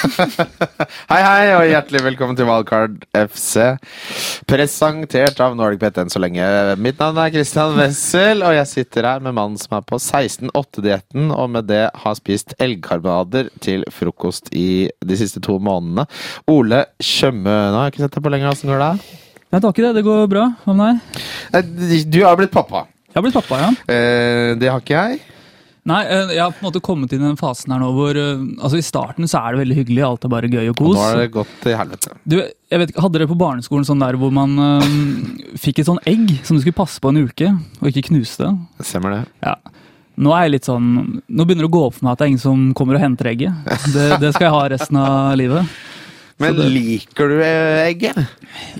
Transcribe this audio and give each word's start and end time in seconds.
Hei, 1.10 1.18
hei, 1.20 1.48
og 1.58 1.62
hjertelig 1.68 2.00
velkommen 2.04 2.36
til 2.38 2.46
Wildcard 2.48 3.02
FC. 3.16 3.66
Presentert 4.48 5.40
av 5.44 5.56
Nordic 5.58 5.80
Pet 5.82 5.98
enn 6.00 6.12
så 6.12 6.22
lenge. 6.22 6.44
Mitt 6.80 7.00
navn 7.02 7.18
er 7.20 7.32
Christian 7.34 7.74
Wessel, 7.76 8.40
og 8.46 8.54
jeg 8.56 8.70
sitter 8.70 9.08
her 9.10 9.20
med 9.24 9.36
mannen 9.36 9.58
som 9.60 9.76
er 9.76 9.84
på 9.84 9.98
16-8-dietten, 10.00 11.28
og 11.34 11.50
med 11.56 11.68
det 11.68 11.82
har 12.04 12.16
spist 12.18 12.54
elgkarbonader 12.62 13.50
til 13.64 13.84
frokost 13.92 14.48
i 14.56 14.86
de 15.04 15.18
siste 15.20 15.42
to 15.44 15.58
månedene. 15.60 16.06
Ole 16.50 16.84
Tjøme. 17.04 17.44
Nå 17.50 17.76
har 17.82 17.90
jeg 17.90 17.96
ikke 17.98 18.04
sett 18.06 18.16
deg 18.16 18.24
på 18.28 18.32
lenger. 18.36 18.54
Åssen 18.54 18.72
går 18.72 18.80
det? 18.86 18.92
Nei, 19.50 19.58
det 19.58 19.66
var 19.66 19.74
ikke 19.76 19.84
det. 19.88 19.92
Det 19.98 20.06
går 20.06 20.30
bra. 20.32 20.46
Hva 20.64 20.78
med 20.78 20.94
deg? 20.94 21.20
Eh, 21.60 22.08
Du 22.16 22.22
har 22.24 22.40
blitt 22.40 22.54
pappa. 22.56 22.86
Jeg 23.10 23.18
har 23.20 23.26
blitt 23.26 23.36
pappa, 23.36 23.60
ja. 23.66 23.70
Eh, 23.90 24.54
Det 24.60 24.70
har 24.72 24.80
ikke 24.80 24.96
jeg. 24.96 25.20
Nei, 25.88 26.02
eh, 26.12 26.32
jeg 26.36 26.42
har 26.44 26.50
på 26.52 26.60
en 26.60 26.66
måte 26.68 26.80
kommet 26.84 27.12
inn 27.16 27.22
i 27.22 27.28
den 27.30 27.38
fasen 27.40 27.72
her 27.72 27.80
nå 27.80 27.86
hvor 27.96 28.12
eh, 28.20 28.42
Altså 28.60 28.76
I 28.76 28.84
starten 28.84 29.24
så 29.30 29.40
er 29.40 29.54
det 29.56 29.62
veldig 29.62 29.76
hyggelig, 29.78 30.02
alt 30.04 30.24
er 30.26 30.32
bare 30.34 30.50
gøy 30.52 30.66
og 30.68 30.74
Og 30.74 30.80
kos. 30.82 30.96
nå 30.98 31.04
har 31.06 31.16
det 31.22 31.30
gått 31.32 31.54
til 31.62 31.76
helvete. 31.78 32.10
Du, 32.28 32.36
jeg 32.42 32.82
vet 32.82 32.92
ikke, 32.92 33.00
Hadde 33.06 33.18
dere 33.18 33.28
på 33.30 33.38
barneskolen 33.40 33.86
sånn 33.88 34.02
der 34.04 34.18
hvor 34.20 34.30
man 34.36 34.58
eh, 34.66 34.90
fikk 35.62 35.80
et 35.80 35.88
sånn 35.88 36.02
egg 36.04 36.34
som 36.44 36.56
du 36.58 36.60
skulle 36.60 36.76
passe 36.76 37.00
på 37.00 37.08
en 37.14 37.22
uke, 37.24 37.48
og 37.80 37.88
ikke 37.88 38.04
knuse 38.10 38.36
det? 38.44 38.50
Stemmer 38.90 39.16
det. 39.16 39.22
Ja. 39.46 39.56
Nå 40.20 40.34
er 40.36 40.42
jeg 40.44 40.52
litt 40.58 40.66
sånn 40.68 40.90
Nå 41.32 41.46
begynner 41.48 41.64
det 41.64 41.70
å 41.70 41.76
gå 41.78 41.84
opp 41.86 41.94
for 41.96 42.04
meg 42.04 42.12
at 42.12 42.20
det 42.20 42.26
er 42.26 42.32
ingen 42.34 42.42
som 42.44 42.66
kommer 42.76 42.98
og 42.98 43.04
henter 43.06 43.30
egget. 43.32 43.64
Det, 43.94 44.06
det 44.20 44.34
skal 44.36 44.50
jeg 44.50 44.56
ha 44.58 44.62
resten 44.74 45.00
av 45.00 45.32
livet. 45.40 45.64
Men 46.40 46.56
det- 46.56 46.68
liker 46.72 47.28
du 47.28 47.40
egget? 47.40 48.20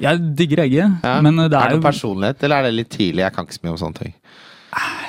Jeg 0.00 0.20
digger 0.36 0.62
egget, 0.68 1.00
Ja. 1.04 1.16
men 1.24 1.36
det 1.36 1.48
er 1.52 1.58
er 1.64 1.68
det 1.74 1.80
jo 1.80 1.88
personlighet, 1.88 2.42
eller 2.44 2.56
er 2.60 2.62
det 2.68 2.74
litt 2.76 2.88
tidlig? 2.92 3.24
Jeg 3.24 3.32
kan 3.36 3.44
ikke 3.48 3.56
så 3.56 3.64
mye 3.64 3.72
om 3.72 3.80
sånne 3.82 3.98
ting. 4.04 4.14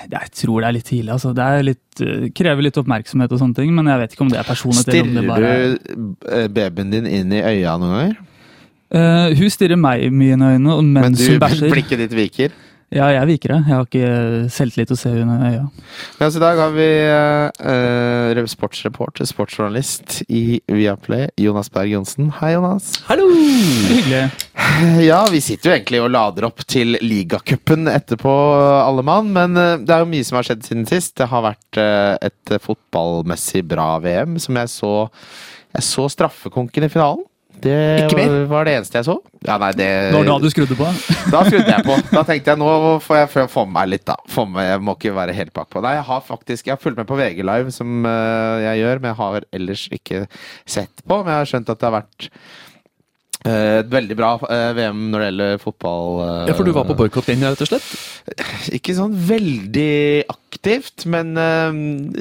Jeg 0.09 0.33
tror 0.41 0.63
det 0.63 0.67
er 0.67 0.75
litt 0.77 0.87
tidlig. 0.87 1.11
altså. 1.13 1.33
Det 1.37 1.45
er 1.45 1.63
litt, 1.67 2.01
eh, 2.01 2.25
krever 2.33 2.65
litt 2.65 2.77
oppmerksomhet, 2.81 3.31
og 3.31 3.39
sånne 3.41 3.55
ting, 3.55 3.71
men 3.75 3.85
jeg 3.91 4.01
vet 4.01 4.15
ikke 4.15 4.25
om 4.25 4.33
det 4.33 4.39
er 4.41 4.47
personlighet. 4.49 4.85
det 4.85 5.01
Stirrer 5.05 5.27
bare 5.27 5.53
du 5.77 6.15
eh, 6.31 6.47
babyen 6.47 6.91
din 6.91 7.07
inn 7.07 7.31
i 7.31 7.41
øya 7.41 7.77
noen 7.81 7.95
ganger? 7.97 8.19
Uh, 8.91 9.31
hun 9.39 9.47
stirrer 9.47 9.79
meg 9.79 10.09
mye 10.11 10.33
i 10.33 10.35
øynene 10.35 10.73
Men 10.83 11.05
mens 11.05 11.21
du, 11.21 11.29
hun 11.31 11.39
bæsjer. 11.39 11.71
blikket 11.71 12.01
ditt 12.03 12.15
viker? 12.17 12.51
Ja, 12.91 13.05
jeg 13.07 13.27
viker 13.29 13.53
det. 13.53 13.57
Jeg 13.69 13.71
har 13.77 13.85
ikke 13.87 14.07
selvtillit 14.51 14.89
til 14.91 14.97
å 14.97 14.99
se 14.99 15.11
i 15.15 15.21
øya. 15.23 15.61
Ja, 16.19 16.27
så 16.27 16.41
I 16.41 16.41
dag 16.43 16.57
har 16.59 16.73
vi 16.75 16.87
eh, 17.07 18.41
sportsreporter, 18.51 19.23
sportsjournalist 19.29 20.17
i 20.27 20.59
Viaplay, 20.67 21.29
Jonas 21.39 21.71
Berg 21.71 21.93
Johnsen. 21.93 22.33
Hei, 22.41 22.51
Jonas. 22.57 22.97
Hallo! 23.07 23.29
Hyggelig. 23.31 24.25
Ja, 25.01 25.23
vi 25.31 25.39
sitter 25.43 25.69
jo 25.69 25.73
egentlig 25.73 25.99
og 26.01 26.11
lader 26.13 26.45
opp 26.47 26.61
til 26.69 26.95
ligacupen 27.01 27.89
etterpå, 27.91 28.31
alle 28.83 29.03
mann. 29.07 29.31
Men 29.35 29.55
eh, 29.55 29.79
det 29.79 29.95
er 29.95 30.03
jo 30.03 30.11
mye 30.11 30.27
som 30.27 30.41
har 30.41 30.49
skjedd 30.49 30.67
siden 30.67 30.85
sist. 30.89 31.15
Det 31.21 31.29
har 31.31 31.47
vært 31.47 31.79
eh, 31.79 32.13
et 32.27 32.55
fotballmessig 32.59 33.63
bra 33.71 33.93
VM, 34.03 34.35
som 34.41 34.59
jeg 34.59 34.75
så 34.75 34.93
Jeg 35.71 35.87
så 35.87 36.09
straffekonken 36.11 36.83
i 36.83 36.91
finalen. 36.91 37.23
Det 37.61 37.75
Ikke 38.07 38.17
mer? 38.17 38.33
var, 38.49 38.65
det 38.65 38.73
eneste 38.79 38.97
jeg 38.99 39.05
så. 39.05 39.15
Ja, 39.45 39.57
nei, 39.61 39.71
det 39.77 39.87
Når 40.15 40.25
da 40.29 40.37
du 40.41 40.47
skrudde 40.53 40.77
på? 40.79 40.87
Da 41.33 41.43
skrudde 41.45 41.69
jeg 41.69 41.85
på. 41.85 41.97
Da 42.11 42.23
tenkte 42.27 42.53
jeg 42.55 42.61
nå 42.61 42.71
får 43.05 43.19
jeg 43.21 43.29
få- 43.53 43.65
med 43.67 43.73
meg 43.77 43.91
litt, 43.93 44.05
da. 44.09 44.15
Med, 44.49 44.65
jeg 44.71 44.81
må 44.87 44.95
ikke 44.97 45.13
være 45.15 45.35
helt 45.37 45.53
bakpå. 45.53 45.81
Nei, 45.85 45.93
jeg 45.99 46.07
har 46.09 46.21
faktisk 46.25 46.65
Jeg 46.67 46.73
har 46.77 46.81
fulgt 46.81 46.97
med 46.97 47.07
på 47.09 47.17
VG 47.19 47.43
Live, 47.45 47.71
som 47.75 48.05
eh, 48.09 48.57
jeg 48.65 48.81
gjør, 48.83 49.01
men 49.03 49.09
jeg 49.13 49.19
har 49.21 49.47
ellers 49.53 49.85
ikke 49.91 50.25
sett 50.65 51.05
på. 51.07 51.21
Men 51.23 51.33
jeg 51.35 51.41
har 51.43 51.51
skjønt 51.53 51.69
at 51.75 51.79
det 51.81 51.89
har 51.89 51.97
vært 52.01 52.29
et 53.41 53.87
veldig 53.89 54.15
bra 54.19 54.35
eh, 54.53 54.67
VM 54.77 54.99
når 55.09 55.19
det 55.23 55.27
gjelder 55.31 55.55
fotball. 55.63 56.19
eh, 56.21 56.49
Ja, 56.51 56.53
for 56.53 56.67
du 56.67 56.71
var 56.75 56.85
på 56.85 56.93
boikottlinja, 56.99 57.49
rett 57.55 57.63
og 57.65 57.69
slett? 57.71 57.87
Ikke 58.77 58.93
sånn 58.93 59.15
veldig 59.17 60.25
aktivt, 60.29 61.07
men 61.09 61.31
eh, 61.41 61.79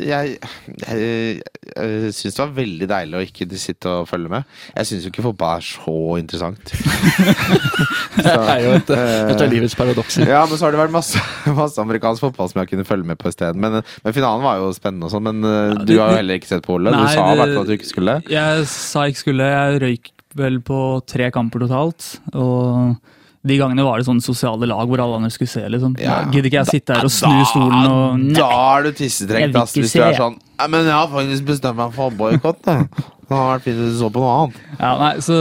jeg, 0.08 0.38
jeg, 0.86 1.42
jeg 1.74 2.14
syns 2.16 2.38
det 2.38 2.40
var 2.40 2.54
veldig 2.56 2.88
deilig 2.94 3.18
å 3.20 3.24
ikke 3.26 3.48
sitte 3.60 3.92
og 4.00 4.08
følge 4.08 4.32
med. 4.32 4.48
Jeg 4.78 4.88
syns 4.88 5.04
jo 5.04 5.12
ikke 5.12 5.26
fotball 5.28 5.60
er 5.60 5.66
så 5.68 5.96
interessant. 6.22 6.72
Det 8.20 8.32
er 8.32 8.62
jo 8.64 8.70
et, 8.76 8.90
et 8.90 9.42
av 9.44 9.48
livets 9.52 9.74
paradokser. 9.78 10.26
Ja, 10.28 10.40
men 10.48 10.58
så 10.58 10.66
har 10.66 10.74
det 10.74 10.80
vært 10.82 10.92
masse, 10.94 11.20
masse 11.60 11.80
amerikansk 11.80 12.24
fotball 12.26 12.48
som 12.50 12.60
jeg 12.62 12.72
kunne 12.72 12.84
følge 12.88 13.06
med 13.12 13.20
på 13.20 13.30
isteden. 13.32 13.60
Men, 13.62 13.80
men 14.04 14.16
finalen 14.16 14.44
var 14.44 14.58
jo 14.60 14.70
spennende 14.76 15.08
og 15.08 15.12
sånn. 15.14 15.28
Men 15.30 15.44
Ja, 15.44 15.76
du 15.84 15.84
du 15.90 15.94
har 16.00 16.14
jo 16.14 16.20
heller 16.20 16.40
ikke 16.40 16.50
sett 16.54 16.64
på 16.66 16.76
Ole. 16.78 16.92
Du 16.96 17.04
sa 17.12 17.28
i 17.32 17.38
hvert 17.38 17.54
fall 17.54 17.62
at 17.64 17.70
du 17.70 17.76
ikke 17.76 17.88
skulle. 17.92 18.16
Jeg 18.30 18.66
sa 18.72 19.04
ikke 19.10 19.22
skulle. 19.24 19.48
Jeg 19.52 19.80
røyk 19.84 20.10
vel 20.38 20.60
på 20.62 20.80
tre 21.08 21.30
kamper 21.34 21.64
totalt. 21.66 22.20
Og 22.34 22.96
de 23.40 23.56
gangene 23.56 23.84
var 23.86 23.98
det 24.00 24.06
sånne 24.08 24.24
sosiale 24.24 24.68
lag 24.68 24.84
hvor 24.88 25.00
alle 25.00 25.16
andre 25.22 25.30
skulle 25.32 25.48
se. 25.50 25.62
liksom. 25.72 25.96
Ja. 26.00 26.20
Gidder 26.30 26.50
ikke 26.50 26.60
jeg 26.60 26.72
sitte 26.76 26.98
her 26.98 27.08
og 27.08 27.14
snu 27.14 27.40
stolen 27.48 27.88
og 27.88 28.26
Da 28.36 28.50
er 28.76 28.88
du 28.88 28.92
tissetrengt, 29.00 29.56
ass, 29.56 29.74
hvis 29.78 29.96
du 29.96 30.02
er 30.04 30.18
sånn 30.18 30.36
«Nei, 30.60 30.68
Men 30.76 30.84
jeg 30.90 30.96
har 30.96 31.08
faktisk 31.12 31.48
bestemt 31.48 31.80
meg 31.80 31.94
for 31.96 32.10
boikott. 32.20 32.60
Det 33.30 33.36
hadde 33.38 33.50
vært 33.52 33.62
fint 33.62 33.76
hvis 33.78 33.92
du 33.94 33.98
så 34.00 34.08
på 34.10 34.18
noe 34.24 34.30
annet. 34.40 34.56
Ja, 34.80 34.88
nei, 34.98 35.10
Så 35.22 35.36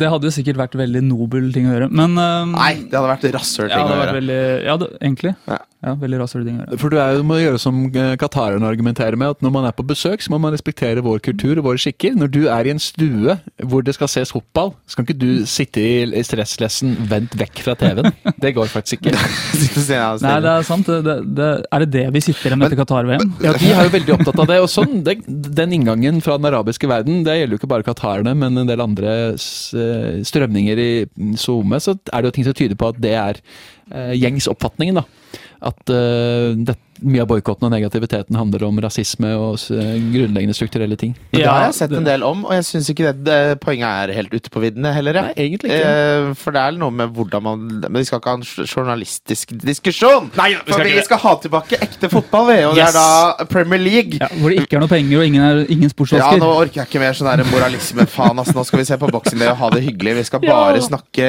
det 0.00 0.08
hadde 0.08 0.24
jo 0.24 0.32
sikkert 0.32 0.56
vært 0.56 0.76
veldig 0.80 1.02
nobel 1.04 1.50
ting 1.52 1.66
å 1.68 1.74
gjøre. 1.74 1.90
Men 1.92 2.16
um, 2.16 2.54
Nei, 2.56 2.70
det 2.88 2.96
hadde 2.96 3.10
vært 3.12 3.26
rasshøl 3.36 3.68
ja, 3.68 3.76
ting 3.76 3.90
det 3.90 3.92
å 3.92 3.98
gjøre. 4.00 4.14
veldig, 4.16 4.38
ja, 4.64 4.76
det, 4.80 4.88
egentlig. 5.04 5.34
Ja. 5.50 5.58
Ja, 5.86 5.92
veldig 6.00 6.18
rasshøl 6.22 6.46
ting 6.46 6.56
å 6.56 6.62
gjøre. 6.64 6.78
For 6.80 6.90
du 6.90 6.96
er, 6.98 7.10
jo- 7.18 7.26
må 7.28 7.36
gjøre 7.38 7.58
som 7.60 7.82
eh, 7.92 8.14
qatarerne 8.18 8.64
argumenterer 8.66 9.14
med, 9.20 9.36
at 9.36 9.44
når 9.44 9.52
man 9.52 9.66
er 9.68 9.74
på 9.76 9.84
besøk, 9.86 10.24
så 10.24 10.32
må 10.32 10.38
man 10.40 10.54
respektere 10.56 11.04
vår 11.04 11.20
kultur 11.28 11.60
og 11.60 11.66
våre 11.68 11.78
skikker. 11.78 12.16
Når 12.16 12.32
du 12.32 12.40
er 12.48 12.66
i 12.66 12.72
en 12.72 12.80
stue 12.80 13.36
hvor 13.68 13.84
det 13.84 13.94
skal 13.98 14.08
ses 14.10 14.32
fotball, 14.32 14.72
så 14.88 14.96
kan 14.96 15.04
ikke 15.06 15.18
du 15.20 15.44
sitte 15.46 15.84
i 15.84 15.92
i 16.16 16.24
stresslessen 16.24 16.96
vendt 17.12 17.36
vekk 17.38 17.60
fra 17.68 17.76
TV-en. 17.78 18.08
Det 18.40 18.54
går 18.56 18.72
faktisk 18.72 19.04
ikke. 19.04 19.12
Ja, 19.86 20.16
Nei, 20.18 20.38
det 20.42 20.50
er 20.50 20.64
sant. 20.66 20.88
Det, 20.88 20.96
det, 21.04 21.14
det, 21.36 21.46
er 21.72 21.84
det 21.84 21.88
det 21.92 22.04
vi 22.16 22.20
sitter 22.24 22.48
igjen 22.50 22.58
med 22.60 22.70
etter 22.72 22.80
Qatar-VM? 22.80 23.28
Ja, 23.44 23.52
De 23.54 23.68
er 23.70 23.86
jo 23.86 23.92
veldig 23.92 24.14
opptatt 24.16 24.40
av 24.42 24.48
det. 24.50 24.55
Og 24.62 24.70
sånn, 24.70 25.00
det, 25.06 25.18
Den 25.26 25.74
inngangen 25.74 26.20
fra 26.24 26.36
den 26.38 26.48
arabiske 26.50 26.88
verden, 26.90 27.22
det 27.26 27.38
gjelder 27.38 27.56
jo 27.56 27.60
ikke 27.60 27.70
bare 27.72 27.86
qatarene, 27.86 28.34
men 28.38 28.62
en 28.62 28.70
del 28.70 28.82
andre 28.84 29.14
eh, 29.34 30.22
strømninger 30.26 30.82
i 30.82 30.90
SoMe, 31.40 31.80
så 31.82 31.96
er 32.10 32.22
det 32.22 32.30
jo 32.30 32.36
ting 32.38 32.48
som 32.48 32.56
tyder 32.56 32.78
på 32.78 32.90
at 32.92 33.00
det 33.02 33.14
er 33.18 33.40
eh, 33.90 34.14
gjengs 34.18 34.48
oppfatningen. 34.52 35.00
da. 35.00 35.06
At 35.66 35.88
uh, 35.88 36.52
det, 36.52 36.76
mye 37.02 37.24
av 37.24 37.30
boikotten 37.30 37.68
og 37.68 37.72
negativiteten 37.74 38.38
handler 38.38 38.66
om 38.68 38.80
rasisme 38.82 39.32
og 39.36 39.58
grunnleggende 39.66 40.56
strukturelle 40.56 40.96
ting. 41.00 41.14
Men 41.32 41.42
det 41.42 41.48
har 41.48 41.66
jeg 41.66 41.78
sett 41.80 41.94
en 41.96 42.06
del 42.06 42.24
om, 42.26 42.44
og 42.48 42.54
jeg 42.56 42.66
syns 42.68 42.90
ikke 42.92 43.10
det, 43.10 43.24
det 43.26 43.58
poenget 43.62 43.86
er 43.86 44.14
helt 44.16 44.34
ute 44.34 44.52
på 44.52 44.62
viddene 44.62 44.92
heller. 44.94 45.20
Nei, 45.28 45.34
egentlig 45.46 45.72
ikke. 45.72 45.92
Eh, 45.92 46.30
for 46.40 46.56
det 46.56 46.62
er 46.62 46.78
noe 46.80 46.94
med 46.94 47.12
hvordan 47.16 47.44
man 47.46 47.64
Men 47.86 48.00
vi 48.00 48.06
skal 48.08 48.20
ikke 48.20 48.32
ha 48.32 48.38
en 48.40 48.46
journalistisk 48.66 49.54
diskusjon! 49.62 50.30
Nei, 50.38 50.52
vi 50.54 50.60
skal 50.60 50.76
for 50.76 50.90
ikke 50.90 51.00
vi 51.00 51.06
skal 51.08 51.22
ha 51.22 51.34
tilbake 51.42 51.80
ekte 51.86 52.10
fotball, 52.12 52.48
vi, 52.50 52.58
og 52.68 52.76
det 52.78 52.86
er 52.86 52.96
da 52.96 53.46
Premier 53.50 53.82
League. 53.82 54.20
Ja, 54.20 54.30
hvor 54.40 54.52
det 54.52 54.64
ikke 54.64 54.78
er 54.78 54.84
noe 54.84 54.92
penger 54.92 55.20
og 55.20 55.28
ingen, 55.28 55.44
er, 55.44 55.62
ingen 55.72 55.92
Ja, 56.16 56.30
nå 56.40 56.50
orker 56.50 56.82
jeg 56.82 56.90
ikke 56.90 57.02
mer 57.02 57.16
sånn 57.16 57.30
der 57.30 57.44
moralisme. 57.50 58.06
Faen, 58.10 58.38
ass. 58.42 58.52
Nå 58.56 58.64
skal 58.66 58.82
vi 58.82 58.86
se 58.88 58.98
på 59.00 59.10
Boxing 59.12 59.40
Day 59.40 59.50
og 59.52 59.60
ha 59.60 59.70
det 59.74 59.82
hyggelig. 59.86 60.16
Vi 60.20 60.26
skal 60.30 60.44
Ja. 60.46 60.56
bare 60.56 60.82
snakke 60.84 61.26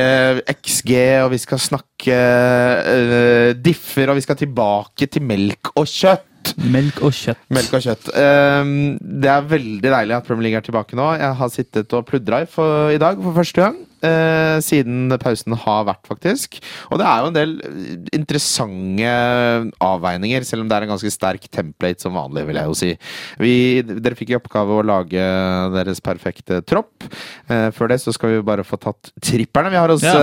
XG, 0.53 0.91
og 1.23 1.31
vi 1.33 1.39
skal 1.41 1.61
snakke 1.61 2.17
uh, 2.17 3.53
differ, 3.53 4.11
og 4.11 4.19
vi 4.19 4.25
skal 4.25 4.39
tilbake 4.39 5.09
til 5.11 5.25
melk 5.25 5.56
og 5.75 5.85
kjøtt. 5.87 6.23
Melk 6.63 7.01
og 7.03 7.11
kjøtt. 7.11 7.41
Melk 7.51 7.73
og 7.75 7.81
kjøtt. 7.83 8.05
Ehm, 8.15 8.69
det 9.01 9.27
er 9.29 9.41
veldig 9.51 9.89
deilig 9.91 10.15
at 10.15 10.25
Premier 10.29 10.47
League 10.47 10.57
er 10.61 10.63
tilbake 10.63 10.95
nå. 10.95 11.09
Jeg 11.19 11.35
har 11.41 11.49
sittet 11.51 11.91
og 11.97 12.05
pludra 12.07 12.39
i, 12.45 12.47
i 12.95 13.01
dag 13.01 13.19
for 13.19 13.35
første 13.35 13.61
gang. 13.65 13.75
eh, 14.05 14.59
siden 14.63 15.09
pausen 15.19 15.55
har 15.57 15.83
vært, 15.89 16.05
faktisk. 16.07 16.59
Og 16.93 16.99
det 17.01 17.07
er 17.09 17.19
jo 17.19 17.27
en 17.31 17.35
del 17.35 17.55
eh, 17.65 17.97
interessante 18.15 19.11
avveininger, 19.83 20.45
selv 20.47 20.63
om 20.63 20.69
det 20.69 20.77
er 20.77 20.85
en 20.87 20.93
ganske 20.93 21.11
sterk 21.11 21.49
template 21.51 22.05
som 22.05 22.15
vanlig, 22.15 22.45
vil 22.47 22.59
jeg 22.61 22.69
jo 22.71 22.77
si. 22.77 22.91
Vi, 23.43 23.53
dere 23.83 24.15
fikk 24.15 24.31
i 24.31 24.37
oppgave 24.39 24.77
å 24.79 24.85
lage 24.87 25.27
deres 25.75 25.99
perfekte 26.05 26.61
tropp. 26.63 27.09
Eh, 27.49 27.67
før 27.75 27.91
det 27.91 27.99
så 28.05 28.13
skal 28.15 28.37
vi 28.37 28.45
bare 28.47 28.63
få 28.67 28.79
tatt 28.81 29.11
tripperne. 29.19 29.73
Vi 29.73 29.81
har 29.81 29.89
hos 29.93 30.05
Ja. 30.05 30.15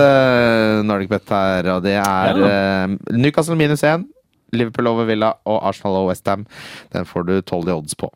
Nordic 0.87 1.09
Bet 1.11 1.29
her, 1.29 1.69
og 1.75 1.83
det 1.85 1.99
er 2.01 2.41
Ja. 2.41 2.87
Newcastle 3.11 3.55
minus 3.59 3.83
1. 3.83 4.07
Liverpool 4.57 4.91
over 4.91 5.09
Villa 5.09 5.33
og 5.45 5.61
Arsenal 5.69 6.01
og 6.03 6.09
Westham. 6.11 6.47
Den 6.95 7.07
får 7.09 7.27
du 7.27 7.35
tolv 7.41 7.69
i 7.69 7.75
odds 7.75 7.97
på. 7.99 8.11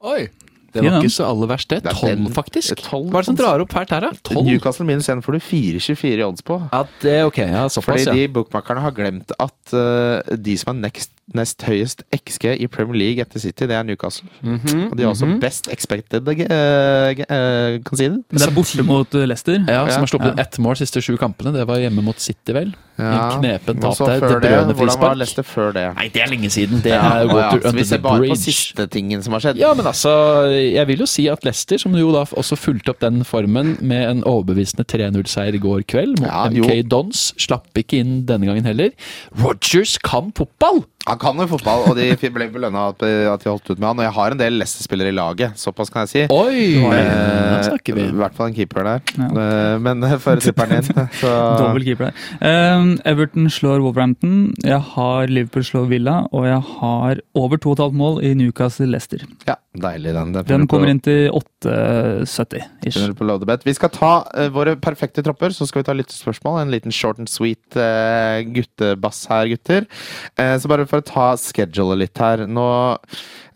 Oi! 0.00 0.28
Det 0.70 0.84
var 0.84 1.00
ikke 1.00 1.10
så 1.10 1.26
aller 1.26 1.48
verst, 1.50 1.72
det. 1.72 1.92
Tolv, 1.98 2.28
faktisk. 2.34 2.78
Hva 2.86 3.00
er 3.02 3.24
det 3.24 3.26
som 3.26 3.38
drar 3.38 3.62
opp 3.62 3.72
fælt 3.74 3.90
her, 3.90 4.04
da? 4.06 4.10
Tolv? 4.26 4.44
Newcastle 4.46 4.86
minus 4.86 5.08
1 5.10 5.24
får 5.26 5.34
du 5.34 5.40
4,24 5.42 6.12
i 6.12 6.26
odds 6.26 6.44
på. 6.46 6.60
Ja, 6.70 6.84
det 7.02 7.16
ok. 7.26 7.40
Ja, 7.42 7.64
Fordi 7.64 7.74
såpass, 7.74 8.06
ja. 8.06 8.14
de 8.14 8.28
bookmakerne 8.36 8.84
har 8.84 8.94
glemt 8.94 9.34
at 9.34 9.74
uh, 9.74 10.36
de 10.38 10.54
som 10.60 10.76
er 10.76 10.84
next, 10.86 11.10
nest 11.34 11.62
høyest 11.62 12.02
XG 12.16 12.56
i 12.60 12.66
Premier 12.66 12.96
League 12.98 13.22
etter 13.22 13.38
City. 13.40 13.66
Det 13.70 13.76
er 13.76 13.84
Newcastle. 13.86 14.28
Og 14.42 14.96
de 14.96 15.04
har 15.04 15.12
også 15.12 15.26
Mhm. 15.26 15.40
best 15.40 15.68
expected 15.72 16.26
uh, 16.26 16.34
uh, 16.34 17.78
conceded. 17.86 18.22
Men 18.30 18.38
det 18.40 18.48
er 18.48 18.54
borte 18.54 18.82
mot 18.86 19.14
eh, 19.14 19.26
Leicester. 19.26 19.58
Ja, 19.68 19.84
Ja. 19.86 19.90
som 19.90 20.02
har 20.02 20.06
sluppet 20.10 20.36
Ja. 20.36 20.42
ett 20.42 20.58
mål 20.58 20.74
de 20.76 20.86
siste 20.86 21.02
sju 21.02 21.16
kampene. 21.16 21.52
Det 21.52 21.66
var 21.66 21.76
hjemme 21.78 22.02
mot 22.02 22.18
City, 22.20 22.52
vel? 22.52 22.74
Ja. 22.98 23.30
En 23.36 23.40
knepen 23.40 23.80
tap 23.80 23.96
der. 23.98 24.20
det, 24.20 24.40
Bruyne 24.42 24.74
Hvordan 24.74 25.00
var. 25.00 25.14
Leicester 25.14 25.42
før 25.42 25.72
det? 25.72 25.94
Nei, 25.96 26.08
det 26.12 26.20
er 26.22 26.26
lenge 26.28 26.50
siden. 26.50 26.82
Det 26.82 26.92
er 26.92 27.24
ja. 27.24 27.24
ja, 27.24 27.50
så 27.62 27.72
vi 27.72 27.84
ser 27.84 27.98
bare 27.98 28.28
på 28.28 28.36
siste 28.36 28.86
tingen 28.90 29.22
som 29.22 29.32
har 29.32 29.40
skjedd. 29.40 29.56
Ja, 29.56 29.72
men 29.74 29.86
altså, 29.86 30.12
jeg 30.50 30.86
vil 30.86 30.98
jo 30.98 31.06
si 31.06 31.28
at 31.28 31.44
Leicester, 31.44 31.78
som 31.78 31.92
jo 31.96 32.10
da 32.12 32.24
også 32.24 32.56
fulgte 32.58 32.90
opp 32.90 33.00
den 33.00 33.22
formen 33.24 33.78
med 33.80 34.08
en 34.10 34.22
overbevisende 34.24 34.84
3-0-seier 34.84 35.54
i 35.54 35.58
går 35.62 35.82
kveld 35.88 36.18
mot 36.20 36.28
Ja, 36.28 36.48
jo. 36.50 36.64
MK 36.64 36.88
Dons, 36.90 37.32
slapp 37.38 37.72
ikke 37.76 37.98
inn 38.02 38.26
denne 38.26 38.46
gangen 38.50 38.64
heller. 38.68 38.90
Rogers 39.40 39.96
kan 39.98 40.32
fotball! 40.36 40.84
Han 41.10 41.20
kan 41.20 41.42
jo 41.42 41.48
fotball, 41.56 41.88
og 41.90 41.98
de 41.98 42.30
ble 42.36 42.48
belønna 42.52 42.88
at 42.92 43.02
at 43.10 43.44
de 43.44 43.50
holdt 43.50 43.70
ut 43.72 43.78
med 43.78 43.88
han. 43.88 44.00
Og 44.00 44.06
jeg 44.06 44.14
har 44.16 44.34
en 44.34 44.40
del 44.40 44.58
Leicester-spillere 44.60 45.12
i 45.12 45.16
laget, 45.16 45.58
såpass 45.58 45.90
kan 45.92 46.06
jeg 46.06 46.12
si. 46.12 46.22
Oi! 46.30 46.80
Eh, 46.90 47.94
vi. 47.96 48.06
I 48.06 48.18
hvert 48.20 48.36
fall 48.36 48.50
en 48.50 48.56
keeper 48.56 48.86
der. 48.86 49.02
Ja. 49.18 49.28
Eh, 49.44 49.78
Men 49.82 50.04
for 50.22 50.40
tipperen 50.42 50.80
din, 50.80 51.08
så 51.20 51.32
Dobbel 51.58 51.86
keeper 51.86 52.10
der. 52.10 52.24
Eh, 52.40 52.86
Everton 53.10 53.50
slår 53.52 53.82
Wolverhampton. 53.84 54.52
Jeg 54.64 54.80
har 54.94 55.30
Liverpool 55.30 55.66
slår 55.66 55.88
Villa, 55.90 56.20
og 56.32 56.46
jeg 56.48 56.60
har 56.76 57.22
over 57.38 57.60
2,5 57.60 57.96
mål 57.96 58.20
i 58.26 58.34
Newcastle-Leicester. 58.38 59.24
Ja, 59.48 59.56
deilig 59.76 60.14
den. 60.16 60.34
Den, 60.36 60.46
Den 60.48 60.66
kommer 60.70 60.92
inn 60.92 61.02
til 61.04 61.30
8,70 61.34 62.60
ish. 62.86 63.00
er 63.00 63.14
på 63.16 63.26
load. 63.28 63.46
Vi 63.64 63.74
skal 63.76 63.92
ta 63.94 64.12
uh, 64.34 64.48
våre 64.54 64.76
perfekte 64.80 65.24
tropper, 65.26 65.54
så 65.56 65.66
skal 65.68 65.82
vi 65.82 65.88
ta 65.90 65.96
lyttespørsmål. 65.96 66.60
En 66.62 66.72
liten 66.74 66.94
short 66.94 67.20
and 67.22 67.30
sweet 67.30 67.78
uh, 67.78 68.40
guttebass 68.54 69.24
her, 69.30 69.50
gutter. 69.52 69.88
Uh, 70.38 70.56
så 70.60 70.70
bare 70.70 70.86
for 70.90 70.99
ta 71.00 71.36
schedule 71.36 71.96
litt 71.96 72.18
her. 72.18 72.46
Nå 72.46 72.98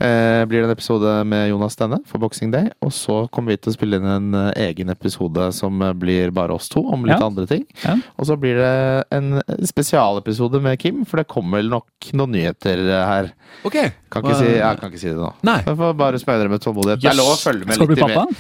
eh, 0.01 0.45
blir 0.49 0.61
det 0.63 0.69
en 0.69 0.75
episode 0.75 1.13
med 1.29 1.49
Jonas 1.51 1.73
Stenne 1.77 2.01
for 2.07 2.19
Boxing 2.23 2.51
Day. 2.55 2.71
Og 2.85 2.93
så 2.93 3.29
kommer 3.35 3.55
vi 3.55 3.61
til 3.65 3.73
å 3.73 3.77
spille 3.77 4.01
inn 4.01 4.07
en 4.09 4.35
eh, 4.35 4.69
egen 4.71 4.91
episode 4.91 5.51
som 5.57 5.81
eh, 5.83 5.93
blir 5.93 6.31
bare 6.35 6.55
oss 6.57 6.69
to, 6.73 6.81
om 6.85 7.05
litt 7.07 7.19
Ja. 7.19 7.27
andre 7.27 7.47
ting. 7.47 7.65
Ja. 7.85 7.97
Og 8.19 8.27
så 8.29 8.37
blir 8.41 8.57
det 8.59 9.05
en 9.15 9.41
spesialepisode 9.65 10.61
med 10.63 10.79
Kim, 10.81 11.05
for 11.05 11.21
det 11.21 11.29
kommer 11.31 11.61
vel 11.61 11.71
nok 11.73 12.11
noen 12.17 12.35
nyheter 12.35 12.81
eh, 12.89 13.05
her. 13.09 13.31
Ok. 13.65 13.77
Kan 14.15 14.23
ikke 14.25 14.39
si, 14.39 14.51
jeg 14.55 14.79
kan 14.79 14.91
ikke 14.93 15.01
si 15.03 15.09
det 15.11 15.19
nå. 15.19 15.31
Nei. 15.47 15.57
Jeg 15.67 15.77
får 15.79 15.95
bare 15.99 16.19
spørre 16.23 16.43
dere 16.45 16.53
med 16.53 16.63
tålmodighet. 16.63 17.01
Det 17.03 17.09
er 17.11 17.15
Yes. 17.15 17.19
lov 17.19 17.33
å 17.33 17.39
følge 17.41 17.67
med 17.67 17.79
litt 17.83 17.99
i 17.99 18.07
med- 18.07 18.37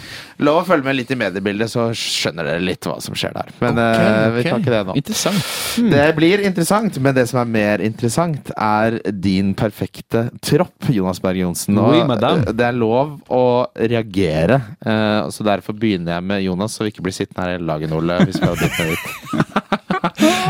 Lov 0.46 0.60
å 0.60 0.64
følge 0.66 0.84
med 0.84 0.96
litt 0.96 1.10
i 1.10 1.16
mediebildet, 1.18 1.70
så 1.70 1.88
skjønner 1.94 2.44
dere 2.48 2.62
litt 2.62 2.86
hva 2.86 3.00
som 3.02 3.14
skjer 3.18 3.34
der. 3.34 3.50
Men 3.60 3.78
okay, 3.78 4.04
okay. 4.04 4.30
vi 4.36 4.42
kan 4.48 4.62
ikke 4.62 4.74
det 4.74 4.82
nå. 4.86 4.94
Interessant. 4.98 5.90
Det 5.94 6.06
blir 6.16 6.42
interessant, 6.46 6.98
men 7.02 7.14
det 7.14 7.26
som 7.30 7.40
er 7.42 7.50
mer 7.50 7.82
interessant, 7.84 8.50
er 8.56 8.98
din 9.10 9.52
perfekte 9.58 10.28
tropp, 10.42 10.90
Jonas 10.94 11.20
Berg 11.22 11.43
Johnsen. 11.44 11.78
Og 11.80 11.92
Oui, 11.92 12.02
eh, 12.02 12.52
det 12.52 12.66
er 12.66 12.76
lov 12.76 13.18
å 13.32 13.44
reagere, 13.74 14.60
eh, 14.84 15.20
så 15.34 15.46
derfor 15.46 15.76
begynner 15.78 16.16
jeg 16.16 16.28
med 16.32 16.44
Jonas, 16.46 16.76
så 16.76 16.86
vi 16.86 16.94
ikke 16.94 17.04
blir 17.06 17.16
sittende 17.16 17.46
her 17.46 17.58
hele 17.58 17.68
dagen, 17.70 17.94
Ole. 17.96 18.18
Hvis 18.24 18.40
vi 18.40 18.50
har 18.50 18.58
blitt. 18.58 19.62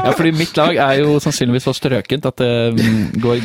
Ja, 0.04 0.12
fordi 0.12 0.32
mitt 0.36 0.56
lag 0.58 0.76
er 0.76 0.98
jo 1.00 1.14
sannsynligvis 1.22 1.66
så 1.68 1.74
strøkent 1.76 2.26
at 2.28 2.40
det 2.40 2.50
mm, 2.74 3.04
går 3.22 3.44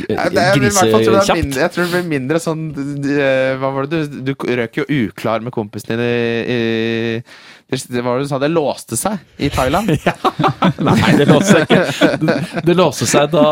grisekjapt. 0.58 1.60
jeg 1.60 1.74
tror 1.76 1.86
det 1.86 1.92
blir 1.94 2.08
mindre 2.10 2.42
sånn 2.42 2.66
eh, 2.74 3.54
Hva 3.60 3.72
var 3.76 3.90
det 3.90 4.02
du 4.10 4.32
Du 4.32 4.34
røk 4.34 4.82
jo 4.82 4.88
uklar 4.90 5.46
med 5.46 5.54
kompisen 5.56 5.94
din 5.94 6.04
i, 6.04 6.58
i 6.58 7.22
det 7.70 8.02
var 8.02 8.18
det 8.18 8.26
du 8.26 8.30
sa, 8.32 8.40
det 8.42 8.50
låste 8.50 8.98
seg 8.98 9.20
i 9.38 9.50
Thailand. 9.54 9.92
Nei, 10.88 11.12
det 11.20 11.28
låste 11.30 11.60
seg 11.60 11.68
ikke. 11.68 12.10
Det, 12.24 12.38
det 12.66 12.76
låste 12.78 13.06
seg 13.10 13.30
da 13.34 13.46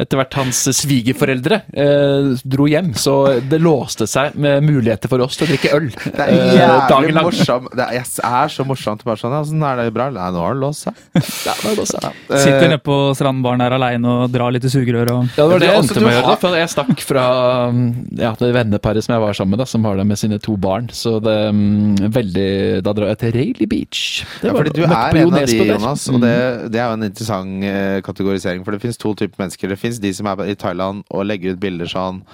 etter 0.00 0.18
hvert 0.18 0.38
hans 0.40 0.62
svigerforeldre 0.80 1.60
eh, 1.70 2.32
dro 2.42 2.66
hjem. 2.70 2.90
Så 2.98 3.14
det 3.50 3.60
låste 3.62 4.08
seg 4.10 4.34
med 4.40 4.66
muligheter 4.66 5.12
for 5.12 5.22
oss 5.22 5.38
til 5.38 5.46
å 5.46 5.50
drikke 5.52 5.72
øl. 5.76 5.88
Det 5.94 6.26
er 6.26 6.34
eh, 6.34 6.88
dagen 6.90 7.10
jævlig 7.10 7.16
lang. 7.16 7.28
morsomt. 7.28 7.70
Det 7.78 7.86
er, 7.86 8.10
er 8.30 8.54
så 8.56 8.66
morsomt. 8.66 9.04
Bare 9.06 9.22
sånn, 9.22 9.36
ja, 9.38 9.44
sånn 9.46 9.66
er 9.68 9.84
det 9.84 9.94
bra? 9.94 10.08
Nei, 10.14 10.26
nå 10.34 10.42
har 10.44 10.58
det 10.58 10.64
låst 10.64 10.88
seg. 10.88 11.04
Ja, 11.46 11.54
det 11.62 11.86
seg. 11.88 12.04
Sitter 12.28 12.60
Eh, 12.60 12.68
nede 12.68 12.80
på 12.84 12.96
strandbaren 13.16 13.62
her 13.64 13.74
aleine 13.74 14.10
og 14.10 14.32
drar 14.34 14.52
litt 14.52 14.64
i 14.66 14.70
sugerør 14.72 15.12
og 15.14 15.38
Ja, 15.38 15.44
det 15.44 15.48
var 15.52 15.62
det 15.62 15.68
jeg 15.70 15.80
endte 15.84 16.02
med 16.02 16.10
å 16.10 16.14
gjøre. 16.16 16.34
For 16.42 16.58
jeg 16.58 16.72
stakk 16.72 17.04
fra 17.06 17.24
mm, 17.72 17.86
ja, 18.20 18.32
det 18.38 18.50
venneparet 18.54 19.06
som 19.06 19.14
jeg 19.14 19.24
var 19.24 19.38
sammen 19.38 19.54
med, 19.54 19.62
da, 19.62 19.68
som 19.70 19.86
var 19.86 19.98
der 20.00 20.08
med 20.08 20.20
sine 20.20 20.40
to 20.42 20.56
barn. 20.60 20.90
Så 20.94 21.16
det 21.22 21.38
mm, 21.54 22.10
veldig 22.12 22.50
Da 22.84 22.94
drar 22.96 23.12
jeg 23.12 23.19
til 23.20 23.34
Rayleigh 23.36 23.70
Beach. 23.70 24.04
Det 24.40 24.48
Ja, 24.50 24.54
fordi 24.56 24.72
du 24.76 24.82
er 24.84 24.92
en 25.20 25.34
av 25.34 25.46
de, 25.46 25.58
Jonas, 25.72 26.06
og 26.08 26.22
det, 26.24 26.36
det 26.72 26.80
er 26.80 26.88
jo 26.88 26.98
en 26.98 27.08
interessant 27.08 27.66
eh, 27.66 27.98
kategorisering. 28.06 28.64
For 28.64 28.74
det 28.74 28.82
finnes 28.82 29.00
to 29.00 29.14
typer 29.14 29.44
mennesker. 29.44 29.68
Det 29.70 29.78
finnes 29.80 30.00
de 30.02 30.14
som 30.16 30.30
er 30.32 30.48
i 30.50 30.56
Thailand 30.58 31.04
og 31.10 31.28
legger 31.28 31.54
ut 31.54 31.62
bilder 31.62 31.90
sånn 31.90 32.24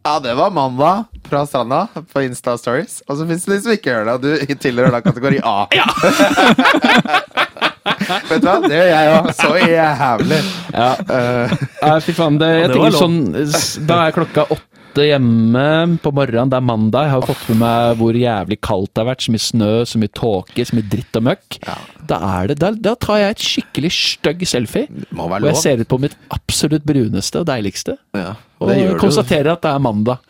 ja, 0.00 0.14
det 0.20 0.32
var 0.34 0.48
mandag 0.50 1.04
fra 1.28 1.42
stranda 1.46 1.82
på 2.12 2.22
Insta 2.24 2.54
Stories. 2.58 3.02
Og 3.06 3.18
så 3.18 3.26
fins 3.28 3.44
det 3.44 3.58
de 3.58 3.64
som 3.66 3.74
ikke 3.74 3.90
gjør 3.90 4.06
det, 4.08 4.14
og 4.14 4.22
du 4.24 4.54
tilhører 4.62 4.94
da 4.96 5.02
kategori 5.04 5.42
A. 5.44 5.68
Ja. 5.76 5.84
Vet 8.30 8.42
du 8.42 8.46
hva, 8.46 8.56
det 8.64 8.76
gjør 8.76 8.88
jeg 8.90 9.10
òg. 9.12 9.28
Så 9.36 9.50
jævlig. 9.60 10.38
Ja. 10.72 10.88
Uh, 11.04 11.52
ja, 11.82 11.92
fy 12.04 12.14
faen. 12.16 12.38
Det, 12.40 12.48
jeg 12.48 12.62
Ja, 12.62 12.68
det 12.70 12.76
tenker 12.76 12.96
sånn 12.96 13.86
Da 13.88 14.00
er 14.06 14.16
klokka 14.16 14.44
åtte 14.48 14.69
hjemme 14.98 15.98
på 16.02 16.12
morgenen. 16.14 16.50
Det 16.50 16.58
er 16.58 16.64
mandag. 16.66 17.06
Jeg 17.06 17.14
har 17.14 17.26
fått 17.28 17.44
med 17.52 17.60
meg 17.62 18.00
hvor 18.00 18.16
jævlig 18.18 18.58
kaldt 18.64 18.92
det 18.94 19.02
har 19.02 19.08
vært. 19.12 19.24
Så 19.24 19.34
mye 19.34 19.44
snø, 19.44 19.70
så 19.86 20.00
mye 20.02 20.12
tåke, 20.16 20.66
så 20.66 20.78
mye 20.78 20.88
dritt 20.90 21.20
og 21.20 21.26
møkk. 21.28 21.60
Ja. 21.66 21.76
Da, 22.10 22.18
er 22.40 22.50
det, 22.50 22.58
da, 22.62 22.72
da 22.88 22.96
tar 22.98 23.22
jeg 23.22 23.36
et 23.36 23.46
skikkelig 23.46 23.92
stygg 23.94 24.42
selfie. 24.48 24.90
Og 25.14 25.46
jeg 25.46 25.62
ser 25.62 25.84
ut 25.84 25.90
på 25.90 26.00
mitt 26.02 26.18
absolutt 26.34 26.86
bruneste 26.88 27.44
og 27.44 27.48
deiligste. 27.50 27.96
Ja, 28.16 28.34
Og 28.58 28.74
konstaterer 29.00 29.54
at 29.54 29.64
det 29.64 29.72
er 29.72 29.86
mandag. 29.86 30.20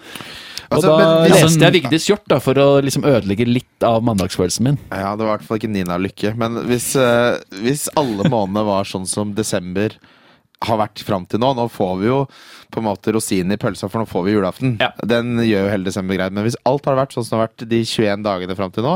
Og 0.71 0.77
Altså, 0.79 0.91
da 0.95 1.07
men 1.27 1.33
leste 1.33 1.65
jeg 1.65 1.75
Vigdis 1.81 2.05
Hjort 2.07 2.29
da, 2.31 2.37
for 2.39 2.59
å 2.63 2.69
liksom 2.85 3.03
ødelegge 3.03 3.43
litt 3.49 3.83
av 3.87 4.05
mandagsfølelsen 4.07 4.69
min. 4.69 4.77
Ja, 4.93 5.17
det 5.19 5.27
var 5.27 5.33
i 5.33 5.33
hvert 5.33 5.49
fall 5.49 5.59
ikke 5.59 5.73
Nina 5.73 5.97
Lykke. 5.99 6.31
Men 6.39 6.61
hvis, 6.69 6.93
uh, 6.95 7.41
hvis 7.65 7.89
alle 7.99 8.29
månedene 8.31 8.63
var 8.69 8.87
sånn 8.87 9.09
som 9.11 9.33
desember 9.35 9.97
har 10.61 10.77
vært 10.77 11.01
fram 11.07 11.25
til 11.25 11.41
nå 11.41 11.55
Nå 11.57 11.65
får 11.73 11.95
vi 12.03 12.11
jo 12.11 12.19
på 12.71 12.79
en 12.79 12.85
måte 12.87 13.11
rosinen 13.17 13.51
i 13.51 13.57
pølsa, 13.59 13.89
for 13.91 13.99
nå 13.99 14.07
får 14.07 14.23
vi 14.29 14.33
julaften. 14.37 14.77
Ja. 14.79 14.93
Den 15.11 15.33
gjør 15.43 15.65
jo 15.65 15.71
hele 15.73 15.87
desember 15.89 16.15
greit. 16.15 16.31
Men 16.37 16.45
hvis 16.47 16.55
alt 16.69 16.85
hadde 16.87 17.01
vært 17.01 17.15
sånn 17.17 17.25
som 17.27 17.33
det 17.33 17.39
har 17.41 17.49
vært 17.49 17.65
de 17.73 17.81
21 17.83 18.23
dagene 18.23 18.55
fram 18.55 18.71
til 18.77 18.85
nå, 18.87 18.93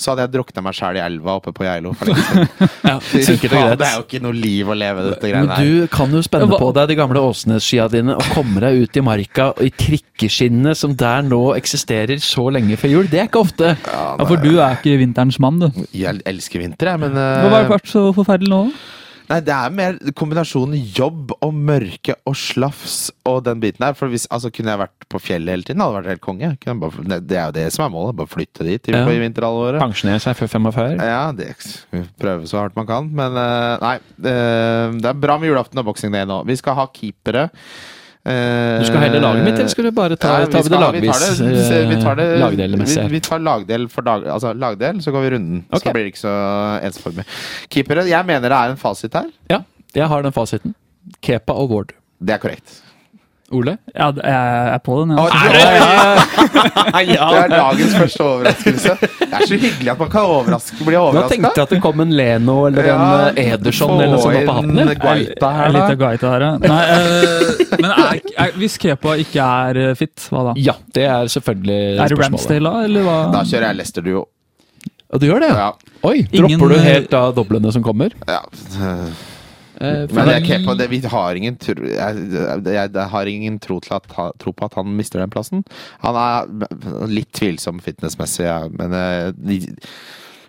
så 0.00 0.12
hadde 0.14 0.24
jeg 0.24 0.32
drukna 0.38 0.62
meg 0.64 0.78
sjæl 0.78 0.96
i 0.96 1.02
elva 1.04 1.34
oppe 1.40 1.52
på 1.52 1.66
Geilo. 1.66 1.92
Ja, 2.88 2.94
sikkert 3.04 3.52
og 3.52 3.58
greit. 3.66 3.76
Det 3.82 3.86
er 3.90 3.98
jo 3.98 4.04
ikke 4.06 4.20
noe 4.24 4.34
liv 4.36 4.70
å 4.72 4.74
leve, 4.78 5.04
dette 5.10 5.28
greiene 5.28 5.58
her. 5.58 5.68
du 5.68 5.92
kan 5.92 6.14
jo 6.16 6.22
spenne 6.24 6.48
hva- 6.50 6.58
på 6.62 6.70
deg 6.78 6.88
de 6.94 6.96
gamle 7.02 7.20
Åsnes-skia 7.28 7.84
dine 7.92 8.16
og 8.16 8.24
komme 8.32 8.62
deg 8.64 8.80
ut 8.86 8.96
i 8.98 9.04
marka 9.04 9.50
og 9.52 9.60
i 9.66 9.70
trikkeskinnet 9.82 10.76
som 10.80 10.96
der 10.98 11.22
nå 11.28 11.42
eksisterer 11.58 12.16
så 12.24 12.46
lenge 12.54 12.78
før 12.80 12.94
jul. 12.96 13.10
Det 13.12 13.20
er 13.20 13.28
ikke 13.28 13.44
ofte. 13.44 13.74
Ja, 13.84 14.00
Ja, 14.18 14.24
for 14.28 14.40
du 14.40 14.50
er 14.56 14.78
ikke 14.80 14.96
vinterens 15.00 15.38
mann, 15.42 15.60
du. 15.60 15.84
Jeg 15.92 16.24
elsker 16.28 16.64
vinter, 16.64 16.94
jeg, 16.94 17.04
men 17.04 17.12
Hva 17.20 17.52
har 17.58 17.64
eh, 17.66 17.70
vært 17.76 17.92
så 17.92 18.08
forferdelig 18.16 18.50
nå? 18.56 18.62
Nei, 19.30 19.38
det 19.46 19.52
er 19.54 19.70
mer 19.74 19.96
kombinasjonen 20.18 20.80
jobb 20.96 21.32
og 21.38 21.52
mørke 21.54 22.16
og 22.28 22.34
slafs 22.36 22.96
og 23.28 23.42
den 23.46 23.60
biten 23.62 23.84
der. 23.84 23.94
For 23.98 24.10
hvis, 24.12 24.26
altså, 24.32 24.50
Kunne 24.52 24.74
jeg 24.74 24.80
vært 24.82 25.06
på 25.12 25.20
fjellet 25.22 25.54
hele 25.54 25.66
tiden, 25.68 25.80
hadde 25.84 25.98
vært 26.00 26.10
helt 26.12 26.24
konge. 26.24 26.50
Bare, 26.82 27.20
det 27.20 27.38
er 27.38 27.46
jo 27.50 27.56
det 27.56 27.66
som 27.74 27.86
er 27.86 27.94
målet. 27.94 28.16
Bare 28.18 28.32
flytte 28.32 28.66
dit 28.66 28.90
Ja. 28.92 29.04
i 29.08 29.22
vinterhalvåret. 29.22 29.80
Pensjonere 29.82 30.20
seg 30.24 30.36
før 30.36 30.52
45. 30.58 31.00
Ja, 31.00 31.22
det 31.32 31.48
vi 31.92 32.02
prøver 32.20 32.46
så 32.50 32.62
hardt 32.62 32.76
man 32.76 32.86
kan. 32.90 33.08
Men 33.14 33.36
eh, 33.36 33.78
nei. 33.82 33.96
eh, 34.32 34.98
det 35.00 35.10
er 35.12 35.18
bra 35.24 35.38
med 35.38 35.50
julaften 35.52 35.78
og 35.82 35.88
boksing 35.90 36.12
day 36.12 36.24
nå. 36.28 36.42
Vi 36.48 36.56
skal 36.60 36.74
ha 36.78 36.86
keepere. 36.92 37.48
Eh, 38.24 38.78
Du 38.78 38.84
skal 38.86 39.00
heller 39.02 39.20
laget 39.20 39.44
mitt, 39.44 39.54
eller 39.58 39.68
skal 39.72 39.84
du 39.84 39.90
bare 39.96 40.14
ta, 40.16 40.28
ja, 40.40 40.46
tar 40.46 40.46
vi 40.46 40.58
det 40.58 40.64
skal- 40.68 40.80
lagvis? 40.84 41.02
Vi 41.02 41.08
tar 41.10 41.72
det, 41.74 41.88
vi 41.90 41.96
tar 42.02 42.14
det 42.20 42.26
eh, 42.34 42.38
lagdelmessig. 42.38 43.02
Vi, 43.08 43.08
vi 43.16 43.20
tar 43.20 43.38
lagdel 43.42 43.88
for 43.90 44.02
dag, 44.06 44.26
altså 44.30 44.52
lagdel, 44.54 45.00
så 45.02 45.10
går 45.10 45.24
vi 45.26 45.30
runden. 45.34 45.64
Okay. 45.72 45.80
Så 45.90 45.92
blir 45.96 46.04
det 46.06 46.12
ikke 46.12 46.22
så 46.22 46.34
ensformig. 46.86 47.24
Keepere, 47.68 48.04
jeg 48.06 48.26
mener 48.28 48.48
det 48.48 48.52
er 48.60 48.70
en 48.70 48.78
fasit 48.78 49.12
her. 49.18 49.26
Ja, 49.50 49.58
jeg 49.94 50.06
har 50.08 50.22
den 50.22 50.32
fasiten. 50.32 50.74
Kepa 51.20 51.52
og 51.52 51.70
Ward. 51.74 51.92
Det 52.22 52.36
er 52.36 52.38
korrekt. 52.38 52.78
Ole? 53.58 53.74
Ja, 53.94 54.08
jeg 54.16 54.72
er 54.74 54.80
på 54.84 54.96
den. 55.02 55.12
Ja. 57.02 57.26
Det 57.32 57.38
er 57.42 57.48
dagens 57.52 57.94
første 57.96 58.24
overraskelse. 58.24 58.92
Det 59.02 59.28
er 59.32 59.44
så 59.48 59.56
hyggelig 59.58 59.90
at 59.92 59.98
man 60.02 60.10
kan 60.12 60.26
overraske, 60.28 60.76
bli 60.86 60.96
overraska. 60.98 61.22
Nå 61.22 61.30
tenkte 61.32 61.52
jeg 61.60 61.66
at 61.68 61.72
det 61.74 61.80
kom 61.84 62.02
en 62.04 62.12
Leno 62.16 62.56
eller 62.68 62.88
en 62.92 63.02
eh, 63.36 63.52
Ederson 63.54 63.94
eller 63.96 64.12
noe 64.14 64.22
sånt 64.22 64.38
opp 64.38 64.46
på 64.48 64.56
hatten. 64.58 64.74
din. 64.76 64.92
ja. 64.92 64.94
her, 65.02 65.22
Litt 65.22 65.40
da. 65.40 65.86
av 65.88 65.96
Gaita 66.02 66.32
her, 66.34 66.44
ja. 66.46 66.52
Nei, 66.62 66.82
eh, 66.92 67.74
men 67.82 67.90
er, 67.96 68.20
er, 68.46 68.54
hvis 68.60 68.78
Kepa 68.82 69.16
ikke 69.24 69.48
er 69.66 69.82
eh, 69.86 69.94
fit, 69.98 70.28
hva 70.32 70.44
da? 70.50 70.54
Ja, 70.60 70.76
det 70.96 71.06
er 71.08 71.32
selvfølgelig 71.32 71.80
spørsmålet. 71.80 72.04
Er 72.04 72.14
det. 72.14 72.22
Ramsdale 72.26 72.70
da, 72.76 72.84
eller 72.90 73.08
hva? 73.08 73.18
Da 73.34 73.44
kjører 73.48 73.68
jeg 73.70 73.80
Leicester 73.82 74.06
Duo. 74.06 74.24
Ja, 75.12 75.18
du 75.20 75.28
gjør 75.28 75.42
det, 75.44 75.50
ja? 75.52 75.66
Ja. 75.66 75.98
Oi, 76.08 76.16
Ingen- 76.30 76.56
dropper 76.58 76.72
du 76.72 76.80
helt 76.86 77.18
av 77.18 77.34
doblene 77.36 77.72
som 77.74 77.84
kommer? 77.84 78.14
ja. 78.28 78.40
For 79.82 80.14
Men 80.14 80.28
jeg, 80.30 80.60
er 80.62 80.76
det- 80.78 80.90
vi 80.92 81.00
har 81.10 81.34
ingen 81.38 81.56
tro, 81.58 81.74
jeg, 81.82 82.20
jeg, 82.32 82.92
jeg 82.94 83.08
har 83.14 83.26
ingen 83.26 83.58
tro, 83.58 83.80
at, 83.90 84.06
tro 84.38 84.52
på 84.54 84.64
at 84.68 84.74
han 84.78 84.94
mister 84.96 85.18
den 85.18 85.30
plassen. 85.32 85.64
Han 86.04 86.14
er 86.14 87.06
litt 87.10 87.32
tvilsom 87.34 87.80
fitnessmessig, 87.82 88.46
ja, 88.46 88.60
men 88.70 88.94
de, 89.36 89.58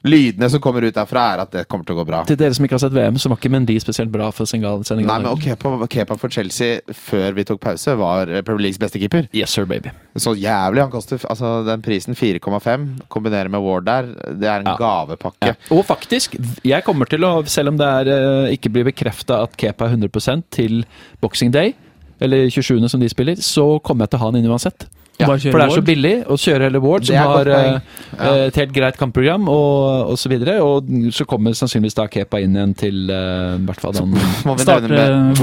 lydene 0.04 0.50
som 0.52 0.60
kommer 0.64 0.84
ut 0.84 0.96
derfra, 0.96 1.22
er 1.34 1.42
at 1.46 1.52
det 1.56 1.62
kommer 1.72 1.86
til 1.88 1.96
å 1.96 2.02
gå 2.02 2.06
bra. 2.10 2.22
Til 2.28 2.36
dere 2.40 2.54
som 2.56 2.66
ikke 2.68 2.76
har 2.76 2.82
sett 2.84 2.96
VM, 2.96 3.16
så 3.22 3.30
var 3.32 3.40
ikke 3.40 3.52
Mendy 3.54 3.78
spesielt 3.80 4.12
bra 4.12 4.30
for. 4.36 4.46
Senegal. 4.50 4.82
Nei, 5.08 5.20
men 5.24 5.40
Kepa, 5.40 5.72
Kepa 5.88 6.18
for 6.20 6.30
Chelsea 6.34 6.82
før 6.92 7.34
vi 7.38 7.46
tok 7.48 7.62
pause 7.64 7.96
var 8.00 8.28
Premier 8.44 8.66
Leagues 8.68 8.80
beste 8.82 9.00
keeper. 9.00 9.30
Yes, 9.34 9.54
sir, 9.56 9.66
baby. 9.70 9.92
Så 10.20 10.36
jævlig. 10.36 10.82
Han 10.84 10.92
koster 10.92 11.24
altså 11.30 11.54
den 11.66 11.82
prisen 11.86 12.14
4,5. 12.20 12.88
Kombinerer 13.14 13.50
med 13.54 13.64
Ward 13.64 13.86
der. 13.88 14.12
Det 14.36 14.50
er 14.50 14.60
en 14.60 14.66
Ja. 14.74 14.76
gavepakke. 14.78 15.54
Ja. 15.54 15.56
Og 15.72 15.86
faktisk, 15.86 16.36
jeg 16.64 16.84
kommer 16.84 17.06
til 17.10 17.24
å, 17.24 17.46
selv 17.48 17.70
om 17.70 17.78
det 17.78 17.88
er, 17.88 18.12
eh, 18.48 18.58
ikke 18.58 18.72
blir 18.72 18.84
bekrefta 18.92 19.42
at 19.44 19.56
Kepa 19.58 19.86
er 19.86 19.96
100% 19.96 20.44
til 20.52 20.84
Boxing 21.22 21.52
Day, 21.52 21.74
eller 22.20 22.50
27. 22.50 22.90
som 22.90 23.00
de 23.00 23.08
spiller, 23.10 23.36
så 23.36 23.82
kommer 23.82 24.04
jeg 24.04 24.12
til 24.12 24.20
å 24.20 24.22
ha 24.22 24.32
han 24.32 24.36
inn 24.36 24.50
uansett. 24.52 24.86
Ja, 25.20 25.28
Bare 25.30 25.38
kjøre 25.38 25.54
For 25.54 25.62
det 25.62 25.66
er 25.66 25.76
så 25.78 25.86
billig 25.86 26.14
å 26.26 26.38
kjøre 26.42 26.68
hele 26.68 26.80
Ward, 26.82 27.06
som 27.06 27.18
har 27.20 27.50
eh, 27.54 27.98
Ja. 28.18 28.32
et 28.48 28.56
helt 28.58 28.72
greit 28.74 28.98
kampprogram 28.98 29.46
og, 29.52 30.14
og 30.14 30.18
så 30.18 30.32
videre. 30.32 30.58
Og 30.66 30.90
så 31.14 31.28
kommer 31.30 31.54
sannsynligvis 31.58 31.98
da 32.00 32.08
Kepa 32.10 32.42
inn 32.42 32.58
igjen 32.58 32.74
til 32.78 33.04
uh, 33.14 33.60
i 33.60 33.66
hvert 33.68 33.84
fall 33.84 33.94
den 33.98 34.16
Må 34.48 34.58
Starte 34.62 34.90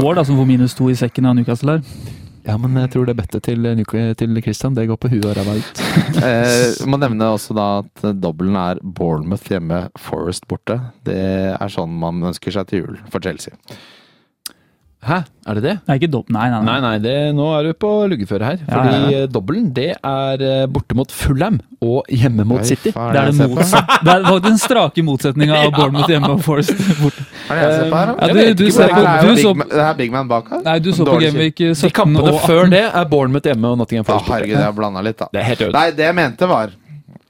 Ward, 0.00 0.18
da, 0.18 0.26
som 0.26 0.40
får 0.40 0.50
minus 0.50 0.74
to 0.78 0.90
i 0.90 0.98
sekken 0.98 1.30
av 1.30 1.38
Newcastle 1.38 1.78
her. 1.78 2.18
Ja, 2.48 2.56
men 2.56 2.74
jeg 2.80 2.88
tror 2.94 3.04
det 3.06 3.14
bettet 3.18 3.44
til, 3.44 3.68
til 4.18 4.42
Christian, 4.42 4.74
det 4.74 4.86
går 4.88 4.98
på 5.00 5.10
huet 5.12 5.26
og 5.28 5.36
ræva 5.36 5.58
ut. 5.60 5.82
eh, 6.24 6.86
Må 6.88 6.98
nevne 7.00 7.28
også 7.34 7.54
da 7.56 7.66
at 7.82 8.04
eh, 8.06 8.16
dobbelen 8.16 8.56
er 8.58 8.80
Bournemouth 8.80 9.52
hjemme, 9.52 9.84
Forest 10.00 10.48
borte. 10.50 10.78
Det 11.06 11.20
er 11.52 11.72
sånn 11.72 11.92
man 12.00 12.22
ønsker 12.32 12.56
seg 12.56 12.70
til 12.70 12.86
jul 12.86 13.00
for 13.12 13.22
Chelsea. 13.22 13.54
Hæ, 15.00 15.16
er 15.48 15.56
det 15.56 15.62
det? 15.64 15.72
Nei, 15.88 15.94
ikke 15.96 16.08
dob 16.12 16.26
Nei, 16.28 16.42
nei, 16.52 16.58
nei. 16.60 16.66
Nei, 16.68 16.80
nei, 16.84 16.96
det, 17.00 17.12
nå 17.32 17.44
er 17.56 17.70
du 17.70 17.76
på 17.80 17.88
luggeføre 18.12 18.44
her. 18.50 18.58
Fordi 18.68 18.90
ja, 18.90 18.98
ja. 19.00 19.20
ja. 19.22 19.28
dobbelen, 19.32 19.70
det 19.72 19.86
er 19.96 20.42
eh, 20.44 20.64
borte 20.68 20.92
mot 20.98 21.08
Fulham 21.16 21.56
og 21.80 22.10
hjemme 22.12 22.44
mot 22.44 22.60
Oi, 22.60 22.66
City. 22.68 22.92
Far, 22.92 23.14
Det 23.16 23.22
er 23.22 23.30
det? 23.30 23.38
Det 23.40 23.46
er 24.12 24.26
faktisk 24.26 24.44
den 24.44 24.58
strake 24.60 25.04
motsetninga 25.06 25.56
av 25.62 25.72
Bournemouth 25.78 26.12
hjemme 26.12 26.30
og 26.34 26.42
Forest 26.44 26.74
borte. 27.00 27.24
Er 27.48 27.56
det 27.56 27.62
jeg 27.64 27.78
ser 27.78 27.88
på 27.94 28.02
her, 28.02 28.12
da? 28.12 28.28
Jeg 28.28 28.36
du, 28.36 28.60
du 28.60 28.66
ikke 28.68 28.76
ser 28.76 28.92
på, 28.92 29.00
Det 29.00 29.14
er 29.14 29.22
du 29.24 29.40
så, 29.40 29.54
big, 29.54 29.56
man- 29.62 29.70
det 29.72 29.80
her 29.80 29.88
er 29.94 29.96
big 30.02 30.12
man 30.18 30.28
bak 30.34 30.50
her. 30.52 30.60
nei, 30.68 30.76
du 30.84 30.90
så 30.92 31.06
på 31.08 31.16
Gameweek 31.24 31.56
De 31.64 31.70
17 31.74 31.94
kampene 31.96 32.26
og 32.26 32.28
18. 32.34 32.44
før 32.52 32.70
det 32.76 32.82
er 32.90 33.08
Bournemouth 33.16 33.48
hjemme 33.50 33.72
og 33.72 33.80
Nottingham 33.80 34.04
Forest 34.10 34.26
borte. 34.28 34.36
herregud, 34.36 34.58
jeg 34.60 34.68
har 34.68 34.76
blanda 34.82 35.06
litt, 35.08 35.16
da. 35.24 35.30
Det 35.32 35.40
er 35.40 35.48
helt 35.48 35.64
øde. 35.70 35.72
Nei, 35.80 35.86
det 35.96 36.06
jeg 36.10 36.18
mente 36.20 36.50
var 36.52 36.76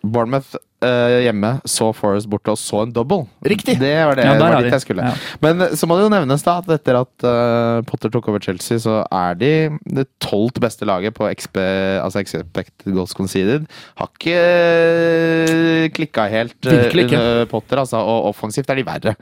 Bournemouth 0.02 0.58
eh, 0.86 1.16
hjemme, 1.26 1.52
så 1.68 1.90
Forest 1.96 2.28
borte, 2.30 2.52
og 2.52 2.60
så 2.60 2.84
en 2.84 2.94
double. 2.94 3.26
Riktig. 3.46 3.76
Det 3.80 3.92
var 4.08 4.18
det 4.18 4.26
Ja, 4.26 4.36
var 4.40 4.56
dit 4.62 4.72
jeg 4.72 4.84
skulle. 4.84 5.06
Ja. 5.06 5.14
Men 5.44 5.66
eh, 5.66 5.74
så 5.78 5.88
må 5.88 5.98
det 5.98 6.06
jo 6.06 6.12
nevnes 6.12 6.44
da 6.46 6.58
at 6.62 6.70
etter 6.76 7.00
at 7.00 7.26
uh, 7.26 7.82
Potter 7.88 8.12
tok 8.12 8.30
over 8.32 8.42
Chelsea, 8.44 8.80
så 8.82 9.00
er 9.04 9.38
de 9.40 9.52
det 9.84 10.06
tolvt 10.22 10.60
beste 10.62 10.88
laget 10.88 11.16
på 11.16 11.28
XP, 11.28 11.60
altså 12.04 12.22
expected 12.22 12.94
goals 12.96 13.14
conceded. 13.16 13.68
Har 14.00 14.10
ikke 14.14 15.90
klikka 15.96 16.26
helt 16.32 16.58
uh, 16.66 16.88
under 16.90 17.46
Potter, 17.50 17.84
altså, 17.84 18.00
og 18.00 18.32
offensivt 18.32 18.70
er 18.70 18.80
de 18.80 18.88
verre. 18.88 19.16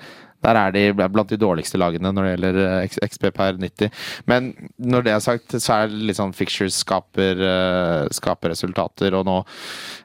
Der 0.44 0.60
er 0.60 0.74
de 0.74 0.84
blant 0.94 1.32
de 1.32 1.40
dårligste 1.40 1.80
lagene 1.80 2.12
når 2.14 2.24
det 2.26 2.32
gjelder 2.34 2.60
eh, 2.64 2.98
XP 3.08 3.28
per 3.34 3.58
90. 3.58 3.90
Men 4.30 4.52
når 4.78 5.06
det 5.06 5.14
er 5.14 5.24
sagt, 5.24 5.56
så 5.58 5.80
er 5.80 5.90
det 5.90 6.02
litt 6.10 6.20
sånn 6.20 6.34
fictures 6.36 6.78
skaper, 6.84 7.42
eh, 7.42 8.04
skaper 8.14 8.54
resultater, 8.54 9.16
og 9.18 9.26
nå 9.28 9.38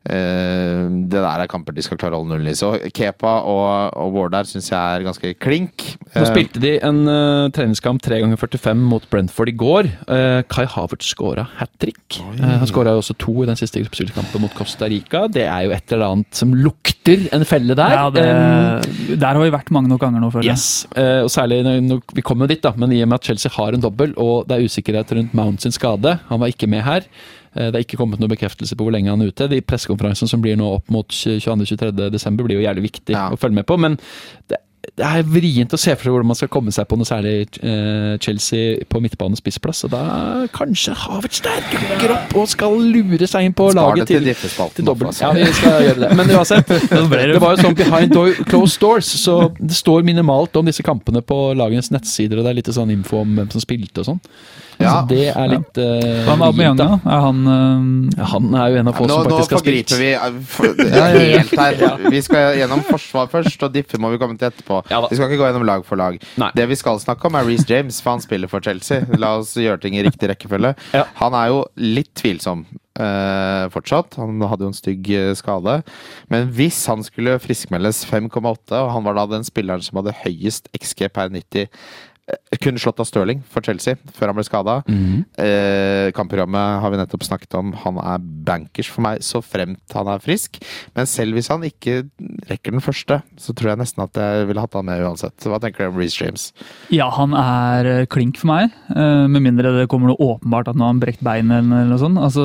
eh, 0.10 0.90
Det 0.90 1.22
der 1.22 1.44
er 1.44 1.52
kamper 1.52 1.76
de 1.76 1.86
skal 1.86 2.00
klare 2.02 2.18
å 2.18 2.24
holde 2.24 2.34
nullen 2.34 2.52
i. 2.52 2.58
Så 2.58 2.74
Kepa 2.94 3.38
og, 3.50 3.94
og 4.00 4.18
Ward 4.18 4.34
der 4.34 4.50
syns 4.50 4.72
jeg 4.72 4.80
er 4.80 5.06
ganske 5.06 5.36
klink. 5.42 5.94
Nå 6.14 6.24
Eh, 6.24 6.30
spilte 6.30 6.62
de 6.62 6.74
en 6.86 7.00
uh, 7.08 7.50
treningskamp 7.54 8.02
3 8.04 8.20
ganger 8.24 8.40
45 8.40 8.82
mot 8.90 9.06
Brentford 9.12 9.50
i 9.50 9.56
går. 9.58 9.90
Uh, 10.06 10.42
Kai 10.50 10.66
Havertz 10.70 11.10
skåra 11.14 11.48
hat 11.60 11.72
trick. 11.82 12.20
Uh, 12.20 12.60
han 12.62 12.70
skåra 12.70 12.94
jo 12.94 13.02
også 13.02 13.16
to 13.22 13.36
i 13.44 13.48
den 13.50 13.58
siste 13.60 13.82
gruppespillkampen 13.82 14.44
mot 14.44 14.54
Costa 14.58 14.90
Rica. 14.92 15.26
Det 15.32 15.46
er 15.48 15.68
jo 15.68 15.74
et 15.76 15.96
eller 15.96 16.14
annet 16.14 16.38
som 16.38 16.54
lukter 16.54 17.28
en 17.36 17.46
felle 17.48 17.78
der. 17.78 17.96
Ja, 17.98 18.06
det, 18.14 18.26
um, 18.30 19.18
der 19.18 19.28
har 19.32 19.42
vi 19.42 19.54
vært 19.56 19.74
mange 19.74 19.92
nok 19.92 20.04
ganger 20.04 20.23
nå, 20.23 20.23
føler 20.32 20.48
jeg. 20.48 20.56
Yes, 20.56 20.88
eh, 20.96 21.22
og 21.24 21.30
særlig 21.34 21.64
når, 21.84 22.02
Vi 22.14 22.22
kommer 22.22 22.46
jo 22.46 22.54
dit, 22.56 22.62
da, 22.64 22.72
men 22.78 22.92
i 22.92 23.02
og 23.04 23.08
med 23.10 23.16
at 23.20 23.24
Chelsea 23.26 23.52
har 23.52 23.74
en 23.74 23.82
dobbel, 23.82 24.14
og 24.18 24.48
det 24.48 24.58
er 24.58 24.66
usikkerhet 24.68 25.12
rundt 25.12 25.34
Mount 25.34 25.62
sin 25.62 25.72
skade 25.72 26.20
Han 26.30 26.40
var 26.40 26.48
ikke 26.48 26.68
med 26.68 26.82
her. 26.84 27.02
Uh, 27.56 27.70
Det 27.70 27.76
er 27.76 27.84
ikke 27.86 27.98
kommet 27.98 28.20
noen 28.20 28.30
bekreftelse 28.32 28.76
på 28.76 28.84
hvor 28.84 28.92
lenge 28.96 29.10
han 29.10 29.22
er 29.22 29.28
ute. 29.30 29.48
De 29.48 29.62
pressekonferansene 29.62 30.30
som 30.30 30.42
blir 30.42 30.56
nå 30.58 30.66
opp 30.80 30.90
mot 30.90 31.08
22.-23. 31.08 32.10
desember, 32.10 32.44
blir 32.44 32.58
jo 32.62 32.68
jævlig 32.68 32.90
viktig 32.92 33.14
Ja. 33.14 33.30
å 33.30 33.38
følge 33.38 33.56
med 33.56 33.66
på. 33.66 33.78
Men 33.78 33.98
det, 34.50 34.58
det 35.00 35.06
er 35.08 35.24
vrient 35.26 35.72
å 35.74 35.78
se 35.80 35.94
for 35.96 36.04
seg 36.06 36.12
hvordan 36.14 36.28
man 36.30 36.38
skal 36.38 36.50
komme 36.54 36.72
seg 36.76 36.86
på 36.92 36.98
noe 37.00 37.08
særlig 37.08 37.34
eh, 37.64 38.18
Chelsea 38.22 38.84
på 38.92 39.00
midtbane 39.02 39.38
spissplass. 39.40 39.86
Og 39.88 39.94
da 39.94 40.02
kanskje 40.54 40.94
Havertz 41.06 41.40
der 41.46 41.64
dukker 41.72 42.14
opp 42.18 42.36
og 42.42 42.50
skal 42.52 42.76
lure 42.78 43.30
seg 43.30 43.48
inn 43.48 43.56
på 43.58 43.70
Spar 43.72 43.94
laget 43.96 44.12
til 44.12 44.28
til 44.28 44.54
til 44.76 44.86
dobbelt. 44.90 45.22
Ja, 45.24 45.32
vi 45.38 45.48
skal 45.56 45.88
gjøre 45.88 46.04
det. 46.04 46.12
Men 46.20 46.34
uansett, 46.36 46.68
det- 46.74 47.32
det 47.34 47.42
var 47.42 47.56
jo 47.56 47.64
sånn 47.64 47.78
behind 47.80 48.20
closed 48.52 48.82
doors, 48.84 49.08
så 49.24 49.38
det 49.58 49.76
står 49.80 50.04
minimalt 50.06 50.56
om 50.60 50.66
disse 50.68 50.84
kampene 50.86 51.24
på 51.24 51.40
lagenes 51.58 51.90
nettsider, 51.96 52.38
og 52.38 52.44
det 52.46 52.52
er 52.54 52.60
litt 52.62 52.74
sånn 52.76 52.92
info 52.94 53.24
om 53.24 53.34
hvem 53.40 53.50
som 53.56 53.64
spilte 53.64 54.04
og 54.04 54.12
sånn. 54.12 54.22
Ja. 54.80 54.94
Så 54.94 55.10
det 55.12 55.28
er 55.32 55.50
litt 55.52 55.80
uh, 55.80 56.24
Hva 56.28 56.36
med 56.40 56.48
Aubameyang, 56.50 56.78
da? 56.80 56.90
Er 57.04 57.24
han 57.28 57.42
uh, 57.48 58.24
han 58.34 58.50
er 58.58 58.74
jo 58.74 58.82
en 58.82 58.92
av 58.92 58.98
få 58.98 59.08
Nå, 59.08 59.16
som 59.16 59.30
nå 59.30 59.38
faktisk 59.38 59.56
har 59.56 59.64
spilt. 59.64 59.94
forgriper 60.54 60.90
vi 60.90 61.00
eh, 61.00 61.34
helt 61.38 61.56
her. 61.60 62.06
Vi 62.14 62.22
skal 62.26 62.60
gjennom 62.60 62.84
forsvar 62.88 63.32
først, 63.32 63.66
og 63.66 63.74
diffe 63.74 64.00
må 64.02 64.12
vi 64.14 64.20
komme 64.22 64.38
til 64.40 64.50
etterpå. 64.50 64.84
Ja. 64.92 65.02
Vi 65.10 65.18
skal 65.18 65.30
ikke 65.30 65.42
gå 65.42 65.50
gjennom 65.50 65.66
lag 65.68 65.86
for 65.88 66.00
lag. 66.00 66.20
Nei. 66.42 66.52
Det 66.58 66.68
vi 66.70 66.78
skal 66.80 67.02
snakke 67.02 67.28
om, 67.30 67.38
er 67.40 67.48
Reece 67.48 67.68
James, 67.70 68.00
for 68.04 68.16
han 68.16 68.24
spiller 68.24 68.52
for 68.52 68.64
Chelsea. 68.64 69.06
La 69.20 69.36
oss 69.40 69.56
gjøre 69.60 69.82
ting 69.84 69.98
i 69.98 70.06
riktig 70.06 70.30
rekkefølge. 70.32 70.74
Ja. 70.94 71.06
Han 71.22 71.38
er 71.38 71.52
jo 71.54 71.68
litt 71.82 72.14
tvilsom 72.20 72.66
Uh, 72.94 73.66
fortsatt. 73.74 74.20
Han 74.22 74.38
hadde 74.46 74.68
jo 74.68 74.70
en 74.70 74.76
stygg 74.78 75.08
skade. 75.34 75.80
Men 76.30 76.52
hvis 76.54 76.78
han 76.86 77.02
skulle 77.02 77.40
friskmeldes 77.42 78.04
5,8, 78.06 78.38
og 78.78 78.92
han 78.94 79.08
var 79.08 79.18
da 79.18 79.24
den 79.32 79.48
spilleren 79.48 79.82
som 79.82 79.98
hadde 79.98 80.14
høyest 80.20 80.70
XG 80.78 81.08
per 81.10 81.34
90 81.34 81.74
eh, 82.30 82.58
kunne 82.64 82.80
slått 82.80 83.00
av 83.00 83.06
Stirling 83.10 83.42
for 83.52 83.62
Chelsea 83.66 83.96
før 84.16 84.28
han 84.32 84.36
ble 84.38 84.44
skada. 84.48 84.76
Mhm. 84.88 85.26
Eh, 85.38 86.12
kampprogrammet 86.16 86.80
har 86.82 86.92
vi 86.94 86.98
nettopp 87.02 87.24
snakket 87.28 87.54
om. 87.60 87.74
Han 87.84 87.98
er 88.00 88.20
bankers 88.20 88.88
for 88.90 89.02
meg, 89.02 89.20
så 89.26 89.42
fremt 89.44 89.92
han 89.94 90.08
er 90.08 90.20
frisk. 90.24 90.62
Men 90.96 91.06
selv 91.10 91.34
hvis 91.36 91.50
han 91.50 91.62
ikke 91.68 92.04
rekker 92.50 92.72
den 92.72 92.82
første, 92.84 93.22
så 93.38 93.54
tror 93.56 93.74
jeg 93.74 93.82
nesten 93.84 94.04
at 94.04 94.14
jeg 94.14 94.48
ville 94.48 94.62
hatt 94.64 94.74
han 94.74 94.86
med 94.86 95.02
uansett. 95.04 95.36
Hva 95.50 95.60
tenker 95.60 95.84
du 95.86 95.92
om 95.92 95.98
Reece 96.00 96.22
James? 96.22 96.52
Ja, 96.94 97.10
han 97.10 97.34
er 97.34 97.86
eh, 98.02 98.06
klink 98.06 98.38
for 98.38 98.48
meg. 98.48 98.72
eh, 98.96 99.28
Med 99.28 99.42
mindre 99.44 99.74
det 99.82 99.90
kommer 99.90 100.08
noe 100.14 100.18
åpenbart 100.38 100.68
at 100.70 100.76
nå 100.76 100.84
har 100.86 100.94
han 100.94 101.00
brekt 101.04 101.24
beinet 101.24 101.64
eller 101.64 101.86
noe 101.92 101.98
sånt. 102.00 102.18
Altså, 102.20 102.44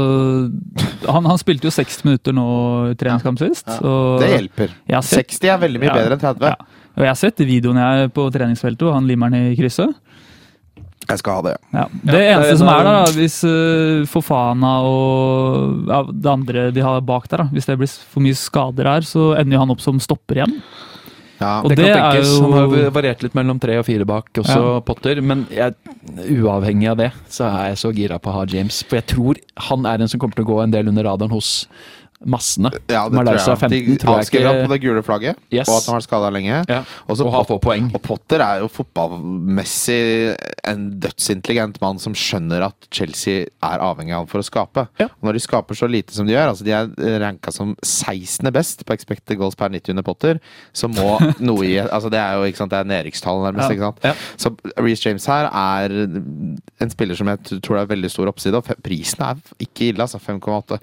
han, 1.08 1.24
han 1.28 1.38
spilte 1.40 1.68
jo 1.68 1.74
60 1.74 2.04
minutter 2.08 2.34
nå 2.36 2.46
i 2.92 2.94
treningskamp 2.98 3.38
sist. 3.38 3.68
og- 3.82 4.20
Det 4.20 4.30
hjelper. 4.34 4.74
Sett- 5.02 5.28
60 5.38 5.48
er 5.54 5.58
veldig 5.58 5.80
mye 5.80 5.90
Ja. 5.92 5.94
bedre 5.94 6.12
enn 6.16 6.20
30. 6.20 6.42
Ja. 6.42 6.54
Og 6.98 7.04
jeg 7.06 7.12
har 7.12 7.18
sett 7.20 7.38
videoen 7.46 7.78
jeg 7.78 8.06
er 8.08 8.10
på 8.10 8.24
treningsfeltet, 8.34 8.82
og 8.88 8.96
han 8.98 9.06
limeren 9.06 9.36
i 9.38 9.54
krysset. 9.58 9.94
Jeg 11.08 11.20
skal 11.22 11.38
ha 11.38 11.42
det. 11.46 11.54
Ja. 11.72 11.84
Det 11.88 12.10
det 12.12 12.18
er 12.20 12.34
eneste 12.34 12.56
som 12.60 12.68
er 12.68 12.82
der, 12.84 12.98
da, 12.98 13.12
hvis 13.16 13.36
uh, 13.48 14.02
Fofana 14.10 14.72
og 14.84 15.86
ja, 15.88 16.02
det 16.10 16.28
andre 16.34 16.66
de 16.74 16.82
har 16.84 17.00
bak 17.06 17.30
der, 17.30 17.44
da, 17.46 17.48
hvis 17.54 17.64
det 17.70 17.78
blir 17.80 17.88
for 18.12 18.20
mye 18.26 18.36
skader 18.36 18.90
her, 18.90 19.06
så 19.08 19.30
ender 19.40 19.56
jo 19.56 19.62
han 19.62 19.72
opp 19.72 19.80
som 19.80 20.02
stopper 20.04 20.42
igjen. 20.42 20.58
Ja. 21.38 21.60
Og 21.62 21.70
Det, 21.70 21.76
det 21.78 21.86
kan 21.94 22.02
er 22.02 22.18
tenkes. 22.18 22.34
jo- 22.34 22.50
Han 22.50 22.52
har 22.58 22.90
variert 22.98 23.22
litt 23.22 23.34
mellom 23.38 23.60
tre 23.62 23.78
og 23.78 23.86
fire 23.86 24.04
bak, 24.04 24.28
også 24.42 24.58
Ja. 24.58 24.80
Potter. 24.84 25.20
Men 25.22 25.46
jeg, 25.54 25.72
uavhengig 26.42 26.90
av 26.90 26.96
det, 26.98 27.12
så 27.30 27.46
er 27.46 27.68
jeg 27.70 27.78
så 27.78 27.92
gira 27.94 28.18
på 28.18 28.28
å 28.32 28.40
ha 28.40 28.44
James. 28.50 28.82
For 28.82 28.96
jeg 28.98 29.06
tror 29.14 29.38
han 29.70 29.86
er 29.86 30.02
en 30.02 30.08
som 30.10 30.18
kommer 30.20 30.34
til 30.34 30.44
å 30.44 30.48
gå 30.50 30.62
en 30.64 30.74
del 30.74 30.88
under 30.90 31.04
radaren 31.06 31.30
hos 31.30 31.68
massene. 32.26 32.70
Ja, 32.90 33.04
det 33.08 33.14
Malaysia 33.14 33.54
tror 33.54 33.70
jeg. 33.70 33.70
15 33.70 33.92
De 33.92 33.96
tror 34.02 34.16
jeg 34.18 34.26
ikke- 34.32 34.64
på 34.66 34.68
det 34.72 34.80
gule 34.82 35.02
flagget, 35.02 35.36
Yes. 35.52 35.68
og 35.68 35.76
at 35.76 35.84
han 35.86 35.94
har 35.94 36.00
vært 36.00 36.08
skada 36.08 36.30
lenge. 36.34 36.64
Ja. 36.68 36.82
Og 37.08 37.20
Og 37.20 37.32
ha 37.32 37.38
Pot- 37.44 37.48
få 37.48 37.60
poeng. 37.62 37.90
Og 37.94 38.02
Potter 38.02 38.40
er 38.42 38.60
jo 38.60 38.68
fotballmessig 38.68 40.36
en 40.68 40.82
dødsintelligent 41.00 41.80
mann 41.80 41.98
som 41.98 42.14
skjønner 42.14 42.64
at 42.68 42.88
Chelsea 42.90 43.46
er 43.62 43.78
avhengig 43.84 44.14
av 44.16 44.26
for 44.30 44.40
å 44.42 44.44
skape. 44.46 44.86
Ja. 45.00 45.06
Og 45.06 45.28
når 45.28 45.38
de 45.38 45.42
skaper 45.44 45.74
så 45.78 45.88
lite 45.90 46.12
som 46.16 46.26
de 46.26 46.34
gjør, 46.34 46.48
altså 46.52 46.64
de 46.66 46.72
er 46.72 47.20
ranka 47.22 47.52
som 47.54 47.74
16. 47.84 48.50
best 48.52 48.84
på 48.86 48.92
expected 48.96 49.38
goals 49.38 49.54
per 49.58 49.68
90 49.70 49.90
under 49.94 50.02
Potter, 50.06 50.40
så 50.74 50.88
må 50.90 51.18
noe 51.40 51.64
i 51.64 51.76
altså 51.78 52.08
Det 52.10 52.18
er 52.18 52.34
jo 52.38 52.46
ikke 52.50 52.56
sant, 52.62 52.70
det 52.70 52.78
er 52.80 52.88
nedrykkstall, 52.88 53.42
nærmest. 53.46 53.70
Ikke 53.74 53.86
sant? 53.88 53.98
Ja. 54.04 54.14
Så 54.40 54.52
Reece 54.78 55.06
James 55.06 55.26
her 55.28 55.48
er 55.52 55.94
en 56.80 56.90
spiller 56.92 57.14
som 57.18 57.28
jeg 57.30 57.60
tror 57.62 57.78
det 57.78 57.82
er 57.84 57.94
veldig 57.94 58.10
stor 58.10 58.30
oppside, 58.32 58.54
og 58.58 58.64
prisen 58.82 59.22
er 59.26 59.36
ikke 59.60 59.90
ille, 59.92 60.02
altså. 60.04 60.18
5,8. 60.18 60.78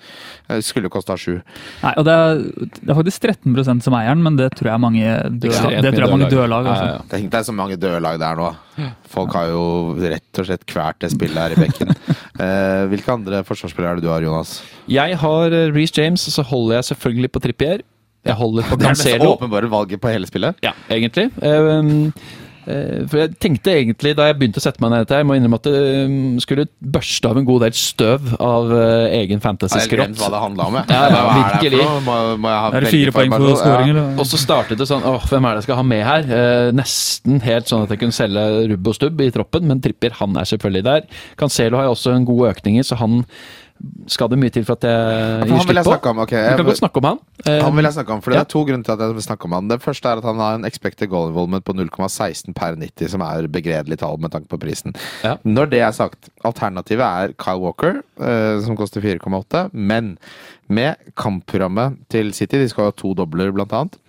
Eh, 0.50 0.62
Skulle 0.66 0.90
kosta 0.90 1.16
7. 1.18 1.25
Nei, 1.34 1.94
og 1.98 2.06
det 2.08 2.16
er, 2.16 2.44
det 2.78 2.90
er 2.92 3.00
faktisk 3.00 3.26
13 3.30 3.82
som 3.86 3.98
eier 3.98 4.14
den, 4.14 4.24
men 4.26 4.38
det 4.40 4.52
tror 4.56 4.72
jeg 4.72 4.84
mange 4.84 5.06
Ekstremt 5.06 5.42
det 5.42 5.94
tror 5.96 6.06
jeg 6.06 6.14
mange 6.14 6.30
dødlag. 6.30 6.36
dødlag. 6.36 6.70
Altså. 6.74 6.86
Ja, 6.86 6.92
ja, 6.92 7.00
ja. 7.00 7.10
Tenk 7.16 7.32
deg 7.34 7.48
så 7.48 7.56
mange 7.56 7.80
døde 7.82 8.04
lag 8.04 8.20
det 8.22 8.30
er 8.30 8.40
nå. 8.42 8.52
Folk 9.16 9.36
har 9.38 9.50
jo 9.50 9.64
rett 10.02 10.42
og 10.42 10.48
slett 10.50 10.66
kvært 10.70 11.02
det 11.04 11.12
spillet 11.16 11.42
her 11.42 11.58
i 11.58 11.62
bekken. 11.66 11.96
Eh, 12.36 12.82
hvilke 12.92 13.14
andre 13.14 13.38
forsvarsspillere 13.48 13.94
er 13.94 14.00
det 14.02 14.04
du 14.04 14.10
har, 14.12 14.20
Jonas? 14.26 14.58
Jeg 14.92 15.16
har 15.22 15.54
eh, 15.56 15.70
Reece 15.72 16.02
James, 16.02 16.26
og 16.28 16.34
så 16.36 16.44
holder 16.44 16.76
jeg 16.76 16.88
selvfølgelig 16.90 17.30
på 17.32 17.42
Trippier. 17.46 17.84
Jeg 18.28 18.36
holder 18.36 18.68
på 18.68 18.76
Det 18.76 18.90
er 18.90 18.98
det 18.98 19.06
mest 19.06 19.28
åpenbare 19.30 19.70
valget 19.72 20.02
på 20.04 20.12
hele 20.12 20.28
spillet. 20.28 20.60
Ja, 20.66 20.74
egentlig. 20.92 21.30
Um, 21.40 22.12
Eh, 22.12 22.34
For 22.66 23.20
jeg 23.22 23.36
tenkte 23.42 23.74
egentlig, 23.76 24.16
da 24.18 24.26
jeg 24.30 24.38
begynte 24.40 24.62
å 24.62 24.64
sette 24.64 24.82
meg 24.82 24.92
ned 24.94 25.04
dette, 25.06 25.20
jeg 25.22 25.28
må 25.30 25.36
innrømme 25.38 25.60
at 25.60 25.68
det 25.68 25.82
mm, 26.10 26.38
skulle 26.44 26.66
børste 26.80 27.30
av 27.30 27.40
en 27.40 27.48
god 27.48 27.66
del 27.66 27.76
støv 27.78 28.32
av 28.42 28.72
eh, 28.74 29.18
egen 29.22 29.44
fantasy-skrott. 29.44 30.16
hva 30.20 30.30
det 30.34 30.42
handla 30.46 30.70
om. 30.70 30.80
jeg. 30.80 30.90
Ja, 30.96 31.02
ja, 31.12 31.22
Hva 31.26 31.34
er 31.36 31.36
det 31.36 31.60
virkelig. 31.60 31.88
Må, 32.06 32.16
må 32.42 32.54
jeg 32.54 32.64
ha 32.64 32.70
Er 32.72 32.86
det 32.86 32.94
fire 32.94 33.16
poeng 33.16 33.36
på 33.36 33.52
scoring, 33.60 33.92
eller? 33.94 34.14
Og 34.22 34.30
så 34.30 34.40
startet 34.42 34.82
det 34.82 34.88
sånn 34.90 35.06
åh, 35.06 35.28
hvem 35.30 35.46
er 35.50 35.56
det 35.56 35.64
jeg 35.64 35.68
skal 35.70 35.80
ha 35.82 35.86
med 35.92 36.04
her? 36.08 36.32
Eh, 36.40 36.70
nesten 36.76 37.44
helt 37.46 37.70
sånn 37.72 37.86
at 37.86 37.94
jeg 37.94 38.02
kunne 38.02 38.16
selge 38.16 38.46
rubb 38.72 38.90
og 38.92 38.98
stubb 38.98 39.22
i 39.26 39.30
troppen, 39.36 39.68
men 39.70 39.84
Trippier 39.84 40.18
han 40.22 40.40
er 40.40 40.50
selvfølgelig 40.50 40.86
der. 40.90 41.06
Cancelo 41.40 41.80
har 41.80 41.90
jeg 41.90 41.98
også 41.98 42.16
en 42.16 42.28
god 42.28 42.50
økning 42.54 42.80
i, 42.82 42.86
så 42.88 42.98
han 43.02 43.22
skal 44.10 44.30
det 44.32 44.38
mye 44.40 44.54
til 44.54 44.64
for 44.66 44.80
at 44.80 44.86
jeg 44.88 45.48
gir 45.50 45.64
slipp 45.66 45.88
på. 45.88 46.12
om. 46.12 46.22
ok. 46.24 46.32
du 46.32 46.60
kan 46.60 46.68
godt 46.70 46.80
snakke 46.80 47.02
om 47.02 47.08
han. 47.10 47.20
Eh, 47.44 47.60
han 47.62 47.76
vil 47.76 47.88
jeg 47.88 47.96
snakke 47.98 48.14
om, 48.16 48.22
for 48.24 48.32
Det 48.32 48.38
ja. 48.40 48.44
er 48.46 48.52
to 48.54 48.62
grunner 48.68 48.86
til 48.88 48.94
at 48.96 49.04
jeg 49.04 49.18
vil 49.18 49.26
snakke 49.26 49.50
om 49.50 49.56
han. 49.58 49.68
Det 49.72 49.80
første 49.84 50.10
er 50.10 50.22
at 50.22 50.28
han 50.30 50.40
har 50.42 50.60
en 50.60 50.68
expected 50.70 51.10
goal 51.12 51.30
involvement 51.30 51.66
på 51.66 51.76
0,16 51.76 52.56
per 52.56 52.78
90, 52.80 53.12
som 53.12 53.26
er 53.26 53.50
begredelig 53.52 54.00
tall 54.02 54.18
med 54.22 54.34
tanke 54.34 54.50
på 54.52 54.60
prisen. 54.62 54.96
Ja. 55.26 55.36
Når 55.44 55.70
det 55.74 55.82
er 55.86 55.92
sagt, 55.98 56.32
alternativet 56.48 57.06
er 57.06 57.36
Kyle 57.42 57.62
Walker, 57.62 58.02
eh, 58.22 58.64
som 58.66 58.80
koster 58.80 59.04
4,8, 59.04 59.68
men 59.74 60.16
med 60.68 60.96
kampprogrammet 61.20 62.00
til 62.10 62.34
City, 62.34 62.62
de 62.62 62.70
skal 62.72 62.90
ha 62.90 62.96
to 62.96 63.14
dobler 63.18 63.52
blant 63.54 63.76
annet, 63.76 64.00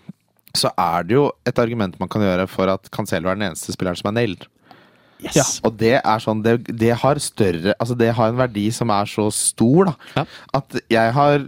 så 0.56 0.70
er 0.80 1.04
det 1.04 1.16
jo 1.18 1.30
et 1.44 1.58
argument 1.60 1.98
man 2.00 2.08
kan 2.08 2.22
gjøre 2.24 2.46
for 2.48 2.70
at 2.72 2.88
Cancelo 2.94 3.28
er 3.28 3.36
den 3.36 3.50
eneste 3.50 3.74
spilleren 3.74 3.98
som 3.98 4.08
er 4.12 4.20
nailed. 4.22 4.46
Yes. 5.24 5.56
Og 5.66 5.76
det 5.80 5.96
er 5.98 6.22
sånn, 6.22 6.42
det, 6.44 6.58
det 6.68 6.92
har 7.00 7.20
større 7.22 7.74
Altså 7.80 7.96
det 7.98 8.12
har 8.16 8.32
en 8.32 8.40
verdi 8.40 8.66
som 8.74 8.92
er 8.94 9.08
så 9.10 9.28
stor, 9.34 9.90
da. 9.90 9.94
Ja. 10.18 10.26
At 10.60 10.78
jeg 10.92 11.16
har 11.16 11.44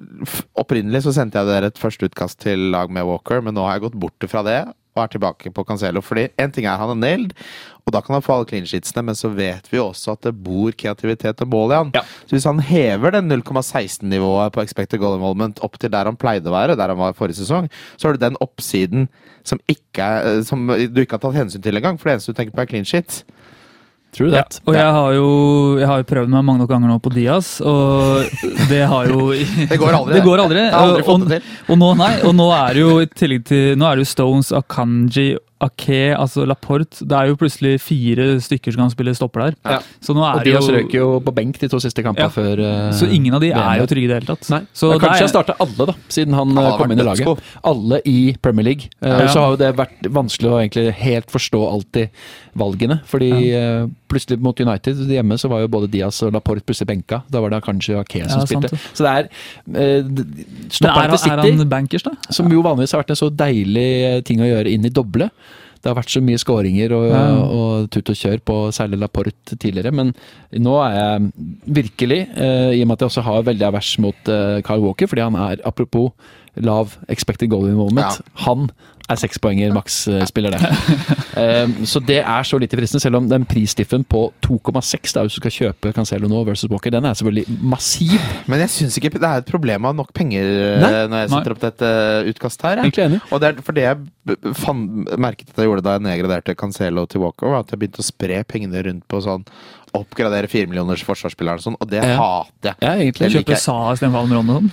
Opprinnelig 0.58 1.04
så 1.06 1.14
sendte 1.16 1.40
jeg 1.40 1.50
dere 1.50 1.72
et 1.72 1.80
første 1.80 2.08
utkast 2.08 2.40
til 2.44 2.70
lag 2.74 2.92
med 2.92 3.06
Walker, 3.08 3.42
men 3.44 3.56
nå 3.56 3.66
har 3.66 3.78
jeg 3.78 3.88
gått 3.88 4.00
bort 4.00 4.28
fra 4.30 4.44
det 4.46 4.60
og 4.98 5.04
er 5.04 5.12
tilbake 5.12 5.52
på 5.54 5.64
Cancelo. 5.66 6.02
Fordi 6.04 6.28
en 6.40 6.54
ting 6.54 6.66
er 6.66 6.78
han 6.80 6.92
er 6.94 6.98
nailed, 6.98 7.34
og 7.86 7.94
da 7.94 8.02
kan 8.04 8.16
han 8.16 8.24
få 8.24 8.34
alle 8.34 8.48
clean 8.50 8.66
sheetsene, 8.68 9.04
men 9.08 9.16
så 9.16 9.30
vet 9.32 9.70
vi 9.70 9.78
jo 9.78 9.86
også 9.88 10.16
at 10.16 10.26
det 10.26 10.34
bor 10.44 10.74
kreativitet 10.76 11.40
og 11.44 11.52
mål 11.52 11.72
i 11.72 11.78
han. 11.78 11.94
Ja. 11.96 12.04
Så 12.26 12.36
hvis 12.36 12.48
han 12.48 12.60
hever 12.64 13.14
den 13.16 13.32
0,16-nivået 13.32 14.52
på 14.54 14.64
expected 14.64 15.00
goal 15.00 15.16
involvement 15.16 15.62
opp 15.64 15.78
til 15.80 15.92
der 15.94 16.10
han 16.10 16.18
pleide 16.20 16.50
å 16.50 16.56
være, 16.56 16.76
der 16.76 16.92
han 16.92 17.00
var 17.00 17.16
forrige 17.18 17.40
sesong, 17.40 17.70
så 17.96 18.08
har 18.08 18.18
du 18.18 18.26
den 18.26 18.38
oppsiden 18.44 19.08
som, 19.46 19.60
ikke 19.70 20.08
som 20.44 20.66
du 20.68 21.02
ikke 21.02 21.16
har 21.16 21.24
tatt 21.24 21.38
hensyn 21.38 21.64
til 21.64 21.80
engang, 21.80 21.96
for 22.00 22.10
det 22.10 22.18
eneste 22.18 22.34
du 22.34 22.40
tenker 22.40 22.56
på 22.56 22.66
er 22.66 22.72
clean 22.74 22.88
sheet. 22.88 23.22
True 24.16 24.30
Ja, 24.32 24.40
that. 24.42 24.60
og 24.64 24.74
jeg 24.74 24.92
har 24.96 25.12
jo 25.18 25.26
jeg 25.78 25.86
har 25.90 25.98
jo 26.00 26.06
prøvd 26.08 26.30
meg 26.32 26.44
mange 26.48 26.62
nok 26.62 26.70
ganger 26.70 26.88
nå 26.88 26.96
på 27.04 27.10
Diaz, 27.12 27.50
og 27.60 28.24
det 28.70 28.80
har 28.88 29.10
jo 29.10 29.26
Det 29.72 29.78
går 29.78 29.92
aldri. 29.98 30.14
Det 30.16 30.22
går 30.24 30.42
aldri. 30.46 30.62
Jeg 30.64 30.72
har 30.72 30.86
aldri 30.88 31.04
fått 31.06 31.26
det 31.28 31.40
til. 31.42 31.50
og 31.68 31.78
nå, 31.82 31.90
nei, 32.00 32.12
og 32.24 32.34
nå 32.38 32.46
er 32.56 32.72
det 32.78 32.82
jo 32.86 32.94
i 33.04 33.10
tillegg 33.12 33.44
til 33.50 33.76
Nå 33.78 33.84
er 33.90 33.98
det 34.00 34.06
jo 34.06 34.12
Stones, 34.14 34.52
Akanji, 34.56 35.28
Ake, 35.60 36.14
altså 36.14 36.44
Laporte. 36.46 37.02
Det 37.02 37.16
er 37.18 37.32
jo 37.32 37.38
plutselig 37.38 37.80
fire 37.82 38.26
stykker 38.42 38.74
som 38.74 38.84
kan 38.84 38.92
spille 38.92 39.14
stopper 39.16 39.48
der. 39.48 39.56
Ja. 39.66 39.78
Så 40.04 40.14
nå 40.14 40.22
Og 40.22 40.38
er 40.38 40.46
Diaz 40.46 40.68
jo 40.68 40.74
røk 40.76 40.92
jo 40.94 41.06
på 41.24 41.34
benk 41.34 41.58
de 41.58 41.68
to 41.72 41.80
siste 41.82 42.04
kampene 42.06 42.28
Ja. 42.28 42.30
før 42.30 42.62
uh, 42.62 42.92
Så 42.94 43.08
ingen 43.10 43.34
av 43.34 43.42
de 43.42 43.50
VM. 43.50 43.58
er 43.58 43.80
jo 43.80 43.88
trygge 43.90 44.06
i 44.06 44.10
det 44.12 44.18
hele 44.20 44.30
tatt. 44.30 44.50
Nei, 44.54 44.60
Så 44.72 44.92
Men 44.92 45.00
kanskje 45.02 45.24
jeg 45.26 45.32
starter 45.34 45.58
alle, 45.58 45.86
da, 45.90 45.94
siden 46.08 46.34
han 46.38 46.54
eh, 46.56 46.76
kom 46.78 46.92
inn 46.94 47.02
i 47.02 47.06
laget. 47.08 47.42
Alle 47.66 48.00
i 48.06 48.36
Premier 48.40 48.64
League. 48.70 48.90
Uh, 49.02 49.18
Ja. 49.18 49.26
Så 49.28 49.40
har 49.42 49.50
jo 49.50 49.56
det 49.58 49.72
vært 49.76 50.06
vanskelig 50.14 50.48
å 50.48 50.60
egentlig 50.62 50.92
helt 50.94 51.30
forstå 51.34 51.58
alltid 51.72 52.08
valgene. 52.54 53.00
Fordi 53.04 53.32
uh, 53.58 53.88
plutselig 54.08 54.38
mot 54.40 54.60
United 54.60 54.94
hjemme 55.10 55.38
så 55.38 55.50
var 55.50 55.60
jo 55.64 55.68
både 55.74 55.90
Diaz 55.90 56.22
og 56.22 56.32
Laporte 56.32 56.62
plutselig 56.62 56.86
benka. 56.86 57.22
Da 57.28 57.42
var 57.42 57.50
det 57.50 57.64
kanskje 57.66 57.98
Ake 57.98 58.22
som 58.28 58.46
sant 58.46 58.48
spilte. 58.48 58.78
Så 58.94 59.02
det 59.02 59.10
er 59.10 59.28
uh, 59.74 60.06
er, 60.06 60.70
Stopperen 60.70 61.18
til 61.18 61.32
er 61.32 61.42
han 61.42 61.68
bankers, 61.68 62.06
da? 62.06 62.14
som 62.30 62.46
jo 62.52 62.62
vanligvis 62.62 62.94
har 62.94 63.02
vært 63.02 63.14
en 63.16 63.20
så 63.20 63.30
deilig 63.30 64.24
ting 64.28 64.40
å 64.40 64.48
gjøre 64.48 64.70
inn 64.70 64.86
i 64.86 64.92
doble. 64.94 65.30
Det 65.82 65.90
har 65.90 65.96
vært 65.98 66.10
så 66.10 66.20
mye 66.24 66.40
skåringer 66.42 66.92
og, 66.96 67.06
Ja. 67.12 67.22
og 67.44 67.90
tut 67.94 68.10
og 68.10 68.16
kjør 68.18 68.40
på 68.44 68.56
særlig 68.74 68.98
Laporte 68.98 69.56
tidligere, 69.58 69.92
men 69.94 70.12
nå 70.52 70.74
er 70.82 70.96
jeg 70.98 71.32
virkelig, 71.78 72.20
eh, 72.36 72.72
i 72.78 72.82
og 72.82 72.88
med 72.88 72.96
at 72.98 73.04
jeg 73.06 73.10
også 73.12 73.22
har 73.28 73.42
veldig 73.46 73.66
avers 73.68 73.92
mot 73.98 74.28
eh, 74.28 74.60
Kyle 74.66 74.80
Walker, 74.82 75.06
fordi 75.06 75.22
han 75.22 75.34
er, 75.36 75.56
apropos 75.64 76.10
lav 76.56 76.96
expected 77.08 77.48
goal 77.50 77.68
involvement, 77.70 78.20
han 78.44 78.70
er 79.08 79.20
sekspoenger 79.20 79.74
maks-spiller 79.76 80.56
det. 80.56 80.72
Eh, 81.38 81.70
så 81.86 82.00
det 82.02 82.16
er 82.18 82.46
så 82.48 82.58
lite 82.58 82.74
fristende, 82.74 82.98
selv 82.98 83.20
om 83.20 83.28
den 83.30 83.44
prisdiffen 83.46 84.02
på 84.10 84.24
2,6 84.42 85.12
da, 85.14 85.22
hvis 85.22 85.36
du 85.36 85.38
skal 85.38 85.52
kjøpe 85.54 85.92
Cancelo 85.94 86.26
nå 86.26 86.40
versus 86.48 86.66
Walker, 86.72 86.90
den 86.90 87.06
er 87.06 87.14
selvfølgelig 87.14 87.60
massiv. 87.62 88.24
Men 88.50 88.64
jeg 88.64 88.72
syns 88.74 88.98
ikke 88.98 89.12
det 89.14 89.22
er 89.28 89.44
et 89.44 89.46
problem 89.46 89.86
å 89.86 89.92
ha 89.92 89.98
nok 90.00 90.10
penger 90.18 90.48
eh, 90.48 90.82
Nei. 90.82 90.90
når 91.12 91.22
jeg 91.22 91.30
setter 91.36 91.54
opp 91.54 91.62
dette 91.62 91.92
utkastet 92.32 92.66
her. 92.66 92.82
Og 93.30 93.38
det 93.44 93.52
er 93.52 93.62
for 93.62 93.78
det 93.78 93.86
jeg 93.86 94.38
fan, 94.58 94.82
merket 95.14 95.52
at 95.52 95.62
jeg 95.62 95.70
gjorde 95.70 95.86
da 95.86 95.94
jeg 95.94 96.06
nedgraderte 96.08 96.56
Cancelo 96.58 97.06
til 97.06 97.22
Walker, 97.22 97.52
var 97.54 97.62
at 97.62 97.70
jeg 97.70 97.84
begynte 97.84 98.02
å 98.02 98.08
spre 98.08 98.42
pengene 98.48 98.82
rundt 98.88 99.06
på 99.06 99.22
sånn 99.22 99.46
oppgradere 99.96 100.48
firemillioners 100.50 101.02
forsvarsspillere 101.06 101.60
og 101.60 101.64
sånn, 101.64 101.76
og 101.80 101.88
det 101.90 102.02
Ja. 102.02 102.16
hater 102.18 102.72
jeg. 102.72 102.76
Ja, 102.82 102.92
egentlig. 102.96 103.30
Kjøpe 103.32 103.54
jeg. 103.54 103.58
Sa 103.62 103.76
istedenfor 103.92 104.20
Almeron 104.24 104.50
og 104.50 104.58
sånn? 104.58 104.70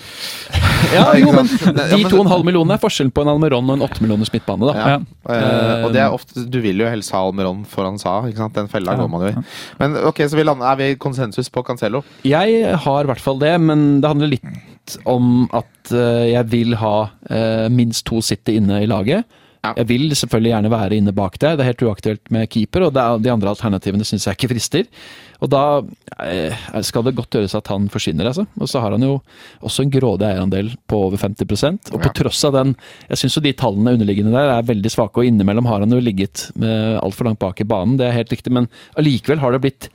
Ja, 0.94 1.04
Ja, 1.06 1.14
jo, 1.20 1.32
men 1.34 1.48
de 1.48 2.04
to 2.10 2.20
og 2.20 2.26
en 2.26 2.32
halv 2.32 2.46
millionene 2.46 2.76
er 2.78 2.82
forskjellen 2.84 3.12
på 3.16 3.22
en 3.24 3.32
Almeron 3.34 3.70
og 3.70 3.78
en 3.78 3.86
8 3.88 4.02
millioners 4.04 4.32
midtbane, 4.34 4.68
da. 4.70 4.74
Ja. 4.76 4.88
Ja. 4.96 5.36
Eh, 5.36 5.86
og 5.86 5.94
det 5.96 6.02
er 6.04 6.14
ofte 6.14 6.44
Du 6.50 6.60
vil 6.62 6.78
jo 6.84 6.90
helst 6.90 7.12
ha 7.16 7.24
Almeron 7.26 7.64
foran 7.66 7.98
Sa, 8.00 8.22
ikke 8.28 8.38
sant? 8.44 8.54
Den 8.54 8.68
fella 8.72 8.94
Ja, 8.94 8.98
går 9.04 9.10
man 9.10 9.22
jo 9.22 9.32
i. 9.34 9.44
Men 9.80 9.98
ok, 10.12 10.22
så 10.30 10.36
vi 10.38 10.44
lander, 10.44 10.68
er 10.72 10.76
vi 10.82 10.96
konsensus 10.96 11.50
på 11.50 11.64
Cancelo? 11.66 12.04
Jeg 12.24 12.76
har 12.86 13.04
i 13.04 13.08
hvert 13.10 13.22
fall 13.24 13.40
det, 13.40 13.56
men 13.62 14.02
det 14.02 14.08
handler 14.12 14.28
litt 14.36 14.98
om 15.10 15.48
at 15.56 15.92
eh, 15.92 16.28
jeg 16.36 16.46
vil 16.52 16.76
ha 16.78 16.96
uh, 17.10 17.68
minst 17.74 18.06
to 18.06 18.22
City 18.22 18.58
inne 18.60 18.84
i 18.84 18.90
laget. 18.90 19.26
Ja. 19.66 19.74
Jeg 19.82 19.90
vil 19.90 20.10
selvfølgelig 20.14 20.52
gjerne 20.54 20.72
være 20.74 20.98
inne 21.00 21.14
bak 21.16 21.38
der, 21.42 21.56
det 21.58 21.66
er 21.66 21.72
helt 21.74 21.86
uaktuelt 21.88 22.32
med 22.34 22.50
keeper, 22.54 22.88
og 22.88 22.96
det 22.96 23.02
er, 23.04 23.22
de 23.26 23.32
andre 23.34 23.52
alternativene 23.56 24.06
syns 24.08 24.28
jeg 24.30 24.38
ikke 24.38 24.52
frister. 24.54 24.90
Og 25.44 25.50
da 25.52 25.62
eh, 26.24 26.56
skal 26.86 27.04
det 27.04 27.16
godt 27.18 27.36
gjøres 27.36 27.56
at 27.58 27.68
han 27.74 27.90
forsvinner, 27.92 28.30
altså. 28.30 28.46
Og 28.62 28.70
så 28.72 28.80
har 28.84 28.96
han 28.96 29.04
jo 29.04 29.18
også 29.66 29.84
en 29.84 29.92
grådig 29.92 30.30
eierandel 30.30 30.72
på 30.88 31.02
over 31.10 31.20
50% 31.20 31.92
og 31.92 32.00
på 32.00 32.08
Ja. 32.08 32.14
tross 32.22 32.44
av 32.48 32.54
den 32.56 32.76
Jeg 33.10 33.18
syns 33.20 33.36
jo 33.36 33.42
de 33.44 33.52
tallene 33.54 33.96
underliggende 33.98 34.32
der 34.32 34.54
er 34.56 34.70
veldig 34.70 34.92
svake, 34.94 35.20
og 35.20 35.26
innimellom 35.28 35.66
har 35.68 35.84
han 35.84 35.92
jo 35.92 36.00
ligget 36.00 36.50
altfor 37.02 37.26
langt 37.28 37.40
bak 37.44 37.60
i 37.62 37.68
banen, 37.68 37.98
det 37.98 38.08
er 38.08 38.20
helt 38.22 38.32
riktig, 38.32 38.54
men 38.54 38.70
allikevel 38.98 39.40
har 39.44 39.52
det 39.52 39.62
blitt 39.66 39.90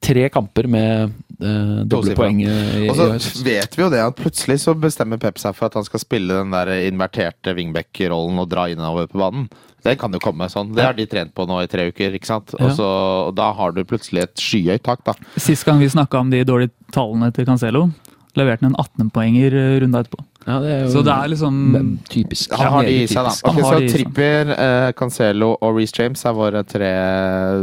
tre 0.00 0.28
kamper 0.30 0.68
med 0.70 1.12
eh, 1.42 1.84
doble 1.90 2.14
poeng 2.16 2.38
i, 2.44 2.88
Og 2.88 2.96
så 2.96 3.08
vet 3.44 3.74
vi 3.76 3.82
jo 3.82 3.88
det 3.92 4.00
at 4.04 4.16
plutselig 4.18 4.60
så 4.62 4.74
bestemmer 4.78 5.18
Pep 5.22 5.38
seg 5.42 5.56
for 5.58 5.66
at 5.68 5.74
han 5.78 5.86
skal 5.86 6.00
spille 6.02 6.36
den 6.42 6.54
der 6.54 6.70
inverterte 6.88 7.54
wingback-rollen 7.58 8.38
og 8.38 8.48
dra 8.52 8.68
innover 8.70 9.08
på 9.10 9.18
banen. 9.20 9.48
Det 9.84 9.96
kan 10.00 10.12
jo 10.12 10.18
komme 10.22 10.48
sånn. 10.50 10.72
Det 10.74 10.82
har 10.84 10.94
de 10.98 11.06
trent 11.06 11.30
på 11.34 11.46
nå 11.46 11.60
i 11.62 11.68
tre 11.70 11.88
uker, 11.92 12.14
ikke 12.18 12.26
sant. 12.28 12.54
Og, 12.58 12.72
så, 12.76 12.86
og 13.28 13.34
da 13.38 13.52
har 13.54 13.72
du 13.76 13.84
plutselig 13.88 14.24
et 14.26 14.34
skyhøyt 14.42 14.82
tak, 14.86 15.04
da. 15.06 15.14
Sist 15.38 15.64
gang 15.66 15.78
vi 15.82 15.88
snakka 15.90 16.18
om 16.24 16.30
de 16.34 16.42
dårlige 16.46 16.74
tallene 16.94 17.30
til 17.34 17.46
Cancelo, 17.46 17.86
leverte 18.38 18.66
han 18.66 18.74
en 18.74 18.82
18-poenger 18.82 19.54
eh, 19.58 19.76
runda 19.82 20.02
etterpå. 20.04 20.24
Ja, 20.48 20.58
det 20.64 20.68
er 20.72 20.82
jo 20.86 20.90
Så 20.94 21.00
det 21.04 21.12
er 21.14 21.28
liksom 21.28 21.56
typisk. 22.08 22.52
Han 22.56 22.70
har 22.72 22.86
de 22.88 22.92
i 23.02 23.06
seg, 23.10 23.26
da. 23.26 23.32
typisk. 23.34 23.46
Han 23.46 23.56
Ok, 23.58 23.64
har 23.68 23.80
så. 23.82 23.88
Trippier, 23.94 24.52
eh, 24.54 24.90
Cancelo 24.98 25.50
og 25.60 25.76
Reece 25.76 25.98
James 26.02 26.22
er 26.24 26.36
våre 26.38 26.62
tre 26.64 26.92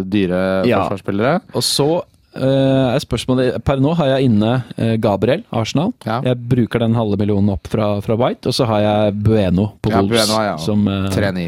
dyre 0.06 0.42
Ja. 0.70 0.84
forsvarsspillere. 0.84 1.40
Og 1.56 1.64
så 1.66 1.88
er 2.44 3.00
spørsmålet 3.04 3.64
Per 3.66 3.80
nå 3.80 3.94
har 3.96 4.10
jeg 4.16 4.28
inne 4.30 4.52
eh, 4.78 4.96
Gabriel, 5.02 5.44
Arsenal. 5.56 5.94
Ja. 6.06 6.18
Jeg 6.26 6.40
bruker 6.52 6.80
den 6.84 6.96
halve 6.98 7.18
millionen 7.22 7.50
opp 7.54 7.68
fra, 7.72 8.02
fra 8.04 8.18
White, 8.20 8.50
og 8.52 8.58
så 8.58 8.68
har 8.70 8.82
jeg 8.84 9.14
Bueno 9.24 9.70
på 9.82 9.92
Ja, 9.94 10.02
Wolves. 10.02 10.28
Bueno, 10.28 10.42
ja. 10.44 10.58
som, 10.62 10.84
eh, 10.88 11.08
3-9. 11.16 11.46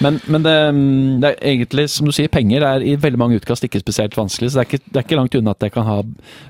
men 0.00 0.20
men 0.26 0.42
det, 0.46 0.54
mm, 0.74 1.20
det 1.20 1.30
er 1.34 1.50
egentlig, 1.52 1.88
som 1.90 2.06
du 2.08 2.12
sier, 2.16 2.28
penger 2.32 2.62
er 2.64 2.80
i 2.86 2.96
veldig 2.96 3.18
mange 3.20 3.36
utkast 3.40 3.64
ikke 3.68 3.82
spesielt 3.82 4.16
vanskelig. 4.16 4.50
Så 4.52 4.60
det 4.60 4.64
er 4.64 4.70
ikke, 4.70 4.82
det 4.90 4.96
er 5.02 5.06
ikke 5.08 5.20
langt 5.20 5.34
unna 5.40 5.50
at 5.56 5.66
jeg 5.68 5.72
kan 5.76 5.84
ha, 5.88 5.98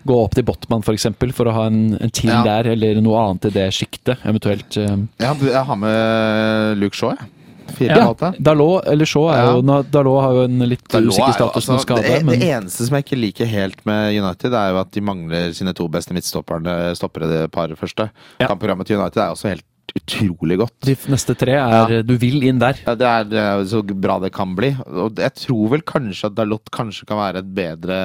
gå 0.06 0.20
opp 0.22 0.34
til 0.38 0.46
Botman 0.46 0.80
f.eks. 0.84 0.86
For, 0.86 0.98
eksempel, 1.00 1.32
for 1.34 1.48
å 1.50 1.56
ha 1.56 1.66
en, 1.70 1.96
en 1.98 2.10
team 2.14 2.44
der, 2.46 2.70
eller 2.74 3.00
noe 3.02 3.18
annet 3.26 3.50
i 3.50 3.54
det 3.58 3.68
sjiktet, 3.74 4.20
eventuelt. 4.26 4.76
eh. 4.76 4.96
Ja, 5.22 5.34
jeg 5.34 5.64
har 5.66 5.76
med 5.80 6.78
Luke 6.82 6.94
Shaw, 6.98 7.14
jeg. 7.16 7.30
Fire 7.76 7.96
Ja. 8.00 8.32
Dalot 8.40 8.86
eller 8.90 9.08
Shaw 9.08 9.28
er 9.32 9.42
jo 9.50 9.62
ja. 9.62 9.80
Dalot 9.96 10.22
har 10.24 10.36
jo 10.38 10.44
en 10.48 10.66
litt 10.68 10.84
Dalot 10.88 11.10
er 11.10 11.16
usikker 11.16 11.38
status 11.38 11.68
med 11.68 11.76
altså, 11.76 11.86
skade. 11.86 12.02
det, 12.06 12.20
men 12.26 12.40
det 12.40 12.50
eneste 12.56 12.86
som 12.86 12.96
jeg 12.98 13.06
ikke 13.06 13.20
liker 13.20 13.50
helt 13.50 13.84
med 13.88 14.14
United, 14.18 14.54
er 14.54 14.74
jo 14.74 14.80
at 14.82 14.92
de 14.94 15.00
mangler 15.04 15.52
sine 15.56 15.74
to 15.76 15.88
beste 15.92 16.16
midtstoppere 16.16 16.94
stoppere 16.98 17.28
det 17.30 17.42
paret 17.54 17.78
første. 17.78 18.10
Ja. 18.40 18.48
Kampprogrammet 18.50 18.88
til 18.90 18.98
United 19.00 19.22
er 19.22 19.34
også 19.34 19.52
helt 19.52 19.66
utrolig 19.96 20.58
godt. 20.60 20.76
de 20.86 20.94
neste 21.10 21.34
tre 21.38 21.56
er 21.58 22.02
Du 22.06 22.14
vil 22.20 22.44
inn 22.46 22.60
der. 22.62 22.78
Ja, 22.86 22.94
det, 22.94 23.06
er, 23.06 23.24
det 23.30 23.40
er 23.42 23.64
så 23.66 23.82
bra 23.82 24.20
det 24.22 24.32
kan 24.36 24.54
bli. 24.58 24.72
Og 24.86 25.18
jeg 25.18 25.34
tror 25.34 25.72
vel 25.74 25.82
kanskje 25.82 26.30
at 26.30 26.36
Dalot 26.38 26.70
kanskje 26.74 27.08
kan 27.08 27.18
være 27.18 27.42
et 27.42 27.50
bedre 27.56 27.98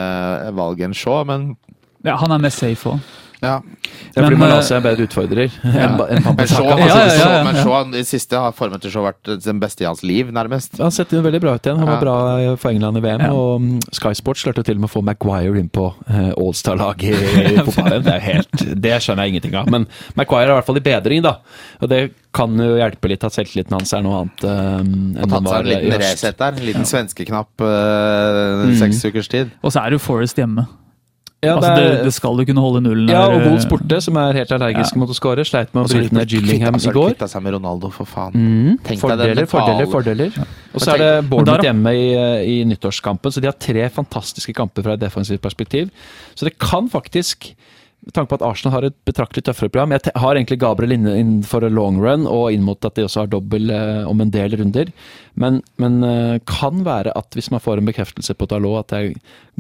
valg 0.58 0.82
enn 0.82 0.96
Shaw, 0.98 1.24
men 1.30 1.54
Ja, 2.06 2.18
han 2.22 2.34
er 2.34 2.42
mest 2.42 2.62
safe 2.62 2.96
òg. 2.96 3.14
Ja. 3.46 3.56
Ja, 4.16 4.24
fordi 4.24 4.38
Men, 4.38 4.40
Malaysia 4.46 4.76
er 4.76 4.80
en 4.82 4.86
bedre 4.86 5.06
utfordrer 5.06 5.56
enn 5.64 5.76
en 5.76 5.96
enn 6.02 6.24
Men 6.24 6.24
så, 6.24 6.26
Pampasaka. 6.26 6.76
Ja, 6.80 6.86
ja, 6.88 7.06
ja, 7.06 7.30
ja. 7.36 7.44
men 7.46 7.58
så, 7.62 7.80
i 8.00 8.04
siste 8.08 8.40
har 8.42 8.54
formen 8.58 8.82
til 8.84 8.92
så 8.94 9.04
vært 9.06 9.32
den 9.46 9.60
beste 9.62 9.84
i 9.84 9.88
hans 9.90 10.02
liv, 10.08 10.32
nærmest. 10.36 10.78
Han 10.82 10.94
setter 10.96 11.22
veldig 11.26 11.42
bra 11.44 11.56
ut 11.60 11.68
igjen. 11.70 11.80
Han 11.82 11.90
var 11.90 11.98
Ja. 12.00 12.02
bra 12.06 12.56
for 12.62 12.72
England 12.72 12.98
i 13.00 13.04
VM. 13.06 13.24
Ja. 13.28 13.32
Og 13.36 13.62
mm, 13.62 13.80
Sky 14.00 14.14
Sports 14.18 14.46
lærte 14.48 14.64
til 14.66 14.78
og 14.80 14.86
med 14.86 14.90
å 14.90 14.94
få 14.96 15.04
Maguire 15.06 15.60
inn 15.62 15.70
på 15.70 15.88
uh, 16.10 16.32
Allstar-laget 16.36 17.16
i 17.16 17.56
fotballen. 17.68 18.04
Det, 18.08 18.14
er 18.18 18.24
helt, 18.26 18.66
det 18.88 18.96
skjønner 19.06 19.28
jeg 19.28 19.36
ingenting 19.36 19.58
av. 19.60 19.70
Men 19.72 19.88
Maguire 20.18 20.48
er 20.50 20.56
i 20.56 20.60
hvert 20.60 20.70
fall 20.72 20.82
i 20.82 20.86
bedring, 20.90 21.22
da. 21.26 21.36
Og 21.82 21.92
det 21.92 22.02
kan 22.36 22.52
jo 22.60 22.74
hjelpe 22.80 23.08
litt 23.12 23.24
at 23.24 23.32
selvtilliten 23.36 23.76
hans 23.78 23.94
er 23.96 24.04
noe 24.06 24.24
annet 24.24 24.44
Uh, 24.46 24.80
enn 24.82 25.22
Og 25.24 25.30
tatt 25.32 25.46
var 25.46 25.56
seg 25.56 25.66
en 25.66 25.70
liten 25.72 26.02
reset 26.02 26.38
der. 26.42 26.58
En 26.60 26.66
liten 26.68 26.86
svenskeknapp 26.90 27.64
uh, 27.64 28.66
Mm. 28.66 28.76
seks 28.80 29.04
ukers 29.06 29.28
tid. 29.32 29.52
Og 29.64 29.72
så 29.74 29.82
er 29.84 29.92
det 29.94 30.00
jo 30.00 30.04
Forest 30.06 30.38
hjemme. 30.40 30.66
Ja, 31.46 31.56
altså, 31.56 31.72
det 31.78 32.04
det, 32.06 32.14
skal 32.16 32.38
du 32.40 32.46
kunne 32.50 32.64
holde 32.66 32.82
nullen. 32.86 33.10
ja, 33.10 33.24
og 33.30 33.40
Wolves 33.46 33.66
eh, 33.66 33.70
borte, 33.72 34.00
som 34.02 34.18
er 34.22 34.40
helt 34.40 34.52
allergiske 34.56 34.96
Ja. 34.98 35.00
mot 35.04 35.10
å 35.14 35.18
skåre. 35.18 35.46
Sleit 35.48 35.74
med 35.76 35.86
å 35.86 35.92
bryte 35.92 36.18
ned 36.18 36.34
Gillingham 36.36 36.76
i 36.76 36.84
de 36.84 36.94
går. 36.96 37.14
kvitta 37.14 37.30
seg 37.32 37.46
med 37.46 37.54
Ronaldo, 37.58 37.92
for 37.94 38.06
faen. 38.10 38.34
Mm. 38.34 38.78
Tenk 38.84 39.02
deg 39.02 39.24
den 39.24 39.46
Fordeler, 39.46 39.46
fordeler, 39.52 39.92
fordeler. 39.92 40.42
Og 40.74 40.82
så 40.82 40.96
er 40.96 41.04
det 41.04 41.30
Bournemouth 41.30 41.64
hjemme 41.70 41.96
i, 41.96 42.10
i 42.56 42.58
nyttårskampen, 42.66 43.32
så 43.32 43.42
de 43.44 43.48
har 43.52 43.58
tre 43.60 43.88
fantastiske 43.90 44.54
kamper 44.54 44.84
fra 44.84 44.94
et 44.98 45.06
defensivt 45.06 45.42
perspektiv. 45.42 45.90
Så 46.36 46.46
det 46.50 46.58
kan 46.60 46.90
faktisk 46.90 47.54
med 48.06 48.14
tanke 48.14 48.30
på 48.30 48.38
at 48.38 48.46
Arsenal 48.46 48.74
har 48.76 48.86
et 48.88 48.98
betraktelig 49.08 49.46
tøffere 49.48 49.72
program 49.72 49.96
Jeg 49.96 50.14
har 50.22 50.38
egentlig 50.38 50.60
Gabriel 50.62 50.94
inne 50.94 51.16
innenfor 51.18 51.66
long 51.74 51.98
run, 52.04 52.28
og 52.30 52.54
inn 52.54 52.66
mot 52.66 52.86
at 52.86 52.98
de 52.98 53.06
også 53.08 53.24
har 53.24 53.32
dobbel 53.32 53.72
eh, 53.74 54.04
om 54.06 54.22
en 54.22 54.34
del 54.34 54.54
runder. 54.60 54.92
Men, 55.42 55.58
men 55.82 55.98
eh, 56.06 56.36
kan 56.48 56.84
være 56.86 57.16
at 57.18 57.36
hvis 57.36 57.50
man 57.52 57.64
får 57.64 57.82
en 57.82 57.90
bekreftelse 57.90 58.36
på 58.38 58.48
Talot, 58.52 58.86
at 58.86 58.94
jeg 58.96 59.16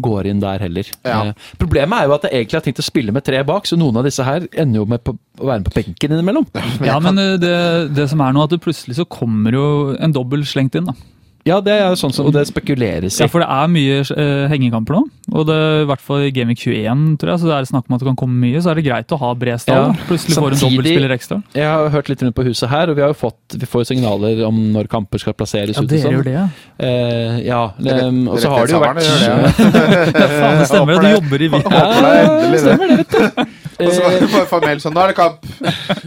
går 0.06 0.30
inn 0.30 0.44
der 0.44 0.62
heller. 0.62 0.92
Ja. 1.08 1.32
Eh, 1.32 1.50
problemet 1.62 1.98
er 1.98 2.10
jo 2.10 2.16
at 2.20 2.28
jeg 2.28 2.44
egentlig 2.44 2.60
har 2.60 2.68
tenkt 2.68 2.84
å 2.84 2.88
spille 2.88 3.16
med 3.16 3.26
tre 3.26 3.42
bak, 3.48 3.66
så 3.66 3.80
noen 3.80 3.98
av 4.00 4.06
disse 4.08 4.26
her 4.28 4.46
ender 4.54 4.84
jo 4.84 4.86
med 4.94 5.02
på, 5.06 5.16
å 5.42 5.50
være 5.50 5.64
med 5.64 5.72
på 5.72 5.76
benken 5.80 6.16
innimellom. 6.16 6.48
Ja, 6.86 7.00
men 7.04 7.20
eh, 7.22 7.36
det, 7.42 7.58
det 7.98 8.08
som 8.14 8.22
er 8.22 8.36
nå, 8.36 8.46
at 8.46 8.54
det 8.54 8.62
plutselig 8.64 9.00
så 9.00 9.10
kommer 9.10 9.58
jo 9.58 9.68
en 9.98 10.16
dobbel 10.16 10.46
slengt 10.48 10.78
inn. 10.78 10.94
da. 10.94 11.15
Ja, 11.46 11.60
det 11.62 11.76
er 11.78 11.92
jo 11.92 11.98
sånn 12.00 12.14
som 12.16 12.26
det 12.34 12.42
spekuleres 12.50 13.20
Ja. 13.22 13.28
For 13.30 13.44
det 13.44 13.46
er 13.54 13.68
mye 13.70 14.00
uh, 14.02 14.48
hengekamper 14.50 14.96
nå. 14.98 15.02
Og 15.36 15.44
det, 15.46 15.58
i 15.84 15.86
hvert 15.90 16.02
fall 16.02 16.24
i 16.26 16.32
Gaming 16.34 16.58
21, 16.58 17.04
tror 17.22 17.32
jeg, 17.36 17.42
så 17.44 17.50
det 17.52 17.58
er 17.60 17.68
snakk 17.70 17.86
om 17.86 17.96
at 17.98 18.02
det 18.02 18.08
kan 18.10 18.18
komme 18.18 18.40
mye. 18.42 18.62
Så 18.66 18.72
er 18.72 18.80
det 18.80 18.86
greit 18.88 19.14
å 19.14 19.20
ha 19.22 19.30
bred 19.38 19.62
stall. 19.62 19.92
Ja, 19.92 20.06
Plutselig 20.10 20.38
får 20.40 20.56
en 20.56 20.58
samtidig- 20.58 20.80
dobbeltspiller 20.80 21.14
ekstra. 21.14 21.38
Jeg 21.54 21.68
har 21.70 21.90
hørt 21.94 22.10
litt 22.10 22.24
rundt 22.26 22.36
på 22.40 22.46
huset 22.48 22.70
her, 22.72 22.90
og 22.90 22.98
vi 22.98 23.06
har 23.06 23.14
jo 23.14 23.18
fått 23.20 23.58
vi 23.62 23.70
får 23.70 23.84
jo 23.86 23.90
signaler 23.92 24.42
om 24.48 24.58
når 24.74 24.90
kamper 24.90 25.22
skal 25.22 25.38
plasseres. 25.38 25.78
Ja, 25.78 25.84
ut 25.84 25.86
og 25.86 25.94
dere 25.94 26.02
sånn. 26.08 26.18
gjør 26.18 26.26
det, 26.26 26.34
ja. 26.34 26.48
Eh, 26.80 27.38
ja, 27.46 27.62
um, 28.10 28.20
og 28.34 28.42
så 28.42 28.50
har 28.56 28.66
det 28.66 28.74
jo 28.74 28.82
vært 28.82 29.04
det, 29.06 30.26
Faen, 30.26 30.60
det 30.64 30.68
stemmer, 30.72 30.98
du 30.98 31.10
jobber 31.14 31.46
i 31.46 31.52
vi. 31.54 31.62
Håper 31.62 32.02
det 32.02 32.10
er 32.10 32.26
endelig 32.26 32.58
det. 32.58 32.66
stemmer 32.66 32.88
det, 32.90 32.98
vet 33.06 33.10
du. 33.14 33.62
Og 33.76 33.92
så 33.92 34.04
var 34.04 34.14
det 34.16 34.28
bare 34.32 34.48
få 34.48 34.60
sånn 34.80 34.94
Nå 34.96 35.02
er 35.04 35.12
det 35.12 35.18
kamp! 35.18 35.48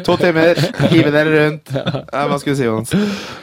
To 0.07 0.14
timer. 0.20 0.59
Hive 0.88 1.11
dere 1.12 1.33
rundt. 1.35 1.72
Ja, 1.74 2.22
hva 2.31 2.38
skulle 2.40 2.54
du 2.57 2.61
si, 2.61 2.66
Jonas? 2.66 2.92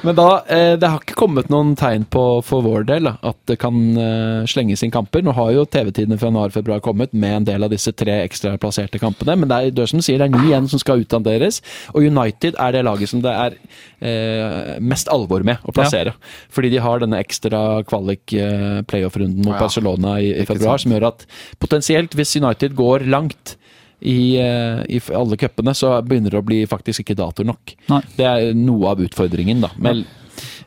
Men 0.05 0.17
da, 0.17 0.27
eh, 0.49 0.73
det 0.81 0.89
har 0.89 1.03
ikke 1.03 1.17
kommet 1.19 1.51
noen 1.53 1.75
tegn 1.77 2.07
på 2.09 2.23
for 2.45 2.65
vår 2.65 2.87
del 2.89 3.09
at 3.11 3.37
det 3.49 3.57
kan 3.61 3.75
eh, 4.01 4.47
slenges 4.49 4.81
inn 4.85 4.93
kamper. 4.93 5.21
Nå 5.25 5.35
har 5.37 5.51
jo 5.53 5.65
TV-tidene 5.69 6.17
fra 6.21 6.31
januar-februar 6.31 6.81
kommet 6.85 7.13
med 7.13 7.41
en 7.41 7.47
del 7.51 7.67
av 7.67 7.73
disse 7.73 7.93
tre 7.93 8.17
ekstra 8.23 8.55
plasserte 8.61 9.01
kampene, 9.01 9.37
men 9.39 9.51
det 9.51 9.59
er, 9.59 9.75
det 9.77 9.87
som 9.91 10.01
du 10.01 10.05
sier, 10.05 10.21
det 10.21 10.29
er 10.29 10.33
ni 10.33 10.49
igjen 10.49 10.69
som 10.71 10.81
skal 10.81 11.03
utdanderes. 11.03 11.61
Og 11.93 12.07
United 12.07 12.57
er 12.61 12.75
det 12.75 12.85
laget 12.87 13.11
som 13.11 13.21
det 13.25 13.35
er 13.35 13.59
eh, 14.01 14.79
mest 14.81 15.11
alvor 15.13 15.45
med 15.45 15.61
å 15.65 15.75
plassere. 15.75 16.15
Fordi 16.53 16.71
de 16.73 16.81
har 16.81 17.03
denne 17.03 17.21
ekstra 17.21 17.61
kvalik-playoff-runden 17.91 19.45
mot 19.45 19.53
Ja, 19.53 19.61
Barcelona 19.67 20.17
i, 20.23 20.33
i 20.41 20.47
februar, 20.49 20.81
som 20.81 20.95
gjør 20.95 21.11
at 21.11 21.27
potensielt, 21.61 22.17
hvis 22.17 22.35
United 22.39 22.73
går 22.79 23.05
langt 23.11 23.55
i, 24.01 24.37
eh, 24.37 24.83
i 24.89 24.99
alle 25.15 25.37
cupene, 25.37 25.73
så 25.73 26.01
begynner 26.05 26.31
det 26.35 26.39
å 26.41 26.45
bli 26.45 26.65
faktisk 26.67 27.03
ikke 27.05 27.15
dator 27.15 27.45
nok. 27.47 27.75
Nei. 27.89 28.01
Det 28.17 28.25
er 28.25 28.53
noe 28.53 28.91
av 28.91 28.99
utfordringen, 28.99 29.61
da. 29.61 29.69
Men 29.77 30.05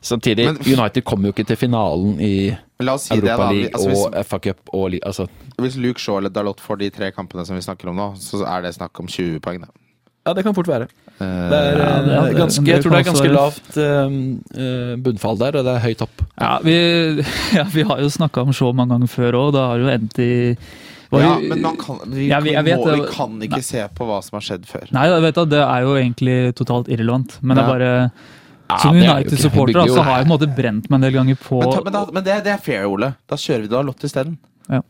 samtidig, 0.00 0.46
Men- 0.46 0.78
United 0.78 1.04
kommer 1.04 1.28
jo 1.28 1.32
ikke 1.32 1.46
til 1.46 1.56
finalen 1.56 2.20
i 2.20 2.50
si. 2.50 3.14
Europa 3.14 3.50
League 3.52 3.70
Altså, 3.74 3.88
hvis, 3.88 4.06
og 4.06 4.14
FA 4.26 4.38
Cup 4.38 4.58
og 4.72 4.92
altså, 5.02 5.26
hvis 5.58 5.76
Luke 5.76 5.98
Shaw 6.00 6.18
eller 6.18 6.30
Dalot 6.30 6.60
får 6.60 6.78
de 6.78 6.90
tre 6.90 7.10
kampene 7.10 7.44
som 7.46 7.56
vi 7.56 7.62
snakker 7.62 7.88
om 7.90 7.96
nå, 7.96 8.14
så 8.16 8.44
er 8.46 8.62
det 8.62 8.74
snakk 8.74 8.98
om 9.00 9.06
20 9.06 9.40
poeng, 9.40 9.60
da. 9.60 9.66
Ja, 10.26 10.32
det 10.34 10.44
kan 10.44 10.54
fort 10.54 10.66
være. 10.66 10.88
Eh, 11.20 11.24
Det 11.50 11.58
er, 11.58 11.78
Ja, 11.78 12.02
det- 12.02 12.34
eh, 12.34 12.38
ganske, 12.38 12.64
jeg 12.66 12.82
tror 12.82 12.90
det 12.92 13.06
er 13.06 13.10
ganske 13.12 13.32
lavt 13.32 15.02
bunnfall 15.02 15.38
der, 15.38 15.56
og 15.58 15.64
det 15.64 15.74
er 15.74 15.80
høyt 15.86 16.02
opp. 16.02 16.22
Ja, 16.40 16.58
vi, 16.62 17.22
ja, 17.58 17.64
vi 17.72 17.82
har 17.82 17.98
jo 18.02 18.08
snakka 18.08 18.42
om 18.42 18.52
så 18.52 18.72
mange 18.74 18.94
ganger 18.94 19.08
før 19.08 19.32
òg. 19.40 19.52
Det 19.52 19.60
har 19.60 19.78
jo 19.78 19.88
endt 19.94 20.18
i 20.18 20.56
var 21.10 21.22
ja, 21.24 21.34
men 21.40 21.62
man 21.64 21.76
kan, 21.80 21.98
vi, 22.06 22.26
Ja, 22.28 22.40
vi- 22.44 22.52
vet 22.54 22.78
må, 22.78 22.94
vi 22.94 23.06
kan 23.14 23.38
ikke 23.46 23.62
se 23.64 23.84
på 23.96 24.04
hva 24.08 24.18
som 24.24 24.36
har 24.36 24.44
skjedd 24.44 24.66
før. 24.68 24.88
Nei, 24.92 25.06
jeg 25.08 25.22
vet 25.24 25.38
at 25.44 25.48
det 25.54 25.62
er 25.64 25.80
jo 25.86 25.94
egentlig 25.96 26.36
totalt 26.58 26.88
irrelevant. 26.92 27.38
Men 27.42 27.56
det 27.56 27.64
er 27.64 27.68
bare 27.72 27.92
Ja, 28.68 28.76
Som 28.76 28.92
det 28.92 29.02
er 29.02 29.06
jo 29.06 29.08
ikke- 29.08 29.16
United-supporter 29.16 29.88
så 29.88 30.02
har 30.04 30.18
jeg 30.18 30.26
på 30.26 30.32
en 30.32 30.38
måte 30.38 30.54
brent 30.56 30.90
meg 30.90 30.96
en 30.98 31.00
del 31.00 31.12
ganger 31.16 31.36
på 31.40 31.58
Men, 31.62 31.72
ta, 31.72 31.80
men, 31.84 31.92
da, 31.94 32.04
men 32.12 32.24
det, 32.24 32.44
det 32.44 32.52
er 32.52 32.58
fair, 32.60 32.84
Ole. 32.84 33.14
Da 33.26 33.36
kjører 33.36 33.62
vi 33.62 33.68
Dalot 33.68 34.04
isteden. 34.04 34.36
Ja, 34.68 34.82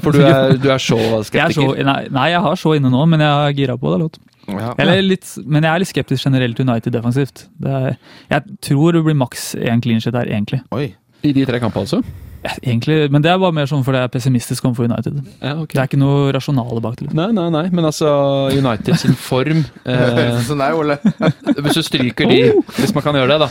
for 0.00 0.10
du 0.12 0.22
er, 0.24 0.56
du 0.62 0.70
er 0.72 0.78
så 0.80 0.96
jeg 0.96 1.12
er 1.12 1.20
så, 1.20 1.28
skeptiker. 1.28 1.84
nei, 1.84 2.08
nei, 2.08 2.30
jeg 2.32 2.40
har 2.40 2.56
så 2.56 2.72
inne 2.78 2.88
nå, 2.88 3.02
men 3.06 3.20
jeg 3.20 3.28
er 3.28 3.52
gira 3.52 3.76
på 3.76 3.92
det. 3.92 4.00
Lott. 4.00 4.16
Ja. 4.48 4.72
Eller 4.78 5.02
litt, 5.04 5.28
men 5.44 5.62
jeg 5.62 5.70
er 5.74 5.78
litt 5.84 5.88
skeptisk 5.92 6.24
generelt 6.24 6.56
til 6.56 6.64
United 6.66 6.90
defensivt. 6.96 7.44
Det 7.60 7.68
er, 7.70 7.98
jeg 8.30 8.42
tror 8.64 8.92
det 8.96 9.04
blir 9.04 9.14
maks 9.20 9.54
én 9.60 9.82
clean 9.84 10.00
shit 10.00 10.14
her, 10.16 10.24
egentlig. 10.24 10.62
Oi. 10.72 10.94
I 11.22 11.32
de 11.36 11.44
tre 11.44 11.60
kampene, 11.60 11.84
altså? 11.84 12.00
Ja, 12.42 12.50
egentlig. 12.62 12.96
Men 13.14 13.22
det 13.22 13.30
er 13.30 13.38
bare 13.38 13.54
mer 13.54 13.68
sånn 13.70 13.84
fordi 13.86 14.00
jeg 14.00 14.08
er 14.08 14.12
pessimistisk 14.16 14.64
overfor 14.66 14.88
United. 14.88 15.20
Ja, 15.40 15.52
okay. 15.62 15.76
Det 15.76 15.82
er 15.82 15.90
ikke 15.90 16.00
noe 16.02 16.32
rasjonale 16.34 16.80
bak 16.82 16.96
det. 16.98 17.12
Nei, 17.14 17.28
nei, 17.36 17.44
nei, 17.54 17.64
men 17.70 17.86
altså 17.86 18.08
United 18.50 18.98
sin 18.98 19.14
form 19.14 19.60
eh, 19.86 20.40
Sånn 20.48 20.64
er 20.64 20.74
Ole. 20.74 20.96
Hvis 21.62 21.78
du 21.78 21.82
stryker 21.86 22.26
de, 22.32 22.40
hvis 22.80 22.94
man 22.96 23.04
kan 23.06 23.14
gjøre 23.20 23.36
det, 23.36 23.46
da. 23.46 23.50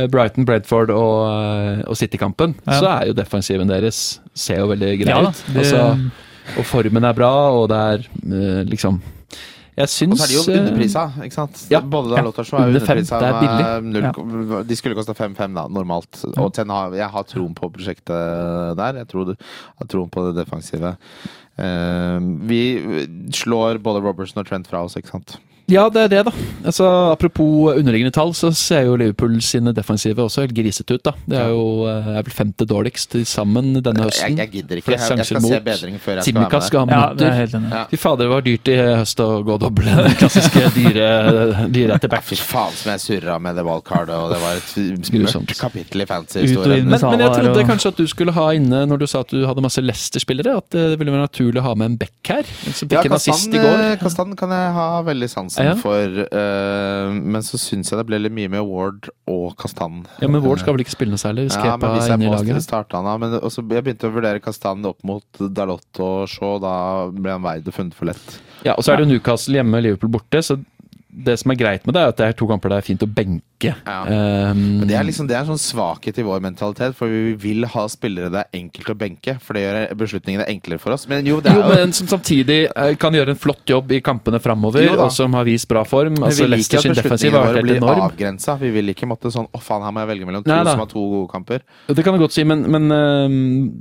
eh, 0.00 0.06
Brighton, 0.12 0.46
Bredford 0.48 0.90
og, 0.94 1.18
eh, 1.28 1.82
og 1.86 1.96
City-kampen, 2.00 2.56
Ja. 2.66 2.78
så 2.80 2.88
er 2.94 3.10
jo 3.10 3.18
defensiven 3.20 3.68
deres 3.68 4.00
ser 4.34 4.62
jo 4.64 4.70
veldig 4.72 4.94
grei 5.02 5.12
Ja 5.12 5.20
ut. 5.28 5.44
det, 5.52 5.66
Altså, 5.66 5.84
og 6.56 6.64
formen 6.72 7.04
er 7.04 7.12
bra, 7.20 7.32
og 7.52 7.68
det 7.72 7.82
er 7.84 8.08
eh, 8.24 8.64
liksom 8.70 9.02
Jeg 9.76 9.84
Og 9.84 10.16
så 10.16 10.24
er 10.24 10.30
de 10.30 10.36
jo 10.36 10.42
eh, 10.54 10.60
underprisa, 10.62 11.02
ikke 11.26 11.36
sant? 11.36 11.66
ja. 11.70 11.80
Både 11.80 12.10
Ja. 12.14 12.16
Dalot 12.22 12.38
og 12.38 12.46
er 12.46 12.68
underprisa. 12.70 13.18
det 13.20 13.28
er 13.28 13.40
billig 13.42 13.92
null- 13.92 14.64
De 14.66 14.76
skulle 14.76 14.96
kosta 14.96 15.12
5-5, 15.12 15.54
da, 15.54 15.66
normalt. 15.68 16.24
Og 16.38 16.52
Ten 16.56 16.68
har, 16.72 16.92
jeg 16.96 17.08
har 17.12 17.24
troen 17.24 17.54
på 17.54 17.68
prosjektet 17.70 18.76
der. 18.76 18.94
Jeg 19.02 19.08
tror, 19.08 19.26
du 19.26 19.34
har 19.36 19.86
troen 19.86 20.08
på 20.10 20.24
det 20.32 20.46
defensive. 20.46 20.96
Eh, 21.58 22.18
vi 22.48 22.62
slår 23.32 23.78
både 23.82 24.02
Robertson 24.02 24.40
og 24.40 24.46
Trent 24.48 24.66
fra 24.66 24.82
oss, 24.84 24.96
ikke 24.96 25.12
sant? 25.12 25.36
Ja, 25.68 25.88
det 25.90 26.02
er 26.04 26.08
det, 26.12 26.20
da. 26.28 26.32
Altså, 26.66 26.86
apropos 27.10 27.72
underliggende 27.74 28.12
tall, 28.14 28.30
så 28.38 28.52
ser 28.54 28.84
jo 28.86 28.94
Liverpool 29.00 29.32
sine 29.42 29.72
defensive 29.74 30.22
også 30.22 30.44
helt 30.44 30.54
grisete 30.54 30.94
ut. 30.94 31.02
da. 31.02 31.12
Det 31.26 31.38
er 31.40 31.48
jo 31.50 31.64
eh, 31.90 32.10
er 32.20 32.22
vel 32.26 32.34
femte 32.36 32.66
dårligst 32.70 33.16
sammen 33.26 33.72
denne 33.82 34.04
høsten. 34.06 34.36
jeg 34.38 34.50
gidder 34.52 34.78
ikke. 34.78 34.92
Jeg, 34.94 35.18
jeg 35.18 35.26
skal 35.26 35.42
mot. 35.42 35.50
se 35.50 35.60
bedring 35.66 35.98
før 35.98 36.20
jeg 36.20 36.28
skal 36.28 36.38
være 36.38 36.50
med. 36.52 36.66
skal 36.68 36.80
ha 36.86 36.86
ja, 36.86 37.08
det 37.18 37.26
er 37.26 37.36
minutter. 37.50 37.76
Ja. 37.76 37.82
Fy 37.90 37.96
fader, 37.98 38.22
det 38.26 38.30
var 38.34 38.44
dyrt 38.46 38.70
i 38.70 38.76
høst 39.00 39.22
å 39.24 39.28
gå 39.46 39.56
doble 39.64 39.96
den 39.98 40.16
klassiske 40.20 40.62
dyre, 40.78 41.08
dyre 41.74 41.98
etter 41.98 42.12
back. 42.14 42.22
Fy 42.30 42.38
faen 42.38 42.78
som 42.78 42.92
jeg 42.94 43.02
surra 43.06 43.38
med 43.42 43.58
det 43.58 43.66
wildcardet, 43.66 44.14
og 44.22 44.30
det 44.34 44.40
var 44.42 44.60
et 44.62 44.70
Grusomt. 45.10 45.50
mørkt 45.50 45.60
kapittel 45.66 46.02
i 46.02 46.08
fancy-historien. 46.12 46.86
Men, 46.86 47.00
men 47.10 47.24
jeg 47.26 47.34
trodde 47.40 47.56
og- 47.64 47.70
kanskje 47.72 47.92
at 47.94 48.00
du 48.00 48.06
skulle 48.10 48.36
ha 48.38 48.46
inne, 48.54 48.84
når 48.86 49.02
du 49.02 49.06
sa 49.10 49.24
at 49.26 49.34
du 49.34 49.42
hadde 49.50 49.66
masse 49.66 49.82
Leicester-spillere, 49.82 50.56
at 50.62 50.70
det 50.78 50.86
ville 51.02 51.10
være 51.14 51.26
naturlig 51.26 51.58
å 51.62 51.66
ha 51.68 51.74
med 51.74 51.90
en 51.92 51.98
back 52.06 52.32
her. 52.36 52.46
Som 52.70 52.86
Ja, 52.90 53.02
fikk 53.02 53.10
en 53.10 53.18
assist 53.18 53.50
Kastan, 53.50 53.54
i 53.58 53.64
går. 53.66 53.84
eh, 53.90 53.96
Kastan 54.02 54.36
kan 54.38 54.54
jeg 54.54 54.72
ha 54.78 54.88
veldig 55.10 55.30
sansen 55.56 55.72
Ja. 55.72 55.74
for, 55.80 56.20
uh, 56.30 57.10
men 57.16 57.42
så 57.46 57.58
syns 57.60 57.90
jeg 57.90 57.98
det 57.98 58.06
ble 58.08 58.20
litt 58.20 58.34
mye 58.36 58.52
med 58.52 58.62
Ward 58.68 59.08
og 59.26 59.56
Kastan. 59.60 60.04
Ja, 60.22 60.28
men 60.28 60.44
Ward 60.44 60.62
skal 60.62 60.76
vel 60.76 60.84
ikke 60.84 60.94
spille 60.94 61.14
noe 61.16 61.22
særlig? 61.22 61.48
Ja, 61.56 61.76
men 61.80 61.96
hvis 61.96 62.10
jeg 62.12 62.20
må 62.22 62.34
laget. 62.36 62.62
starte 62.62 62.96
han 63.00 63.20
Men 63.20 63.40
også, 63.40 63.64
jeg 63.68 63.84
begynte 63.84 64.10
å 64.10 64.14
vurdere 64.14 64.42
Kastan 64.44 64.84
opp 64.86 65.02
mot 65.02 65.24
Dalot 65.40 66.00
og 66.04 66.28
Shaw, 66.28 66.60
da 66.62 66.76
ble 67.10 67.32
han 67.32 67.42
veid 67.42 67.66
og 67.66 67.74
funnet 67.74 67.96
for 67.96 68.06
lett. 68.12 68.38
Ja, 68.64 68.74
og 68.76 68.84
så 68.84 68.92
er 68.92 69.00
det 69.00 69.08
jo 69.08 69.14
Newcastle 69.16 69.58
hjemme, 69.58 69.82
Liverpool 69.82 70.10
borte, 70.10 70.42
så 70.44 70.58
det 71.16 71.38
som 71.40 71.50
er 71.52 71.56
greit 71.56 71.86
med 71.88 71.96
det, 71.96 72.02
er 72.02 72.12
at 72.12 72.18
det 72.20 72.26
er 72.28 72.34
to 72.36 72.46
kamper 72.50 72.68
det 72.74 72.78
er 72.82 72.84
fint 72.84 73.04
å 73.04 73.08
benke. 73.08 73.55
Ja. 73.64 73.74
Um, 74.04 74.80
Men 74.82 74.88
det 74.90 74.96
er 74.98 75.04
liksom 75.06 75.28
det 75.30 75.36
er 75.36 75.44
en 75.44 75.54
sånn 75.54 75.62
svakhet 75.62 76.18
i 76.20 76.24
vår 76.26 76.42
mentalitet, 76.44 76.94
for 76.98 77.08
vi 77.08 77.32
vil 77.40 77.64
ha 77.72 77.86
spillere 77.88 78.28
det 78.32 78.42
er 78.44 78.58
enkelt 78.60 78.90
å 78.92 78.96
benke. 78.98 79.36
For 79.40 79.56
det 79.56 79.62
gjør 79.64 79.78
beslutningene 80.02 80.46
enklere 80.52 80.78
for 80.82 80.92
oss. 80.96 81.06
Men 81.08 81.26
jo, 81.28 81.38
det 81.40 81.52
er 81.52 81.56
jo, 81.60 81.62
jo 81.64 81.78
men 81.80 81.94
som 81.96 82.10
samtidig 82.10 82.58
eh, 82.68 82.92
kan 83.00 83.14
gjøre 83.16 83.32
en 83.32 83.40
flott 83.40 83.64
jobb 83.70 83.92
i 83.96 84.00
kampene 84.04 84.40
framover, 84.42 84.88
og 84.98 85.08
som 85.14 85.32
har 85.38 85.46
vist 85.48 85.68
bra 85.70 85.84
form. 85.88 86.18
Vi 86.18 86.26
Altså, 86.26 86.44
vil 86.44 86.58
ikke 86.60 86.80
at 86.82 86.88
beslutningene 86.90 87.44
våre 87.46 87.62
blir 87.64 87.80
enorm. 87.80 88.02
avgrensa. 88.10 88.56
Vi 88.60 88.70
vil 88.74 88.92
ikke 88.92 89.08
måtte 89.08 89.30
sånn 89.32 89.46
Å, 89.46 89.60
faen, 89.62 89.84
her 89.86 89.94
må 89.94 90.02
jeg 90.04 90.10
velge 90.12 90.26
mellom 90.28 90.44
to 90.44 90.50
som 90.50 90.82
har 90.82 90.90
to 90.90 91.02
gode 91.14 91.30
kamper. 91.32 91.62
Det 91.88 92.04
kan 92.04 92.16
du 92.16 92.20
godt 92.20 92.34
si, 92.36 92.44
men, 92.44 92.64
men 92.70 92.90
uh, 92.92 93.28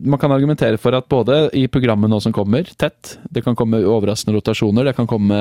man 0.09 0.19
kan 0.21 0.31
argumentere 0.31 0.77
for 0.81 0.95
at 0.95 1.07
både 1.11 1.49
i 1.57 1.65
programmet 1.71 2.09
nå 2.11 2.19
som 2.23 2.31
kommer, 2.35 2.63
tett, 2.79 3.17
det 3.33 3.43
kan 3.43 3.55
komme 3.57 3.81
overraskende 3.83 4.37
rotasjoner, 4.37 4.85
det 4.89 4.95
kan 4.97 5.07
komme 5.09 5.35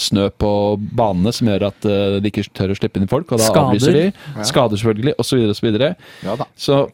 snø 0.00 0.28
på 0.38 0.50
banene 0.96 1.32
som 1.34 1.48
gjør 1.50 1.66
at 1.68 1.88
uh, 1.88 2.16
de 2.22 2.30
ikke 2.32 2.46
tør 2.56 2.72
å 2.72 2.78
slippe 2.78 3.00
inn 3.02 3.10
folk, 3.10 3.32
og 3.34 3.42
da. 3.42 3.46
Avlyser 3.70 3.98
de. 3.98 4.44
Skader 4.46 4.80
selvfølgelig, 4.80 5.16
osv., 5.22 5.42
osv. 5.50 5.72
Ja 6.26 6.36
da. 6.38 6.46
Så 6.56 6.86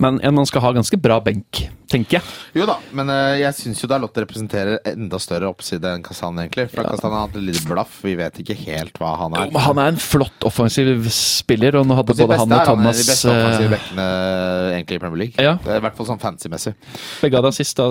Men 0.00 0.16
en 0.24 0.32
man 0.34 0.46
skal 0.48 0.62
ha 0.64 0.70
ganske 0.72 0.96
bra 0.96 1.18
benk, 1.20 1.58
tenker 1.92 2.16
jeg. 2.16 2.24
Jo 2.56 2.64
da, 2.66 2.78
men 2.96 3.10
eh, 3.12 3.34
jeg 3.42 3.52
syns 3.58 3.82
jo 3.82 3.88
Dalot 3.90 4.16
representerer 4.16 4.78
enda 4.88 5.18
større 5.20 5.50
oppside 5.52 5.90
enn 5.92 6.02
Kazan, 6.02 6.38
egentlig. 6.40 6.70
For 6.72 6.88
Kazan 6.88 7.12
har 7.12 7.26
hatt 7.26 7.36
litt 7.36 7.60
blaff. 7.68 7.98
Vi 8.02 8.14
vet 8.16 8.40
ikke 8.40 8.56
helt 8.62 8.96
hva 8.98 9.10
han 9.20 9.36
er. 9.36 9.50
Men 9.52 9.60
Han 9.66 9.80
er 9.82 9.92
en 9.92 10.00
flott 10.00 10.46
offensiv 10.48 11.04
spiller, 11.12 11.76
og 11.76 11.84
nå 11.86 11.98
hadde 12.00 12.16
både 12.16 12.38
han 12.40 12.48
og 12.48 12.56
er 12.56 12.62
han 12.64 12.70
Thomas 12.70 13.02
de 13.02 13.06
beste 13.10 13.34
offensive 13.34 13.68
eh, 13.68 13.74
bekkene 13.76 14.06
egentlig 14.78 14.96
i 14.96 15.02
Premier 15.04 15.22
League. 15.26 15.36
Ja. 15.50 15.58
Det 15.66 15.74
er 15.76 15.82
I 15.82 15.84
hvert 15.84 16.00
fall 16.00 16.08
sånn 16.08 16.22
fancy-messig. 16.24 16.72
begge 17.20 17.42
hadde 17.42 17.52
assist, 17.52 17.84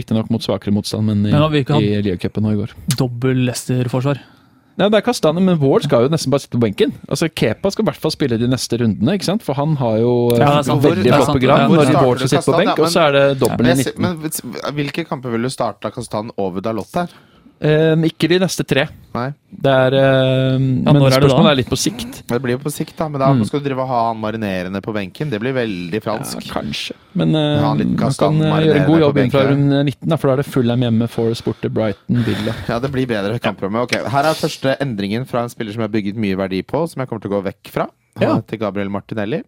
riktignok 0.00 0.32
mot 0.32 0.48
svakere 0.48 0.72
motstand, 0.72 1.12
men 1.12 1.28
i, 1.28 1.36
Men 1.36 1.84
i 1.84 1.92
Liacupen 2.08 2.48
nå 2.48 2.56
i 2.56 2.62
går. 2.62 2.72
Dobbel 2.96 3.44
Leicester-forsvar. 3.44 4.24
Nei, 4.76 4.90
det 4.92 4.98
er 4.98 5.04
Kastane, 5.06 5.40
men 5.40 5.56
Ward 5.62 5.86
skal 5.86 6.04
jo 6.04 6.10
nesten 6.12 6.32
bare 6.34 6.42
sitte 6.44 6.58
på 6.58 6.60
benken. 6.66 6.90
Altså, 7.08 7.30
Kepa 7.32 7.70
skal 7.72 7.86
i 7.86 7.88
hvert 7.88 8.00
fall 8.02 8.12
spille 8.12 8.36
de 8.40 8.48
neste 8.52 8.76
rundene, 8.82 9.14
ikke 9.16 9.24
sant? 9.30 9.44
for 9.46 9.56
han 9.56 9.72
har 9.80 9.94
jo 10.02 10.10
eh, 10.34 10.42
Ja, 10.42 10.50
sant. 10.66 10.82
veldig 10.84 11.06
flott 11.14 11.30
program 11.32 11.62
Ja, 11.62 11.68
når 11.70 11.94
Ward 12.02 12.20
skal 12.20 12.28
sitte 12.34 12.44
på 12.50 12.58
benk, 12.60 12.74
Ja, 12.74 12.84
og 12.84 12.92
så 12.92 13.06
er 13.06 13.16
det 13.16 13.22
dobbel 13.40 13.70
i 13.70 13.72
Men, 13.72 13.80
19. 13.80 14.04
men 14.04 14.76
hvilke 14.76 15.06
kamper 15.08 15.32
ville 15.32 15.48
du 15.48 15.54
starta 15.54 15.88
Kastan 15.94 16.28
over 16.36 16.60
Dalot 16.60 16.92
her? 17.00 17.08
Eh, 17.56 17.96
ikke 18.04 18.28
de 18.28 18.36
neste 18.42 18.64
tre. 18.68 18.82
Nei. 19.16 19.30
Det 19.48 19.72
er 19.72 19.94
eh, 19.96 20.58
Men 20.60 20.84
når 20.84 21.06
er 21.08 21.22
spørsmålet 21.22 21.50
er 21.54 21.58
litt 21.62 21.70
på 21.72 21.78
sikt. 21.80 22.18
Det 22.28 22.38
blir 22.44 22.52
jo 22.58 22.60
på 22.60 22.72
sikt, 22.74 22.92
da. 22.98 23.06
Men 23.08 23.22
da 23.22 23.30
Mm. 23.32 23.44
skal 23.48 23.60
du 23.62 23.68
drive 23.70 23.80
og 23.80 23.88
ha 23.88 24.00
han 24.10 24.20
marinerende 24.20 24.82
på 24.84 24.92
benken. 24.92 25.30
Det 25.32 25.40
blir 25.40 25.54
veldig 25.56 25.94
Ja, 25.94 26.00
fransk. 26.04 26.44
kanskje. 26.52 26.92
Men 27.14 27.34
uh, 27.34 27.56
Ja, 27.56 27.72
han 27.72 27.96
kan 27.96 28.42
eh, 28.42 28.60
gjøre 28.66 28.76
en 28.82 28.86
god 28.90 29.00
jobb 29.00 29.16
inn 29.22 29.30
fra 29.32 29.44
benken. 29.48 29.86
19, 29.88 30.08
da, 30.08 30.16
for 30.20 30.28
da 30.28 30.32
er 30.34 30.42
det 30.44 30.46
Fulham 30.52 30.80
hjemme, 30.84 31.08
Forest 31.08 31.44
borte, 31.48 31.72
Brighton, 31.72 32.22
Villa. 32.28 32.52
Ja, 32.68 32.78
det 32.78 32.92
blir 32.92 33.06
bedre 33.08 33.38
kampprogram. 33.40 33.80
Okay. 33.88 34.04
Her 34.04 34.24
er 34.28 34.34
første 34.36 34.76
endringen 34.78 35.24
fra 35.26 35.42
en 35.42 35.48
spiller 35.48 35.72
som 35.72 35.80
jeg 35.80 35.88
har 35.88 35.96
bygget 35.96 36.16
mye 36.20 36.36
verdi 36.36 36.62
på, 36.62 36.84
som 36.88 37.00
jeg 37.00 37.08
kommer 37.08 37.22
til 37.24 37.30
å 37.32 37.38
gå 37.40 37.44
vekk 37.48 37.72
fra. 37.72 37.88
Ja. 38.20 38.38
Til 38.40 38.58
Gabriel 38.58 38.90
Martinelli. 38.92 39.42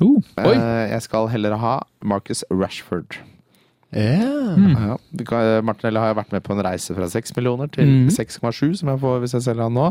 Uh, 0.00 0.18
Oi. 0.38 0.56
Jeg 0.90 1.02
skal 1.02 1.28
heller 1.28 1.54
ha 1.62 1.78
Marcus 2.02 2.42
Rashford. 2.50 3.18
Mm. 3.92 4.72
Ja, 4.72 5.60
Martinelli 5.64 6.00
har 6.00 6.12
jo 6.12 6.18
vært 6.18 6.32
med 6.32 6.44
på 6.46 6.54
en 6.54 6.62
reise 6.64 6.94
fra 6.96 7.08
6 7.12 7.34
millioner 7.36 7.70
til 7.72 7.88
mm. 7.88 8.08
6,7, 8.14 8.80
som 8.80 8.90
jeg 8.92 9.00
får 9.02 9.20
hvis 9.22 9.34
jeg 9.36 9.44
selger 9.46 9.66
han 9.66 9.76
nå. 9.76 9.88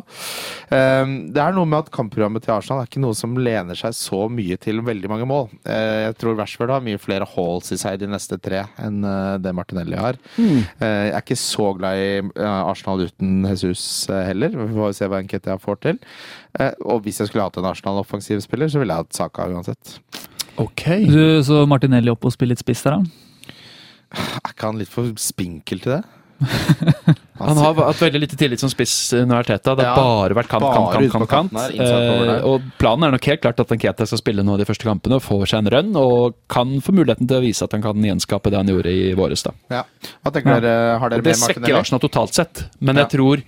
Eh, 0.74 1.14
det 1.36 1.44
er 1.44 1.56
noe 1.56 1.70
med 1.70 1.86
at 1.86 1.92
kampprogrammet 1.94 2.46
til 2.46 2.56
Arsenal 2.56 2.82
er 2.82 2.90
ikke 2.90 3.04
noe 3.04 3.18
som 3.18 3.38
lener 3.38 3.78
seg 3.78 3.96
så 3.98 4.24
mye 4.32 4.58
til 4.62 4.82
veldig 4.86 5.12
mange 5.12 5.28
mål. 5.30 5.50
Eh, 5.66 6.08
jeg 6.08 6.18
tror 6.22 6.38
Rashford 6.40 6.74
har 6.76 6.86
mye 6.86 7.02
flere 7.02 7.28
halls 7.36 7.72
i 7.76 7.80
seg 7.82 8.02
de 8.02 8.10
neste 8.12 8.40
tre 8.42 8.66
enn 8.82 9.02
eh, 9.08 9.38
det 9.42 9.56
Martinelli 9.58 10.00
har. 10.00 10.20
Mm. 10.38 10.60
Eh, 10.62 10.98
jeg 11.12 11.16
er 11.16 11.24
ikke 11.24 11.42
så 11.42 11.72
glad 11.78 12.02
i 12.02 12.12
eh, 12.22 12.60
Arsenal 12.72 13.06
uten 13.08 13.48
Jesus 13.50 13.86
eh, 14.10 14.26
heller. 14.32 14.56
Vi 14.58 14.72
får 14.78 14.98
se 14.98 15.12
hva 15.12 15.22
Nketia 15.24 15.58
får 15.62 15.82
til. 15.86 16.02
Eh, 16.60 16.74
og 16.86 17.06
hvis 17.06 17.22
jeg 17.22 17.32
skulle 17.32 17.46
hatt 17.48 17.60
en 17.62 17.70
Arsenal-offensiv 17.70 18.42
spiller, 18.44 18.72
så 18.72 18.82
ville 18.82 18.94
jeg 18.94 19.06
hatt 19.06 19.18
Saka 19.18 19.50
uansett. 19.52 20.00
Ok. 20.60 20.84
du, 21.08 21.42
så 21.46 21.64
Martinelli 21.70 22.12
opp 22.12 22.26
og 22.28 22.34
spille 22.34 22.54
litt 22.56 22.62
spiss 22.64 22.84
der, 22.86 23.00
da? 23.00 23.30
Er 24.12 24.52
ikke 24.54 24.68
han 24.72 24.78
litt 24.82 24.90
for 24.92 25.12
spinkel 25.18 25.80
til 25.84 25.98
det? 25.98 26.04
Han 27.42 27.58
har 27.58 27.74
hatt 27.78 28.00
veldig 28.02 28.20
lite 28.22 28.38
tillit 28.38 28.60
som 28.62 28.70
spiss 28.70 28.94
under 29.18 29.40
Arteta. 29.42 29.74
Det 29.78 29.86
har 29.86 29.96
Ja, 29.96 30.02
bare 30.02 30.36
vært 30.38 30.50
kant, 30.50 30.62
bare 30.62 30.76
kant, 30.78 31.12
kant, 31.12 31.30
kant. 31.30 31.52
kant. 31.52 31.58
her. 31.58 32.36
Eh, 32.38 32.44
og 32.46 32.62
planen 32.82 33.08
er 33.08 33.12
nok 33.16 33.26
helt 33.30 33.42
klart 33.42 33.60
at 33.64 33.70
Nketa 33.74 34.06
skal 34.10 34.22
spille 34.22 34.44
nå 34.46 34.58
de 34.62 34.66
første 34.70 34.86
kampene 34.86 35.18
og 35.18 35.24
får 35.26 35.48
seg 35.50 35.64
en 35.64 35.72
rønn. 35.74 35.96
og 35.98 36.36
kan 36.50 36.76
få 36.82 36.94
muligheten 36.94 37.28
til 37.30 37.38
å 37.40 37.42
vise 37.46 37.64
at 37.66 37.72
han 37.74 37.82
kan 37.82 37.98
gjenskape 37.98 38.50
det 38.54 38.58
han 38.62 38.68
gjorde 38.70 38.94
i 38.94 39.14
våres. 39.18 39.42
da. 39.44 39.52
Ja. 39.74 39.84
Hva 40.26 40.32
tenker 40.34 40.54
Ja. 40.54 40.60
dere? 40.60 41.00
Har 41.00 41.10
dere 41.10 41.18
Og 41.20 41.24
det 41.24 41.36
svekker? 41.38 41.80
Arsenal 41.80 42.00
totalt 42.02 42.34
sett, 42.34 42.66
men 42.80 42.96
Ja. 42.96 43.06
jeg 43.06 43.18
tror 43.20 43.38
eh, 43.38 43.44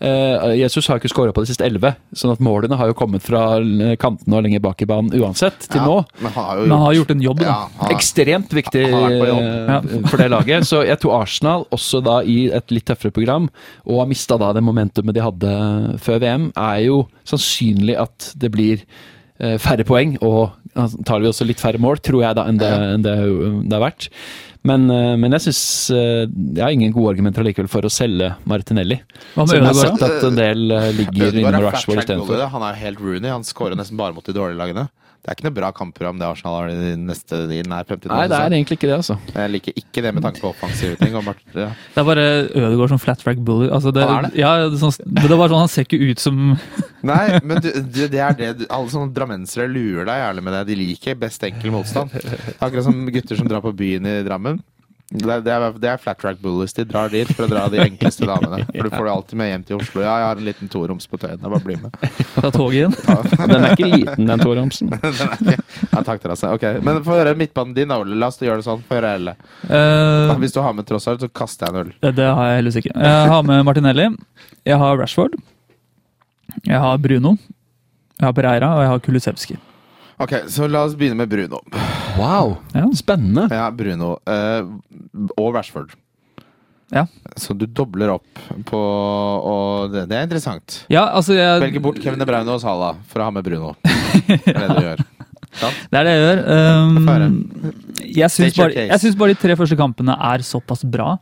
Jesus 0.00 0.86
har 0.90 0.98
ikke 1.00 1.08
skåra 1.08 1.32
på 1.32 1.40
de 1.40 1.48
siste 1.48 1.64
elleve, 1.64 1.94
sånn 2.12 2.32
at 2.34 2.40
målene 2.44 2.76
har 2.76 2.90
jo 2.90 2.96
kommet 2.98 3.22
fra 3.24 3.56
eh, 3.62 3.94
kantene 3.96 4.36
og 4.36 4.44
lenger 4.44 4.60
bak 4.60 4.82
i 4.84 4.88
banen 4.90 5.08
uansett, 5.16 5.68
til 5.70 5.80
Ja, 5.80 5.86
nå. 5.86 5.94
Men 6.20 6.32
han 6.34 6.44
har 6.44 6.56
jo 6.58 6.66
Men 6.66 6.74
han 6.76 6.84
har 6.86 6.94
gjort 6.98 7.10
en 7.14 7.22
jobb, 7.24 7.38
da. 7.40 7.46
Ja, 7.46 7.56
har- 7.80 7.94
Ekstremt 7.96 8.52
viktig 8.58 8.82
jobb. 8.90 9.40
eh, 9.40 10.06
for 10.10 10.16
det 10.20 10.30
laget. 10.30 10.68
Så 10.68 10.82
jeg 10.86 11.00
tror 11.00 11.22
Arsenal, 11.22 11.64
også 11.72 12.02
da 12.04 12.18
i 12.22 12.50
et 12.52 12.70
litt 12.70 12.84
tøffere 12.84 13.12
program, 13.12 13.48
og 13.86 14.00
har 14.02 14.06
mista 14.06 14.36
da 14.38 14.52
det 14.52 14.62
momentumet 14.62 15.14
de 15.16 15.20
hadde 15.24 15.98
før 15.98 16.20
VM, 16.20 16.50
er 16.56 16.84
jo 16.86 17.06
sannsynlig 17.24 17.96
at 17.98 18.32
det 18.36 18.52
blir 18.52 18.82
eh, 19.40 19.56
færre 19.58 19.84
poeng, 19.84 20.18
og 20.22 20.50
antakelig 20.76 21.32
også 21.32 21.46
litt 21.48 21.62
færre 21.62 21.80
mål, 21.82 21.98
tror 22.04 22.22
jeg, 22.26 22.36
da, 22.38 22.44
enn 22.50 22.60
det, 22.60 22.68
enn 22.96 23.06
det, 23.06 23.14
det 23.70 23.76
har 23.78 23.84
vært. 23.86 24.08
Men, 24.66 24.88
eh, 24.90 25.12
men 25.20 25.30
jeg 25.36 25.44
syns 25.44 25.60
Jeg 25.94 26.58
har 26.58 26.72
ingen 26.74 26.90
gode 26.94 27.12
argumenter 27.14 27.44
allikevel 27.44 27.68
for 27.70 27.86
å 27.86 27.90
selge 27.92 28.32
Martinelli. 28.50 28.98
Hva 29.36 29.44
med 29.44 29.52
Som 29.52 29.56
jeg 29.56 29.66
har 29.66 29.74
Ødegaard? 29.76 29.98
sett 29.98 30.06
at 30.08 30.28
en 30.30 30.38
del 30.40 30.64
ligger 30.98 31.28
Ødegaard 31.28 31.40
innom 31.42 31.58
er 31.60 31.66
Rashford 31.70 32.02
istedenfor. 32.02 32.46
Han 32.56 32.64
er 32.70 32.80
helt 32.82 33.02
Rooney. 33.02 33.30
Han 33.30 33.46
skårer 33.46 33.78
nesten 33.78 33.96
bare 34.00 34.16
mot 34.16 34.26
de 34.26 34.34
dårlige 34.36 34.58
lagene. 34.58 34.88
Det 35.26 35.32
er 35.32 35.38
ikke 35.40 35.44
noe 35.48 35.54
bra 35.56 35.68
kampprogram 35.74 36.20
det 36.20 36.26
Arsenal 36.28 36.54
har 36.54 36.68
i 36.70 36.90
neste 37.02 37.38
i 37.50 37.56
nær 37.66 37.82
fremtid. 37.88 38.12
Nei, 38.12 38.28
det 38.30 38.36
er 38.38 38.54
egentlig 38.54 38.76
ikke 38.78 38.86
det, 38.86 38.98
altså. 39.00 39.16
Jeg 39.34 39.50
liker 39.56 39.80
ikke 39.80 40.04
det 40.04 40.12
med 40.14 40.22
tanke 40.22 40.38
på 40.38 40.52
offensive 40.52 40.94
ting. 41.00 41.16
Ja. 41.18 41.32
Det 41.50 41.98
er 41.98 42.06
bare 42.06 42.26
Ødegaard 42.46 42.92
som 42.94 43.00
flat 43.02 43.18
track 43.18 43.40
bully. 43.42 43.66
Altså 43.66 43.90
det, 43.90 44.04
Han 44.06 44.28
er 44.28 44.28
det? 44.28 44.38
Ja, 44.38 44.52
det, 44.62 44.78
er 44.78 44.84
sånn, 44.84 44.94
det 45.02 45.24
er 45.26 45.34
bare 45.34 45.50
sånn, 45.50 45.64
Han 45.64 45.72
ser 45.72 45.88
ikke 45.88 45.98
ut 45.98 46.22
som 46.22 46.38
Nei, 47.10 47.24
men 47.42 47.58
du, 47.64 47.72
du, 47.74 48.00
det 48.12 48.22
er 48.22 48.38
det 48.38 48.68
Alle 48.70 48.92
sånne 48.94 49.10
drammensere 49.18 49.66
lurer 49.66 50.06
deg 50.06 50.22
gjerne 50.22 50.46
med 50.46 50.56
det. 50.60 50.62
De 50.70 50.78
liker 50.78 51.18
best 51.26 51.50
enkel 51.50 51.74
motstand. 51.74 52.14
Akkurat 52.60 52.86
som 52.86 53.02
gutter 53.18 53.42
som 53.42 53.50
drar 53.50 53.66
på 53.66 53.74
byen 53.74 54.06
i 54.06 54.20
Drammen. 54.30 54.62
Det 55.06 55.22
er, 55.30 55.40
det, 55.46 55.52
er, 55.54 55.74
det 55.78 55.86
er 55.92 56.00
flat 56.02 56.18
track 56.18 56.40
bullies. 56.42 56.72
De 56.74 56.82
drar 56.84 57.12
dit 57.12 57.28
for 57.30 57.46
å 57.46 57.50
dra 57.50 57.60
de 57.70 57.78
enkleste 57.78 58.26
damene. 58.26 58.64
For 58.72 58.88
du 58.88 58.90
får 58.90 59.04
det 59.06 59.12
alltid 59.12 59.38
med 59.38 59.50
hjem 59.52 59.64
til 59.68 59.76
Oslo. 59.78 60.00
Ja, 60.02 60.16
jeg 60.18 60.26
har 60.26 60.40
en 60.40 60.48
liten 60.48 60.70
toroms 60.72 61.06
på 61.06 61.20
Tøyen. 61.22 61.38
Bare 61.44 61.60
bli 61.62 61.76
med. 61.78 61.94
ta 62.34 62.50
toget 62.50 62.74
igjen. 62.80 62.96
Den 63.52 63.66
er 63.68 63.76
ikke 63.76 63.90
liten, 63.92 64.26
den 64.26 64.42
ikke- 64.42 65.54
ja, 65.92 66.02
takk 66.02 66.24
til 66.24 66.32
deg. 66.32 66.42
Ok, 66.56 66.66
Men 66.82 66.98
få 67.06 67.14
høre 67.20 67.36
midtbanen 67.38 67.76
din, 67.76 67.94
Ole. 67.94 68.18
La 68.18 68.32
oss 68.32 68.40
gjøre 68.42 68.58
det 68.58 68.66
sånn. 68.66 68.82
Få 68.88 68.98
høre 68.98 69.12
Elle. 69.20 69.36
Uh, 69.70 70.34
Hvis 70.42 70.56
du 70.56 70.60
har 70.64 70.74
med 70.74 70.88
Trossard, 70.90 71.22
så 71.22 71.30
kaster 71.30 71.68
jeg 71.70 71.76
en 71.76 71.80
øl. 71.84 71.94
det, 72.02 72.12
det 72.18 72.26
har 72.26 72.50
jeg 72.50 72.58
heldigvis 72.64 72.80
ikke. 72.82 72.96
Jeg 73.06 73.30
har 73.36 73.46
med 73.46 73.62
Martinelli. 73.70 74.08
Jeg 74.66 74.80
har 74.82 74.98
Rashford. 74.98 75.38
Jeg 76.66 76.82
har 76.82 76.98
Bruno. 76.98 77.36
Jeg 78.18 78.26
har 78.26 78.34
Pereira, 78.34 78.74
og 78.74 78.82
jeg 78.82 78.90
har 78.90 79.06
Kulusevski. 79.06 79.58
Ok, 80.18 80.34
så 80.50 80.66
la 80.66 80.82
oss 80.88 80.98
begynne 80.98 81.22
med 81.22 81.30
Bruno. 81.30 81.62
Wow, 82.16 82.56
Ja. 82.74 82.86
spennende. 82.96 83.48
Ja, 83.50 83.70
Bruno. 83.70 84.18
eh, 84.26 84.64
og 85.36 85.54
Rashford. 85.54 85.90
Ja. 86.94 87.06
Så 87.36 87.52
du 87.58 87.66
dobler 87.66 88.12
opp 88.14 88.38
på 88.64 88.78
Og 88.78 89.90
det, 89.90 90.04
det 90.08 90.16
er 90.16 90.22
interessant. 90.22 90.84
Ja, 90.88 91.08
altså 91.18 91.34
jeg, 91.34 91.60
Velger 91.60 91.82
bort 91.82 91.98
Kevin 91.98 92.20
De 92.22 92.24
Bruyne 92.28 92.46
og 92.54 92.60
Salah 92.62 92.94
for 93.10 93.20
å 93.20 93.26
ha 93.26 93.30
med 93.34 93.42
Bruno. 93.44 93.74
Det 94.28 94.54
er 94.54 94.68
det 94.68 94.76
du 94.76 94.86
gjør. 94.86 95.02
Det 95.56 95.98
er 95.98 96.04
det 96.06 96.12
jeg 96.14 96.22
gjør. 96.22 96.40
Um, 96.52 97.36
jeg 98.06 98.30
syns 98.30 98.56
bare, 98.58 98.72
jeg 98.86 99.00
syns 99.02 99.16
bare 99.18 99.34
de 99.34 99.40
tre 99.40 99.56
første 99.56 99.76
kampene 99.78 100.14
er 100.30 100.44
såpass 100.46 100.84
bra. 100.84 101.16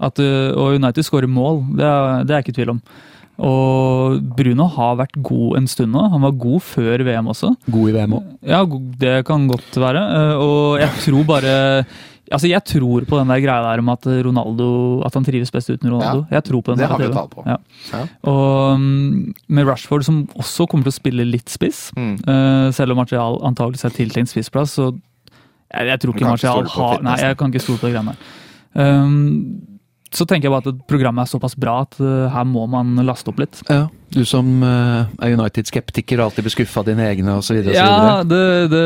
At, 0.00 0.18
uh, 0.22 0.52
og 0.56 0.76
United 0.78 1.04
skårer 1.04 1.28
mål, 1.28 1.64
det 1.76 1.84
er, 1.84 2.24
det 2.24 2.36
er 2.36 2.44
ikke 2.44 2.54
tvil 2.56 2.72
om. 2.76 2.80
Og 3.40 4.20
Bruno 4.36 4.66
har 4.76 4.98
vært 5.00 5.16
god 5.24 5.56
en 5.60 5.66
stund 5.70 5.94
nå. 5.96 6.02
Han 6.12 6.22
var 6.26 6.34
god 6.36 6.60
før 6.66 7.04
VM 7.06 7.30
også. 7.32 7.54
God 7.72 7.88
i 7.90 7.94
VM 7.96 8.14
òg. 8.18 8.30
Ja, 8.46 8.62
det 9.00 9.14
kan 9.28 9.46
godt 9.48 9.76
være. 9.80 10.02
Uh, 10.12 10.36
Og 10.44 10.80
jeg 10.82 10.90
tror 11.06 11.24
bare 11.34 11.54
Altså, 12.30 12.46
jeg 12.46 12.62
tror 12.62 13.02
på 13.10 13.18
den 13.18 13.26
der 13.26 13.40
greia 13.42 13.62
der 13.64 13.80
om 13.82 13.88
at 13.90 14.04
Ronaldo 14.06 14.66
At 15.02 15.14
han 15.18 15.24
trives 15.26 15.50
best 15.50 15.66
uten 15.72 15.90
Ronaldo. 15.90 16.26
Jeg 16.30 16.44
tror 16.46 16.60
på 16.62 16.70
den 16.76 16.78
Det 16.78 16.86
har 16.88 17.00
vi 17.00 17.08
tall 17.10 17.26
på. 17.32 17.42
Ja. 17.44 17.56
Ja. 17.90 18.02
Og 18.30 18.74
um, 18.76 19.34
med 19.48 19.66
Rashford, 19.66 20.04
som 20.06 20.20
også 20.38 20.68
kommer 20.70 20.86
til 20.86 20.92
å 20.94 20.98
spille 21.00 21.26
litt 21.26 21.50
spiss, 21.50 21.88
Mm. 21.96 22.12
uh, 22.28 22.70
selv 22.70 22.92
om 22.94 23.00
Martial 23.02 23.40
antakelig 23.42 23.82
er 23.84 23.96
tiltenkt 23.96 24.30
spissplass, 24.30 24.76
så 24.78 24.92
jeg, 25.74 25.86
jeg 25.90 26.00
tror 26.04 26.14
ikke 26.14 26.28
Martial 26.30 26.62
har 26.70 27.02
Nei, 27.02 27.16
jeg 27.18 27.36
kan 27.40 27.50
ikke 27.50 27.64
stole 27.64 27.78
på 27.82 27.88
det 27.90 27.96
greiene 27.96 28.14
der. 28.14 28.38
Um, 28.78 29.66
så 30.14 30.26
tenker 30.26 30.48
jeg 30.48 30.52
bare 30.54 30.72
at 30.74 30.80
programmet 30.90 31.22
er 31.26 31.30
såpass 31.30 31.54
bra 31.58 31.80
at 31.84 31.94
uh, 32.02 32.28
her 32.34 32.44
må 32.48 32.64
man 32.70 32.96
laste 33.06 33.30
opp 33.30 33.38
litt. 33.42 33.60
Ja. 33.70 33.84
Du 34.10 34.24
som 34.26 34.48
eh, 34.66 35.06
er 35.22 35.36
United-skeptiker 35.36 36.18
og 36.18 36.24
alltid 36.32 36.42
blir 36.48 36.50
skuffa 36.56 36.80
av 36.82 36.88
dine 36.88 37.04
egne 37.06 37.36
osv. 37.38 37.60
Ja, 37.70 38.24
det, 38.26 38.40
det, 38.72 38.80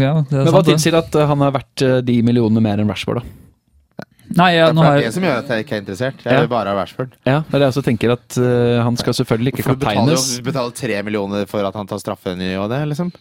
ja, 0.00 0.14
det 0.24 0.32
er 0.32 0.46
Men 0.46 0.48
hva 0.48 0.62
sant. 0.62 0.64
det. 0.64 0.72
tilsier 0.78 0.96
at 0.96 1.14
eh, 1.20 1.26
han 1.28 1.44
er 1.44 1.52
verdt 1.58 1.82
eh, 1.84 1.98
de 2.08 2.14
millionene 2.24 2.62
mer 2.64 2.80
enn 2.80 2.88
Rashford, 2.88 3.20
da? 3.20 4.06
Nei, 4.32 4.46
Det 4.54 4.56
ja, 4.62 4.70
er 4.70 4.72
nå 4.78 4.80
har 4.86 4.96
det 4.96 5.02
jeg 5.04 5.12
som 5.18 5.26
gjør 5.28 5.40
at 5.42 5.50
jeg 5.52 5.64
ikke 5.66 5.74
er 5.76 5.80
interessert. 5.82 6.22
Jeg 6.24 6.32
Ja. 6.32 6.40
vil 6.40 6.48
bare 6.48 6.72
ha 6.72 6.78
Rashford. 6.80 7.10
Ja, 7.28 7.42
det 7.44 7.52
er 7.52 7.58
det 7.58 7.66
jeg 7.66 7.74
også 7.74 7.82
tenker, 7.84 8.14
at 8.16 8.38
uh, 8.40 8.80
han 8.86 8.96
skal 8.96 9.12
selvfølgelig 9.18 9.52
ikke 9.52 9.66
kapteines. 9.74 10.24
du 10.38 10.46
betaler 10.48 10.72
tre 10.80 11.02
millioner 11.04 11.44
for 11.50 11.68
at 11.68 11.76
han 11.76 11.90
tar 11.90 12.00
straffe 12.00 12.32
i 12.32 12.54
og 12.56 12.70
det, 12.72 12.80
liksom. 12.94 13.12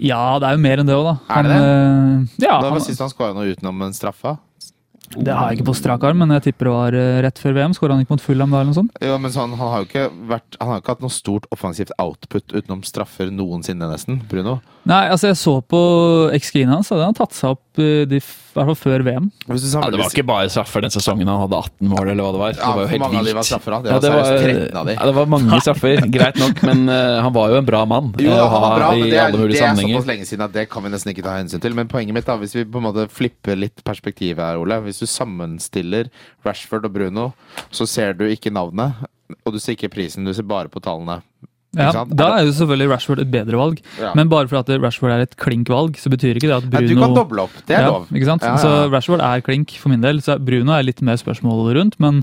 Ja, 0.00 0.38
det 0.40 0.48
er 0.48 0.56
jo 0.56 0.62
mer 0.64 0.80
enn 0.80 0.88
det 0.88 0.96
òg, 0.96 1.04
da. 1.04 1.14
Er 1.36 1.42
det 1.44 1.52
Han, 1.52 2.24
uh, 2.24 2.40
ja, 2.40 2.54
Da 2.56 2.70
var 2.70 2.78
han, 2.78 2.86
sist 2.88 3.04
han 3.04 3.12
skåra 3.12 3.36
noe 3.36 3.52
utenom 3.52 3.84
en 3.84 3.92
straffe. 3.92 4.38
Det 5.12 5.34
har 5.34 5.50
jeg 5.50 5.60
ikke 5.60 5.68
på 5.68 5.74
strak 5.76 6.04
arm, 6.08 6.22
men 6.22 6.32
jeg 6.36 6.46
tipper 6.48 6.68
det 6.68 6.74
var 6.74 6.96
eh, 6.96 7.18
rett 7.26 7.40
før 7.40 7.56
VM. 7.58 7.74
Skåra 7.76 7.96
han 7.96 8.04
ikke 8.04 8.14
mot 8.14 8.24
Fulham 8.24 8.52
da, 8.52 8.62
eller 8.62 8.72
noe 8.72 8.78
sånt? 8.78 8.94
Ja, 9.04 9.18
men 9.20 9.34
sånn, 9.34 9.54
han 9.58 9.72
har 9.72 9.82
jo 9.82 9.88
ikke 9.90 10.06
vært 10.30 10.56
Han 10.60 10.70
har 10.72 10.80
ikke 10.80 10.94
hatt 10.94 11.04
noe 11.04 11.12
stort 11.12 11.48
offensivt 11.54 11.92
output 12.02 12.54
utenom 12.54 12.84
straffer 12.86 13.32
noensinne, 13.32 13.88
nesten. 13.90 14.22
Bruno. 14.30 14.60
Nei, 14.88 15.04
altså 15.12 15.30
jeg 15.30 15.40
så 15.42 15.58
på 15.62 15.82
XG-en 16.38 16.72
hans, 16.72 16.90
hadde 16.92 17.10
han 17.10 17.18
tatt 17.18 17.36
seg 17.36 17.58
opp 17.58 17.82
eh, 17.82 18.04
de, 18.08 18.22
hvert 18.54 18.68
fall 18.70 18.76
før 18.82 19.02
VM. 19.06 19.26
Hvis 19.48 19.62
du 19.64 19.68
Ja, 19.78 19.88
det 19.90 19.98
var 20.00 20.10
ikke 20.12 20.24
bare 20.28 20.48
straffer 20.52 20.82
den 20.84 20.92
sesongen 20.94 21.28
han 21.28 21.40
hadde 21.42 21.56
18 21.58 21.88
mål, 21.88 22.08
eller 22.12 22.22
hva 22.26 22.32
det 22.36 22.40
var. 22.42 22.52
Det 22.52 22.60
Ja, 22.62 22.72
var 22.76 22.82
jo 22.82 22.88
helt 22.92 23.00
mange 23.02 23.18
av 23.18 23.24
de 23.24 23.30
vilt. 23.30 23.38
var 23.40 23.46
straffer, 23.48 23.70
da. 23.72 23.78
Det 23.82 23.90
Ja, 23.92 24.12
var 24.12 24.22
13 24.42 24.76
av 24.76 24.86
de. 24.86 24.94
ja, 24.98 25.06
det 25.08 25.14
var 25.16 25.26
mange 25.32 25.60
straffer, 25.64 26.02
greit 26.16 26.36
nok, 26.42 26.62
men 26.68 26.82
uh, 26.88 27.22
han 27.22 27.32
var 27.32 27.48
jo 27.50 27.56
en 27.62 27.68
bra 27.68 27.82
mann 27.88 28.12
Jo, 28.18 28.30
eh, 28.30 28.42
han 28.52 28.60
var 28.66 28.76
bra, 28.78 28.90
men 28.96 29.08
det 29.08 29.16
er, 29.18 29.24
alle 29.28 29.38
mulige 29.40 29.58
det 29.58 29.64
er 29.66 29.80
såpass 29.82 30.06
lenge 30.12 30.26
siden 30.28 30.44
at 30.48 30.52
det 30.52 30.66
kan 30.70 30.82
vi 30.84 30.92
nesten 30.92 31.12
ikke 31.14 31.24
ta 31.26 31.36
hensyn 31.38 31.60
til. 31.64 31.74
Men 31.74 31.88
poenget 31.88 32.14
mitt, 32.14 32.26
da, 32.28 32.36
hvis 32.36 32.54
vi 32.58 32.64
på 32.64 32.78
en 32.82 32.86
måte 32.90 33.08
flipper 33.10 33.56
litt 33.56 33.82
perspektivet 33.84 34.42
her, 34.44 34.60
Ole. 34.60 34.80
Hvis 34.84 35.00
du 35.00 35.06
sammenstiller 35.06 36.10
Rashford 36.44 36.84
og 36.88 36.92
Bruno, 36.94 37.32
så 37.70 37.86
ser 37.88 38.12
du 38.18 38.24
ikke 38.28 38.52
navnet, 38.52 38.92
og 39.46 39.52
du 39.54 39.58
ser 39.58 39.76
ikke 39.78 39.88
prisen, 39.94 40.24
du 40.28 40.32
ser 40.36 40.44
bare 40.44 40.68
på 40.68 40.80
tallene. 40.84 41.20
Ja, 41.72 42.04
da 42.04 42.26
er 42.36 42.44
jo 42.44 42.52
selvfølgelig 42.52 42.88
Rashford 42.90 43.22
et 43.22 43.30
bedre 43.32 43.56
valg, 43.56 43.78
Ja. 43.96 44.10
men 44.18 44.28
bare 44.28 44.48
for 44.50 44.60
at 44.60 44.68
Rashford 44.82 45.14
er 45.14 45.22
et 45.24 45.36
klink-valg, 45.40 45.96
så 45.96 46.12
betyr 46.12 46.36
ikke 46.36 46.50
det 46.50 46.58
at 46.58 46.66
Nei, 46.68 46.82
Bruno 46.82 46.88
du 46.94 47.00
kan 47.00 47.14
doble 47.16 47.46
opp, 47.46 47.54
det 47.66 47.76
er 47.78 47.86
ja, 47.86 47.94
lov. 47.94 48.10
Ikke 48.12 48.28
sant? 48.28 48.44
Ja, 48.44 48.52
ja, 48.52 48.58
ja. 48.58 48.60
Så 48.60 48.92
Rashford 48.92 49.24
er 49.24 49.40
klink 49.46 49.72
for 49.80 49.88
min 49.88 50.04
del, 50.04 50.20
så 50.20 50.36
Bruno 50.36 50.76
er 50.76 50.84
litt 50.84 51.00
mer 51.00 51.16
spørsmål 51.16 51.72
rundt, 51.78 51.96
men 52.02 52.20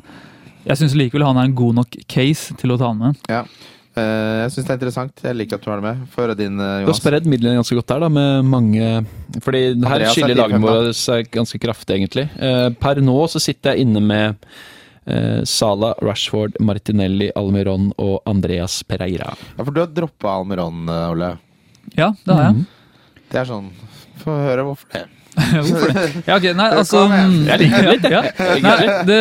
jeg 0.68 0.78
syns 0.78 0.94
likevel 0.94 1.26
han 1.26 1.42
er 1.42 1.50
en 1.50 1.58
god 1.58 1.82
nok 1.82 1.98
case 2.12 2.54
til 2.62 2.76
å 2.76 2.78
ta 2.78 2.92
han 2.92 3.02
med. 3.02 3.18
Ja. 3.32 3.44
Eh, 3.98 4.46
jeg 4.46 4.54
syns 4.54 4.68
det 4.68 4.74
er 4.74 4.80
interessant. 4.80 5.22
Jeg 5.26 5.38
liker 5.40 5.58
at 5.58 5.66
du 5.66 5.72
har 5.72 5.82
det 5.82 5.88
med. 5.88 6.08
Få 6.14 6.24
høre 6.24 6.38
din, 6.38 6.58
Jonas. 6.60 6.86
Du 6.86 6.92
har 6.94 7.00
spredd 7.00 7.30
midlene 7.32 7.58
ganske 7.58 7.78
godt 7.80 7.90
der, 7.90 8.04
da, 8.06 8.10
med 8.14 8.46
mange 8.46 8.90
Fordi 9.42 9.64
her 9.82 10.06
er 10.06 10.14
skiller 10.14 10.38
lagene 10.38 10.62
våre 10.64 10.94
seg 10.98 11.32
ganske 11.34 11.60
kraftig, 11.62 11.98
egentlig. 11.98 12.28
Eh, 12.38 12.68
per 12.80 13.02
nå 13.02 13.18
så 13.32 13.42
sitter 13.42 13.74
jeg 13.74 13.88
inne 13.88 14.04
med 14.04 14.52
eh, 15.06 15.44
Sala, 15.44 15.94
Rashford, 16.02 16.58
Martinelli, 16.60 17.32
Almiron 17.36 17.92
og 17.98 18.22
Andreas 18.30 18.82
Pereira. 18.84 19.34
Ja, 19.58 19.64
for 19.64 19.72
du 19.72 19.82
har 19.84 19.94
droppa 19.94 20.34
Almiron, 20.40 20.88
eh, 20.90 21.06
Ole. 21.14 21.32
Ja, 21.96 22.14
det 22.26 22.34
har 22.36 22.44
jeg. 22.50 22.66
Det 23.30 23.40
er 23.42 23.48
sånn 23.50 23.72
Få 24.20 24.34
høre 24.36 24.66
hvorfor 24.68 24.90
det. 24.92 25.06
Hvorfor 25.40 25.92
det? 25.96 26.04
Ja, 26.28 26.36
ok, 26.38 26.46
nei, 26.58 26.68
altså 26.80 27.02
Jeg 27.12 27.60
liker 27.62 27.86
det 27.86 27.92
litt, 27.94 28.08
jeg. 28.12 28.32
ja. 28.40 28.62
Nei, 28.66 28.88
det, 29.08 29.20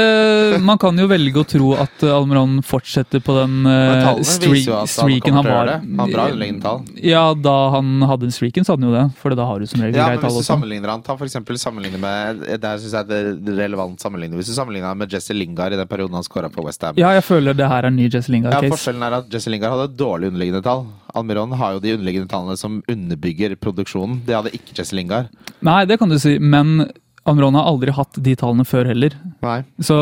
Man 0.64 0.78
kan 0.82 0.98
jo 0.98 1.06
velge 1.10 1.42
å 1.42 1.46
tro 1.48 1.70
at 1.78 2.02
Almeron 2.08 2.58
fortsetter 2.66 3.22
på 3.24 3.36
den 3.36 3.60
uh, 3.68 3.72
tallene 4.02 4.26
streak, 4.28 4.54
viser 4.56 4.72
jo 4.72 4.76
at 4.78 4.84
han 4.86 4.92
streaken 4.94 5.36
kommer 5.38 5.38
han 5.38 5.44
til 5.44 5.52
å 5.52 5.58
var. 5.58 5.68
gjøre 5.68 5.74
det. 5.74 5.90
Han 5.92 6.02
har 6.02 6.12
bra 6.14 6.26
underliggende 6.32 6.64
tall. 6.66 6.82
Ja, 7.10 7.22
da 7.48 7.54
han 7.76 7.92
hadde 8.10 8.26
den 8.26 8.34
streaken, 8.34 8.66
så 8.66 8.74
hadde 8.74 8.86
han 8.86 8.90
jo 8.92 8.96
det. 8.98 9.04
For 9.22 9.36
da 9.38 9.46
har 9.50 9.62
du 9.62 9.68
som 9.70 9.84
regel 9.84 9.98
Ja, 10.00 10.08
greit 10.10 10.18
men 10.18 10.24
tall 10.26 10.32
hvis 10.32 10.38
du 10.38 10.42
også. 10.44 10.52
sammenligner 10.54 10.94
han, 10.94 11.04
ta 11.06 11.16
for 11.20 11.28
eksempel 11.28 11.60
sammenligner 11.60 12.02
med 12.02 12.44
Der 12.62 12.80
synes 12.82 12.96
jeg 12.98 13.08
det 13.12 13.20
er 13.22 13.58
relevant 13.62 14.02
sammenligning. 14.02 14.38
Hvis 14.40 14.50
du 14.52 14.56
sammenligner 14.58 14.92
han 14.92 14.98
med 15.04 15.12
Jesse 15.14 15.36
Lingard 15.36 15.76
i 15.76 15.80
den 15.80 15.88
perioden 15.90 16.18
han 16.18 16.26
skåra 16.26 16.50
West 16.58 16.82
Ham 16.82 16.98
Ja, 16.98 17.12
jeg 17.16 17.24
føler 17.28 17.54
det 17.54 17.68
her 17.70 17.84
er 17.84 17.92
en 17.92 17.96
ny 18.00 18.08
Jesse 18.08 18.28
Ja, 18.32 18.34
Lingard-case. 18.38 18.72
forskjellen 18.74 19.04
er 19.06 19.18
at 19.20 19.30
Jesse 19.32 19.52
Lingard 19.52 19.76
hadde 19.76 19.94
dårlig 20.00 20.32
underliggende 20.32 20.62
tall. 20.64 20.86
Almiron 21.16 21.54
har 21.56 21.76
jo 21.76 21.82
de 21.84 21.94
underliggende 21.96 22.30
tallene 22.30 22.56
som 22.60 22.80
underbygger 22.90 23.56
produksjonen. 23.60 24.22
Det 24.26 24.36
hadde 24.36 24.54
ikke 24.56 24.76
Jesse 24.76 24.96
Lingard. 24.98 25.30
Nei, 25.64 25.84
det 25.88 25.98
kan 26.00 26.12
du 26.12 26.18
si, 26.20 26.36
men 26.38 26.90
Almiron 27.28 27.56
har 27.58 27.68
aldri 27.70 27.94
hatt 27.96 28.20
de 28.24 28.34
tallene 28.38 28.66
før 28.68 28.88
heller. 28.90 29.16
Nei. 29.44 29.60
Så 29.84 30.00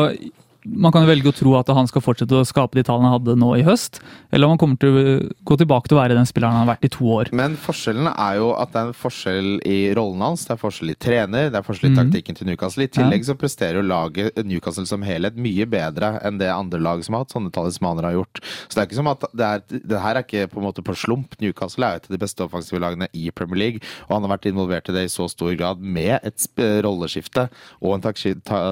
man 0.67 0.91
kan 0.91 1.05
velge 1.07 1.29
å 1.31 1.35
tro 1.35 1.53
at 1.59 1.67
han 1.73 1.87
skal 1.87 2.01
fortsette 2.03 2.35
å 2.35 2.45
skape 2.47 2.75
de 2.79 2.83
tallene 2.83 3.07
han 3.09 3.15
hadde 3.19 3.35
nå 3.39 3.53
i 3.57 3.63
høst, 3.63 3.99
eller 4.31 4.47
om 4.47 4.55
han 4.55 4.59
kommer 4.61 4.77
til 4.81 4.89
å 4.97 5.03
gå 5.47 5.57
tilbake 5.61 5.87
til 5.87 5.97
å 5.97 6.01
være 6.01 6.17
den 6.17 6.27
spilleren 6.27 6.53
han 6.57 6.65
har 6.67 6.75
vært 6.75 6.85
i 6.85 6.91
to 6.93 7.05
år. 7.15 7.31
Men 7.31 7.55
forskjellen 7.61 8.09
er 8.11 8.35
jo 8.41 8.49
at 8.59 8.73
det 8.73 8.81
er 8.81 8.87
en 8.91 8.97
forskjell 8.97 9.49
i 9.65 9.77
rollen 9.97 10.21
hans, 10.25 10.45
det 10.45 10.55
er 10.57 10.61
forskjell 10.61 10.91
i 10.91 10.97
trener, 11.07 11.49
det 11.53 11.61
er 11.61 11.65
forskjell 11.67 11.91
i 11.91 11.93
Mhm. 11.95 11.99
taktikken 12.11 12.35
til 12.37 12.47
Newcastle. 12.47 12.83
I 12.83 12.87
tillegg 12.97 13.23
så 13.25 13.35
presterer 13.37 13.79
jo 13.81 13.87
laget 13.87 14.35
Newcastle 14.45 14.85
som 14.85 15.01
helhet 15.03 15.35
mye 15.37 15.65
bedre 15.65 16.19
enn 16.23 16.37
det 16.37 16.49
andre 16.51 16.79
lag 16.79 17.03
som 17.03 17.13
har 17.15 17.23
hatt 17.25 17.33
sånne 17.35 17.51
talismaner 17.51 18.03
har 18.03 18.13
gjort. 18.17 18.41
Så 18.67 18.75
det 18.75 18.81
er 18.83 18.87
ikke 18.87 18.99
som 19.01 19.07
at 19.07 19.23
det, 19.33 19.45
er, 19.45 19.61
det 19.87 20.01
her 20.01 20.15
er 20.15 20.23
ikke 20.23 20.47
på 20.51 20.57
en 20.61 20.67
måte 20.67 20.83
på 20.83 20.95
slump. 20.95 21.35
Newcastle 21.39 21.85
er 21.85 21.91
jo 21.93 22.01
et 22.03 22.09
av 22.11 22.17
de 22.17 22.21
beste 22.25 22.43
offensive 22.43 22.79
lagene 22.79 23.07
i 23.13 23.29
Premier 23.31 23.57
League, 23.57 23.79
og 24.09 24.15
han 24.17 24.27
har 24.27 24.37
vært 24.37 24.49
involvert 24.51 24.89
i 24.89 24.93
det 24.93 25.05
i 25.05 25.13
så 25.13 25.29
stor 25.29 25.55
grad 25.55 25.79
med 25.79 26.19
et 26.23 26.47
rolleskifte 26.83 27.47
og 27.81 27.95
en 27.95 28.01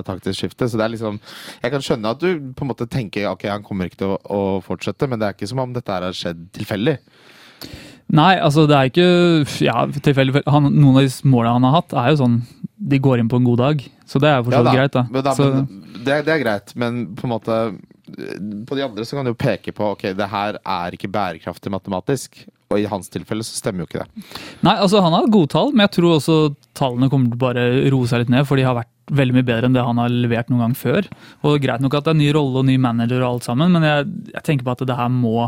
taktisk 0.06 0.40
skifte. 0.42 0.68
Så 0.70 0.78
det 0.78 0.86
er 0.86 0.94
liksom 0.96 1.20
Jeg 1.64 1.72
kan 1.72 1.82
skjønne 1.86 2.14
at 2.16 2.22
du 2.22 2.52
på 2.58 2.66
en 2.66 2.72
måte 2.72 2.88
tenker 2.92 3.30
ok, 3.32 3.48
han 3.52 3.66
kommer 3.66 3.90
ikke 3.90 4.02
til 4.02 4.16
å, 4.16 4.20
å 4.20 4.42
fortsette, 4.66 5.10
men 5.10 5.22
det 5.22 5.28
er 5.30 5.38
ikke 5.38 5.52
som 5.52 5.64
om 5.64 5.76
dette 5.76 5.94
her 5.94 6.08
har 6.08 6.18
skjedd 6.18 6.48
tilfeldig. 6.58 6.98
Nei, 8.16 8.36
altså 8.38 8.68
det 8.70 8.78
er 8.78 8.92
ikke 8.92 9.08
ja, 9.66 9.80
tilfeldig. 9.90 10.44
Noen 10.46 11.00
av 11.00 11.02
de 11.02 11.32
målene 11.32 11.56
han 11.58 11.68
har 11.70 11.80
hatt, 11.80 11.96
er 11.98 12.14
jo 12.14 12.22
sånn 12.22 12.40
de 12.76 13.00
går 13.02 13.22
inn 13.22 13.32
på 13.32 13.40
en 13.40 13.48
god 13.48 13.62
dag. 13.64 13.84
Så 14.06 14.22
det 14.22 14.30
er 14.30 14.40
jo 14.40 14.48
for 14.48 14.58
så 14.58 14.64
vidt 14.66 14.78
greit, 14.78 14.94
da. 14.94 15.06
Men, 15.10 15.26
da 15.26 15.34
Så, 15.38 15.48
men 15.54 16.02
det, 16.06 16.20
det 16.28 16.34
er 16.36 16.42
greit, 16.44 16.74
men 16.78 17.06
på 17.18 17.26
en 17.26 17.34
måte 17.34 17.60
På 18.70 18.78
de 18.78 18.84
andre 18.86 19.06
så 19.08 19.18
kan 19.18 19.26
du 19.26 19.32
jo 19.32 19.40
peke 19.40 19.74
på 19.74 19.94
ok, 19.96 20.12
det 20.18 20.28
her 20.30 20.60
er 20.62 20.98
ikke 20.98 21.10
bærekraftig 21.12 21.74
matematisk. 21.74 22.44
Og 22.76 22.82
i 22.84 22.90
hans 22.92 23.12
tilfelle 23.14 23.46
så 23.48 23.56
stemmer 23.58 23.84
jo 23.84 23.90
ikke 23.90 24.04
det. 24.04 24.26
nei, 24.66 24.76
altså 24.76 25.04
han 25.04 25.16
har 25.16 25.30
gode 25.32 25.54
tall, 25.54 25.72
men 25.74 25.86
jeg 25.88 25.96
tror 25.98 26.18
også 26.18 26.40
tallene 26.78 27.10
kommer 27.12 27.32
til 27.32 27.40
å 27.40 27.44
bare 27.46 27.66
roe 27.94 28.10
seg 28.12 28.26
litt 28.26 28.34
ned, 28.34 28.48
for 28.50 28.60
de 28.60 28.68
har 28.68 28.78
vært 28.78 28.92
veldig 29.16 29.38
mye 29.38 29.48
bedre 29.48 29.70
enn 29.70 29.78
det 29.78 29.86
han 29.86 30.02
har 30.02 30.12
levert 30.12 30.52
noen 30.52 30.66
gang 30.66 30.76
før. 30.78 31.08
Og 31.46 31.62
greit 31.64 31.84
nok 31.84 31.96
at 31.98 32.08
det 32.08 32.16
er 32.16 32.22
ny 32.24 32.32
rolle 32.36 32.62
og 32.62 32.68
ny 32.68 32.76
manager 32.82 33.22
og 33.22 33.30
alt 33.30 33.48
sammen, 33.48 33.72
men 33.76 33.86
jeg, 33.86 34.12
jeg 34.34 34.46
tenker 34.48 34.68
på 34.68 34.76
at 34.76 34.86
det 34.90 34.98
her 35.00 35.12
må 35.14 35.48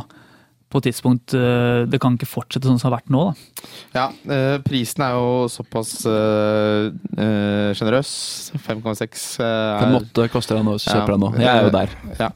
på 0.70 0.80
et 0.82 0.88
tidspunkt 0.90 1.34
eh, 1.38 1.86
Det 1.88 2.00
kan 2.04 2.18
ikke 2.18 2.28
fortsette 2.28 2.68
sånn 2.68 2.76
som 2.80 2.90
det 2.90 2.94
har 2.94 2.98
vært 3.00 3.12
nå. 3.14 3.22
da. 3.30 3.68
Ja, 3.96 4.08
eh, 4.36 4.58
prisen 4.66 5.04
er 5.06 5.14
jo 5.16 5.48
såpass 5.52 5.94
sjenerøs. 7.78 8.12
5,6. 8.66 9.40
eh, 9.40 9.46
er- 9.46 9.86
5-8 9.86 10.28
koster 10.34 10.58
han 10.60 10.68
å 10.72 10.78
kjøpe 10.82 11.14
den 11.14 11.20
nå. 11.24 11.30
Jeg 11.40 11.48
er 11.52 11.64
jo 11.64 11.72
der. 11.74 11.90
Ja. 12.20 12.30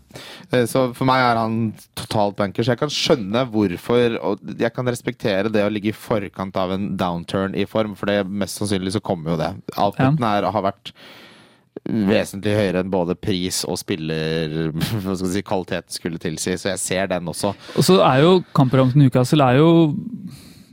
Eh, 0.52 0.66
Så 0.66 0.94
for 0.96 1.06
meg 1.06 1.22
er 1.24 1.36
han 1.40 1.74
totalt 1.96 2.36
banker, 2.38 2.64
så 2.64 2.72
jeg 2.76 2.80
kan 2.80 2.90
skjønne 2.90 3.46
hvorfor 3.52 4.18
Og 4.22 4.40
jeg 4.60 4.74
kan 4.74 4.86
respektere 4.86 5.52
det 5.52 5.64
å 5.66 5.72
ligge 5.72 5.90
i 5.90 5.96
forkant 5.96 6.56
av 6.58 6.72
en 6.72 6.96
downturn 6.98 7.56
i 7.56 7.66
form, 7.66 7.96
for 7.96 8.06
det 8.08 8.26
mest 8.28 8.60
sannsynlig 8.60 8.94
så 8.94 9.02
kommer 9.02 9.32
jo 9.32 9.38
det. 9.38 9.52
Outputen 9.78 10.24
er, 10.24 10.50
har 10.52 10.62
vært 10.64 10.92
vesentlig 11.88 12.54
høyere 12.56 12.84
enn 12.84 12.92
både 12.94 13.16
pris 13.18 13.64
og 13.68 13.80
spiller 13.80 14.72
hva 15.04 15.16
skal 15.18 15.34
si, 15.34 15.44
kvalitet 15.46 15.98
skulle 15.98 16.22
tilsi, 16.22 16.56
så 16.60 16.74
jeg 16.74 16.84
ser 16.84 17.12
den 17.14 17.32
også. 17.32 17.54
Og 17.76 17.88
så 17.88 18.00
er 18.06 18.24
jo 18.26 18.38
kampprogrammet 18.56 18.98
til 18.98 19.06
Newcastle 19.06 19.48
er 19.48 19.62
jo 19.62 19.72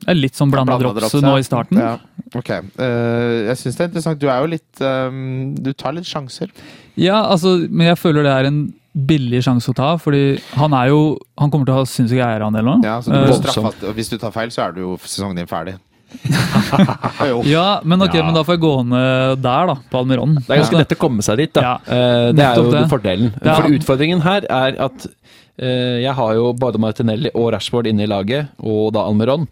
er 0.09 0.17
litt 0.17 0.39
sånn 0.39 0.53
blanda 0.53 0.79
drops 0.81 1.17
nå 1.21 1.35
i 1.41 1.47
starten. 1.47 1.81
Ja. 1.83 1.97
Ok. 2.37 2.51
Uh, 2.79 3.49
jeg 3.49 3.57
syns 3.61 3.79
det 3.79 3.85
er 3.85 3.91
interessant. 3.91 4.21
Du 4.21 4.29
er 4.29 4.43
jo 4.45 4.51
litt 4.53 4.83
um, 4.85 5.55
Du 5.57 5.73
tar 5.77 5.97
litt 5.97 6.09
sjanser. 6.09 6.53
Ja, 6.99 7.23
altså, 7.29 7.57
men 7.69 7.91
jeg 7.91 8.01
føler 8.01 8.27
det 8.27 8.35
er 8.35 8.49
en 8.51 8.61
billig 9.09 9.43
sjanse 9.47 9.71
å 9.71 9.77
ta, 9.77 9.93
fordi 10.01 10.39
han 10.59 10.75
er 10.75 10.89
jo 10.91 11.03
Han 11.39 11.53
kommer 11.53 11.69
til 11.69 11.77
å 11.77 11.83
ha 11.83 11.89
sinnssyk 11.89 12.23
eierandel 12.25 12.67
nå. 12.67 12.79
Ja, 12.87 12.99
så 13.05 13.13
du 13.13 13.19
uh, 13.21 13.35
straffet. 13.41 13.85
Og 13.89 13.99
Hvis 13.99 14.13
du 14.13 14.19
tar 14.21 14.35
feil, 14.35 14.53
så 14.55 14.67
er 14.67 14.77
du 14.77 14.83
jo 14.85 14.97
sesongen 15.05 15.39
din 15.39 15.51
ferdig. 15.51 15.77
ja, 17.45 17.81
men 17.85 18.03
ok, 18.03 18.15
Ja. 18.15 18.25
men 18.25 18.35
da 18.35 18.43
får 18.45 18.57
jeg 18.57 18.63
gå 18.63 18.73
ned 18.89 19.43
der, 19.45 19.67
da, 19.73 19.75
på 19.91 19.99
Almiron. 20.03 20.35
Det 20.41 20.49
er 20.55 20.63
ganske 20.63 20.79
lett 20.81 20.95
å 20.97 21.01
komme 21.01 21.25
seg 21.27 21.41
dit, 21.43 21.53
da. 21.57 21.63
Ja, 21.63 21.75
Eh, 21.89 22.33
det 22.37 22.45
er 22.45 22.57
jo 22.61 22.71
det. 22.73 22.85
fordelen. 22.91 23.33
For 23.43 23.69
utfordringen 23.79 24.23
her 24.25 24.47
er 24.49 24.79
at 24.89 25.07
eh, 25.59 25.99
jeg 26.05 26.15
har 26.15 26.35
jo 26.39 26.53
både 26.53 26.79
Martinelli 26.81 27.31
og 27.35 27.53
Rashford 27.55 27.87
inne 27.91 28.05
i 28.07 28.11
laget, 28.11 28.49
og 28.63 28.93
da 28.97 29.05
Almiron. 29.09 29.49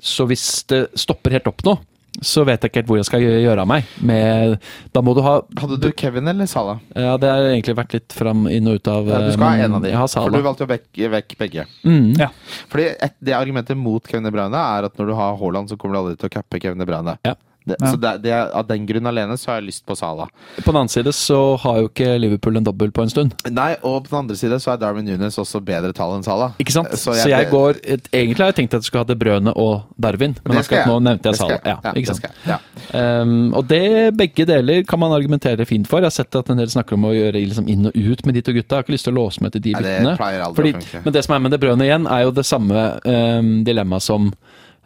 Så 0.00 0.26
hvis 0.30 0.64
det 0.70 0.88
stopper 0.98 1.34
helt 1.34 1.48
opp 1.50 1.64
nå, 1.66 1.78
så 2.24 2.44
vet 2.46 2.62
jeg 2.62 2.72
ikke 2.72 2.80
helt 2.82 2.90
hvor 2.90 2.98
jeg 3.00 3.08
skal 3.08 3.24
gjøre 3.24 3.64
av 3.64 3.68
meg. 3.70 3.88
Med, 4.04 4.56
da 4.94 5.02
må 5.04 5.14
du 5.16 5.22
ha 5.26 5.38
Hadde 5.60 5.78
du 5.82 5.88
Kevin 5.96 6.30
eller 6.30 6.48
Salah? 6.50 6.80
Ja, 6.94 7.16
det 7.20 7.30
har 7.30 7.48
egentlig 7.50 7.76
vært 7.78 7.96
litt 7.96 8.16
fram 8.16 8.46
inn 8.50 8.70
og 8.70 8.80
ut 8.80 8.90
av 8.90 9.10
Ja, 9.10 9.20
du 9.22 9.30
eh, 9.30 9.36
skal 9.36 9.46
ha 9.46 9.66
en 9.68 9.78
av 9.78 9.84
de. 9.86 9.92
For 10.14 10.34
du 10.34 10.40
valgte 10.44 10.66
jo 10.66 10.70
vekk, 10.72 10.88
vekk 11.14 11.36
begge. 11.42 11.66
Mm. 11.86 12.14
Ja. 12.18 12.30
Fordi 12.72 12.88
et, 12.94 13.16
Det 13.22 13.36
argumentet 13.36 13.78
mot 13.78 14.04
Kevin 14.06 14.26
De 14.26 14.34
Bruyne 14.34 14.64
er 14.78 14.88
at 14.88 14.98
når 14.98 15.12
du 15.12 15.18
har 15.18 15.38
Haaland, 15.38 15.70
så 15.70 15.78
kommer 15.78 15.96
du 15.98 16.02
aldri 16.02 16.18
til 16.18 16.30
å 16.30 16.34
cappe 16.38 16.62
Kevin 16.62 16.82
De 16.82 16.88
Bruyne. 16.88 17.18
Ja. 17.26 17.36
Det, 17.68 17.76
Ja. 17.80 17.90
Så 17.92 18.00
det, 18.00 18.12
det, 18.24 18.32
Av 18.54 18.66
den 18.66 18.86
grunn 18.88 19.06
alene 19.06 19.36
så 19.38 19.50
har 19.52 19.60
jeg 19.60 19.68
lyst 19.68 19.84
på 19.86 19.96
Salah. 19.96 20.28
På 20.58 20.72
den 20.72 20.76
annen 20.80 20.88
side 20.92 21.12
så 21.14 21.56
har 21.62 21.78
jo 21.82 21.88
ikke 21.90 22.18
Liverpool 22.20 22.56
en 22.56 22.64
dobbel 22.64 22.90
på 22.90 23.02
en 23.04 23.10
stund. 23.12 23.34
Nei, 23.50 23.76
Og 23.82 24.04
på 24.04 24.10
den 24.10 24.18
andre 24.24 24.36
side 24.36 24.58
så 24.60 24.72
er 24.74 24.80
Darwin 24.82 25.04
Nunes 25.08 25.36
også 25.38 25.60
bedre 25.64 25.92
tall 25.92 26.16
enn 26.16 26.24
Salah. 26.26 26.52
Ikke 26.58 26.72
sant? 26.72 26.88
Så 26.96 27.12
Så 27.14 27.28
jeg- 27.28 27.30
jeg, 27.44 27.50
går 27.50 27.76
et, 27.84 28.08
Egentlig 28.12 28.38
har 28.38 28.52
jeg 28.52 28.56
tenkt 28.56 28.74
at 28.74 28.80
jeg 28.82 28.88
skulle 28.90 29.04
ha 29.04 29.12
De 29.12 29.16
Brøne 29.16 29.52
og 29.56 29.82
Darwin, 30.00 30.36
men 30.44 30.56
Det 30.56 30.64
skal 30.64 30.78
akkurat 30.78 30.88
nå 30.88 31.02
nevnte 31.02 31.24
jeg 31.30 31.36
Sala. 31.36 31.58
Ja, 31.64 31.76
Ja, 31.84 31.92
ikke 31.92 32.06
det 32.06 32.16
sant? 32.16 32.22
jeg. 32.46 32.58
Ja. 32.94 33.20
Um, 33.22 33.54
og 33.54 33.68
det, 33.68 34.16
begge 34.16 34.46
deler 34.46 34.82
kan 34.88 34.98
man 34.98 35.12
argumentere 35.12 35.66
fint 35.66 35.86
for. 35.86 35.98
Jeg 35.98 36.04
har 36.06 36.10
sett 36.10 36.34
at 36.36 36.50
en 36.50 36.56
del 36.56 36.66
snakker 36.68 36.94
om 36.94 37.04
å 37.04 37.12
gjøre 37.12 37.34
liksom 37.34 37.68
inn 37.68 37.86
og 37.86 37.92
ut 37.96 38.24
med 38.26 38.34
de 38.34 38.42
to 38.42 38.52
gutta. 38.52 38.76
Jeg 38.76 38.78
har 38.78 38.82
ikke 38.84 38.92
lyst 38.96 39.04
til 39.04 39.12
å 39.14 39.18
låse 39.18 39.42
meg 39.42 39.52
til 39.52 39.60
de 39.60 39.74
byttene. 39.74 41.04
men 41.04 41.12
det 41.12 41.24
som 41.24 41.34
er 41.34 41.38
med 41.38 41.50
det 41.52 41.60
Brøne 41.60 41.84
igjen, 41.84 42.06
er 42.10 42.22
jo 42.24 42.30
det 42.30 42.44
samme 42.46 43.00
um, 43.04 43.64
dilemmaet 43.64 44.02
som 44.02 44.32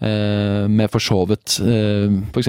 med 0.03 0.91
for 0.91 0.99
så 0.99 1.21
vidt 1.31 1.61
f.eks. 2.35 2.49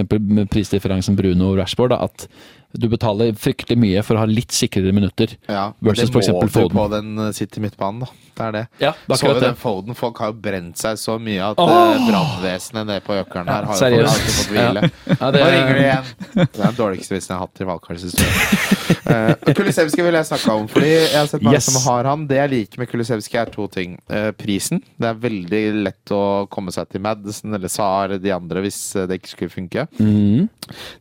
prisdifferansen 0.52 1.18
Bruno 1.20 1.52
og 1.52 1.60
Rashford. 1.60 1.94
Da, 1.94 2.00
at 2.08 2.28
du 2.74 2.88
betaler 2.90 3.34
fryktelig 3.38 3.78
mye 3.80 4.04
for 4.06 4.18
å 4.18 4.24
ha 4.24 4.30
litt 4.30 4.54
sikrere 4.56 4.94
minutter. 4.96 5.36
Ja, 5.48 5.72
Versus 5.80 6.10
det 6.10 6.24
eksempel 6.24 6.50
må 6.50 6.52
du 6.52 6.54
Foden. 6.58 6.78
på 6.78 6.86
den 6.94 7.26
eh, 7.28 7.32
City 7.38 7.64
midtbanen, 7.64 8.04
da. 8.06 8.12
Det 8.34 8.46
er 8.48 8.54
det. 8.56 8.62
Ja, 8.82 8.92
det 9.06 9.18
Så 9.20 9.30
jo 9.30 9.40
den 9.44 9.58
Foden, 9.60 9.94
folk 9.98 10.18
har 10.24 10.32
jo 10.32 10.38
brent 10.42 10.80
seg 10.82 10.98
så 10.98 11.20
mye 11.22 11.52
at 11.52 11.60
oh! 11.62 11.94
brannvesenet 12.08 12.88
nede 12.90 13.04
på 13.06 13.14
Økeren 13.22 13.52
her 13.52 13.68
har 13.70 13.84
jo 13.94 14.00
ikke 14.02 14.36
fått 14.40 14.50
hvile. 14.56 14.88
Ja, 15.14 15.30
Nå 15.30 15.44
ringer 15.44 15.78
det 15.78 15.84
igjen! 15.84 16.10
Det 16.34 16.48
er 16.48 16.64
den 16.64 16.80
dårligste 16.80 17.14
vitsen 17.14 17.36
jeg 17.36 17.38
har 17.38 17.46
hatt 17.46 17.62
i 17.62 17.68
Valkarls 17.70 18.08
historie. 18.08 18.72
Uh, 19.04 19.54
Kulisevskij 19.54 20.06
vil 20.08 20.18
jeg 20.18 20.30
snakke 20.32 20.56
om, 20.58 20.66
fordi 20.72 20.90
jeg 20.90 21.14
har 21.18 21.30
sett 21.30 21.44
mange 21.46 21.60
Yes. 21.60 21.68
som 21.70 21.86
har 21.92 22.08
han. 22.10 22.26
Det 22.30 22.40
jeg 22.40 22.52
liker 22.56 22.82
med 22.82 22.90
Kulisevskij, 22.90 23.40
er 23.44 23.54
to 23.54 23.68
ting. 23.72 23.96
Uh, 24.10 24.32
prisen. 24.38 24.82
Det 24.98 25.12
er 25.12 25.22
veldig 25.28 25.64
lett 25.86 26.14
å 26.16 26.24
komme 26.52 26.74
seg 26.74 26.90
til 26.90 27.04
Madison 27.06 27.54
eller 27.54 27.70
eller 28.14 28.20
de 28.22 28.32
andre 28.34 28.64
hvis 28.64 28.80
eh, 28.96 29.08
det 29.10 29.20
ikke 29.20 29.32
skulle 29.34 29.54
funke. 29.54 29.86
Mm. 30.00 30.48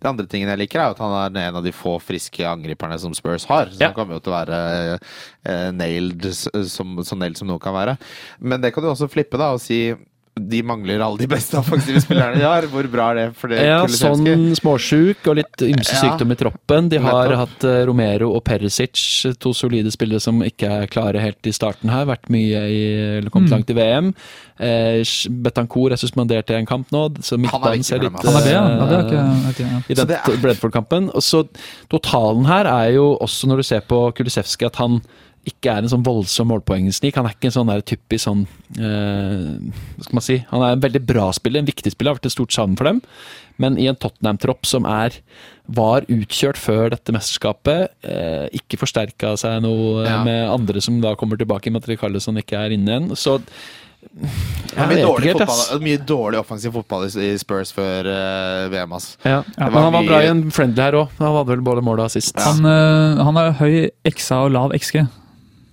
Det 0.01 0.09
andre 0.09 0.27
tingen 0.31 0.51
jeg 0.53 0.61
liker, 0.65 0.81
er 0.83 0.95
at 0.95 1.03
han 1.03 1.15
er 1.37 1.49
en 1.49 1.59
av 1.61 1.62
de 1.64 1.72
få 1.72 1.96
friske 2.03 2.44
angriperne 2.48 2.98
som 2.98 3.14
Spurs 3.14 3.44
har. 3.51 3.66
Så 3.72 3.81
Ja. 3.81 3.87
han 3.90 3.94
kommer 3.94 4.14
jo 4.18 4.20
til 4.20 4.33
å 4.33 4.38
være 4.38 4.98
eh, 5.44 5.70
nailed 5.72 6.29
som, 6.68 6.96
så 7.05 7.16
nailed 7.18 7.37
som 7.38 7.48
noe 7.48 7.59
kan 7.62 7.75
være. 7.75 7.96
Men 8.40 8.61
det 8.61 8.72
kan 8.75 8.83
du 8.83 8.90
også 8.90 9.09
flippe 9.11 9.38
da 9.40 9.53
og 9.55 9.61
si 9.61 9.94
de 10.40 10.62
mangler 10.64 11.03
alle 11.05 11.18
de 11.21 11.27
beste 11.29 11.59
offensive 11.61 12.01
spillerne 12.01 12.38
de 12.40 12.45
har. 12.47 12.64
Hvor 12.73 12.87
bra 12.90 13.11
er 13.12 13.18
det 13.18 13.25
for 13.37 13.53
det 13.53 13.59
Ja, 13.66 13.83
sånn 13.87 14.25
småsjuk 14.57 15.27
og 15.29 15.37
litt 15.37 15.64
ymse 15.66 15.92
Ja. 15.92 16.01
sykdom 16.01 16.33
i 16.33 16.37
troppen. 16.40 16.88
De 16.88 16.97
har 17.05 17.29
Nettopp. 17.29 17.38
hatt 17.42 17.64
eh, 17.68 17.85
Romero 17.87 18.31
og 18.35 18.42
Perisic, 18.45 18.97
to 19.38 19.53
solide 19.53 19.92
spillere 19.92 20.21
som 20.25 20.40
ikke 20.40 20.71
er 20.83 20.87
klare 20.87 21.21
helt 21.21 21.45
i 21.47 21.53
starten 21.53 21.90
her. 21.92 22.07
Vært 22.09 22.31
mye 22.33 22.62
i, 22.64 22.81
eller 23.18 23.29
kommet 23.31 23.51
Mm. 23.51 23.57
langt 23.59 23.71
i 23.71 23.75
VM. 23.77 24.14
Eh, 24.59 25.03
Betancourt 25.42 25.92
er 25.92 25.97
suspendert 26.01 26.49
i 26.51 26.55
en 26.55 26.66
kamp 26.66 26.88
nå, 26.90 27.09
så 27.21 27.37
midtbanen 27.38 27.85
ser 27.85 27.99
litt 28.01 28.12
Han 28.23 28.37
er 28.37 28.45
det, 28.47 28.53
ja. 28.53 28.64
eh, 28.64 28.88
det 28.88 28.97
er 28.97 29.05
ikke, 29.05 29.53
ikke, 29.53 29.68
ja. 29.68 29.83
i 29.88 29.95
Så 29.95 30.07
den 30.09 30.40
Bredford-kampen. 30.40 31.11
Og 31.14 31.21
så 31.23 31.47
Totalen 31.90 32.47
her 32.47 32.64
er 32.66 32.92
jo 32.95 33.18
også, 33.21 33.47
når 33.49 33.57
du 33.57 33.62
ser 33.62 33.81
på 33.81 34.12
Kulisevskij, 34.16 34.66
at 34.66 34.77
han 34.77 35.03
ikke 35.49 35.73
er 35.73 35.83
en 35.83 35.91
sånn 35.91 36.05
voldsom 36.07 36.47
målpoengsnik. 36.53 37.17
Han 37.19 37.27
er 37.27 37.35
ikke 37.35 37.49
en 37.51 37.55
sånn 37.57 37.71
der 37.73 37.81
typisk 37.83 38.23
sånn 38.29 38.45
eh, 38.79 39.57
Hva 39.97 40.05
skal 40.07 40.19
man 40.19 40.25
si? 40.29 40.37
Han 40.53 40.63
er 40.63 40.77
en 40.77 40.85
veldig 40.85 41.03
bra 41.09 41.25
spiller, 41.35 41.59
en 41.65 41.67
viktig 41.71 41.90
spiller, 41.95 42.13
har 42.15 42.21
vært 42.21 42.29
et 42.31 42.37
stort 42.37 42.55
savn 42.55 42.77
for 42.79 42.87
dem. 42.90 43.01
Men 43.63 43.75
i 43.79 43.88
en 43.90 43.99
Tottenham-tropp 43.99 44.65
som 44.67 44.87
er 44.88 45.19
var 45.73 46.07
utkjørt 46.11 46.59
før 46.59 46.90
dette 46.95 47.13
mesterskapet, 47.15 47.93
eh, 48.07 48.47
ikke 48.59 48.79
forsterka 48.81 49.35
seg 49.38 49.61
noe 49.67 50.03
eh, 50.05 50.11
Ja. 50.11 50.23
med 50.27 50.49
andre 50.51 50.81
som 50.83 51.01
da 51.03 51.15
kommer 51.19 51.37
tilbake, 51.38 51.71
med 51.71 51.83
at 51.83 51.88
Rikarlesson 51.90 52.38
ikke 52.38 52.59
er 52.63 52.75
inne 52.79 52.90
igjen. 52.95 53.11
Så 53.19 53.40
ja, 54.03 54.83
er 54.83 54.88
mye 54.90 55.03
dårlig, 55.05 55.29
helt, 55.31 55.43
fotball, 55.47 55.83
mye 55.85 55.99
dårlig 56.11 56.38
offensiv 56.40 56.73
fotball 56.75 57.05
i 57.23 57.29
Spurs 57.38 57.71
før 57.75 58.09
uh, 58.11 58.69
VM. 58.73 58.95
ass. 58.99 59.13
Ja. 59.23 59.43
Ja, 59.57 59.69
Men 59.71 59.79
han 59.79 59.93
var 59.95 60.03
mye- 60.03 60.09
bra 60.11 60.23
i 60.25 60.31
en 60.33 60.45
friendly 60.51 60.83
her 60.83 60.97
òg. 61.05 61.13
Han 61.21 61.35
hadde 61.37 61.53
vel 61.53 61.63
både 61.67 61.85
mål 61.87 62.01
og 62.03 62.09
assist. 62.11 62.35
Han, 62.43 62.65
eh, 62.67 63.23
han 63.23 63.38
har 63.38 63.53
høy 63.63 63.90
XA 64.11 64.40
og 64.49 64.55
lav 64.57 64.75
XG. 64.79 65.05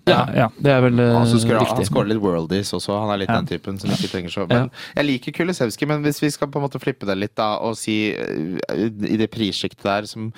Ja. 0.09 0.19
ja. 0.35 0.47
Det 0.59 0.71
er 0.73 0.81
vel 0.83 0.99
uh, 0.99 1.21
så 1.29 1.39
han- 1.39 1.85
skårer 1.87 2.09
litt 2.11 2.21
worldies 2.21 2.71
også. 2.75 2.97
Han 3.01 3.13
er 3.13 3.21
litt 3.21 3.29
Ja. 3.29 3.37
den 3.39 3.49
typen 3.49 3.79
som 3.79 3.91
ikke 3.93 4.09
trenger 4.11 4.33
så 4.33 4.47
Men 4.49 4.69
jeg 4.95 5.05
liker 5.05 5.35
Kulisevskij, 5.37 5.87
men 5.87 6.03
hvis 6.03 6.21
vi 6.21 6.29
skal 6.33 6.49
på 6.49 6.59
en 6.59 6.65
måte 6.67 6.81
flippe 6.81 7.05
det 7.05 7.17
litt 7.17 7.35
da 7.35 7.57
og 7.59 7.77
si 7.77 8.11
eh, 8.13 8.85
i 9.07 9.17
det 9.19 9.29
prissjiktet 9.31 9.83
der 9.83 10.05
som 10.09 10.31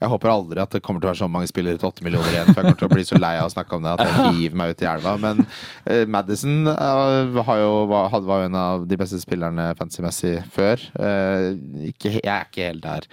Jeg 0.00 0.08
håper 0.08 0.32
aldri 0.32 0.60
at 0.62 0.70
det 0.70 0.82
kommer 0.82 1.00
til 1.00 1.08
å 1.08 1.12
være 1.12 1.22
så 1.22 1.28
mange 1.30 1.50
spillere 1.50 1.78
til 1.78 1.88
åtte 1.90 2.04
millioner 2.06 2.30
igjen, 2.32 2.54
for 2.54 2.62
jeg 2.62 2.64
kommer 2.64 2.80
til 2.80 2.88
å 2.88 2.94
bli 2.94 3.04
så 3.04 3.18
lei 3.20 3.34
av 3.38 3.50
å 3.50 3.52
snakke 3.52 3.76
om 3.76 3.82
det 3.84 3.92
at 3.92 4.06
jeg 4.06 4.32
hiver 4.38 4.56
meg 4.56 4.70
ut 4.72 4.82
i 4.82 4.88
elva. 4.88 5.16
Men 5.20 5.44
uh, 5.44 6.06
Madison 6.08 6.66
uh, 6.68 7.42
har 7.44 7.60
jo, 7.60 7.74
var, 7.90 8.08
hadde, 8.14 8.26
var 8.26 8.40
jo 8.40 8.48
en 8.50 8.56
av 8.56 8.86
de 8.88 8.96
beste 8.96 9.20
spillerne 9.20 9.74
fancy-messig 9.76 10.38
før. 10.54 10.80
Uh, 10.96 11.52
ikke, 11.90 12.16
jeg 12.16 12.32
er 12.32 12.48
ikke 12.48 12.70
helt 12.70 12.82
der. 12.86 13.06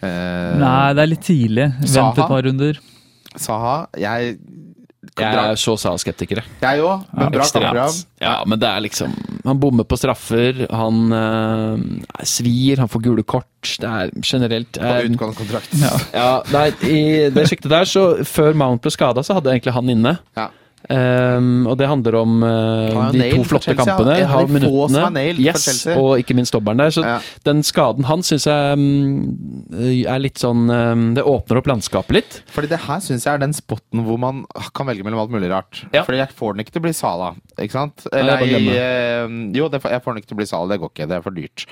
Eh, 0.00 0.56
Nei, 0.60 0.92
det 0.96 1.02
er 1.02 1.10
litt 1.10 1.26
tidlig. 1.26 1.66
Vent 1.82 2.16
et 2.20 2.30
par 2.30 2.44
runder. 2.46 2.78
Saha 3.38 3.74
Jeg 4.00 4.38
Jeg 5.20 5.52
er 5.52 5.60
så 5.60 5.74
sa-skeptikere. 5.80 6.44
Jeg 6.62 6.82
òg, 6.84 7.04
men 7.16 7.32
bra 7.34 7.46
kampprogram. 7.46 7.98
Ja, 8.20 8.34
men 8.46 8.60
det 8.60 8.68
er 8.68 8.82
liksom 8.84 9.14
Han 9.46 9.60
bommer 9.62 9.86
på 9.88 9.96
straffer, 9.96 10.66
han 10.68 11.14
eh, 11.16 12.24
svir, 12.28 12.80
han 12.82 12.90
får 12.92 13.04
gule 13.06 13.24
kort. 13.24 13.46
Det 13.80 13.88
er 13.88 14.12
generelt 14.24 14.76
På 14.76 14.86
eh, 14.86 15.08
utgående 15.08 15.38
kontrakt. 15.38 15.74
Ja. 15.80 15.92
Ja, 16.14 16.30
nei, 16.52 16.66
I 16.84 17.02
det 17.34 17.46
sjiktet 17.48 17.72
der, 17.72 17.88
så 17.88 18.24
før 18.28 18.56
Mount 18.58 18.84
ble 18.84 18.92
skada, 18.94 19.24
så 19.24 19.38
hadde 19.38 19.50
jeg 19.52 19.60
egentlig 19.60 19.76
han 19.78 19.94
inne. 19.96 20.16
Ja. 20.38 20.50
Ehm, 20.90 21.66
og 21.70 21.76
det 21.78 21.86
handler 21.86 22.16
om 22.18 22.40
uh, 22.42 23.10
de 23.14 23.28
to 23.30 23.44
flotte 23.46 23.74
kampene. 23.78 24.16
ja. 24.18 24.28
Er 24.40 24.50
minuttene. 24.50 25.22
Yes, 25.38 25.84
og 25.94 26.18
ikke 26.18 26.34
minst 26.34 26.54
dobbelen 26.54 26.82
der. 26.82 26.90
Så 26.94 27.04
Ja. 27.06 27.18
den 27.46 27.62
skaden 27.66 28.04
hans 28.08 28.30
syns 28.30 28.46
jeg 28.48 28.74
um, 28.74 29.36
er 29.70 30.18
litt 30.18 30.40
sånn 30.42 30.66
um, 30.70 31.04
Det 31.14 31.22
åpner 31.22 31.60
opp 31.60 31.70
landskapet 31.70 32.16
litt. 32.16 32.40
Fordi 32.50 32.70
det 32.72 32.80
her 32.88 33.00
syns 33.04 33.26
jeg 33.26 33.34
er 33.34 33.42
den 33.42 33.54
spotten 33.54 34.04
hvor 34.06 34.18
man 34.18 34.44
kan 34.74 34.88
velge 34.90 35.06
mellom 35.06 35.22
alt 35.22 35.30
mulig 35.34 35.50
rart. 35.52 35.84
Ja. 35.94 36.02
Fordi 36.02 36.18
jeg 36.18 36.34
får 36.34 36.54
den 36.54 36.64
ikke 36.64 36.74
til 36.74 36.82
å 36.82 36.88
bli 36.88 36.94
Sala, 36.96 37.30
ikke 37.56 37.76
sant? 37.76 38.06
Eller, 38.12 38.42
Nei, 38.42 38.50
jeg, 38.50 38.74
eh, 38.74 39.38
jo, 39.56 39.70
det, 39.70 39.82
jeg 39.84 40.02
får 40.02 40.12
den 40.12 40.22
ikke 40.22 40.32
til 40.32 40.38
å 40.38 40.42
bli 40.42 40.50
Sala, 40.50 40.72
det 40.72 40.80
går 40.82 40.90
ikke. 40.90 41.08
Det 41.10 41.18
er 41.18 41.24
for 41.26 41.38
dyrt. 41.38 41.66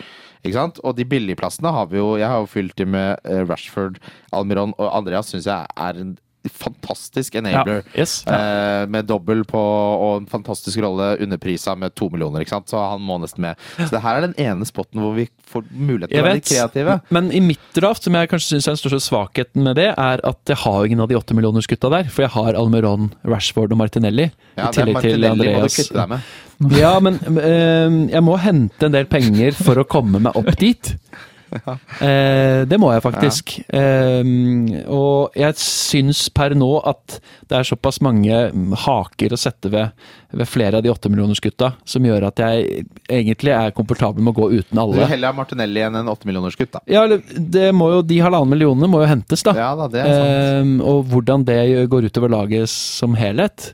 Og 0.85 0.95
de 0.95 1.05
billigplassene 1.05 1.73
har 1.75 1.89
vi 1.91 1.99
jo 1.99 2.17
Jeg 2.17 2.29
har 2.31 2.39
jo 2.39 2.47
fylt 2.47 2.77
dem 2.79 2.95
med 2.95 3.19
eh, 3.25 3.43
Rashford, 3.43 3.99
Almiron 4.33 4.75
og 4.79 4.95
Andreas 4.95 5.33
syns 5.33 5.49
jeg 5.51 5.67
er 5.75 5.99
en 5.99 6.17
fantastisk 6.53 7.39
enabler. 7.41 7.83
Yes. 7.97 8.21
Eh, 8.27 8.85
med 8.91 9.09
dobbel 9.09 9.45
på 9.49 9.61
og 9.61 10.23
en 10.23 10.29
fantastisk 10.31 10.81
rolle 10.85 11.15
underprisa 11.25 11.75
med 11.79 11.95
to 11.99 12.09
millioner, 12.13 12.45
ikke 12.45 12.57
sant? 12.57 12.69
så 12.71 12.81
han 12.95 13.03
må 13.05 13.19
nesten 13.23 13.45
med. 13.45 13.61
Så 13.79 13.91
det 13.95 14.03
her 14.05 14.19
er 14.19 14.27
den 14.29 14.37
ene 14.41 14.69
spotten 14.69 15.03
hvor 15.03 15.15
vi 15.17 15.29
får 15.49 15.65
mulighet 15.73 16.13
til 16.13 16.23
å 16.23 16.27
være 16.29 16.45
kreative. 16.45 16.99
men 17.15 17.31
i 17.33 17.41
mitt 17.45 17.63
draft, 17.77 18.05
som 18.05 18.17
jeg 18.19 18.31
kanskje 18.31 18.55
syns 18.55 18.69
er 18.69 18.77
den 18.77 18.83
største 18.83 19.01
svakheten 19.09 19.65
med 19.65 19.79
det, 19.81 19.89
er 19.95 20.25
at 20.27 20.53
jeg 20.53 20.61
har 20.65 20.85
ingen 20.89 21.05
av 21.05 21.09
de 21.11 21.17
åtte 21.19 21.37
millionersgutta 21.37 21.91
der. 21.93 22.11
For 22.13 22.27
jeg 22.27 22.35
har 22.37 22.59
Almeron, 22.59 23.13
Rashford 23.29 23.73
og 23.73 23.81
Martinelli. 23.81 24.29
Ja, 24.59 24.69
I 24.69 24.77
tillegg 24.77 25.01
til 25.05 25.19
Martinelli 25.19 25.31
må 25.31 25.39
du 25.39 25.49
Andreas. 25.49 25.81
deg 25.95 26.13
med. 26.13 26.37
Ja, 26.75 26.93
men 26.99 27.19
eh, 27.39 27.99
jeg 28.17 28.23
må 28.27 28.37
hente 28.43 28.89
en 28.89 28.95
del 28.97 29.07
penger 29.11 29.55
for 29.55 29.79
å 29.79 29.87
komme 29.87 30.19
meg 30.25 30.39
opp 30.39 30.51
dit. 30.59 30.95
Eh, 32.05 32.65
det 32.69 32.79
må 32.81 32.91
jeg 32.93 33.03
faktisk. 33.05 33.55
Eh, 33.75 34.29
og 34.93 35.37
jeg 35.39 35.57
syns 35.61 36.27
per 36.35 36.55
nå 36.59 36.69
at 36.87 37.19
det 37.49 37.59
er 37.59 37.69
såpass 37.69 38.01
mange 38.05 38.41
haker 38.85 39.35
å 39.35 39.41
sette 39.41 39.71
ved, 39.73 39.95
ved 40.37 40.51
flere 40.51 40.79
av 40.79 40.85
de 40.85 40.93
åttemillionersgutta, 40.93 41.73
som 41.89 42.07
gjør 42.07 42.29
at 42.31 42.43
jeg 42.45 42.85
egentlig 43.09 43.55
er 43.57 43.75
komfortabel 43.77 44.25
med 44.25 44.35
å 44.35 44.39
gå 44.43 44.51
uten 44.61 44.83
alle. 44.83 44.99
Du 44.99 45.03
vil 45.03 45.13
heller 45.15 45.33
ha 45.33 45.39
Martinelli 45.41 45.85
enn 45.87 45.99
en 46.03 46.13
åttemillionersgutt, 46.13 46.73
da. 46.77 46.85
Ja, 46.91 47.07
det 47.09 47.71
må 47.77 47.91
jo, 47.97 48.05
De 48.09 48.21
halvannen 48.25 48.53
millionene 48.53 48.91
må 48.91 49.03
jo 49.03 49.11
hentes, 49.11 49.45
da. 49.47 49.57
Ja 49.59 49.73
da, 49.79 49.89
det 49.93 50.05
er 50.05 50.15
sant. 50.15 50.79
Eh, 50.79 50.89
og 50.93 51.09
hvordan 51.13 51.47
det 51.49 51.61
går 51.93 52.11
utover 52.11 52.33
laget 52.37 52.71
som 52.73 53.17
helhet. 53.19 53.73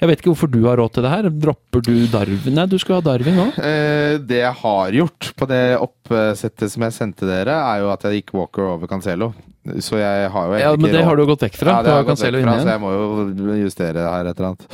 Jeg 0.00 0.10
vet 0.10 0.20
ikke 0.20 0.32
hvorfor 0.32 0.50
du 0.50 0.60
har 0.66 0.78
råd 0.80 0.92
til 0.96 1.04
det 1.06 1.10
her. 1.12 1.28
Dropper 1.30 1.82
du 1.86 1.92
Darwin? 2.12 2.54
Nei, 2.56 2.66
du 2.70 2.76
skal 2.82 2.98
ha 2.98 3.04
Darwin 3.06 3.36
nå. 3.38 3.46
Eh, 3.62 4.16
det 4.26 4.40
jeg 4.42 4.54
har 4.60 4.94
gjort 4.98 5.30
på 5.38 5.48
det 5.50 5.62
oppsettet 5.80 6.72
som 6.72 6.84
jeg 6.86 6.96
sendte 6.96 7.28
dere, 7.28 7.54
er 7.72 7.82
jo 7.84 7.90
at 7.94 8.06
jeg 8.08 8.22
gikk 8.22 8.34
Walker 8.38 8.66
over 8.74 8.90
Cancelo. 8.90 9.32
Så 9.80 9.96
jeg 9.96 10.28
har 10.28 10.50
jo 10.50 10.58
Ja, 10.60 10.72
men 10.76 10.90
det 10.92 10.98
råd. 11.00 11.04
har 11.08 11.16
du 11.16 11.24
gått 11.30 11.44
vekk 11.46 11.54
fra. 11.56 11.76
Ja, 11.78 11.82
det 11.86 11.92
har 11.94 12.02
jeg 12.02 12.08
gått 12.10 12.24
vekk 12.26 12.42
fra, 12.44 12.56
så 12.60 12.72
jeg 12.74 12.82
må 12.82 12.90
jo 12.92 13.54
justere 13.62 14.02
her 14.12 14.28
et 14.28 14.36
eller 14.40 14.50
annet. 14.50 14.66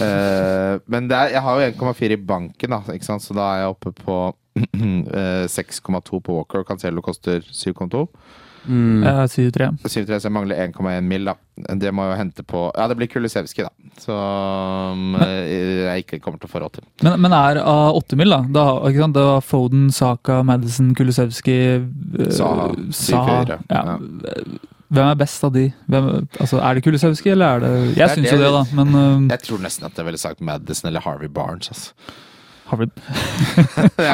Eh, 0.00 0.80
men 0.88 1.08
det 1.10 1.18
er, 1.18 1.34
jeg 1.36 1.42
har 1.44 1.60
jo 1.60 1.66
1,4 1.74 2.16
i 2.16 2.20
banken, 2.30 2.70
da, 2.76 2.80
ikke 2.94 3.04
sant? 3.10 3.24
så 3.26 3.36
da 3.36 3.48
er 3.52 3.64
jeg 3.66 3.74
oppe 3.74 3.92
på 3.98 4.16
eh, 5.20 5.44
6,2 5.52 6.22
på 6.24 6.38
Walker, 6.38 6.64
Cancelo 6.64 7.04
koster 7.04 7.42
7,2. 7.44 8.06
Mm. 8.68 9.02
Eh, 9.06 9.24
7-3. 9.32 9.68
7,3, 9.82 10.18
så 10.20 10.28
jeg 10.28 10.32
mangler 10.36 10.56
1,1 10.68 11.02
mil, 11.08 11.24
da. 11.24 11.34
Det 11.80 11.90
må 11.94 12.04
jeg 12.06 12.12
jo 12.12 12.18
hente 12.20 12.44
på 12.46 12.60
Ja, 12.76 12.86
det 12.86 12.96
blir 13.00 13.08
Kulisevskij, 13.10 13.64
da. 13.66 13.72
Som 13.98 15.16
eh, 15.18 15.88
jeg 15.88 16.04
ikke 16.04 16.20
kommer 16.22 16.38
til 16.38 16.46
å 16.50 16.52
få 16.52 16.60
råd 16.62 16.76
til. 16.78 16.84
Men, 17.02 17.18
men 17.24 17.32
er 17.34 17.60
av 17.64 17.96
8 17.98 18.18
mil, 18.20 18.30
da? 18.30 18.40
Da, 18.58 18.66
ikke 18.90 19.02
sant? 19.06 19.16
da 19.18 19.40
Foden, 19.44 19.88
Saka, 19.94 20.42
Madison, 20.46 20.92
Kulisevskij 20.94 21.60
eh, 21.80 22.30
Saha, 22.30 22.70
Saha. 22.94 23.38
4-4, 23.48 23.60
Ja. 23.72 23.98
Hvem 24.88 25.04
er 25.04 25.16
best 25.20 25.42
av 25.44 25.50
de? 25.52 25.66
Hvem, 25.92 26.06
altså, 26.40 26.62
er 26.64 26.78
det 26.78 26.82
Kulisevskij, 26.86 27.32
eller 27.34 27.58
er 27.58 27.60
det 27.60 27.96
Jeg 27.98 28.08
syns 28.14 28.30
jo 28.30 28.38
det- 28.38 28.46
det, 28.46 28.52
da, 28.54 28.62
men 28.78 28.94
uh, 28.94 29.26
Jeg 29.34 29.42
tror 29.44 29.58
nesten 29.60 29.84
at 29.84 29.98
jeg 30.00 30.06
ville 30.06 30.18
sagt 30.22 30.40
Madison 30.40 30.88
eller 30.88 31.00
Harvey 31.04 31.28
Barnes. 31.28 31.68
Altså. 31.68 31.92
Har 32.68 32.78
vi 32.80 32.86
Nei, 33.98 34.12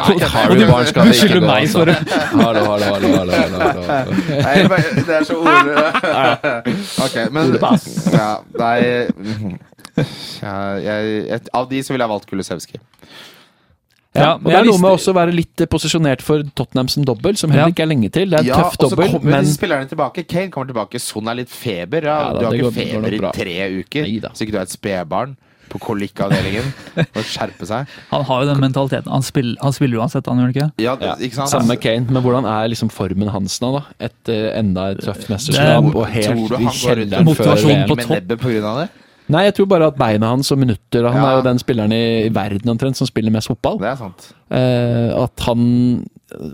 Og 0.50 0.56
du 0.58 0.64
Barnes 0.68 0.90
skal 0.92 1.08
vi 1.10 1.14
ikke 1.18 1.40
gå, 1.40 1.44
meg 1.46 1.66
altså. 1.66 1.84
Hallo, 2.40 2.64
hallo, 2.70 2.86
hallo, 2.94 3.10
hallo. 3.18 3.84
Nei, 4.30 4.56
det 5.04 5.16
er 5.20 5.26
så 5.28 5.38
ord... 5.42 5.70
Ok, 7.04 7.16
men 7.34 7.56
ja, 7.60 8.28
Nei 8.60 8.78
ja, 10.42 10.54
jeg, 10.82 11.14
jeg, 11.28 11.40
Av 11.54 11.68
de 11.70 11.82
så 11.86 11.94
ville 11.94 12.02
jeg 12.06 12.10
valgt 12.10 12.26
Kulisevskij. 12.30 12.80
Ja, 14.14 14.36
men 14.38 14.46
det 14.52 14.58
er 14.60 14.66
noe 14.68 14.78
med 14.78 14.94
også 14.94 15.10
å 15.10 15.16
være 15.16 15.32
litt 15.34 15.62
eh, 15.64 15.66
posisjonert 15.70 16.22
for 16.22 16.42
Tottenham 16.54 16.86
som 16.92 17.02
dobbel, 17.06 17.34
som 17.38 17.50
heller 17.50 17.72
ikke 17.72 17.82
er 17.82 17.88
lenge 17.90 18.10
til. 18.14 18.30
Det 18.30 18.38
er 18.38 18.44
en 18.44 18.50
Ja, 18.52 18.58
tøff 18.62 18.76
og 18.78 18.92
så 18.92 18.98
kommer 19.00 19.32
men 19.40 19.48
spillerne 19.50 19.90
tilbake. 19.90 20.22
Kane 20.30 20.52
kommer 20.54 20.70
tilbake. 20.70 21.00
Son 21.02 21.30
er 21.32 21.40
litt 21.40 21.50
feber. 21.50 22.06
Ja. 22.06 22.18
Ja 22.28 22.28
da, 22.36 22.38
du 22.38 22.46
har 22.46 22.54
ikke 22.54 22.68
går- 22.68 22.70
går 22.70 22.76
feber 22.78 23.16
i 23.18 23.32
tre 23.34 23.56
uker, 23.80 24.06
Neida. 24.06 24.30
så 24.30 24.46
ikke 24.46 24.54
du 24.54 24.60
er 24.60 24.68
et 24.68 24.74
spedbarn. 24.76 25.34
På 25.72 25.78
kolikkavdelingen 25.82 26.66
og 27.02 27.22
skjerpe 27.26 27.66
seg. 27.68 27.86
Han 28.12 28.24
har 28.28 28.42
jo 28.44 28.48
den 28.52 28.60
mentaliteten. 28.62 29.10
Han 29.12 29.22
spiller, 29.26 29.56
han 29.62 29.72
spiller 29.76 29.98
uansett, 30.02 30.26
han 30.30 30.38
gjør 30.42 30.48
han 30.50 30.54
ikke? 30.54 30.68
Ja, 30.84 30.96
Ja, 31.00 31.14
ikke 31.18 31.38
sant? 31.40 31.50
Samme 31.54 31.72
med 31.74 31.80
Kane, 31.84 32.06
men 32.10 32.22
hvordan 32.22 32.46
er 32.48 32.68
liksom 32.72 32.90
formen 32.94 33.28
hans 33.34 33.60
nå, 33.64 33.72
da? 33.78 33.82
Etter 34.10 34.50
enda 34.58 34.90
et 34.94 35.00
tøft 35.04 35.28
mesterskap 35.32 35.88
og 35.94 36.06
helt 36.14 36.54
i 36.60 36.68
kjelleren 36.80 37.34
før 37.34 37.56
VM? 37.64 37.88
på 37.90 37.96
med 38.02 38.14
nebbet 38.14 38.64
av 38.64 38.82
det? 38.84 38.88
Nei, 39.32 39.46
jeg 39.46 39.54
tror 39.56 39.68
bare 39.72 39.86
at 39.88 39.94
beina 39.96 40.28
hans 40.34 40.50
og 40.52 40.58
minutter 40.60 41.06
Han 41.08 41.14
Ja. 41.16 41.28
er 41.30 41.36
jo 41.38 41.44
den 41.46 41.58
spilleren 41.62 41.92
i, 41.96 42.26
i 42.26 42.32
verden 42.34 42.68
omtrent 42.68 42.98
som 42.98 43.08
spiller 43.08 43.32
mest 43.32 43.48
fotball. 43.48 43.78
Det 43.80 43.88
er 43.88 43.96
sant. 43.96 44.26
Eh, 44.52 45.14
at 45.16 45.40
han 45.46 45.62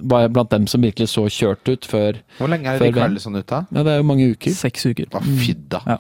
var 0.06 0.28
blant 0.30 0.50
dem 0.52 0.68
som 0.70 0.82
virkelig 0.84 1.08
så 1.10 1.24
kjørt 1.26 1.66
ut 1.66 1.88
før 1.90 2.20
Hvor 2.38 2.46
lenge 2.52 2.68
er 2.70 2.78
det 2.78 2.92
det 2.94 3.02
VM. 3.02 3.16
sånn 3.18 3.40
ute? 3.40 3.48
da? 3.50 3.64
Ja, 3.74 3.82
det 3.82 3.92
er 3.96 3.98
jo 4.04 4.06
mange 4.06 4.28
uker, 4.36 4.54
Seks 4.54 4.86
uker. 4.86 5.10
Fy 5.40 5.56
da 5.72 5.80
Ja. 5.86 5.98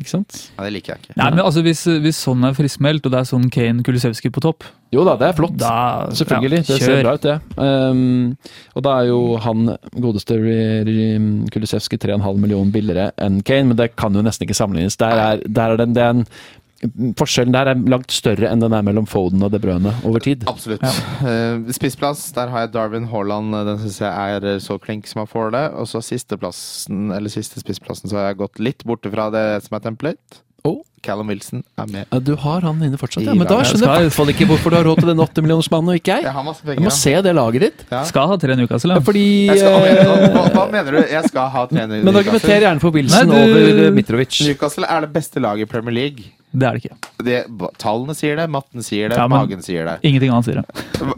Ikke 0.00 0.12
sant? 0.12 0.38
Ja, 0.56 0.64
det 0.66 0.72
liker 0.76 0.94
jeg 0.94 1.02
ikke. 1.04 1.16
Nei, 1.20 1.30
men 1.34 1.42
altså 1.44 1.62
Hvis, 1.66 1.84
hvis 2.04 2.20
sånn 2.24 2.44
er 2.46 2.56
friskmeldt, 2.56 3.06
og 3.06 3.14
det 3.14 3.20
er 3.20 3.28
sånn 3.28 3.48
Kane 3.52 3.84
Kulisevskij 3.86 4.32
på 4.34 4.42
topp, 4.44 4.66
Jo 4.94 5.02
da, 5.04 5.18
det 5.20 5.26
er 5.28 5.34
flott. 5.36 5.56
da 5.60 5.72
Selvfølgelig, 6.16 6.62
ja, 6.62 6.66
det 6.70 6.78
ser 6.80 7.02
bra 7.04 7.14
ut, 7.18 7.26
det. 7.26 7.34
Um, 7.60 8.36
og 8.78 8.84
da 8.86 8.94
er 9.02 9.10
jo 9.10 9.18
han 9.44 9.74
godeste 10.00 10.38
Kulisevskij 11.52 12.00
3,5 12.06 12.40
millioner 12.40 12.72
billigere 12.72 13.10
enn 13.20 13.42
Kane, 13.44 13.68
men 13.72 13.76
det 13.76 13.90
kan 14.00 14.14
jo 14.16 14.24
nesten 14.24 14.46
ikke 14.46 14.56
sammenlignes. 14.56 14.96
Der 15.00 15.20
er, 15.26 15.42
der 15.44 15.74
er 15.74 15.82
den, 15.82 15.92
det 15.96 16.02
er 16.06 16.14
en, 16.16 16.24
forskjellen 17.18 17.52
der 17.54 17.70
er 17.72 17.80
langt 17.90 18.12
større 18.14 18.46
enn 18.52 18.60
den 18.62 18.72
er 18.76 18.84
mellom 18.86 19.06
Foden 19.10 19.42
og 19.42 19.50
De 19.50 19.58
Bruyne 19.62 19.92
over 20.06 20.22
tid. 20.22 20.44
Absolutt. 20.50 20.82
Eh, 21.26 21.72
spissplass, 21.74 22.28
der 22.36 22.52
har 22.52 22.66
jeg 22.66 22.72
Darwin 22.76 23.08
Haaland. 23.10 23.54
eh, 23.54 23.64
Den 23.72 23.78
syns 23.82 23.98
jeg 24.04 24.12
er 24.38 24.46
eh, 24.54 24.58
så 24.62 24.78
klink 24.78 25.06
som 25.10 25.24
han 25.24 25.30
får 25.30 25.50
det. 25.56 25.64
Og 25.74 25.88
så 25.90 26.02
sisteplassen, 26.04 27.08
eller 27.16 27.28
siste 27.32 27.58
spissplassen, 27.62 28.08
så 28.10 28.16
har 28.20 28.28
jeg 28.30 28.38
gått 28.44 28.60
litt 28.62 28.84
borte 28.86 29.10
fra 29.10 29.30
det 29.34 29.46
som 29.66 29.74
er 29.78 29.80
template. 29.88 30.44
Oh. 30.66 30.80
Callum 31.02 31.28
Wilson 31.30 31.62
er 31.78 31.86
med. 31.86 32.06
Ja, 32.10 32.18
du 32.18 32.32
har 32.36 32.60
han 32.66 32.80
inne 32.82 32.98
fortsatt, 32.98 33.22
ja. 33.24 33.32
Men 33.38 33.46
da 33.46 33.60
skjønner 33.62 33.92
jeg 33.94 34.02
i 34.02 34.08
hvert 34.08 34.16
fall 34.16 34.32
ikke 34.32 34.46
hvorfor 34.50 34.70
du 34.74 34.76
har 34.76 34.84
råd 34.88 34.98
til 34.98 35.10
den 35.12 35.20
80-millionersmannen 35.22 35.92
og 35.94 35.98
ikke 36.00 36.16
jeg. 36.18 36.24
Jeg 36.26 36.56
penger. 36.66 36.82
må 36.82 36.90
se 36.92 37.12
det 37.22 37.34
laget 37.38 37.60
ditt. 37.62 37.84
Ja. 37.92 38.00
Skal 38.10 38.26
ha 38.32 38.36
tre 38.42 38.56
Newcastle, 38.58 38.90
Ja, 38.90 38.98
ja. 38.98 39.04
fordi 39.06 39.26
skal, 39.54 40.34
hva, 40.34 40.42
hva 40.56 40.64
mener 40.72 40.98
du? 40.98 40.98
Jeg 41.06 41.30
skal 41.30 41.48
ha 41.54 41.62
trener 41.70 42.02
Men 42.02 42.18
argumenter 42.18 42.58
gjerne 42.66 42.82
for 42.82 42.90
Wilson 42.98 43.30
Nei, 43.30 43.46
du- 43.46 43.54
over 43.54 43.94
Mitrovic. 43.94 44.40
Newcastle 44.50 44.90
er 44.90 45.06
det 45.06 45.12
beste 45.14 45.40
laget 45.40 45.68
i 45.68 45.70
Premier 45.70 45.94
League. 45.94 46.26
Det 46.50 46.64
er 46.64 46.76
det 46.76 46.80
ikke. 46.82 46.96
Det, 47.26 47.38
tallene 47.82 48.14
sier 48.16 48.38
det, 48.40 48.46
matten 48.50 48.84
sier 48.84 49.12
det, 49.12 49.18
Ja, 49.20 49.26
magen 49.28 49.60
sier 49.64 49.84
det. 49.84 49.96
Ingenting 50.08 50.32
annet 50.32 50.48
sier 50.48 50.60
det. 50.62 50.86
Hva, 50.96 51.16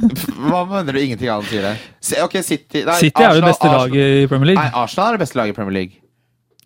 hva 0.48 0.62
mener 0.72 0.96
du? 0.96 1.00
Ingenting 1.00 1.30
annet 1.30 1.50
sier 1.52 1.66
det? 1.68 1.74
Se, 2.02 2.18
ok, 2.24 2.36
City 2.46 2.82
nei, 2.88 2.98
City 2.98 3.24
er 3.24 3.36
jo 3.36 3.44
det 3.44 3.52
beste 3.52 3.70
laget 3.70 4.18
i 4.24 4.28
Premier 4.30 4.50
Nei, 4.50 4.56
League. 4.58 4.82
Arsenal 4.82 5.12
er 5.12 5.18
det 5.18 5.24
beste 5.24 5.40
laget 5.40 5.54
i 5.54 5.58
Premier 5.60 5.78
League. 5.78 6.00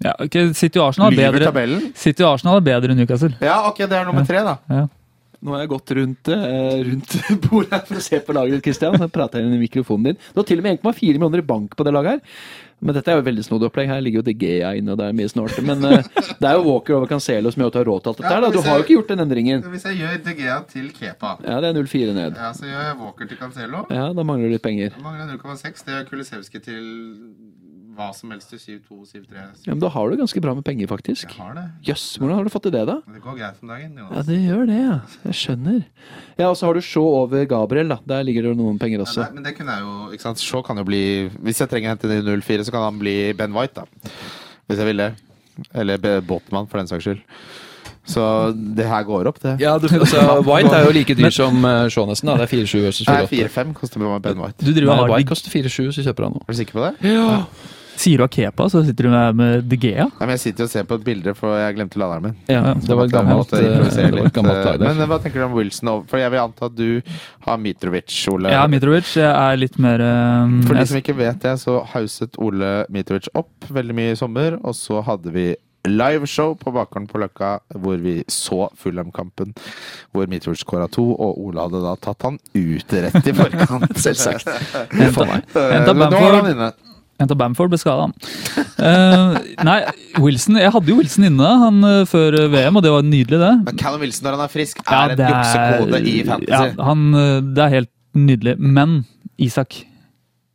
Ja, 0.04 0.16
okay, 0.18 0.50
City 0.56 0.80
og 0.80 0.88
Arsenal 0.90 1.14
er 1.14 1.36
bedre? 1.36 1.78
City 1.96 2.24
og 2.24 2.34
Arsenal 2.34 2.58
er 2.58 2.66
bedre 2.66 2.94
enn 2.94 3.02
Newcastle. 3.04 3.34
Ja, 3.44 3.60
ok, 3.68 3.84
det 3.84 3.98
er 4.00 4.08
nummer 4.08 4.26
tre, 4.28 4.42
da. 4.46 4.58
Ja. 4.72 4.86
Nå 5.44 5.52
har 5.52 5.60
jeg 5.60 5.70
gått 5.74 5.92
rundt, 5.98 6.28
eh, 6.32 6.76
rundt 6.88 7.14
bordet 7.44 7.74
her 7.74 7.82
for 7.84 8.00
å 8.00 8.04
se 8.04 8.20
på 8.24 8.32
laget 8.32 8.56
ditt, 8.56 8.64
Christian. 8.64 8.96
Så 8.96 9.10
prater 9.12 9.42
jeg 9.42 9.50
inn 9.50 9.58
i 9.58 9.64
mikrofonen 9.66 10.08
din. 10.08 10.20
Du 10.32 10.40
har 10.40 10.46
til 10.48 10.62
og 10.62 10.64
med 10.64 10.78
1,4 10.80 11.18
millioner 11.18 11.42
i 11.42 11.46
bank 11.52 11.76
på 11.76 11.84
det 11.84 11.92
laget 11.92 12.16
her. 12.16 12.38
Men 12.84 12.96
dette 12.98 13.08
er 13.12 13.16
jo 13.16 13.24
veldig 13.24 13.44
snodig 13.46 13.68
opplegg. 13.70 13.88
Her 13.88 14.02
ligger 14.04 14.20
jo 14.20 14.24
De 14.26 14.34
Gea 14.36 14.74
inne, 14.76 14.92
og 14.92 14.98
det 15.00 15.06
er 15.08 15.14
mye 15.16 15.30
snålt. 15.32 15.56
Men 15.64 15.80
uh, 15.88 15.96
det 16.40 16.48
er 16.50 16.58
jo 16.58 16.64
Walker 16.68 16.98
over 16.98 17.08
Cancelo 17.08 17.52
som 17.54 17.64
gjør 17.64 17.70
at 17.72 17.76
du 17.76 17.80
har 17.80 17.88
råd 17.88 18.02
til 18.04 18.12
alt 18.12 18.20
dette 18.20 18.34
her. 18.34 18.44
da. 18.44 18.50
Du 18.52 18.60
har 18.68 18.76
jo 18.76 18.84
ikke 18.84 18.96
gjort 18.98 19.12
den 19.14 19.24
endringen. 19.24 19.64
Hvis 19.72 19.86
jeg 19.88 20.00
gjør 20.02 20.18
De 20.28 20.34
Gea 20.42 20.58
til 20.74 20.90
Kepa, 20.92 21.34
Ja, 21.48 21.56
det 21.64 21.70
er 21.72 21.78
0,4 21.80 22.12
ned. 22.20 22.36
ja, 22.44 22.52
så 22.52 22.68
gjør 22.68 22.84
jeg 22.90 22.98
Walker 23.00 23.30
til 23.32 23.40
Cancelo. 23.40 23.84
Ja, 23.90 24.06
da 24.12 24.26
mangler 24.28 24.52
du 24.52 24.56
litt 24.58 24.66
penger. 24.68 24.92
Da 24.98 25.04
Mangler 25.08 25.32
jeg 25.32 25.40
0,6. 25.40 25.84
Det 25.88 25.96
gjør 25.96 26.08
Kulisevskij 26.12 26.64
til 26.68 26.84
hva 27.96 28.08
som 28.16 28.32
helst 28.34 28.50
til 28.52 28.60
7-2, 28.60 28.98
7-3. 29.10 29.44
Ja, 29.66 29.72
Men 29.72 29.82
da 29.82 29.90
har 29.94 30.10
du 30.10 30.16
ganske 30.20 30.42
bra 30.44 30.54
med 30.56 30.64
penger, 30.66 30.88
faktisk. 30.90 31.26
Jeg 31.28 31.38
har 31.38 31.54
det. 31.58 31.64
Jøss, 31.88 32.04
hvordan 32.20 32.40
har 32.40 32.46
du 32.48 32.52
fått 32.52 32.66
til 32.68 32.74
det, 32.74 32.84
da? 32.90 32.96
Det 33.14 33.22
går 33.24 33.38
greit 33.38 33.60
om 33.62 33.72
dagen. 33.72 33.98
Jonas. 33.98 34.14
Ja, 34.16 34.24
det 34.28 34.38
gjør 34.42 34.64
det, 34.70 34.78
ja. 34.80 34.96
Jeg 35.24 35.38
skjønner. 35.40 35.80
Ja, 36.38 36.48
og 36.50 36.56
så 36.60 36.68
har 36.68 36.78
du 36.78 36.82
Shaw 36.84 37.10
over 37.24 37.44
Gabriel, 37.50 37.92
da. 37.94 37.98
Der 38.14 38.24
ligger 38.26 38.48
det 38.50 38.56
noen 38.60 38.80
penger 38.82 39.04
også. 39.06 39.24
Nei, 39.24 39.38
men 39.38 39.46
det 39.48 39.56
kunne 39.58 39.76
jeg 39.76 39.86
jo 39.86 39.94
ikke 40.16 40.26
sant? 40.28 40.42
Shaw 40.42 40.64
kan 40.66 40.80
jo 40.80 40.86
bli 40.88 41.04
Hvis 41.44 41.62
jeg 41.62 41.70
trenger 41.70 41.92
å 41.92 41.94
hente 41.94 42.10
den 42.10 42.22
i 42.24 42.38
04, 42.42 42.66
så 42.66 42.74
kan 42.74 42.88
han 42.88 42.98
bli 43.02 43.16
Ben 43.38 43.54
White, 43.56 43.84
da. 43.84 44.14
Hvis 44.68 44.80
jeg 44.82 44.90
vil 44.90 45.04
det. 45.04 45.12
Eller 45.74 46.20
Båtmann, 46.26 46.66
for 46.70 46.82
den 46.82 46.90
saks 46.90 47.06
skyld. 47.06 47.22
Så 48.04 48.52
det 48.76 48.84
her 48.84 49.04
går 49.08 49.28
opp, 49.30 49.38
det. 49.42 49.54
Ja, 49.62 49.78
du, 49.80 49.86
altså, 50.00 50.20
White 50.44 50.74
er 50.76 50.84
jo 50.84 50.92
like 50.92 51.16
dyr 51.16 51.32
som 51.32 51.56
uh, 51.64 51.86
Shaw 51.88 52.04
nesten. 52.10 52.28
da. 52.28 52.36
Det 52.42 52.50
er 52.50 52.66
4-7 52.66 52.82
versus 52.84 53.08
Nei, 53.08 53.22
4-8. 53.30 53.48
4-5 53.54 53.72
koster 53.78 54.04
Ben 54.20 54.42
White. 54.42 54.60
Du 54.60 54.72
driver 54.76 55.00
Nei, 55.00 55.08
White 55.14 55.30
koster 55.30 55.54
4-7, 55.54 55.94
så 55.96 56.04
kjøper 56.04 56.28
han 56.28 56.36
noe. 56.36 56.44
Er 56.44 56.52
du 56.52 56.60
sikker 56.60 56.76
på 56.76 56.84
det? 56.84 57.14
Ja. 57.14 57.38
Sier 57.96 58.18
du 58.18 58.24
Akepa, 58.24 58.44
Kepa, 58.54 58.68
så 58.70 58.82
sitter 58.84 59.06
du 59.06 59.10
med, 59.10 59.36
med 59.38 59.64
De 59.70 59.78
Gea. 59.80 60.06
Nei, 60.08 60.26
men 60.26 60.34
jeg 60.34 60.42
sitter 60.48 60.66
og 60.66 60.72
ser 60.72 60.86
på 60.88 60.98
et 60.98 61.04
bilde, 61.06 61.34
for 61.38 61.56
jeg 61.58 61.76
glemte 61.76 62.00
laderen 62.00 62.28
min. 62.28 62.36
ja, 62.50 62.74
det 62.74 62.98
var 62.98 63.08
et 63.08 63.14
gammelt, 63.14 63.44
måtte 63.44 63.60
eh, 63.60 63.68
improvisere 63.70 64.10
det 64.10 64.20
var 64.20 64.30
et 64.30 64.38
gammelt 64.38 64.60
eh, 64.60 64.70
der. 64.72 64.86
Men 64.86 65.02
eh, 65.02 65.10
hva 65.10 65.18
tenker 65.22 65.42
du 65.42 65.46
om 65.46 65.58
Wilson? 65.58 65.92
For 66.10 66.22
jeg 66.22 66.34
vil 66.34 66.42
anta 66.42 66.70
at 66.70 66.78
du 66.78 66.88
har 67.46 67.60
Mitrovic, 67.62 68.14
Ole. 68.32 68.54
Ja, 68.54 68.64
Mitrovic 68.70 69.14
er 69.20 69.60
litt 69.60 69.78
mer 69.82 70.02
um, 70.04 70.58
For 70.66 70.78
de 70.78 70.86
som 70.90 71.00
ikke 71.00 71.16
vet 71.18 71.42
det, 71.44 71.54
så 71.62 71.80
hauset 71.94 72.40
Ole 72.42 72.72
Mitrovic 72.94 73.30
opp 73.38 73.70
veldig 73.74 73.96
mye 73.96 74.14
i 74.14 74.18
sommer. 74.18 74.58
Og 74.64 74.76
så 74.78 75.02
hadde 75.06 75.34
vi 75.34 75.52
liveshow 75.84 76.54
på 76.56 76.72
Bakgården 76.72 77.06
på 77.10 77.20
Løkka 77.20 77.58
hvor 77.82 78.00
vi 78.00 78.16
så 78.32 78.68
Fulham-kampen. 78.80 79.52
Hvor 80.12 80.30
Mitrovic 80.30 80.64
skåra 80.64 80.88
to, 80.88 81.04
og 81.12 81.38
Ole 81.44 81.66
hadde 81.66 81.84
da 81.84 81.94
tatt 82.00 82.24
han 82.26 82.40
ut 82.54 82.96
rett 83.06 83.30
i 83.30 83.36
forkant. 83.36 83.92
Selvsagt. 84.06 84.50
Henta 84.98 85.28
Eh, 85.54 85.80
nå 85.84 85.92
er 85.92 85.98
Bamford. 86.00 86.93
Henta 87.20 87.36
Bamford, 87.38 87.70
ble 87.70 87.78
skada. 87.78 88.08
Uh, 88.74 89.36
nei, 89.62 89.76
Wilson 90.18 90.56
Jeg 90.58 90.72
hadde 90.74 90.90
jo 90.90 90.96
Wilson 90.98 91.28
inne 91.28 91.50
han 91.62 91.78
eh, 91.86 92.02
før 92.10 92.34
eh, 92.40 92.48
VM, 92.50 92.76
og 92.80 92.82
det 92.82 92.90
var 92.90 93.06
nydelig, 93.06 93.38
det. 93.38 93.52
Men 93.68 93.78
Callum 93.80 94.02
Wilson 94.02 94.26
når 94.26 94.36
han 94.38 94.44
er 94.48 94.52
frisk, 94.52 94.82
er 94.82 94.90
Ja, 94.90 95.02
en 95.14 95.18
det 95.20 95.30
juksekode 95.30 96.00
i 96.10 96.14
fantasy. 96.26 96.52
Ja, 96.74 96.86
han, 96.90 97.04
eh, 97.20 97.34
det 97.54 97.62
er 97.68 97.74
helt 97.78 97.92
nydelig. 98.18 98.56
Men 98.58 99.04
Isak, 99.38 99.84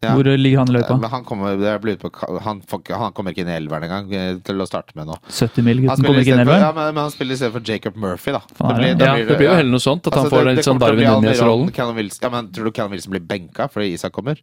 Ja. 0.03 0.13
hvor 0.15 0.23
ligger 0.23 0.61
han 0.61 0.69
i 0.71 0.75
løypa? 0.77 0.95
Men 0.99 1.09
han 1.11 1.23
kommer, 1.27 1.55
det 1.59 1.73
blir 1.83 1.97
ut 1.97 2.03
på, 2.05 2.11
han, 2.43 2.61
han 2.63 3.11
kommer 3.15 3.31
ikke 3.33 3.43
inn 3.43 3.49
i 3.51 3.55
elveren 3.57 3.83
engang 3.87 4.13
eh, 4.15 4.37
til 4.47 4.59
å 4.63 4.67
starte 4.67 4.95
med 4.99 5.07
nå. 5.07 5.17
70 5.31 5.63
mil, 5.67 5.81
gutten 5.87 6.05
kommer 6.07 6.21
ikke 6.23 6.35
inn 6.35 6.39
i 6.39 6.45
elveren? 6.45 6.63
ja, 6.67 6.71
men, 6.75 6.93
men 6.95 7.03
han 7.07 7.11
spiller 7.11 7.35
i 7.35 7.41
stedet 7.41 7.55
for 7.55 7.63
Jacob 7.71 7.95
Murphy, 7.99 8.31
da. 8.35 8.39
Det 8.47 8.75
blir- 8.77 8.95
det, 8.99 9.07
Ja, 9.09 9.15
blir 9.15 9.27
det 9.31 9.37
blir 9.41 9.49
jo 9.49 9.57
heller 9.59 9.75
noe 9.75 9.83
sånt, 9.83 10.07
at 10.07 10.13
Altså, 10.13 10.27
han 10.27 10.31
får 10.35 10.45
det- 10.45 10.55
litt 10.59 10.67
sånn 10.69 10.79
Darwin 10.79 11.03
Almiron, 11.07 11.23
Nunez-rollen. 11.23 11.71
Ja, 12.23 12.29
men 12.35 12.47
Tror 12.51 12.63
du 12.67 12.71
Callum 12.71 12.91
Wilson 12.95 13.11
blir 13.15 13.23
benka 13.27 13.67
fordi 13.71 13.93
Isak 13.95 14.11
kommer? 14.15 14.39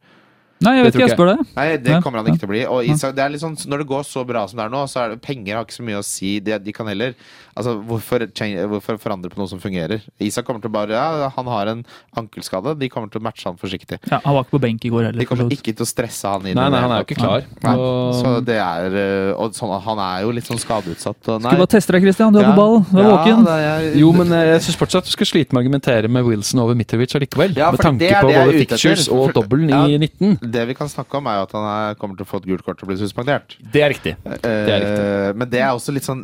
Nei, 0.65 0.73
jeg 0.79 0.87
vet 0.87 0.95
Det 0.95 1.01
ikke, 1.01 1.01
tror 1.01 1.11
jeg 1.11 1.17
spør 1.19 1.29
deg. 1.33 1.49
Nei, 1.59 1.67
det 1.85 1.97
kommer 2.05 2.23
han 2.23 2.31
ikke 2.31 2.41
til 2.41 2.49
å 2.49 2.53
bli. 2.55 2.61
Og 2.73 2.87
Isak, 2.89 3.13
det 3.17 3.25
er 3.27 3.33
litt 3.35 3.43
sånn, 3.43 3.57
når 3.69 3.83
det 3.83 3.89
går 3.91 4.07
så 4.09 4.23
bra 4.29 4.47
som 4.49 4.57
det 4.61 4.65
er 4.65 4.73
nå, 4.73 4.85
så 4.89 5.03
er 5.03 5.13
det, 5.13 5.19
penger 5.27 5.59
har 5.59 5.67
ikke 5.67 5.77
så 5.77 5.85
mye 5.85 6.01
å 6.01 6.07
si. 6.07 6.31
De, 6.41 6.57
de 6.65 6.75
kan 6.77 6.89
heller 6.89 7.13
Altså, 7.57 7.73
hvorfor, 7.89 8.27
change, 8.37 8.67
hvorfor 8.69 8.99
forandre 9.01 9.31
på 9.33 9.39
noe 9.41 9.49
som 9.49 9.59
fungerer? 9.63 10.03
Isak 10.21 10.45
kommer 10.45 10.61
til 10.61 10.69
å 10.69 10.75
bare 10.75 10.91
Ja, 10.93 11.29
han 11.33 11.47
har 11.47 11.67
en 11.73 11.85
ankelskade. 12.17 12.75
De 12.79 12.89
kommer 12.93 13.09
til 13.11 13.21
å 13.21 13.25
matche 13.25 13.47
han 13.49 13.57
forsiktig. 13.57 13.99
Ja, 14.11 14.19
han 14.25 14.35
var 14.37 14.45
ikke 14.45 14.57
på 14.59 14.61
benk 14.61 14.85
i 14.85 14.91
går 14.93 15.07
heller. 15.09 15.19
De 15.23 15.27
kommer 15.29 15.49
ikke 15.55 15.73
til 15.75 15.85
å 15.85 15.89
stresse 15.89 16.29
han 16.29 16.45
inn. 16.47 16.55
Nei, 16.59 16.67
nei, 16.69 16.81
han 16.85 16.93
er 16.93 17.01
jo 17.03 17.07
ikke 17.09 17.19
klar. 17.21 17.47
Nei. 17.65 17.75
Og- 17.77 18.15
Så 18.21 18.45
det 18.45 18.57
er 18.61 18.91
øh, 18.93 19.41
Og 19.41 19.53
sånn, 19.57 19.73
han 19.83 19.99
er 19.99 20.23
jo 20.27 20.31
litt 20.37 20.45
sånn 20.45 20.61
skadeutsatt. 20.61 21.17
Og 21.29 21.41
nei. 21.43 21.51
Skulle 21.51 21.65
bare 21.65 21.73
teste 21.77 21.93
deg, 21.93 22.03
Christian. 22.03 22.33
Du 22.33 22.39
er 22.41 22.51
på 22.51 22.57
ball. 22.57 22.81
Du 22.91 22.99
er 22.99 23.03
Ja, 23.03 23.17
våken. 23.17 23.45
det 23.45 23.57
er- 23.57 23.99
Jo, 23.99 24.13
men 24.13 24.33
eh, 24.33 24.45
jeg 24.53 24.61
syns 24.69 24.77
fortsatt 24.77 25.05
du 25.05 25.11
skal 25.11 25.27
slite 25.27 25.53
med 25.53 25.61
å 25.61 25.65
argumentere 25.67 26.09
med 26.11 26.25
Wilson 26.25 26.61
over 26.61 26.75
Mitrovic 26.75 27.15
allikevel. 27.17 27.57
Ja, 27.57 27.71
med 27.71 27.81
tanke 27.81 28.11
på 28.21 28.29
det 28.29 28.37
både 28.37 28.67
fictures 28.67 29.09
og 29.09 29.33
dobbelen 29.33 29.69
Ja. 29.71 29.85
i 29.87 29.97
19. 29.99 30.39
Det 30.51 30.67
vi 30.69 30.75
kan 30.75 30.89
snakke 30.89 31.15
om, 31.17 31.27
er 31.27 31.37
jo 31.41 31.43
at 31.49 31.53
han 31.53 31.65
er, 31.65 31.95
kommer 31.97 32.17
til 32.17 32.25
å 32.27 32.29
få 32.29 32.37
et 32.43 32.47
gult 32.47 32.65
kort 32.65 32.83
og 32.83 32.89
bli 32.89 32.97
suspendert. 32.97 33.57
Det 33.73 33.81
er 33.83 33.89
riktig. 33.91 34.17
er 34.27 34.37
Eh, 34.47 35.33
men 35.33 35.49
det 35.49 35.61
er 35.61 35.71
også 35.73 35.93
litt 35.93 36.05
sånn 36.05 36.23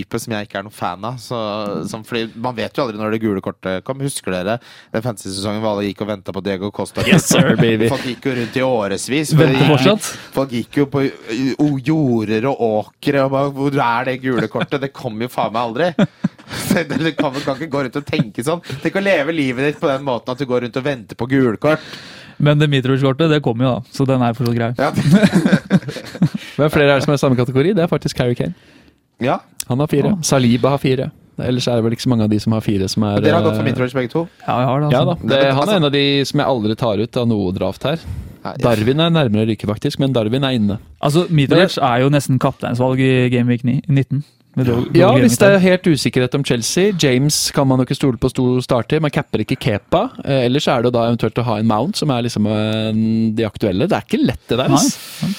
argumentasjonstype 0.00 0.20
som 0.20 0.32
jeg 0.34 0.46
ikke 0.48 0.58
er 0.58 0.64
noen 0.66 0.74
fan 0.74 1.04
av. 1.04 1.16
Så, 1.20 1.38
som, 1.88 2.02
fordi 2.04 2.30
Man 2.40 2.54
vet 2.56 2.76
jo 2.76 2.84
aldri 2.84 2.98
når 2.98 3.12
det 3.14 3.20
gule 3.22 3.40
kortet 3.44 3.84
kom. 3.84 4.00
Husker 4.00 4.32
dere 4.32 4.58
den 4.92 5.02
fantasy-sesongen 5.04 5.60
hvor 5.62 5.74
alle 5.76 5.88
gikk 5.88 6.02
og 6.04 6.08
venta 6.10 6.32
på 6.32 6.42
Diego 6.44 6.70
Costa? 6.70 7.04
Yes, 7.06 7.28
sir, 7.28 7.54
baby. 7.58 7.88
Folk 7.90 8.04
gikk 8.06 8.26
jo 8.30 8.34
rundt 8.38 8.56
i 8.56 8.64
årevis. 8.64 9.32
gikk- 9.34 10.10
Folk 10.34 10.50
gikk 10.54 10.76
jo 10.82 10.86
på 10.90 11.04
jorder 11.84 12.46
og 12.50 12.60
åkre 12.70 13.24
og 13.24 13.30
bare 13.34 13.50
Hvor 13.54 13.80
er 13.80 14.04
det 14.10 14.20
gule 14.22 14.48
kortet? 14.48 14.80
Det 14.80 14.92
kommer 14.92 15.26
jo 15.26 15.32
faen 15.32 15.52
meg 15.52 15.62
aldri. 15.62 15.92
Du 16.50 17.12
kan, 17.14 17.30
kan 17.44 17.54
ikke 17.54 17.68
gå 17.70 17.80
rundt 17.84 17.94
og 18.00 18.06
tenke 18.08 18.42
sånn. 18.42 18.58
Tenk 18.82 18.96
å 18.98 19.02
leve 19.04 19.30
livet 19.30 19.68
ditt 19.68 19.78
på 19.78 19.86
den 19.86 20.02
måten 20.02 20.32
at 20.34 20.40
du 20.40 20.48
går 20.50 20.64
rundt 20.64 20.78
og 20.80 20.82
venter 20.82 21.14
på 21.14 21.28
gulkort. 21.30 21.84
Men 22.42 22.58
det 22.58 22.66
Mitrovic-kortet, 22.72 23.30
det 23.30 23.38
kommer 23.44 23.68
jo 23.68 23.70
da, 23.76 23.92
så 23.94 24.06
den 24.08 24.24
er 24.26 24.34
fortsatt 24.34 24.56
grei. 24.58 24.70
Ja. 24.74 24.90
Hvem 26.58 26.72
flere 26.74 26.90
er 26.90 26.98
det 26.98 27.04
som 27.06 27.12
er 27.14 27.20
i 27.20 27.22
samme 27.22 27.38
kategori? 27.38 27.76
Det 27.78 27.84
er 27.84 27.90
faktisk 27.92 28.18
Harry 28.18 28.34
Kane. 28.34 28.56
Ja. 29.20 29.40
Han 29.68 29.78
har 29.78 29.86
fire. 29.90 30.16
Saliba 30.26 30.74
har 30.74 30.82
fire. 30.82 31.10
Ellers 31.40 31.68
er 31.70 31.78
det 31.78 31.84
vel 31.86 31.94
ikke 31.94 32.04
så 32.04 32.10
mange 32.12 32.26
av 32.26 32.32
de 32.32 32.38
som 32.42 32.52
har 32.52 32.64
fire 32.64 32.88
som 32.90 33.04
er 33.06 33.22
Dere 33.24 33.38
har 33.38 33.44
gått 33.46 33.56
for 33.56 33.64
midtrange 33.64 33.96
begge 33.96 34.12
to? 34.12 34.24
Ja, 34.42 34.56
jeg 34.58 34.68
har 34.68 34.80
det, 34.82 34.90
Ja 34.92 35.04
da. 35.04 35.14
altså. 35.14 35.28
Det, 35.30 35.38
han 35.40 35.60
altså- 35.62 35.72
er 35.72 35.76
en 35.76 35.84
av 35.88 35.92
de 35.94 36.24
som 36.24 36.40
jeg 36.42 36.48
aldri 36.54 36.76
tar 36.76 36.98
ut 36.98 37.16
av 37.16 37.28
noe 37.30 37.52
draft 37.56 37.86
her. 37.88 38.02
Darwin 38.60 39.00
er 39.00 39.10
nærmere 39.12 39.46
ryke, 39.50 39.68
faktisk, 39.68 40.00
men 40.00 40.12
Darwin 40.12 40.44
er 40.44 40.56
inne. 40.56 40.78
Altså, 41.00 41.26
Mitrovic 41.28 41.76
er 41.78 42.00
jo 42.00 42.08
nesten 42.12 42.38
kapteinsvalg 42.40 43.00
i 43.00 43.28
Gameweek 43.32 43.64
19. 43.64 44.24
Ja, 44.58 45.12
hvis 45.14 45.36
det 45.38 45.46
er 45.46 45.60
helt 45.62 45.86
usikkerhet 45.86 46.34
om 46.34 46.42
Chelsea. 46.44 46.90
James 46.98 47.36
kan 47.54 47.68
man 47.70 47.78
jo 47.78 47.86
ikke 47.86 47.96
stole 47.98 48.18
på 48.18 48.30
stor 48.32 48.58
starter. 48.64 49.00
Man 49.02 49.12
capper 49.14 49.44
ikke 49.44 49.56
Kepa. 49.62 50.08
Eh, 50.24 50.46
ellers 50.48 50.66
er 50.68 50.82
det 50.82 50.90
da 50.96 51.04
eventuelt 51.06 51.38
å 51.38 51.44
ha 51.46 51.58
en 51.60 51.70
Mount, 51.70 52.00
som 52.00 52.10
er 52.10 52.26
liksom 52.26 52.48
eh, 52.50 52.90
de 53.38 53.46
aktuelle. 53.46 53.86
Det 53.86 53.96
er 53.96 54.08
ikke 54.08 54.22
lett, 54.24 54.42
det 54.50 54.58
der. 54.58 54.74
Altså. 54.74 55.30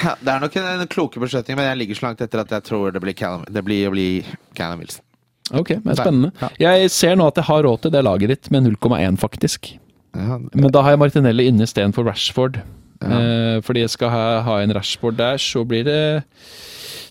Ja, 0.00 0.16
det 0.16 0.32
er 0.32 0.40
nok 0.46 0.56
en, 0.56 0.70
en 0.72 0.90
kloke 0.90 1.20
beslutning, 1.20 1.60
men 1.60 1.68
jeg 1.68 1.82
ligger 1.82 2.00
så 2.00 2.06
langt 2.08 2.24
etter 2.24 2.40
at 2.42 2.56
jeg 2.56 2.66
tror 2.70 2.96
det 2.96 3.04
blir 3.04 3.14
Callum, 3.18 3.44
det 3.44 3.62
blir 3.66 3.90
å 3.90 3.92
bli 3.92 4.08
Callum 4.56 4.80
Wilson. 4.80 5.04
Ok, 5.50 5.74
men 5.84 5.98
spennende. 5.98 6.50
Jeg 6.62 6.90
ser 6.94 7.16
nå 7.18 7.26
at 7.28 7.38
jeg 7.38 7.48
har 7.50 7.64
råd 7.66 7.84
til 7.84 7.92
det 7.92 8.04
laget 8.06 8.32
ditt 8.32 8.50
med 8.54 8.70
0,1, 8.70 9.18
faktisk. 9.20 9.74
Men 10.14 10.72
da 10.72 10.82
har 10.86 10.94
jeg 10.94 11.02
Martinelli 11.02 11.50
inne 11.50 11.66
istedenfor 11.68 12.06
Rashford. 12.08 12.62
Ja. 13.00 13.18
Eh, 13.20 13.60
fordi 13.64 13.80
jeg 13.86 13.90
skal 13.94 14.10
ha, 14.12 14.24
ha 14.44 14.58
en 14.60 14.72
rashboard 14.76 15.16
der, 15.16 15.38
så 15.40 15.62
blir 15.64 15.84
det 15.88 16.00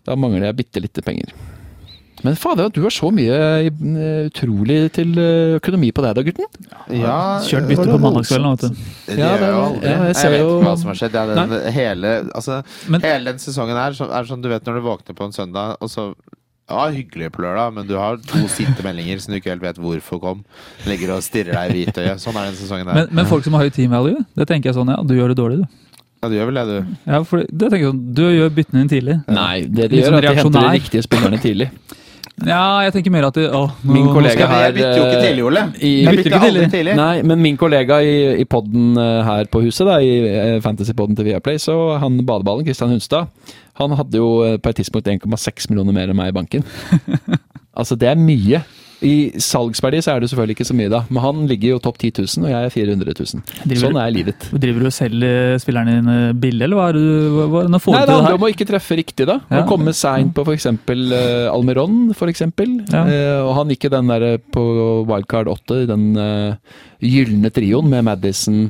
Da 0.05 0.15
mangler 0.15 0.45
jeg 0.49 0.55
bitte 0.63 0.81
lite 0.81 1.01
penger. 1.05 1.31
Men 2.23 2.35
fader, 2.35 2.67
du 2.75 2.81
har 2.83 2.91
så 2.91 3.07
mye 3.15 3.35
eh, 3.63 4.27
utrolig 4.27 4.91
til 4.91 5.13
eh, 5.17 5.55
økonomi 5.55 5.89
på 5.95 6.03
deg 6.03 6.17
da, 6.17 6.23
gutten. 6.27 6.47
ja, 6.99 7.13
Kjørt 7.47 7.69
bytte 7.69 7.85
på 7.87 7.99
mandagskvelden, 8.03 8.57
vet 8.57 8.65
du. 8.65 8.81
Det 9.07 9.17
Ja, 9.21 9.29
det- 9.39 9.49
jo 9.53 9.61
aldri. 9.63 9.85
ja, 9.87 10.03
jeg 10.09 10.15
jeg, 10.15 10.31
vet 10.33 10.39
jo- 10.41 10.49
ikke 10.59 10.65
hva 10.67 10.73
som 10.81 10.91
har 10.91 10.99
skjedd. 10.99 11.15
Den, 11.35 11.71
hele, 11.77 12.11
altså, 12.35 12.63
Men- 12.89 13.01
hele 13.07 13.23
den 13.31 13.39
sesongen 13.39 13.77
her 13.79 13.95
er 13.95 14.23
sånn 14.27 14.41
du 14.43 14.49
vet 14.49 14.65
når 14.67 14.73
du 14.81 14.81
våkner 14.89 15.15
på 15.15 15.25
en 15.25 15.31
søndag, 15.31 15.77
og 15.79 15.87
så 15.89 16.13
ja, 16.69 16.85
hyggelig 16.93 17.31
på 17.33 17.41
lørdag, 17.43 17.73
men 17.75 17.87
du 17.89 17.95
har 17.97 18.19
to 18.29 18.43
sinte 18.53 18.83
meldinger 18.85 19.19
som 19.23 19.33
du 19.33 19.39
ikke 19.39 19.51
helt 19.53 19.63
vet 19.65 19.79
hvorfor 19.81 20.21
kom. 20.23 20.43
Ligger 20.89 21.15
og 21.17 21.23
stirrer 21.25 21.55
deg 21.57 21.73
i 21.73 21.83
hvitøyet. 21.85 22.21
Sånn 22.21 22.37
er 22.37 22.49
den 22.51 22.57
sesongen 22.59 22.85
der. 22.89 22.99
Men, 23.01 23.13
men 23.19 23.29
folk 23.29 23.43
som 23.47 23.57
har 23.57 23.65
høy 23.65 23.73
team 23.75 23.91
value, 23.95 24.21
det 24.37 24.47
tenker 24.49 24.69
jeg 24.71 24.77
sånn, 24.79 24.91
ja, 24.93 24.99
du 25.03 25.15
gjør 25.17 25.33
det 25.33 25.39
dårlig, 25.41 25.61
du. 25.63 25.85
ja, 26.21 26.29
du 26.29 26.35
gjør 26.37 26.51
vel 26.51 26.59
det, 26.61 26.65
du. 26.69 26.93
Ja, 27.09 27.21
for 27.25 27.41
det 27.45 27.69
tenker 27.71 27.83
jeg 27.87 27.91
sånn, 27.93 28.03
Du 28.19 28.23
gjør 28.27 28.53
byttene 28.59 28.83
dine 28.83 28.93
tidlig. 28.95 29.17
Nei, 29.33 29.55
det 29.65 29.89
de 29.89 30.01
gjør, 30.03 30.11
sånn 30.11 30.19
er 30.19 30.29
at 30.29 30.37
de 30.37 30.43
henter 30.43 30.67
de 30.67 30.75
riktige 30.77 31.05
spillerne 31.09 31.41
tidlig. 31.43 31.69
Ja, 32.47 32.79
jeg 32.85 32.93
tenker 32.95 33.11
mer 33.11 33.25
at 33.27 33.35
det, 33.35 33.47
å, 33.51 33.65
nå, 33.83 33.93
Min 33.93 34.05
kollega 34.13 34.45
her 34.47 34.65
Jeg 34.69 34.75
bytter 34.77 34.97
jo 34.97 35.03
ikke 35.05 35.17
eh, 35.17 35.23
tidlig, 35.25 35.43
Ole. 35.49 35.63
i- 35.81 35.89
Jeg 36.05 36.15
Bytter 36.15 36.29
ikke 36.29 36.39
aldri 36.39 36.51
tidlig. 36.61 36.71
tidlig. 36.75 36.95
Nei, 36.99 37.21
men 37.31 37.41
min 37.43 37.57
kollega 37.59 37.97
i, 38.05 38.13
i 38.39 38.45
podden 38.45 38.97
eh, 38.97 39.23
her 39.27 39.49
på 39.51 39.61
huset, 39.65 39.85
da, 39.89 39.97
i 39.99 40.13
eh, 40.29 40.59
Fantasypodden 40.63 41.17
til 41.19 41.25
Viaplay, 41.31 41.57
så 41.59 41.75
han 41.99 42.19
badeballen, 42.25 42.63
Kristian 42.67 42.93
Hunstad, 42.93 43.27
han 43.79 43.91
hadde 43.99 44.17
jo 44.21 44.57
på 44.59 44.69
et 44.71 44.79
tidspunkt 44.81 45.07
1,6 45.07 45.69
millioner 45.71 45.95
mer 45.95 46.09
enn 46.11 46.17
meg 46.19 46.31
i 46.31 46.35
banken. 46.35 46.63
altså, 47.79 47.95
det 47.99 48.09
er 48.11 48.19
mye. 48.19 48.63
I 49.05 49.15
salgsverdi 49.39 50.01
så 50.03 50.13
er 50.13 50.23
det 50.23 50.29
selvfølgelig 50.31 50.55
ikke 50.57 50.67
så 50.67 50.75
mye, 50.75 50.91
da, 50.91 50.99
men 51.07 51.23
han 51.23 51.43
ligger 51.47 51.75
jo 51.75 51.79
topp 51.83 51.99
10 52.01 52.11
000, 52.19 52.47
og 52.47 52.51
jeg 52.51 52.67
er 52.67 52.73
400 52.73 53.13
000. 53.19 53.43
Driver- 53.63 53.83
Sånn 53.85 53.99
er 54.01 54.11
livet. 54.11 54.47
Driver 54.51 54.83
du 54.83 54.89
og 54.89 54.95
selger 54.95 55.61
spillerne 55.63 55.95
dine 55.99 56.17
billig, 56.35 56.65
eller 56.67 56.79
hva 56.79 56.87
er 56.89 56.97
det 56.99 57.03
du 57.05 57.39
hva, 57.53 57.63
nå 57.71 57.79
får 57.83 57.95
Nei, 57.95 58.01
det 58.09 58.17
handler 58.17 58.39
om 58.39 58.47
å 58.47 58.51
ikke 58.51 58.67
treffe 58.69 58.99
riktig, 58.99 59.27
da. 59.29 59.39
Ja. 59.47 59.61
Å 59.63 59.69
komme 59.69 59.93
seint 59.95 60.33
på 60.35 60.43
f.eks. 60.47 60.67
Uh, 60.89 61.47
Almeron, 61.53 62.09
f.eks. 62.15 62.43
Ja. 62.43 63.05
Uh, 63.07 63.39
og 63.47 63.53
han 63.61 63.73
gikk 63.73 63.87
jo 63.87 63.93
den 63.95 64.11
der 64.11 64.27
på 64.51 64.65
wildcard 65.09 65.51
8, 65.55 65.81
den 65.89 66.09
uh, 66.19 66.77
gylne 66.99 67.51
trioen 67.55 67.87
med 67.91 68.03
Madison, 68.09 68.67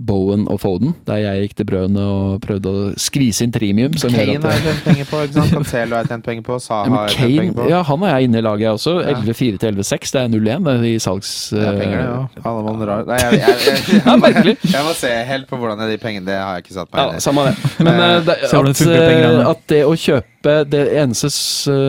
Bowen 0.00 0.46
og 0.48 0.60
Foden, 0.62 0.94
der 1.06 1.20
jeg 1.20 1.44
gikk 1.44 1.56
til 1.58 1.66
brødene 1.68 2.04
og 2.08 2.40
prøvde 2.44 2.70
å 2.72 2.84
skvise 3.00 3.44
inn 3.44 3.52
trimium. 3.52 3.92
Kane 4.00 4.16
har 4.16 4.56
jeg 4.56 4.64
tjent 4.64 4.86
penger 4.86 5.08
på, 5.10 5.20
ikke 5.26 5.36
sant? 5.36 5.52
Cancelo 5.56 5.96
har 5.98 6.06
jeg 6.06 6.12
tjent 6.14 6.26
penger 6.30 6.46
på. 6.46 6.56
ja, 6.56 6.64
Saha 6.64 6.94
har 6.94 7.10
jeg 7.10 7.18
tjent 7.18 7.40
penger 7.42 7.58
på. 7.58 7.68
ja, 7.70 7.82
han 7.90 8.06
er 8.06 8.14
jeg 8.14 8.30
inne 8.30 8.40
i 8.40 8.46
laget, 8.46 8.64
jeg 8.66 8.78
også. 8.78 8.96
11-4 9.12 9.60
til 9.60 9.80
11-6. 9.82 10.14
Det 10.16 10.22
er 10.22 10.32
0-1 10.34 10.88
i 10.88 10.94
salgs... 11.04 11.34
Det 11.52 11.66
er 11.66 11.78
penger, 11.82 12.00
det, 12.00 12.08
eh, 12.08 12.40
ja. 12.40 12.44
Alle 12.50 12.64
mann 12.66 12.86
rar. 12.88 13.06
Nei, 13.10 13.20
jeg, 13.20 13.40
jeg, 13.42 13.60
jeg, 13.68 13.84
jeg, 13.92 14.02
jeg, 14.06 14.24
merkelig. 14.24 14.56
jeg 14.74 14.88
må 14.88 14.96
se 15.02 15.14
helt 15.30 15.48
på 15.50 15.60
hvordan 15.60 15.84
de 15.90 16.00
pengene 16.00 16.30
Det 16.30 16.40
har 16.40 16.58
jeg 16.58 16.66
ikke 16.66 16.78
satt 16.80 16.92
meg 16.94 17.14
inn 17.14 17.20
i. 17.20 17.24
samme 17.28 17.48
det. 17.50 17.56
Men 17.84 18.04
det 18.26 18.38
at, 18.48 19.48
at 19.52 19.64
det 19.74 19.84
å 19.84 19.96
kjøpe 19.98 20.29
det 20.42 20.80
eneste 20.96 21.28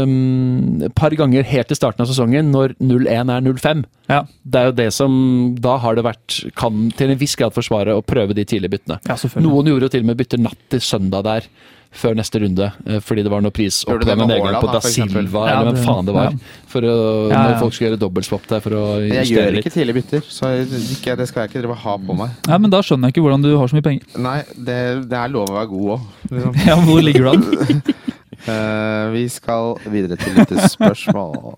um, 0.04 0.82
par 0.98 1.14
ganger 1.16 1.44
helt 1.48 1.72
i 1.72 1.78
starten 1.78 2.04
av 2.04 2.10
sesongen, 2.12 2.52
når 2.52 2.74
0-1 2.84 3.32
er 3.32 3.46
0-5 3.46 3.84
Ja, 4.12 4.22
Det 4.44 4.60
er 4.60 4.66
jo 4.72 4.76
det 4.76 4.90
som 4.94 5.56
Da 5.64 5.78
har 5.80 5.96
det 5.96 6.04
vært 6.04 6.40
Kan 6.60 6.90
til 6.98 7.14
en 7.14 7.18
viss 7.22 7.36
grad 7.40 7.54
forsvare 7.56 7.96
å 7.96 8.04
prøve 8.04 8.36
de 8.36 8.44
tidlige 8.44 8.74
byttene. 8.76 9.00
ja. 9.08 9.16
Noen 9.40 9.72
gjorde 9.72 9.88
jo 9.88 9.94
til 9.96 10.04
og 10.04 10.12
med 10.12 10.18
bytter 10.20 10.42
natt 10.44 10.60
til 10.70 10.80
søndag 10.84 11.24
der. 11.24 11.48
Før 11.92 12.14
neste 12.16 12.40
runde, 12.40 12.70
eh, 12.88 13.02
fordi 13.04 13.20
det 13.26 13.32
var 13.34 13.42
noe 13.44 13.52
pris 13.52 13.82
opp 13.84 14.06
med 14.08 14.22
nedgang 14.24 14.62
på 14.64 14.68
da, 14.70 14.78
Da? 14.80 14.80
Silva, 14.80 15.42
Ja, 15.50 15.58
eller 15.60 15.74
hvem 15.74 15.82
faen 15.84 16.06
det 16.08 16.14
var. 16.16 16.30
ja. 16.32 16.38
For 16.72 16.82
å, 16.88 16.94
Ja, 17.30 17.42
Når 17.50 17.60
folk 17.60 17.74
skulle 17.76 17.90
gjøre 17.90 18.00
dobbeltswap 18.00 18.46
der 18.48 18.62
for 18.64 18.70
å 18.72 18.84
Jeg 19.12 19.28
gjør 19.28 19.58
ikke 19.60 19.74
tidlige 19.76 19.98
bytter, 20.00 20.22
så 20.24 20.54
ikke, 20.64 21.18
det 21.20 21.28
skal 21.28 21.42
jeg 21.44 21.50
ikke 21.52 21.60
drive 21.66 21.76
og 21.76 21.82
ha 21.84 21.98
på 21.98 22.16
meg. 22.16 22.30
Ja, 22.48 22.58
men 22.58 22.72
da 22.72 22.80
skjønner 22.80 23.12
jeg 23.12 23.16
ikke 23.18 23.26
hvordan 23.28 23.44
du 23.44 23.58
har 23.58 23.68
så 23.68 23.76
mye 23.76 23.84
penger. 23.84 24.08
Nei, 24.24 24.38
det, 24.56 25.10
det 25.12 25.20
er 25.20 25.28
lov 25.36 25.50
å 25.52 25.58
være 25.60 25.68
god 25.68 25.90
òg. 25.98 26.02
Liksom. 26.32 26.56
Ja, 26.72 26.76
Hvor 26.80 27.02
ligger 27.04 27.28
du 27.28 27.30
an? 27.30 27.84
Eh, 28.50 29.12
vi 29.14 29.26
skal 29.30 29.76
videre 29.92 30.18
til 30.20 30.34
lyttespørsmål. 30.40 31.58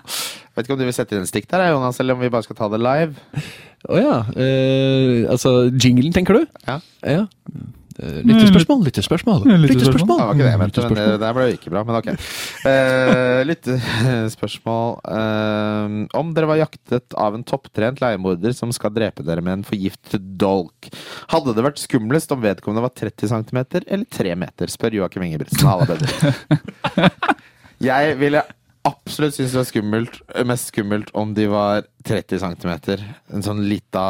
Vet 0.54 0.66
ikke 0.66 0.76
om 0.76 0.82
du 0.82 0.88
vil 0.88 0.96
sette 0.96 1.16
inn 1.16 1.24
en 1.24 1.30
stikk 1.30 1.48
der, 1.52 1.70
Jonas, 1.72 2.00
eller 2.04 2.18
om 2.18 2.24
vi 2.24 2.32
bare 2.34 2.46
skal 2.46 2.60
ta 2.60 2.70
det 2.74 2.82
live? 2.84 3.46
Å 3.90 4.00
ja. 4.00 4.18
Uh, 4.32 5.32
altså 5.32 5.56
jinglen, 5.72 6.14
tenker 6.16 6.38
du? 6.38 6.44
Ja. 6.68 6.78
ja. 7.04 7.24
Eh, 8.00 8.22
Lyttespørsmål, 8.26 8.84
lyttespørsmål. 8.88 9.44
Lyttespørsmål. 9.64 10.18
Det 10.18 10.26
var 10.26 10.34
ikke 10.34 10.46
det 10.46 10.52
jeg 10.52 10.62
mente, 10.62 10.86
men 10.86 10.98
det, 10.98 11.06
det 11.22 11.32
ble 11.38 11.46
jo 11.46 11.58
ikke 11.58 11.74
bra, 11.74 11.84
men 11.88 11.98
ok. 12.00 12.10
Uh, 12.64 13.42
Lyttespørsmål. 13.50 14.96
uh, 15.06 15.98
om 16.20 16.34
dere 16.34 16.50
var 16.50 16.62
jaktet 16.64 17.18
av 17.20 17.38
en 17.38 17.46
topptrent 17.48 18.02
leiemorder 18.04 18.56
som 18.58 18.74
skal 18.76 18.94
drepe 18.96 19.26
dere 19.28 19.44
med 19.46 19.60
en 19.60 19.68
forgiftet 19.68 20.26
dolk, 20.42 20.90
hadde 21.34 21.54
det 21.54 21.68
vært 21.68 21.84
skumlest 21.84 22.34
om 22.34 22.44
vedkommende 22.44 22.86
var 22.88 22.96
30 22.98 23.30
cm 23.36 23.62
eller 23.84 24.10
3 24.10 24.36
meter? 24.40 24.74
Spør 24.74 25.00
Joakim 25.02 25.28
Ingebrigtsen. 25.28 25.70
Halla, 25.70 25.94
bedre. 25.94 27.10
Jeg 27.84 28.18
ville 28.20 28.44
absolutt 28.88 29.36
synes 29.36 29.54
det 29.54 29.60
var 29.60 29.68
skummelt, 29.68 30.20
mest 30.48 30.72
skummelt 30.72 31.12
om 31.18 31.34
de 31.36 31.48
var 31.52 31.86
30 32.04 32.42
cm. 32.44 32.72
En 33.34 33.46
sånn 33.46 33.62
lita, 33.68 34.04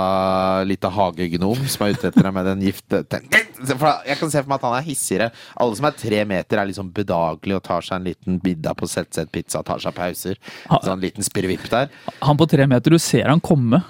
lita 0.65 0.89
hagegnom 0.93 1.61
som 1.69 1.85
er 1.85 1.93
ute 1.93 2.09
etter 2.09 2.25
deg 2.25 2.35
med 2.35 2.49
den 2.49 2.63
gifte 2.65 3.03
Jeg 3.13 4.17
kan 4.19 4.31
se 4.33 4.41
for 4.41 4.49
meg 4.49 4.57
at 4.57 4.67
han 4.67 4.77
er 4.79 4.87
hissigere. 4.87 5.31
Alle 5.61 5.77
som 5.79 5.89
er 5.89 5.97
tre 5.99 6.23
meter, 6.29 6.59
er 6.59 6.69
liksom 6.69 6.89
bedagelige 6.95 7.61
og 7.61 7.65
tar 7.67 7.85
seg 7.85 7.99
en 7.99 8.09
liten 8.09 8.39
middag 8.43 8.79
på 8.79 8.89
ZZ 8.89 9.27
Pizza, 9.33 9.63
tar 9.65 9.83
seg 9.83 9.95
pauser. 9.97 10.39
Sånn 10.83 11.03
liten 11.03 11.25
spirrevipp 11.25 11.69
der. 11.71 11.91
Han 12.25 12.39
på 12.39 12.49
tre 12.49 12.67
meter, 12.69 12.97
du 12.97 13.01
ser 13.01 13.29
han 13.29 13.43
komme. 13.43 13.83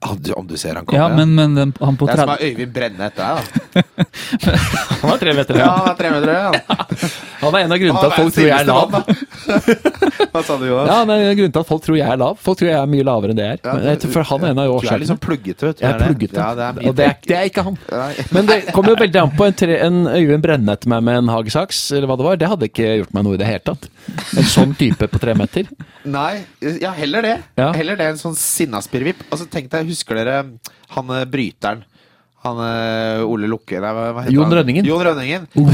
Om 0.00 0.46
du, 0.46 0.56
ser 0.56 0.76
han 0.78 0.86
komme. 0.86 0.98
Ja, 1.00 1.08
men, 1.10 1.32
men 1.34 1.54
den, 1.56 1.72
han 1.80 1.96
på 1.98 2.06
30 2.06 2.06
det 2.06 2.14
er 2.14 2.22
som 2.22 2.30
30 2.30 2.44
er 2.44 2.52
Øyvind 2.52 2.72
Brenne 2.76 3.06
etter 3.08 3.24
deg, 3.24 3.34
da. 3.34 3.42
Han 5.02 5.10
er 5.12 5.18
tre 5.22 5.32
meter, 5.34 5.56
Ja, 5.58 5.64
ja. 5.64 5.72
han 5.78 5.88
er 5.90 5.96
tre 5.98 6.10
meter 6.14 6.30
høy, 6.30 6.38
han. 6.44 6.54
Han 7.42 7.54
er 7.54 7.64
en 7.64 7.72
av 7.74 7.80
grunnene 7.82 8.00
til 8.02 8.08
at 8.08 8.16
folk 8.18 8.34
tror 8.34 8.46
jeg 8.48 8.54
er 8.58 8.68
lav. 8.68 8.94
mann. 8.94 9.02
Hva 10.32 10.42
sa 10.44 10.56
du, 10.58 10.64
Jonas? 10.68 10.88
Ja, 10.90 10.96
han 10.98 11.10
er 11.14 11.20
grunnen 11.38 11.52
til 11.54 11.62
at 11.62 11.68
folk 11.68 11.82
tror 11.86 11.96
jeg 11.98 12.10
er 12.10 12.18
lav. 12.20 12.38
Folk 12.42 12.58
tror 12.60 12.68
jeg 12.70 12.76
er 12.78 12.88
mye 12.90 13.04
lavere 13.06 13.34
enn 13.34 13.38
det 13.38 13.46
jeg 13.46 13.58
er. 13.58 13.60
Ja, 13.62 13.74
Men 13.78 14.06
For 14.14 14.26
han 14.30 14.44
er 14.46 14.50
en 14.54 14.58
av 14.62 14.66
Du 14.66 14.70
er 14.70 14.74
årsakene. 14.78 15.00
liksom 15.04 15.20
pluggete, 15.22 15.68
vet 15.68 15.78
du. 15.78 15.84
Jeg 15.84 15.90
er 15.92 16.00
plugget, 16.02 16.32
pluggete. 16.34 16.42
Ja, 16.42 16.48
det 16.58 16.66
er 16.66 16.90
og 16.90 16.96
det 16.98 17.06
er, 17.06 17.14
det 17.30 17.36
er 17.38 17.50
ikke 17.50 17.64
han. 17.68 17.78
Men 18.34 18.50
det 18.50 18.58
kommer 18.74 18.94
jo 18.94 18.98
veldig 19.04 19.22
an 19.22 19.32
på 19.38 19.46
en, 19.48 19.56
tre, 19.62 19.78
en 19.86 20.00
Øyvind 20.10 20.44
Brenne 20.48 20.74
etter 20.78 20.92
meg 20.94 21.06
med 21.08 21.20
en 21.22 21.32
hagesaks, 21.36 21.82
eller 21.98 22.10
hva 22.10 22.18
det 22.20 22.26
var. 22.28 22.40
Det 22.42 22.50
hadde 22.52 22.70
ikke 22.72 22.90
gjort 23.04 23.14
meg 23.18 23.26
noe 23.28 23.38
i 23.38 23.40
det 23.42 23.48
hele 23.52 23.64
tatt. 23.70 23.88
En 24.38 24.50
sånn 24.50 24.74
type 24.78 25.10
på 25.14 25.22
tre 25.22 25.36
meter. 25.38 25.70
Nei, 26.08 26.32
ja, 26.82 26.90
heller 26.98 27.22
det. 27.26 27.36
Heller 27.58 27.98
det 28.02 28.10
enn 28.12 28.20
sånn 28.20 28.36
sinnaspirrevipp. 28.38 29.22
Altså, 29.30 29.46
tenk 29.52 29.70
deg, 29.72 29.87
husker 29.88 30.20
dere 30.20 30.40
han 30.94 31.14
eh, 31.16 31.24
bryteren? 31.28 31.84
Han 32.46 32.60
eh, 32.62 33.24
Ole 33.26 33.48
Lukke 33.50 33.80
nei, 33.82 33.92
hva, 33.96 34.22
heter 34.22 34.36
Jon 34.36 34.46
han? 34.46 34.60
Rønningen. 34.60 34.86
Jon 34.88 35.06
Rønningen. 35.08 35.48
Oh, 35.58 35.72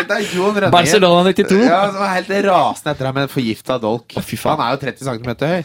Det 0.10 0.16
er 0.16 0.32
Jon 0.32 0.54
Rønningen. 0.54 0.72
Barcelona 0.72 1.22
92. 1.28 1.58
Ja, 1.60 1.80
som 1.92 2.02
er 2.02 2.12
helt 2.16 2.30
rasende 2.46 2.94
etter 2.94 3.06
ham 3.06 3.16
med 3.18 3.26
en 3.26 3.30
forgifta 3.30 3.76
dolk. 3.78 4.16
Oh. 4.16 4.30
Han 4.48 4.62
er 4.64 4.74
jo 4.74 4.80
30 4.86 5.06
cm 5.06 5.32
høy. 5.44 5.62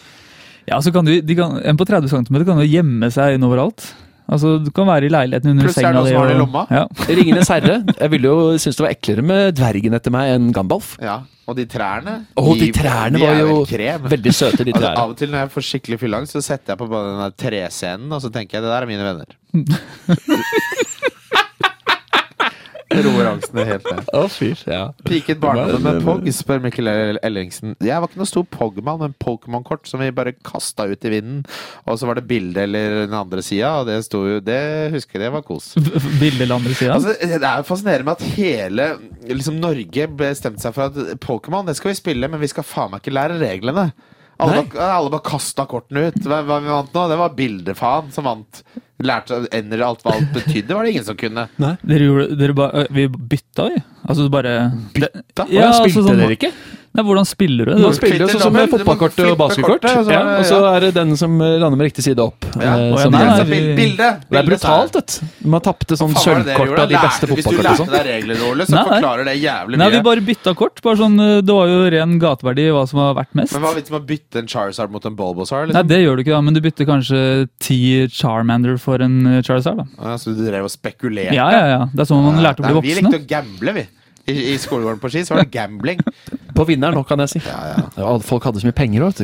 Ja, 0.66 0.80
så 0.82 0.92
kan 0.94 1.06
du, 1.06 1.14
kan, 1.38 1.60
En 1.62 1.78
på 1.78 1.86
30 1.88 2.10
cm 2.12 2.42
kan 2.44 2.60
jo 2.62 2.68
gjemme 2.68 3.10
seg 3.14 3.38
inn 3.38 3.46
overalt. 3.48 3.86
Altså, 4.32 4.56
Du 4.64 4.72
kan 4.72 4.88
være 4.88 5.06
i 5.06 5.10
leiligheten 5.14 5.52
under 5.52 5.66
er 5.70 5.74
senga 5.76 5.92
det 5.92 5.96
noen 5.96 6.06
di. 6.06 6.12
som 6.12 6.22
har 6.22 6.28
det 6.28 6.36
i 6.36 6.40
og- 6.40 6.44
lomma. 6.48 6.66
Ja. 6.72 6.86
Ringenes 7.08 7.48
herre. 7.54 7.76
Jeg 8.00 8.12
ville 8.12 8.24
jo 8.32 8.58
synes 8.58 8.76
det 8.76 8.84
var 8.88 8.94
eklere 8.96 9.22
med 9.22 9.56
dvergen 9.56 9.94
etter 9.94 10.12
meg 10.12 10.34
enn 10.36 10.52
Gandalf. 10.52 10.96
Ja, 11.02 11.20
Og 11.48 11.56
de 11.56 11.66
trærne 11.70 12.26
oh, 12.42 12.56
de 12.58 12.72
trærne 12.74 13.20
de 13.20 13.22
var 13.22 13.36
er 13.36 13.40
jo 13.46 13.66
krem. 13.70 14.02
veldig 14.10 14.34
søte, 14.34 14.64
de 14.66 14.74
Altså, 14.76 14.94
av 14.98 15.10
og 15.12 15.18
til 15.18 15.30
når 15.30 15.38
jeg 15.46 15.52
får 15.54 15.62
skikkelig 15.70 16.00
fylleangst, 16.02 16.34
så 16.34 16.42
setter 16.42 16.74
jeg 16.74 16.78
på 16.80 16.88
den 16.90 17.20
der 17.22 17.36
trescenen, 17.38 18.12
og 18.12 18.20
så 18.22 18.32
tenker 18.34 18.58
jeg 18.58 18.64
det 18.66 18.72
der 18.72 18.82
er 18.82 18.90
mine 18.90 19.06
venner. 19.06 19.30
Roer 22.94 23.30
angsten 23.32 23.60
helt 23.66 23.88
ned. 23.90 24.10
Å, 24.14 24.26
fy. 24.30 24.52
Ja. 24.70 24.92
Piket 25.08 25.40
barndommen 25.42 25.82
med 25.84 26.06
Pog, 26.06 26.28
spør 26.36 26.62
Mikkel 26.62 26.90
Ellingsen. 27.26 27.74
Jeg 27.84 27.98
var 28.02 28.10
ikke 28.10 28.22
noe 28.22 28.30
stor 28.30 28.46
Pogman, 28.54 29.02
men 29.02 29.16
Pokémon-kort 29.22 29.90
som 29.90 30.04
vi 30.04 30.12
bare 30.16 30.36
kasta 30.46 30.86
ut 30.92 31.08
i 31.08 31.14
vinden. 31.16 31.42
Og 31.90 31.98
så 32.00 32.10
var 32.10 32.20
det 32.20 32.28
bilde 32.30 32.62
eller 32.68 33.02
den 33.08 33.18
andre 33.18 33.42
sida, 33.46 33.74
og 33.82 33.90
det 33.90 33.98
sto 34.06 34.22
jo 34.30 34.42
Det 34.46 34.62
husker 34.94 35.18
jeg, 35.18 35.26
det 35.26 35.34
var 35.34 35.46
kos. 35.48 35.72
Bilde 36.22 36.46
eller 36.46 36.60
andre 36.60 36.76
sida. 36.78 37.00
Altså, 37.00 37.16
det 37.18 37.42
er 37.42 37.66
fascinerende 37.66 38.10
med 38.10 38.20
at 38.20 38.36
hele 38.38 38.90
liksom, 39.34 39.58
Norge 39.64 40.10
bestemte 40.22 40.62
seg 40.62 40.76
for 40.78 40.92
at 40.92 41.24
Pokémon 41.26 41.66
det 41.66 41.78
skal 41.80 41.94
vi 41.94 42.02
spille, 42.04 42.30
men 42.30 42.44
vi 42.44 42.52
skal 42.52 42.68
faen 42.68 42.94
meg 42.94 43.02
ikke 43.02 43.18
lære 43.18 43.42
reglene. 43.42 43.90
Alle, 44.38 44.56
Nei. 44.56 44.64
bare, 44.74 44.88
alle 44.98 45.10
bare 45.14 45.24
kasta 45.24 45.64
kortene 45.70 46.08
ut. 46.10 46.18
Hva, 46.28 46.42
hva 46.44 46.58
vi 46.64 46.68
vant 46.74 46.94
nå? 46.98 47.04
Det 47.12 47.18
var 47.22 47.36
bildefaen 47.38 48.10
som 48.12 48.26
vant. 48.28 48.64
Lærte 49.06 49.42
ender 49.56 49.82
alt 49.84 50.04
hva 50.06 50.14
alt 50.16 50.32
betydde, 50.36 50.74
var 50.76 50.84
det 50.88 50.92
ingen 50.96 51.06
som 51.08 51.18
kunne. 51.20 51.48
Dere 51.60 52.06
gjorde, 52.10 52.36
dere 52.40 52.56
ba, 52.56 52.70
vi 52.96 53.08
bytta, 53.12 53.70
vi. 53.74 53.82
Altså 54.08 54.28
bare 54.32 54.54
Bytta? 54.96 55.48
Ja, 55.52 55.68
Hvordan 55.68 55.72
altså 55.72 55.84
spilte 55.90 56.08
sånn- 56.10 56.22
dere 56.24 56.38
ikke? 56.38 56.52
Nei, 56.96 57.04
hvordan 57.04 57.26
spiller 57.28 57.66
du? 57.68 57.74
Nå 57.76 57.90
spiller 57.98 58.24
du 58.24 58.32
sånn 58.32 58.42
som 58.46 58.54
med 58.56 58.70
fotballkort 58.72 59.18
og 59.26 59.38
basketkort. 59.38 59.84
Og 59.86 60.06
så- 60.06 60.12
Ja, 60.16 60.22
og 60.40 60.46
så 60.48 60.60
er 60.76 60.80
det 60.86 60.94
den 60.96 61.16
som 61.20 61.38
lander 61.38 61.76
med 61.76 61.90
riktig 61.92 62.04
side 62.06 62.20
opp. 62.24 62.46
Ja. 62.56 62.76
eh, 62.78 62.94
Å, 62.96 63.00
ja, 63.00 63.10
nei, 63.10 63.20
nei, 63.20 63.34
Altså, 63.36 63.46
bilde, 63.52 64.08
Det 64.32 64.40
er 64.40 64.44
brutalt, 64.48 64.94
vet 64.96 65.20
du. 65.20 65.50
Man 65.52 65.62
tapte 65.62 65.98
sånn 66.00 66.14
var 66.16 66.24
sølvkort 66.24 66.80
av 66.80 66.88
de 66.90 66.96
beste 66.96 67.28
fotballkortene. 67.28 67.76
Hvis 67.76 67.78
du 67.78 67.84
lærte 67.86 67.92
deg 67.92 68.06
regler, 68.08 68.44
Ole, 68.50 68.64
så 68.66 68.72
Nei, 68.72 68.84
nei. 68.86 69.02
forklarer 69.02 69.26
det 69.26 69.36
jævlig 69.44 69.76
mye. 69.76 69.84
Nei, 69.84 69.90
vi 69.92 70.02
bare 70.08 70.22
bytta 70.22 70.56
kort. 70.56 70.82
Bare 70.82 70.96
sånn, 70.96 71.20
eh, 71.20 71.42
det 71.42 71.54
var 71.54 71.68
jo 71.68 71.90
ren 71.92 72.20
gateverdi 72.20 72.68
hva 72.72 72.88
som 72.88 73.00
har 73.00 73.14
vært 73.20 73.36
mest. 73.36 73.54
Men 73.54 73.62
hva 73.62 73.72
er 73.76 73.82
vitsen 73.82 73.92
med 73.92 74.02
å 74.02 74.06
bytte 74.08 74.36
en 74.40 74.48
Charizard 74.48 74.92
mot 74.92 75.06
en 75.06 75.16
Bulbasaur? 75.16 75.68
Nei, 75.68 75.74
Liksom? 75.74 75.88
det 75.88 76.00
gjør 76.06 76.16
du 76.16 76.24
ikke, 76.24 76.36
da, 76.38 76.42
men 76.42 76.54
du 76.54 76.62
bytter 76.62 76.86
kanskje 76.86 77.50
ti 77.60 78.08
Charmander 78.08 78.80
for 78.80 79.02
en 79.02 79.28
eh, 79.28 79.42
Charizard. 79.42 79.78
da. 79.78 79.86
Ja, 80.02 80.16
så 80.18 80.32
du 80.36 80.46
drev 80.50 80.64
og 80.64 80.72
spekulerte? 80.72 81.34
Ja, 81.36 81.50
ja, 81.52 81.66
ja. 81.68 81.86
Det 81.94 82.00
er 82.08 82.10
sånn 82.14 82.24
man 82.24 82.42
lærte 82.42 82.64
å 82.64 82.68
bli 82.72 82.74
voksne. 82.80 82.96
Vi 82.96 83.02
likte 83.02 83.20
å 83.20 83.28
gamble, 83.28 83.74
vi. 83.74 83.86
I, 84.28 84.54
I 84.54 84.58
skolegården 84.58 85.00
på 85.00 85.10
Ski 85.12 85.22
så 85.22 85.36
var 85.36 85.44
det 85.44 85.52
gambling. 85.52 86.00
På 86.56 86.66
vinneren 86.68 86.96
nå, 86.98 87.04
kan 87.08 87.22
jeg 87.26 87.36
si. 87.36 87.44
Ja, 87.46 87.76
ja. 87.98 88.16
Folk 88.24 88.48
hadde 88.48 88.62
så 88.64 88.70
mye 88.70 88.78
penger 88.78 89.10
òg. 89.10 89.22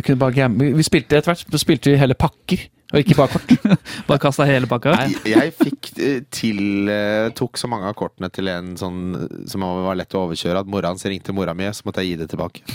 Vi 0.59 0.85
spilte 0.87 1.19
etter 1.19 1.33
hvert 1.33 1.59
spilte 1.61 1.93
vi 1.93 1.99
hele 2.01 2.17
pakker, 2.19 2.65
og 2.91 2.99
ikke 2.99 3.15
bare 3.15 3.31
kort. 3.31 3.51
Bare 4.09 4.19
kasta 4.19 4.43
hele 4.47 4.67
pakka. 4.67 4.93
Jeg, 4.99 5.19
jeg 5.31 5.53
fikk 5.55 5.89
eh, 5.95 6.17
til 6.33 6.89
eh, 6.91 7.29
Tok 7.37 7.55
så 7.59 7.69
mange 7.71 7.87
av 7.87 7.95
kortene 7.95 8.27
til 8.33 8.49
en 8.51 8.73
sånn 8.79 8.97
som 9.47 9.63
var 9.85 9.95
lett 9.95 10.11
å 10.17 10.25
overkjøre, 10.25 10.65
at 10.65 10.71
mora 10.71 10.91
hans 10.91 11.05
ringte 11.07 11.31
mora 11.35 11.55
mi, 11.55 11.69
så 11.71 11.87
måtte 11.87 12.03
jeg 12.03 12.17
gi 12.17 12.19
det 12.19 12.27
tilbake. 12.33 12.65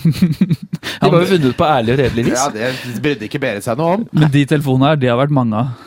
De 1.02 1.10
var 1.12 1.20
jo 1.20 1.28
vunnet 1.34 1.58
på 1.58 1.68
ærlig 1.68 1.96
og 1.96 2.00
redelig 2.00 2.24
vis. 2.30 2.38
Ja, 2.38 2.48
Det 2.54 3.02
brydde 3.04 3.28
ikke 3.28 3.42
Berit 3.44 3.66
seg 3.66 3.76
noe 3.76 3.98
om. 3.98 4.08
Men 4.16 4.32
de 4.32 4.46
telefonene 4.48 4.94
her, 4.94 5.02
de 5.04 5.12
har 5.12 5.20
vært 5.20 5.36
mange 5.36 5.60
av. 5.60 5.84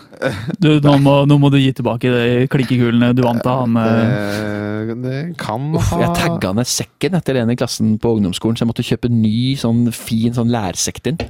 Du, 0.60 0.80
nå, 0.84 0.96
må, 1.00 1.14
nå 1.30 1.36
må 1.40 1.52
du 1.54 1.58
gi 1.62 1.70
tilbake 1.78 2.10
de 2.12 2.48
klinkekulene 2.52 3.12
du 3.16 3.22
vant 3.24 3.46
av 3.48 3.62
han. 3.66 3.78
eh. 3.78 4.56
Det, 4.90 4.96
det 5.04 5.18
kan 5.38 5.68
Uff, 5.76 5.90
ha 5.94 6.00
jeg 6.02 6.14
tagga 6.18 6.50
ned 6.56 6.68
sekken 6.68 7.14
etter 7.18 7.38
en 7.42 7.52
i 7.52 7.56
klassen 7.60 7.92
på 8.02 8.14
ungdomsskolen, 8.18 8.56
så 8.58 8.64
jeg 8.64 8.70
måtte 8.72 8.86
kjøpe 8.88 9.10
ny, 9.12 9.54
sånn 9.60 9.84
fin 9.94 10.34
sånn 10.34 10.50
lærsekk 10.54 11.02
til 11.06 11.18
den. 11.20 11.30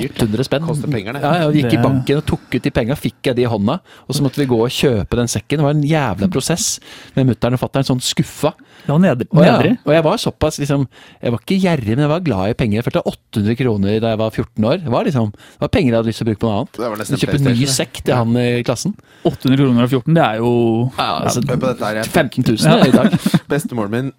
Dyrt. 0.00 0.16
800 0.24 0.46
spenn. 0.48 0.66
Koster 0.66 0.90
penger, 0.90 1.12
det. 1.16 1.22
Ja, 1.22 1.32
jeg 1.44 1.60
gikk 1.60 1.70
Det- 1.70 1.78
i 1.78 1.82
banken 1.84 2.16
og 2.22 2.26
tok 2.26 2.56
ut 2.56 2.62
de 2.66 2.70
penga, 2.74 2.96
fikk 2.98 3.30
jeg 3.30 3.36
de 3.36 3.42
i 3.44 3.50
hånda, 3.52 3.78
og 4.08 4.16
så 4.16 4.24
måtte 4.26 4.40
vi 4.42 4.46
gå 4.50 4.58
og 4.64 4.72
kjøpe 4.74 5.20
den 5.20 5.28
sekken. 5.30 5.60
Det 5.60 5.66
var 5.68 5.76
en 5.76 5.82
jævla 5.86 6.30
prosess 6.34 6.80
med 7.14 7.28
mutter'n 7.30 7.54
og 7.54 7.60
fatter'n, 7.62 7.84
sånn 7.92 8.00
skuffa. 8.02 8.54
Ja, 8.88 8.98
nedre. 8.98 9.28
Og, 9.30 9.38
jeg, 9.44 9.78
og 9.86 9.92
jeg 9.94 10.02
var 10.04 10.16
såpass 10.20 10.58
liksom 10.60 10.82
Jeg 11.22 11.32
var 11.32 11.38
ikke 11.40 11.56
gjerrig, 11.62 11.94
men 11.96 12.04
jeg 12.04 12.10
var 12.10 12.20
glad 12.20 12.50
i 12.50 12.54
penger. 12.58 12.82
Jeg 12.82 12.84
følte 12.84 13.02
800 13.06 13.56
kroner 13.56 14.00
da 14.00 14.08
jeg 14.12 14.18
var 14.20 14.30
14 14.30 14.64
år. 14.64 14.76
Det 14.84 14.92
var 14.92 15.04
liksom 15.08 15.30
Det 15.32 15.60
var 15.62 15.68
penger 15.72 15.88
jeg 15.92 15.96
hadde 16.00 16.10
lyst 16.10 16.18
til 16.20 16.26
å 16.26 16.28
bruke 16.28 16.40
på 16.42 16.48
noe 16.50 16.58
annet. 16.58 16.76
En 17.00 17.14
ny 17.14 17.20
PlayStation, 17.54 17.74
sekk 17.84 18.00
til 18.04 18.16
han 18.16 18.36
i 18.40 18.62
klassen. 18.66 18.94
800 19.24 19.56
kroner 19.56 19.86
og 19.86 19.92
14, 19.92 20.16
det 20.16 20.24
er 20.24 20.40
jo 20.42 20.50
Ja, 20.98 21.08
altså, 21.24 21.40
jeg 21.40 22.04
15 22.10 22.44
000 22.44 22.88
i 22.88 22.92
dag. 22.92 23.14
Bestemoren 23.48 23.92
min 23.94 24.10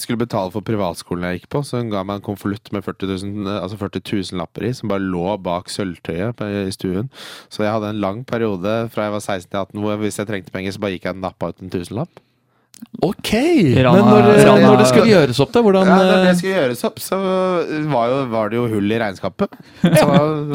skulle 0.00 0.20
betale 0.20 0.52
for 0.54 0.64
privatskolen 0.66 1.26
jeg 1.26 1.40
gikk 1.40 1.48
på, 1.54 1.62
så 1.66 1.80
hun 1.80 1.90
ga 1.92 2.04
meg 2.06 2.20
en 2.20 2.26
konvolutt 2.26 2.72
med 2.74 2.84
40 2.86 3.10
000, 3.24 3.48
altså 3.58 3.78
40 3.80 4.04
000 4.06 4.42
lapper 4.42 4.68
i, 4.68 4.74
som 4.76 4.92
bare 4.92 5.02
lå 5.02 5.36
bak 5.42 5.70
sølvtøyet 5.72 6.42
i 6.42 6.74
stuen. 6.74 7.10
Så 7.52 7.66
jeg 7.66 7.74
hadde 7.74 7.94
en 7.94 8.02
lang 8.02 8.22
periode 8.28 8.76
fra 8.92 9.08
jeg 9.08 9.16
var 9.16 9.24
16 9.24 9.48
til 9.50 9.62
18 9.64 9.82
hvor 9.82 10.02
hvis 10.02 10.20
jeg 10.20 10.30
trengte 10.30 10.54
penger, 10.54 10.74
så 10.74 10.82
bare 10.82 10.96
gikk 10.96 11.08
jeg 11.08 11.18
og 11.18 11.24
nappa 11.24 11.50
ut 11.50 11.64
en 11.64 11.72
tusenlapp. 11.72 12.22
Ok! 13.02 13.30
Rana- 13.76 13.92
Men 13.96 14.04
når, 14.06 14.26
Rana- 14.46 14.62
når 14.66 14.76
det 14.82 14.86
skulle 14.90 15.10
gjøres 15.10 15.40
opp, 15.42 15.52
da? 15.54 15.62
Hvordan 15.64 15.86
Ja, 15.90 15.96
når 15.98 16.10
det 16.12 16.30
eh, 16.32 16.36
skulle 16.38 16.54
gjøres 16.60 16.82
opp, 16.88 16.98
så 17.02 17.18
var, 17.90 18.08
jo, 18.12 18.18
var 18.32 18.50
det 18.52 18.58
jo 18.60 18.66
hull 18.72 18.92
i 18.94 18.98
regnskapet. 19.02 19.54
Så 19.82 19.88
Det 19.90 20.02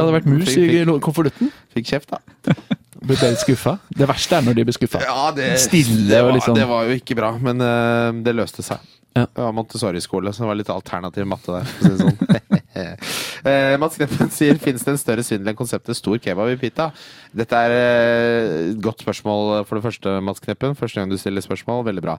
hadde 0.01 0.13
vært 0.17 0.29
mus 0.31 0.51
fikk, 0.51 0.75
i 0.77 0.99
konvolutten. 1.07 1.51
fikk 1.75 1.89
kjeft, 1.93 2.13
da. 2.13 2.21
Ble 3.07 3.15
litt 3.21 3.39
skuffa. 3.43 3.77
Det 3.93 4.07
verste 4.09 4.39
er 4.39 4.45
når 4.47 4.55
de 4.57 4.63
blir 4.67 4.75
skuffa. 4.75 5.01
Ja, 5.05 5.27
det, 5.35 5.51
Stille 5.61 6.07
det 6.09 6.21
og 6.21 6.29
var, 6.31 6.37
liksom- 6.39 6.57
Det 6.57 6.67
var 6.71 6.87
jo 6.89 6.95
ikke 7.01 7.15
bra, 7.19 7.33
men 7.41 7.61
uh, 7.61 8.11
det 8.25 8.33
løste 8.35 8.65
seg. 8.65 8.79
Ja. 9.17 9.25
Det 9.25 9.41
var 9.41 9.53
Montessori-skole, 9.57 10.29
så 10.33 10.43
det 10.43 10.49
var 10.51 10.57
litt 10.59 10.69
alternativ 10.69 11.25
matte 11.29 11.55
der. 11.59 11.69
For 11.77 11.89
å 11.89 11.95
si 11.95 12.03
sånn. 12.03 12.17
eh, 12.77 13.75
Mats 13.81 13.97
Kneppen 13.99 14.31
sier 14.33 14.59
finnes 14.61 14.85
det 14.85 14.93
en 14.93 15.01
større 15.01 15.25
svindel 15.25 15.53
enn 15.53 15.59
konseptet 15.59 15.97
stor 15.97 16.19
kebab 16.23 16.51
i 16.53 16.59
pita? 16.61 16.89
Dette 17.37 17.63
er 17.67 17.75
eh, 17.75 18.51
et 18.71 18.81
godt 18.83 19.03
spørsmål 19.05 19.65
for 19.67 19.79
det 19.79 19.85
første, 19.87 20.17
Mats 20.23 20.43
Kneppen. 20.43 20.77
Første 20.77 21.01
gang 21.01 21.11
du 21.11 21.17
stiller 21.19 21.45
spørsmål. 21.45 21.85
Veldig 21.89 22.05
bra. 22.05 22.17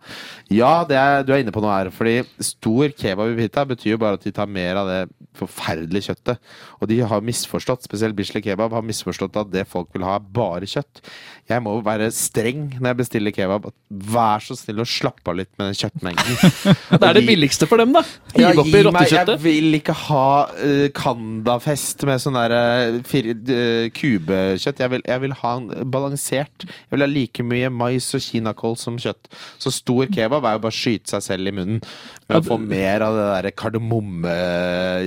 Ja, 0.52 0.84
det 0.88 0.98
er, 1.00 1.22
du 1.26 1.34
er 1.34 1.44
inne 1.44 1.54
på 1.54 1.62
noe 1.64 1.74
her. 1.74 1.92
Fordi 1.94 2.20
stor 2.44 2.94
kebab 2.98 3.32
i 3.32 3.38
pita 3.42 3.66
betyr 3.68 3.94
jo 3.96 4.02
bare 4.02 4.20
at 4.20 4.26
de 4.26 4.34
tar 4.34 4.50
mer 4.50 4.82
av 4.82 4.90
det 4.90 5.00
forferdelige 5.38 6.10
kjøttet. 6.10 6.40
Og 6.80 6.90
de 6.90 7.00
har 7.10 7.24
misforstått, 7.24 7.86
spesielt 7.86 8.16
Bislett 8.18 8.46
Kebab, 8.46 8.74
har 8.74 8.86
misforstått 8.86 9.36
at 9.38 9.50
det 9.52 9.66
folk 9.70 9.90
vil 9.94 10.06
ha, 10.06 10.16
er 10.18 10.30
bare 10.34 10.68
kjøtt. 10.68 11.02
Jeg 11.48 11.64
må 11.64 11.78
være 11.84 12.10
streng 12.12 12.66
når 12.76 12.90
jeg 12.90 12.98
bestiller 12.98 13.34
kebab. 13.34 13.70
Vær 13.88 14.44
så 14.44 14.56
snill 14.58 14.82
å 14.82 14.88
slappe 14.88 15.32
av 15.32 15.38
litt 15.38 15.50
med 15.56 15.70
den 15.70 15.78
kjøttmengden. 15.78 16.36
Det 16.98 17.06
er 17.08 17.16
det 17.16 17.24
billigste 17.24 17.68
for 17.70 17.80
dem, 17.80 17.94
da. 17.94 18.02
Ja, 18.34 18.50
Hive 18.50 18.64
opp 18.64 18.72
i 18.72 18.82
rottekjøttet. 18.84 19.34
Jeg 19.36 19.44
vil 19.44 19.78
ikke 19.78 19.94
ha 20.08 20.26
uh, 20.56 20.86
Kandafest 20.96 22.04
med 22.08 22.22
sånn 22.22 22.38
der 22.38 22.54
uh, 22.54 22.96
uh, 22.98 23.88
kubekjøtt. 23.94 24.82
Jeg 24.82 24.92
vil, 24.94 25.04
jeg 25.06 25.24
vil 25.24 25.36
ha 25.42 25.52
en 25.60 25.68
balansert. 25.92 26.66
Jeg 26.66 26.94
vil 26.94 27.04
ha 27.04 27.10
like 27.10 27.46
mye 27.46 27.70
mais 27.72 28.08
og 28.16 28.24
kinakål 28.24 28.78
som 28.80 28.98
kjøtt. 29.00 29.30
Så 29.60 29.74
stor 29.74 30.08
kebab 30.12 30.48
er 30.48 30.58
jo 30.58 30.64
bare 30.66 30.74
å 30.74 30.78
skyte 30.80 31.14
seg 31.14 31.26
selv 31.28 31.52
i 31.52 31.54
munnen. 31.60 31.84
Men 32.28 32.40
å 32.40 32.44
få 32.44 32.58
mer 32.60 33.04
av 33.06 33.16
det 33.16 33.28
der 33.30 33.52
kardemomme, 33.56 34.34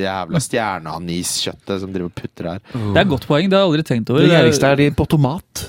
jævla 0.02 0.42
stjerneaniskjøttet 0.42 1.84
som 1.84 1.92
driver 1.94 2.10
og 2.10 2.18
putter 2.18 2.54
her. 2.54 2.66
Det 2.72 2.96
er 2.96 3.06
et 3.06 3.14
godt 3.14 3.30
poeng, 3.30 3.52
det 3.52 3.60
har 3.60 3.68
jeg 3.68 3.74
aldri 3.74 3.88
tenkt 3.92 4.14
over. 4.14 4.26
Det 4.26 4.34
gjerrigste 4.34 4.74
er 4.74 4.82
de 4.82 4.90
på 4.98 5.10
tomat. 5.12 5.68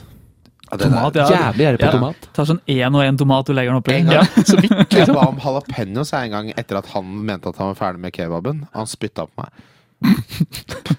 Tomat, 0.79 1.15
ja. 1.15 1.27
Jævlig 1.29 1.65
gjerrig 1.67 1.79
på 1.81 1.85
Ja. 1.87 1.91
tomat. 1.93 2.29
Tar 2.33 2.45
sånn 2.49 2.61
én 2.67 2.95
og 2.97 3.03
én 3.05 3.19
tomat 3.19 3.49
og 3.51 3.55
legger 3.57 3.73
den 3.73 3.83
oppi. 3.83 3.99
Ja. 4.13 4.23
Så 4.49 4.57
vidt. 4.61 4.93
Jeg 4.97 5.07
ba 5.17 5.27
om 5.29 5.37
jalapeños 5.39 6.13
en 6.17 6.31
gang 6.31 6.53
etter 6.57 6.79
at 6.79 6.87
han 6.95 7.05
mente 7.27 7.49
at 7.49 7.57
han 7.61 7.75
var 7.75 7.79
ferdig 7.81 8.01
med 8.01 8.13
kebaben. 8.17 8.67
Han 8.73 8.87
spytta 8.87 9.27
på 9.29 9.43
meg. 9.43 9.51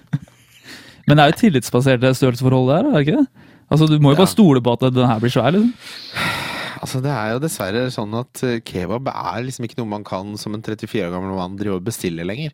Men 1.06 1.18
det 1.18 1.24
er 1.24 1.32
jo 1.32 1.38
tillitsbasert 1.42 2.04
størrelsesforhold 2.16 2.70
der, 2.70 2.86
er 2.88 2.94
det 2.94 3.02
ikke 3.06 3.18
det? 3.18 3.26
Altså, 3.70 3.86
Du 3.88 3.98
må 3.98 4.12
jo 4.12 4.16
Ja. 4.16 4.22
bare 4.24 4.32
stole 4.32 4.60
på 4.62 4.72
at 4.72 4.94
den 4.94 5.06
her 5.06 5.18
blir 5.20 5.30
svær. 5.34 5.50
liksom. 5.52 5.72
Altså 6.84 7.00
Det 7.00 7.10
er 7.10 7.30
jo 7.32 7.38
dessverre 7.40 7.82
sånn 7.90 8.12
at 8.18 8.42
eh, 8.44 8.60
kebab 8.60 9.06
er 9.08 9.42
liksom 9.46 9.64
ikke 9.64 9.78
noe 9.78 9.86
man 9.88 10.04
kan 10.04 10.36
som 10.36 10.52
en 10.54 10.60
34 10.62 11.06
år 11.06 11.12
gammel 11.14 11.34
mann 11.34 11.56
drive 11.56 11.76
og 11.78 11.84
bestille 11.84 12.24
lenger. 12.26 12.50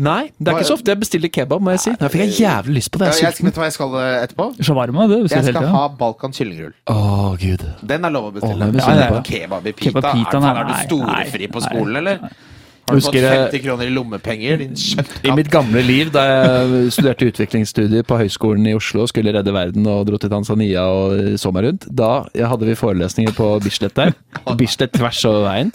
Nei, 0.00 0.30
det 0.40 0.48
er 0.48 0.56
ikke 0.56 0.68
så 0.70 0.76
ofte 0.78 0.94
jeg 0.94 1.00
bestiller 1.02 1.28
kebab, 1.32 1.60
må 1.60 1.74
jeg 1.74 1.82
si. 1.82 1.90
Nå 2.00 2.08
fikk 2.12 2.22
jeg 2.24 2.36
jævlig 2.40 2.78
lyst 2.78 2.90
på 2.94 3.00
det. 3.02 3.10
Jeg 3.12 3.26
jeg, 3.26 3.44
vet 3.44 3.56
du 3.56 3.60
hva 3.60 3.66
jeg 3.68 3.74
skal 3.76 3.96
eh, 4.00 4.12
etterpå? 4.24 4.46
Shawarma, 4.64 5.06
det 5.10 5.18
Jeg 5.18 5.26
bestiller 5.26 5.48
hele 5.50 5.58
skal 5.58 5.66
tida. 5.66 5.72
ha 5.74 5.98
Balkan 6.00 6.36
kyllingrull. 6.36 6.72
Å, 6.88 6.96
gud. 7.42 7.66
Den 7.92 8.08
er 8.08 8.14
lov 8.14 8.30
å 8.30 8.32
bestille. 8.38 8.70
Den 8.70 8.80
er 8.80 8.86
ja, 8.86 8.94
jeg 8.96 9.04
ja, 9.04 9.10
på. 9.12 9.20
Kebab 9.28 9.68
i 9.68 9.74
pita? 9.76 9.90
Kebab 9.90 10.08
i 10.08 10.14
pita, 10.22 10.38
er, 10.38 10.46
faen, 10.46 10.62
er 10.62 10.70
nei, 10.70 10.78
du 10.80 10.88
storefri 10.88 11.44
nei, 11.44 11.52
på 11.52 11.60
nei. 11.60 11.68
skolen, 11.68 12.00
eller? 12.00 12.48
Har 12.90 12.98
du 12.98 13.04
Husker 13.04 13.22
fått 13.22 13.54
50 13.54 13.62
kroner 13.62 13.86
i 13.86 13.94
lommepenger, 13.94 14.56
din 14.58 14.74
I 15.22 15.34
mitt 15.36 15.50
gamle 15.52 15.82
liv, 15.84 16.10
da 16.14 16.24
jeg 16.26 16.94
studerte 16.96 17.28
utviklingsstudier 17.30 18.06
på 18.06 18.18
Høgskolen 18.18 18.66
i 18.66 18.74
Oslo, 18.74 19.06
skulle 19.10 19.34
redde 19.36 19.54
verden 19.54 19.86
og 19.90 20.08
dro 20.08 20.18
til 20.20 20.32
Tanzania 20.32 20.82
og 20.90 21.38
så 21.40 21.52
meg 21.54 21.68
rundt, 21.68 21.86
da 21.86 22.10
hadde 22.34 22.66
vi 22.66 22.74
forelesninger 22.78 23.36
på 23.36 23.52
Bislett 23.62 23.94
der. 23.98 24.14
Bislett 24.60 24.94
tvers 24.96 25.22
over 25.28 25.46
veien. 25.46 25.70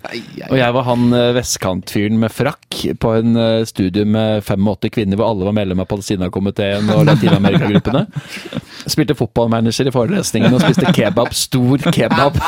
Og 0.50 0.58
jeg 0.60 0.76
var 0.76 0.88
han 0.90 1.08
eh, 1.16 1.32
vestkantfyren 1.38 2.20
med 2.20 2.34
frakk 2.36 2.82
på 3.00 3.16
en 3.22 3.40
eh, 3.40 3.64
studie 3.70 4.06
med 4.08 4.44
85 4.44 4.92
kvinner 4.98 5.20
hvor 5.20 5.32
alle 5.32 5.48
var 5.48 5.56
medlem 5.56 5.84
av 5.84 5.90
Palestina-komiteen 5.92 6.92
og 6.96 7.06
Latin-Amerika-gruppene. 7.08 8.06
Spilte 8.96 9.16
fotballmanager 9.18 9.90
i 9.90 9.96
forelesningen 9.96 10.54
og 10.54 10.66
spiste 10.66 10.92
kebab. 10.96 11.32
Stor 11.36 11.88
kebab. 11.96 12.38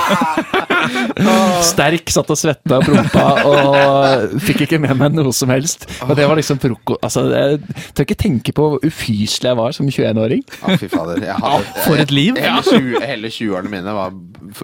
Sterk, 1.67 2.11
satt 2.13 2.29
og 2.31 2.39
svetta 2.39 2.79
og 2.79 2.85
prompa 2.85 3.25
og 3.47 4.37
fikk 4.45 4.56
ikke 4.65 4.81
med 4.81 4.95
meg 4.97 5.13
noe 5.17 5.35
som 5.35 5.51
helst. 5.53 5.85
Og 6.07 6.15
det 6.17 6.25
var 6.27 6.39
liksom 6.39 6.61
proko... 6.61 6.97
Altså, 7.05 7.27
jeg 7.31 7.61
tør 7.93 8.07
ikke 8.07 8.19
tenke 8.19 8.55
på 8.55 8.71
hvor 8.73 8.87
ufyselig 8.87 9.51
jeg 9.51 9.59
var 9.59 9.75
som 9.77 9.91
21-åring. 9.91 10.43
Å, 10.63 10.79
fy 10.81 10.89
fader. 10.91 11.21
Jeg 11.27 11.37
hadde, 11.43 11.85
For 11.85 12.01
et 12.01 12.13
liv! 12.15 12.39
Hele 12.41 12.63
20 12.65 13.07
hele 13.07 13.31
20-årene 13.33 13.73
mine 13.77 13.93
var 13.97 14.15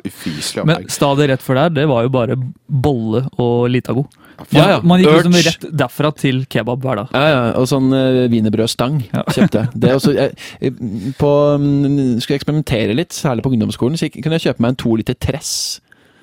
ufyselige 0.01 0.23
ufyselig 0.23 0.65
Men 0.67 0.89
stadig 0.91 1.29
rett 1.31 1.43
før 1.43 1.59
der, 1.61 1.73
det 1.77 1.85
var 1.89 2.05
jo 2.05 2.11
bare 2.13 2.37
bolle 2.67 3.23
og 3.41 3.69
Litago. 3.71 4.05
Ja, 4.49 4.65
ja. 4.73 4.79
Man 4.81 5.01
gikk 5.01 5.13
liksom 5.13 5.37
rett 5.45 5.67
derfra 5.83 6.11
til 6.17 6.43
kebab 6.49 6.83
hver 6.83 7.03
dag. 7.03 7.13
Ja, 7.13 7.23
ja, 7.29 7.41
og 7.59 7.67
sånn 7.69 7.93
uh, 7.93 8.25
wienerbrødstang 8.31 8.99
kjøpte 9.11 9.61
jeg. 9.61 9.71
Det 9.75 9.91
er 9.91 9.99
også, 9.99 10.15
jeg, 10.17 10.33
jeg, 10.63 11.13
på, 11.19 11.31
um, 11.59 12.19
skulle 12.23 12.39
eksperimentere 12.41 12.97
litt, 12.97 13.15
særlig 13.15 13.45
på 13.45 13.53
ungdomsskolen, 13.53 13.99
så 13.99 14.09
kunne 14.15 14.39
jeg 14.39 14.49
kjøpe 14.49 14.65
meg 14.65 14.73
en 14.73 14.81
to 14.83 14.97
liter 14.99 15.17
tress. 15.17 15.53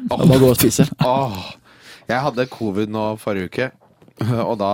Og 0.09 0.25
bare 0.25 0.41
gå 0.41 0.49
og 0.49 0.57
spise. 0.59 0.87
Åh, 1.05 1.41
jeg 2.11 2.25
hadde 2.27 2.49
covid 2.51 2.91
nå 2.93 3.13
forrige 3.21 3.51
uke, 3.51 3.69
og 4.51 4.57
da 4.61 4.73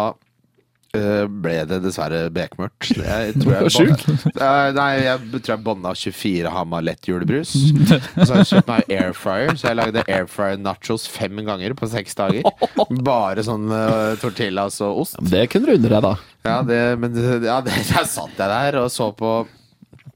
eh, 0.97 1.24
ble 1.28 1.57
det 1.68 1.80
dessverre 1.84 2.26
bekmørkt. 2.34 2.97
Jeg 2.99 3.34
tror 3.43 3.55
jeg, 3.66 4.76
nei, 4.78 4.89
jeg 5.05 5.20
tror 5.37 5.53
jeg 5.53 5.64
bånda 5.66 5.93
24 5.97 6.55
Hamar 6.55 6.87
lettjulebrus. 6.87 7.55
Og 7.55 8.22
så 8.22 8.30
har 8.30 8.41
jeg 8.43 8.51
kjøpt 8.53 8.72
meg 8.72 8.95
air 8.99 9.12
fryer, 9.16 9.53
så 9.55 9.70
jeg 9.70 9.80
lagde 9.82 10.07
air 10.07 10.30
fryer 10.30 10.59
nachos 10.62 11.07
fem 11.11 11.45
ganger 11.47 11.76
på 11.78 11.91
seks 11.93 12.18
dager. 12.18 12.49
Bare 13.07 13.45
sånn 13.47 13.68
uh, 13.72 14.16
tortillas 14.22 14.80
og 14.87 15.05
ost. 15.05 15.20
Det 15.20 15.47
kunne 15.53 15.70
du 15.70 15.78
unne 15.78 15.93
deg, 15.93 16.01
da. 16.09 16.16
Ja, 16.47 16.59
det, 16.66 16.82
men 17.03 17.16
ja, 17.45 17.61
det, 17.64 17.76
der 17.91 18.09
satt 18.09 18.37
jeg 18.39 18.51
der 18.51 18.82
og 18.84 18.91
så 18.95 19.11
på 19.16 19.39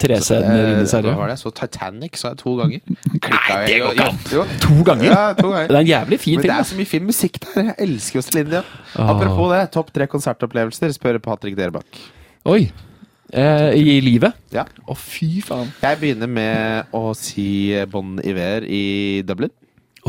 Trescenen 0.01 0.55
i 0.57 0.61
Ringenes 0.65 0.93
Hva 0.97 1.15
var 1.19 1.29
det? 1.29 1.37
Så 1.41 1.51
Titanic 1.53 2.17
sa 2.21 2.31
jeg 2.33 2.39
to 2.41 2.55
ganger. 2.57 2.81
Nei, 2.89 3.59
det 3.69 3.79
går 3.83 3.95
ikke 3.97 4.07
an. 4.09 4.21
To 4.65 4.77
ganger? 4.89 5.09
Ja, 5.11 5.25
to 5.37 5.51
ganger. 5.53 5.69
Det 5.69 5.77
er 5.77 5.81
en 5.85 5.91
jævlig 5.91 6.19
fin 6.23 6.39
Men 6.41 6.47
det 6.49 6.55
er 6.57 6.69
så 6.71 6.79
mye 6.79 6.89
fin 6.89 7.05
musikk 7.09 7.41
der. 7.45 7.69
Jeg 7.71 7.77
elsker 7.87 8.21
jo 8.21 8.23
Celine 8.25 8.55
Dion. 8.55 8.71
Apropos 9.05 9.51
det, 9.53 9.61
topp 9.77 9.93
tre 9.97 10.07
konsertopplevelser, 10.11 10.95
spør 10.97 11.21
Patrick 11.25 11.59
Derbakk. 11.59 12.01
Oi. 12.49 12.63
Eh, 13.31 13.71
I 13.79 14.01
livet? 14.03 14.35
Ja. 14.51 14.65
Å, 14.89 14.97
fy 14.99 15.29
faen. 15.47 15.69
Jeg 15.85 16.01
begynner 16.01 16.31
med 16.33 16.97
å 16.97 17.13
si 17.15 17.45
Bon 17.93 18.17
Iver 18.25 18.65
i 18.67 19.21
Dublin. 19.29 19.53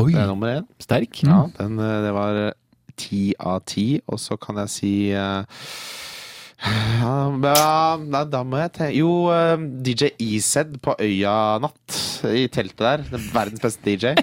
Oi, 0.00 0.08
Det 0.14 0.22
er 0.24 0.26
nummer 0.32 0.56
én. 0.56 0.64
sterk. 0.80 1.20
Ja, 1.22 1.44
den, 1.58 1.76
eh, 1.78 1.98
det 2.06 2.12
var 2.16 2.40
eh, 2.48 2.52
ti 2.96 3.34
av 3.38 3.60
ti. 3.68 4.00
Og 4.08 4.18
så 4.18 4.38
kan 4.40 4.56
jeg 4.64 4.72
si 4.72 4.94
eh, 5.12 5.44
ja, 6.62 7.96
nei, 7.98 8.22
da 8.30 8.42
må 8.46 8.60
jeg 8.60 8.70
tenke 8.76 8.94
Jo, 8.94 9.12
eh, 9.34 9.64
DJ 9.82 10.12
Ezed 10.22 10.76
på 10.84 10.94
Øya 11.02 11.58
Natt 11.62 11.98
i 12.30 12.44
teltet 12.52 12.84
der. 12.84 13.02
Den 13.10 13.24
verdens 13.34 13.62
beste 13.64 13.82
DJ. 13.82 14.14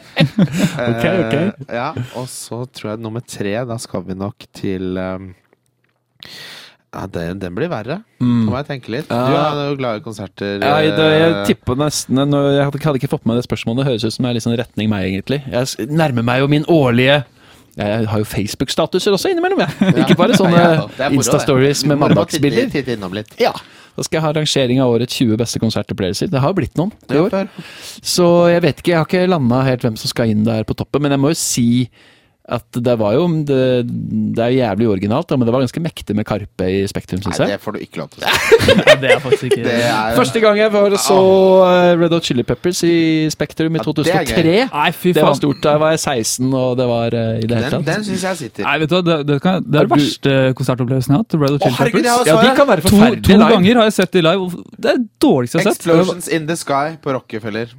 Ok, 0.79 1.03
ok. 1.03 1.35
uh, 1.35 1.73
ja, 1.75 1.89
og 2.17 2.29
så 2.31 2.61
tror 2.71 2.93
jeg 2.93 3.03
nummer 3.03 3.23
tre, 3.27 3.57
da 3.67 3.75
skal 3.81 4.05
vi 4.07 4.15
nok 4.17 4.45
til 4.55 4.95
um, 4.95 5.33
ja, 6.89 7.03
den, 7.11 7.41
den 7.41 7.57
blir 7.57 7.69
verre. 7.69 7.99
Mm. 8.23 8.45
Nå 8.45 8.53
må 8.53 8.61
jeg 8.61 8.69
tenke 8.71 8.93
litt. 8.93 9.11
Ja. 9.11 9.49
Du 9.53 9.61
er 9.61 9.73
jo 9.73 9.79
glad 9.81 9.99
i 9.99 10.05
konserter. 10.05 10.63
Ja, 10.63 10.79
jeg, 10.81 10.95
jeg 10.95 11.43
tipper 11.51 11.77
nesten 11.77 12.23
Jeg 12.23 12.65
hadde 12.65 12.95
ikke 12.97 13.11
fått 13.11 13.27
med 13.27 13.35
meg 13.35 13.43
det 13.43 13.49
spørsmålet. 13.49 13.83
Det 13.83 13.89
høres 13.91 14.07
ut 14.07 14.15
som 14.15 14.25
det 14.25 14.31
er 14.31 14.39
litt 14.39 14.47
sånn 14.47 14.57
retning 14.63 14.89
meg, 14.91 15.09
egentlig. 15.11 15.41
Jeg 15.51 15.91
nærmer 15.91 16.25
meg 16.31 16.41
jo 16.41 16.49
min 16.55 16.65
årlige 16.71 17.19
Jeg 17.79 18.07
har 18.11 18.19
jo 18.21 18.27
Facebook-statuser 18.27 19.15
også 19.15 19.31
innimellom, 19.31 19.61
jeg. 19.63 19.93
Ikke 20.03 20.17
bare 20.19 20.35
sånne 20.37 20.59
Ja. 20.99 21.09
Insta-stories 21.15 21.85
med 21.87 21.99
mandagsbilder. 22.01 22.67
Ja. 23.39 23.53
Da 23.95 24.03
skal 24.05 24.19
jeg 24.19 24.23
ha 24.25 24.31
rangering 24.35 24.79
av 24.83 24.93
årets 24.93 25.15
20 25.19 25.39
beste 25.39 25.59
konsertopplevelser. 25.63 26.29
Det 26.31 26.39
har 26.43 26.53
blitt 26.55 26.75
noen 26.79 26.91
i 27.11 27.17
år. 27.19 27.33
Så 28.05 28.27
jeg 28.51 28.61
vet 28.63 28.79
ikke, 28.83 28.93
jeg 28.93 28.99
har 29.01 29.07
ikke 29.09 29.25
landa 29.31 29.63
helt 29.67 29.83
hvem 29.87 29.97
som 29.99 30.11
skal 30.11 30.31
inn 30.31 30.45
der 30.47 30.63
på 30.67 30.75
toppen, 30.79 31.03
men 31.03 31.15
jeg 31.15 31.23
må 31.23 31.31
jo 31.33 31.39
si 31.39 31.67
at 32.49 32.79
det 32.83 32.95
var 32.99 33.13
jo 33.13 33.27
Det, 33.45 33.57
det 34.35 34.41
er 34.43 34.49
jo 34.53 34.57
jævlig 34.59 34.87
originalt, 34.89 35.27
da, 35.29 35.37
men 35.37 35.45
det 35.47 35.53
var 35.53 35.61
ganske 35.63 35.81
mektig 35.83 36.15
med 36.17 36.25
Karpe 36.25 36.65
i 36.65 36.79
Spektrum, 36.89 37.21
syns 37.21 37.37
Nei, 37.39 37.47
jeg. 37.49 37.57
det 37.59 37.63
får 37.63 37.75
du 37.75 37.79
ikke 37.85 38.01
lov 38.01 38.09
til 38.09 38.23
å 38.23 38.29
si. 38.29 38.75
Ja, 38.89 38.95
det 39.01 39.11
er 39.13 39.19
faktisk 39.23 39.43
ikke 39.49 39.63
Det 39.65 39.75
er 39.85 40.15
Første 40.17 40.41
gang 40.43 40.57
jeg 40.57 40.71
var 40.73 40.95
så 41.01 41.17
eh, 41.67 41.91
Red 42.01 42.15
Hot 42.15 42.25
Chili 42.29 42.43
Peppers 42.47 42.81
i 42.87 42.93
Spektrum 43.33 43.75
i 43.75 43.79
Ja, 43.79 43.83
det 43.85 44.05
2003. 44.05 44.55
Nei, 44.73 44.89
Det 45.13 45.23
var 45.23 45.37
stort. 45.37 45.61
Da 45.63 45.75
var 45.81 45.93
jeg 45.95 46.01
16, 46.03 46.49
og 46.53 46.77
det 46.79 46.87
var 46.89 47.15
eh, 47.17 47.39
i 47.43 47.47
det 47.49 47.59
hele 47.59 47.71
tatt. 47.75 47.85
den 47.89 48.03
syns 48.07 48.25
jeg 48.27 48.39
sitter. 48.43 48.65
Nei, 48.67 48.75
vet 48.83 48.89
du 48.89 48.95
hva, 48.97 49.01
det, 49.09 49.17
det, 49.29 49.39
kan, 49.45 49.63
det 49.65 49.81
er 49.83 49.89
den 49.89 49.93
verste 49.97 50.35
konsertopplevelsen 50.59 51.13
jeg 51.13 51.17
har 51.19 51.25
hatt. 51.25 51.37
Red 51.43 51.55
Hot 51.55 51.65
Chili 51.67 51.77
herregud, 51.79 52.09
Peppers. 52.09 52.27
Ja, 52.29 52.39
de 52.43 52.55
kan 52.59 52.69
være 52.73 52.85
To, 52.89 53.01
to 53.29 53.39
ganger 53.53 53.81
har 53.83 53.89
jeg 53.89 53.95
sett 53.99 54.15
de 54.17 54.25
live. 54.25 54.63
Det 54.79 54.93
er 54.95 55.01
dårligst 55.21 55.55
jeg 55.57 55.63
har 55.63 55.69
sett. 55.73 55.83
Explosions 55.85 56.27
in 56.39 56.47
the 56.49 56.57
Sky 56.59 56.95
på 57.03 57.13
Rockefeller. 57.15 57.69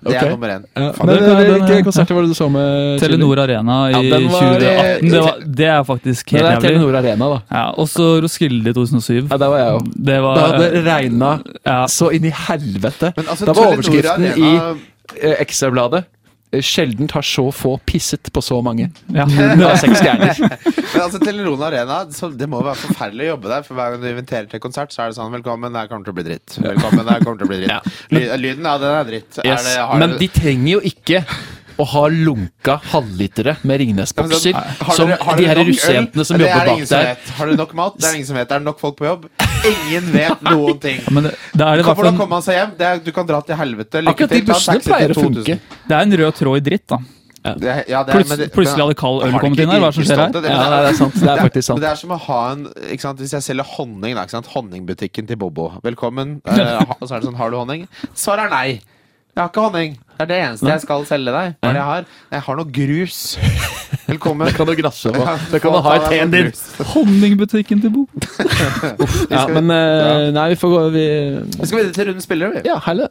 Det 0.00 0.16
er 0.16 0.30
nummer 0.32 0.54
én. 0.54 0.64
Ja, 0.76 0.90
men 0.96 1.10
det 1.10 1.18
kan- 1.20 1.36
eh, 1.36 1.50
den- 1.50 1.66
hvilke 1.66 1.84
konserter 1.90 2.14
var 2.14 2.22
det 2.26 2.30
du 2.32 2.38
så 2.38 2.48
med 2.52 3.00
Telenor 3.02 3.42
Arena 3.44 3.78
i 3.90 3.92
Ja, 3.92 4.00
den 4.20 4.30
var- 4.32 4.40
2018. 4.60 5.10
Det, 5.10 5.22
var, 5.26 5.40
det 5.60 5.68
er 5.74 5.82
faktisk 5.88 6.30
helt 6.36 6.44
helt 6.44 6.60
det 6.62 6.70
er 6.70 6.74
jævlig. 6.74 6.78
Telenor 6.84 7.00
Arena, 7.00 7.30
da. 7.34 7.40
Ja, 7.56 7.64
og 7.80 7.88
så 7.88 8.06
Roskilde 8.24 8.70
i 8.70 8.76
2007. 8.76 9.28
Ja, 9.30 9.36
Der 9.36 9.48
var 9.54 9.58
jeg 9.64 9.74
òg. 9.80 9.90
Det 10.10 10.20
var 10.22 10.34
Da 10.40 10.46
hadde 10.52 10.70
det 10.76 10.84
regna 10.86 11.32
ja, 11.66 11.80
så 11.88 12.12
inn 12.16 12.24
i 12.30 12.32
helvete. 12.46 13.12
Men 13.16 13.26
altså, 13.34 13.46
Da 13.50 13.52
var 13.58 13.74
overskriften 13.74 14.30
Arena- 14.32 14.78
eh, 15.20 15.36
Ekstrabladet 15.42 16.04
eh, 16.52 16.60
Sjeldent 16.66 17.12
har 17.14 17.22
så 17.22 17.44
få 17.54 17.76
pisset 17.86 18.30
på 18.34 18.42
så 18.42 18.60
mange. 18.62 18.88
ja. 19.14 19.24
Det 19.30 19.58
var 19.62 19.76
seks 19.84 20.00
stjerner. 20.02 20.34
Men 20.92 21.02
altså, 21.04 21.20
Telenor 21.22 21.62
Arena, 21.68 22.00
så 22.10 22.28
det 22.34 22.48
må 22.50 22.58
være 22.66 22.74
forferdelig 22.82 23.28
å 23.28 23.28
jobbe 23.34 23.52
der. 23.52 23.62
For 23.68 23.78
hver 23.78 23.92
gang 23.94 24.02
du 24.02 24.08
inviterer 24.10 24.48
til 24.50 24.60
konsert, 24.60 24.90
så 24.94 25.04
er 25.04 25.12
det 25.12 25.18
sånn 25.20 25.30
Velkommen, 25.36 25.70
det 25.72 25.84
her 25.84 25.90
kommer 25.92 26.04
til 26.08 26.14
å 26.14 26.18
bli 26.18 26.26
dritt. 26.26 26.58
Velkommen, 26.58 27.04
det 27.06 27.14
her 27.14 27.22
kommer 27.22 27.38
til 27.38 27.46
å 27.46 27.52
bli 27.52 27.60
dritt. 27.62 27.70
Ja. 27.70 28.34
Lyden, 28.36 28.66
ja, 28.66 28.74
den 28.82 28.96
er 28.98 29.04
dritt. 29.12 29.38
Er 29.44 29.62
det, 29.62 29.76
har 29.78 29.98
Men 30.02 30.16
de 30.18 30.28
trenger 30.34 30.72
jo 30.74 30.80
ikke 30.90 31.22
å 31.80 31.84
ha 31.88 32.02
lunka 32.12 32.76
halvlitere 32.92 33.56
med 33.64 33.80
Ringnes-bokser. 33.82 34.52
Har 34.54 34.94
Som 34.98 35.08
dere- 35.10 35.18
har 35.24 35.36
de 35.40 35.46
her 35.50 35.60
russejentene 35.64 36.24
som 36.28 36.36
er 36.36 36.44
jobber 36.46 36.66
bak 36.72 36.86
som 36.86 36.98
der. 36.98 37.16
Har 37.38 37.46
du 37.52 37.56
nok 37.56 37.72
mat? 37.80 37.96
Det 37.98 38.08
er 38.10 38.18
ingen 38.20 38.26
som 38.30 38.36
vet. 38.36 38.50
Er 38.52 38.58
det 38.62 38.68
nok 38.68 38.80
folk 38.82 38.96
på 39.00 39.06
jobb? 39.08 39.28
Ingen 39.70 40.10
vet 40.12 40.42
noen 40.46 40.80
ting. 40.80 41.00
Men 41.10 41.28
det, 41.30 41.34
det 41.54 41.66
er 41.66 41.82
hvert 41.84 41.96
Hvordan 41.96 42.16
kommer 42.20 42.36
man 42.38 42.42
seg 42.46 42.54
hjem? 42.60 42.74
Det 42.78 42.86
er, 42.90 43.00
du 43.04 43.10
kan 43.16 43.26
dra 43.28 43.40
til 43.44 43.56
helvete. 43.60 44.04
Lykke 44.04 44.12
Akkurat 44.14 44.30
de 44.36 44.40
til. 44.40 44.46
Bussene 44.52 44.84
pleier 44.84 45.10
å 45.16 45.18
funke. 45.24 45.56
det 45.88 45.96
er 45.96 46.04
en 46.06 46.16
rød 46.22 46.36
tråd 46.38 46.60
i 46.60 46.64
dritt, 46.70 46.86
da. 46.92 46.98
Det, 47.40 47.64
er- 47.72 47.84
ja, 47.88 48.02
det 48.04 48.12
er, 48.12 48.18
Plutselig, 48.18 48.38
det- 48.38 48.52
plutselig 48.52 48.82
hadde 48.84 48.96
kald 49.00 49.22
øl 49.24 49.32
kommet 49.40 49.60
inn 49.64 49.70
her. 49.72 49.80
Hva 49.80 49.88
er 49.88 49.94
det 49.94 49.96
som 49.96 50.04
skjer 50.04 50.18
her? 50.20 50.32
Det- 50.34 50.50
Ja, 50.50 50.56
nei, 50.70 50.80
det 50.84 50.90
er 50.90 50.96
sant. 50.98 51.14
Det 51.16 51.30
er 51.30 51.38
faktisk 51.40 51.64
sant. 51.70 51.78
Men 51.78 51.84
det 51.86 51.90
er 51.90 51.96
som 52.02 52.10
å 52.10 52.18
ha 52.26 52.40
en 52.52 52.64
ikke 52.92 53.00
sant? 53.00 53.18
Hvis 53.24 53.32
jeg 53.32 53.42
selger 53.46 53.64
honning, 53.78 54.14
da, 54.14 54.24
ikke 54.26 54.36
sant? 54.36 54.46
honningbutikken 54.52 55.26
til 55.26 55.36
Bobo. 55.40 55.70
Velkommen. 55.82 56.42
Eh, 56.50 56.84
så 57.00 57.14
er 57.16 57.20
det 57.20 57.28
sånn, 57.30 57.36
har 57.40 57.50
du 57.50 57.56
honning? 57.56 57.88
Svaret 58.14 58.44
er 58.44 58.50
nei. 58.52 58.68
Jeg 58.76 59.40
har 59.40 59.48
ikke 59.48 59.64
honning. 59.70 59.96
Det 60.20 60.26
er 60.26 60.28
det 60.34 60.38
eneste 60.44 60.68
jeg 60.68 60.80
skal 60.82 61.04
selge 61.08 61.32
deg. 61.32 61.52
Hva 61.64 61.68
er 61.70 61.72
det 61.72 61.80
jeg 61.80 61.88
har? 61.88 62.08
Jeg 62.34 62.42
har 62.44 62.56
noe 62.58 62.72
grus. 62.76 63.20
Velkommen. 64.10 64.50
Det 64.50 64.52
kan 64.58 64.68
du 64.68 64.72
grasse 64.76 65.12
på. 65.14 65.22
Det 65.48 65.60
kan 65.64 65.72
du 65.72 65.78
ha 65.86 65.94
i 65.96 66.00
teen 66.10 66.32
din. 66.34 66.50
Honningbutikken 66.90 67.80
til 67.80 67.92
Bo. 67.94 68.02
Ja, 69.32 69.46
men 69.48 69.72
eh, 69.72 70.26
Nei, 70.36 70.50
vi 70.52 70.58
får 70.60 70.72
gå 70.74 70.82
vi, 70.92 71.04
Vi 71.54 71.68
skal 71.70 71.80
videre 71.80 71.96
til 71.96 72.10
runden 72.10 72.24
spillere. 72.26 72.58
vi. 72.58 72.68
Ja, 72.68 72.76
helle. 72.84 73.08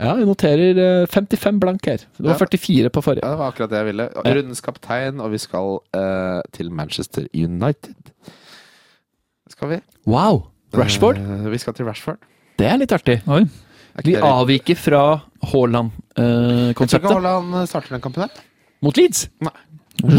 Ja, 0.00 0.16
jeg 0.18 0.26
noterer 0.26 0.80
eh, 0.82 1.06
55 1.14 1.60
blank 1.62 1.86
her. 1.86 2.02
Det 2.18 2.26
var 2.26 2.34
Ja. 2.34 2.40
44 2.42 2.90
på 2.90 3.02
forrige. 3.06 3.22
Ja, 3.22 3.36
det 3.36 3.42
var 3.44 3.54
akkurat 3.54 3.70
det 3.70 3.78
jeg 3.84 3.88
ville. 3.92 4.08
Rundens 4.26 4.64
kaptein, 4.66 5.20
og 5.22 5.30
vi 5.30 5.38
skal 5.44 5.76
uh, 5.94 6.40
til 6.58 6.72
Manchester 6.74 7.28
United. 7.30 7.94
Skal 9.54 9.76
vi? 9.76 9.78
Wow! 10.10 10.48
Rashford. 10.74 11.22
Uh, 11.22 11.46
vi 11.54 11.62
skal 11.62 11.78
til 11.78 11.86
Rashford. 11.86 12.18
Det 12.58 12.66
er 12.66 12.82
litt 12.82 12.96
artig. 12.98 13.20
Oi. 13.30 13.44
Vi 14.02 14.16
avviker 14.18 14.74
fra 14.74 15.04
Jeg 15.44 15.50
tror 15.52 15.68
ikke 15.68 17.10
Haaland-konseptet 17.10 17.10
Haaland 17.10 17.68
starter 17.68 17.96
den 17.96 18.04
kampen 18.04 18.24
der. 18.26 18.44
mot 18.84 18.96
Leeds. 18.96 19.28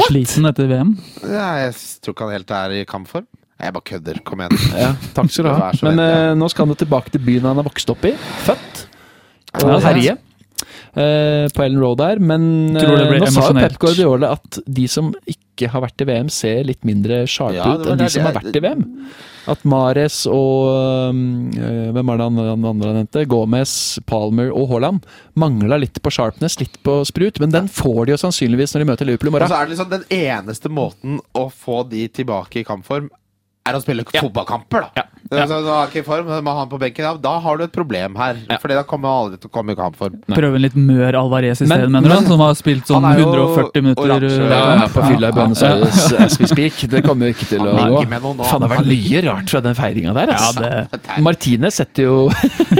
Sliten 0.07 0.47
etter 0.49 0.69
VM. 0.69 0.95
Ja, 1.23 1.47
jeg 1.65 1.73
tror 2.01 2.15
ikke 2.15 2.27
han 2.27 2.37
helt 2.37 2.53
er 2.57 2.75
i 2.77 2.85
kampform. 2.89 3.27
Jeg 3.55 3.73
bare 3.75 3.87
kødder. 3.87 4.19
Kom 4.27 4.41
igjen. 4.43 4.57
Ja, 4.83 4.91
takk 5.15 5.31
skal 5.31 5.47
du 5.47 5.51
ha. 5.53 5.71
Men 5.87 6.01
ja. 6.01 6.07
eh, 6.31 6.35
nå 6.37 6.49
skal 6.51 6.65
han 6.65 6.75
jo 6.75 6.79
tilbake 6.83 7.13
til 7.13 7.23
byen 7.23 7.47
han 7.47 7.61
er 7.61 7.67
vokst 7.67 7.91
opp 7.93 8.03
i. 8.07 8.13
Født. 8.45 8.85
Ja, 9.55 9.77
herje. 9.87 10.17
Uh, 10.95 11.47
på 11.51 11.63
Ellen 11.63 11.79
Road 11.83 11.99
der, 11.99 12.19
men 12.23 12.75
Tror 12.75 12.93
det 12.95 13.03
eh, 13.03 13.09
blir 13.11 13.23
nå 13.25 13.31
sa 13.35 13.49
jo. 13.49 13.55
Pep 13.57 13.73
Guardiola 13.79 14.29
at 14.37 14.59
de 14.63 14.85
som 14.91 15.09
ikke 15.27 15.43
har 15.71 15.81
vært 15.85 16.03
i 16.03 16.07
VM, 16.09 16.27
ser 16.33 16.65
litt 16.67 16.83
mindre 16.87 17.23
sharpe 17.29 17.55
Ja, 17.55 17.77
ut 17.79 17.87
enn 17.87 18.01
de 18.01 18.09
som 18.11 18.27
har 18.27 18.35
vært 18.35 18.57
i 18.57 18.61
VM. 18.63 18.83
At 19.47 19.61
Mares 19.69 20.23
og 20.25 21.11
um, 21.13 21.19
eh, 21.53 21.91
Hvem 21.93 22.11
er 22.11 22.17
det 22.17 22.25
han, 22.25 22.39
han 22.49 22.67
andre 22.71 22.93
nevnte? 22.97 23.25
Gomez, 23.29 23.73
Palmer 24.09 24.49
og 24.49 24.71
Haaland 24.73 25.05
mangla 25.37 25.77
litt 25.81 26.01
på 26.01 26.13
sharpness, 26.13 26.57
litt 26.59 26.79
på 26.85 26.97
sprut, 27.07 27.39
men 27.43 27.53
den 27.53 27.69
får 27.71 28.07
de 28.07 28.15
jo 28.15 28.21
sannsynligvis 28.25 28.73
når 28.73 28.83
de 28.83 28.89
møter 28.89 29.09
Liverpool 29.09 29.31
i 29.31 29.35
Og 29.37 29.47
så 29.47 29.59
er 29.59 29.69
det 29.69 29.75
liksom 29.75 29.91
Den 29.93 30.07
eneste 30.17 30.71
måten 30.73 31.19
å 31.37 31.47
få 31.53 31.83
de 31.91 32.07
tilbake 32.09 32.63
i 32.63 32.67
kampform, 32.67 33.11
er 33.65 33.77
å 33.77 33.81
spille 33.81 34.05
fotballkamper, 34.09 34.87
da. 34.89 35.03
Ja. 35.03 35.24
Er 35.31 35.47
sånn, 35.49 35.63
du 35.65 35.69
har 35.73 35.87
ikke 35.89 36.03
i 36.03 36.05
form, 36.05 36.27
må 36.45 36.51
ha 36.53 36.59
han 36.59 36.69
på 36.69 36.77
benken. 36.79 37.01
Ja, 37.07 37.13
da 37.17 37.39
har 37.41 37.57
du 37.57 37.63
et 37.65 37.71
problem 37.73 38.13
her. 38.19 38.37
Ja. 38.49 38.57
Fordi 38.61 38.75
da 38.77 38.83
kommer 38.85 39.09
han 39.09 39.23
aldri 39.25 39.39
til 39.41 39.49
å 39.49 39.53
komme 39.55 39.73
i 39.73 39.75
kampform. 39.79 40.19
Prøve 40.29 40.59
en 40.59 40.61
litt 40.61 40.75
mør 40.77 41.17
Alvarez 41.17 41.61
i 41.61 41.65
Men- 41.65 41.79
stedet, 41.79 41.89
mener 41.91 42.09
du? 42.09 42.13
men- 42.15 42.25
Som 42.29 42.39
har 42.39 42.53
spilt 42.53 42.85
sånn 42.85 43.01
Han 43.01 43.11
er 43.15 43.19
jo 43.23 43.31
140 43.33 43.81
minutter. 43.81 44.03
oransje. 44.05 44.39
øh, 44.45 44.49
Ja, 44.49 44.75
ja, 44.75 44.87
på 44.87 45.01
fylla 45.09 45.27
i 45.27 45.31
Buenos 45.31 45.63
Aires 45.63 46.13
as 46.13 46.39
we 46.39 46.45
speak. 46.47 46.73
Det 46.89 47.03
kommer 47.03 47.25
jo 47.25 47.33
ikke 47.33 47.47
til 47.49 47.59
å 47.59 47.73
gå. 47.73 48.05
Faen, 48.05 48.61
det 48.61 48.69
har 48.69 48.77
vært 48.77 48.85
mye 48.85 49.23
rart 49.25 49.49
fra 49.49 49.61
den 49.61 49.73
feiringa 49.73 50.13
der. 50.13 50.27
Ja, 50.27 50.37
Altså. 50.45 50.61
det, 50.61 51.21
Martinez 51.23 51.73
setter 51.75 52.03
jo 52.03 52.29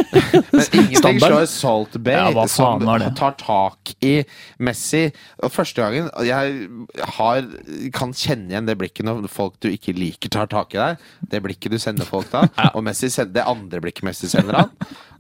Men 0.54 0.62
ingenting 0.72 0.96
Standard. 0.98 1.32
slår 1.32 1.48
Salt 1.48 2.04
Bay, 2.04 2.14
Ja, 2.14 2.46
som 2.46 2.80
tar 3.16 3.32
tak 3.40 3.96
i 4.04 4.24
Messi. 4.60 5.12
Og 5.44 5.52
første 5.52 5.76
gangen 5.82 6.10
jeg 6.24 6.70
har, 7.18 7.42
kan 7.92 8.14
kjenne 8.14 8.50
igjen 8.52 8.66
det 8.68 8.78
blikket 8.78 9.06
når 9.08 9.28
folk 9.30 9.60
du 9.62 9.70
ikke 9.72 9.96
liker, 9.98 10.30
tar 10.30 10.48
tak 10.48 10.76
i 10.76 10.78
deg. 10.78 10.98
Det 11.30 11.42
blikket 11.44 11.72
du 11.72 11.78
sender 11.82 12.06
folk 12.06 12.30
da. 12.36 12.70
Og 12.76 12.86
Messi 12.86 13.10
sender, 13.12 13.34
det 13.40 13.50
andre 13.50 13.82
blikket 13.84 14.06
Messi 14.08 14.30
sender 14.32 14.64
han. 14.64 14.74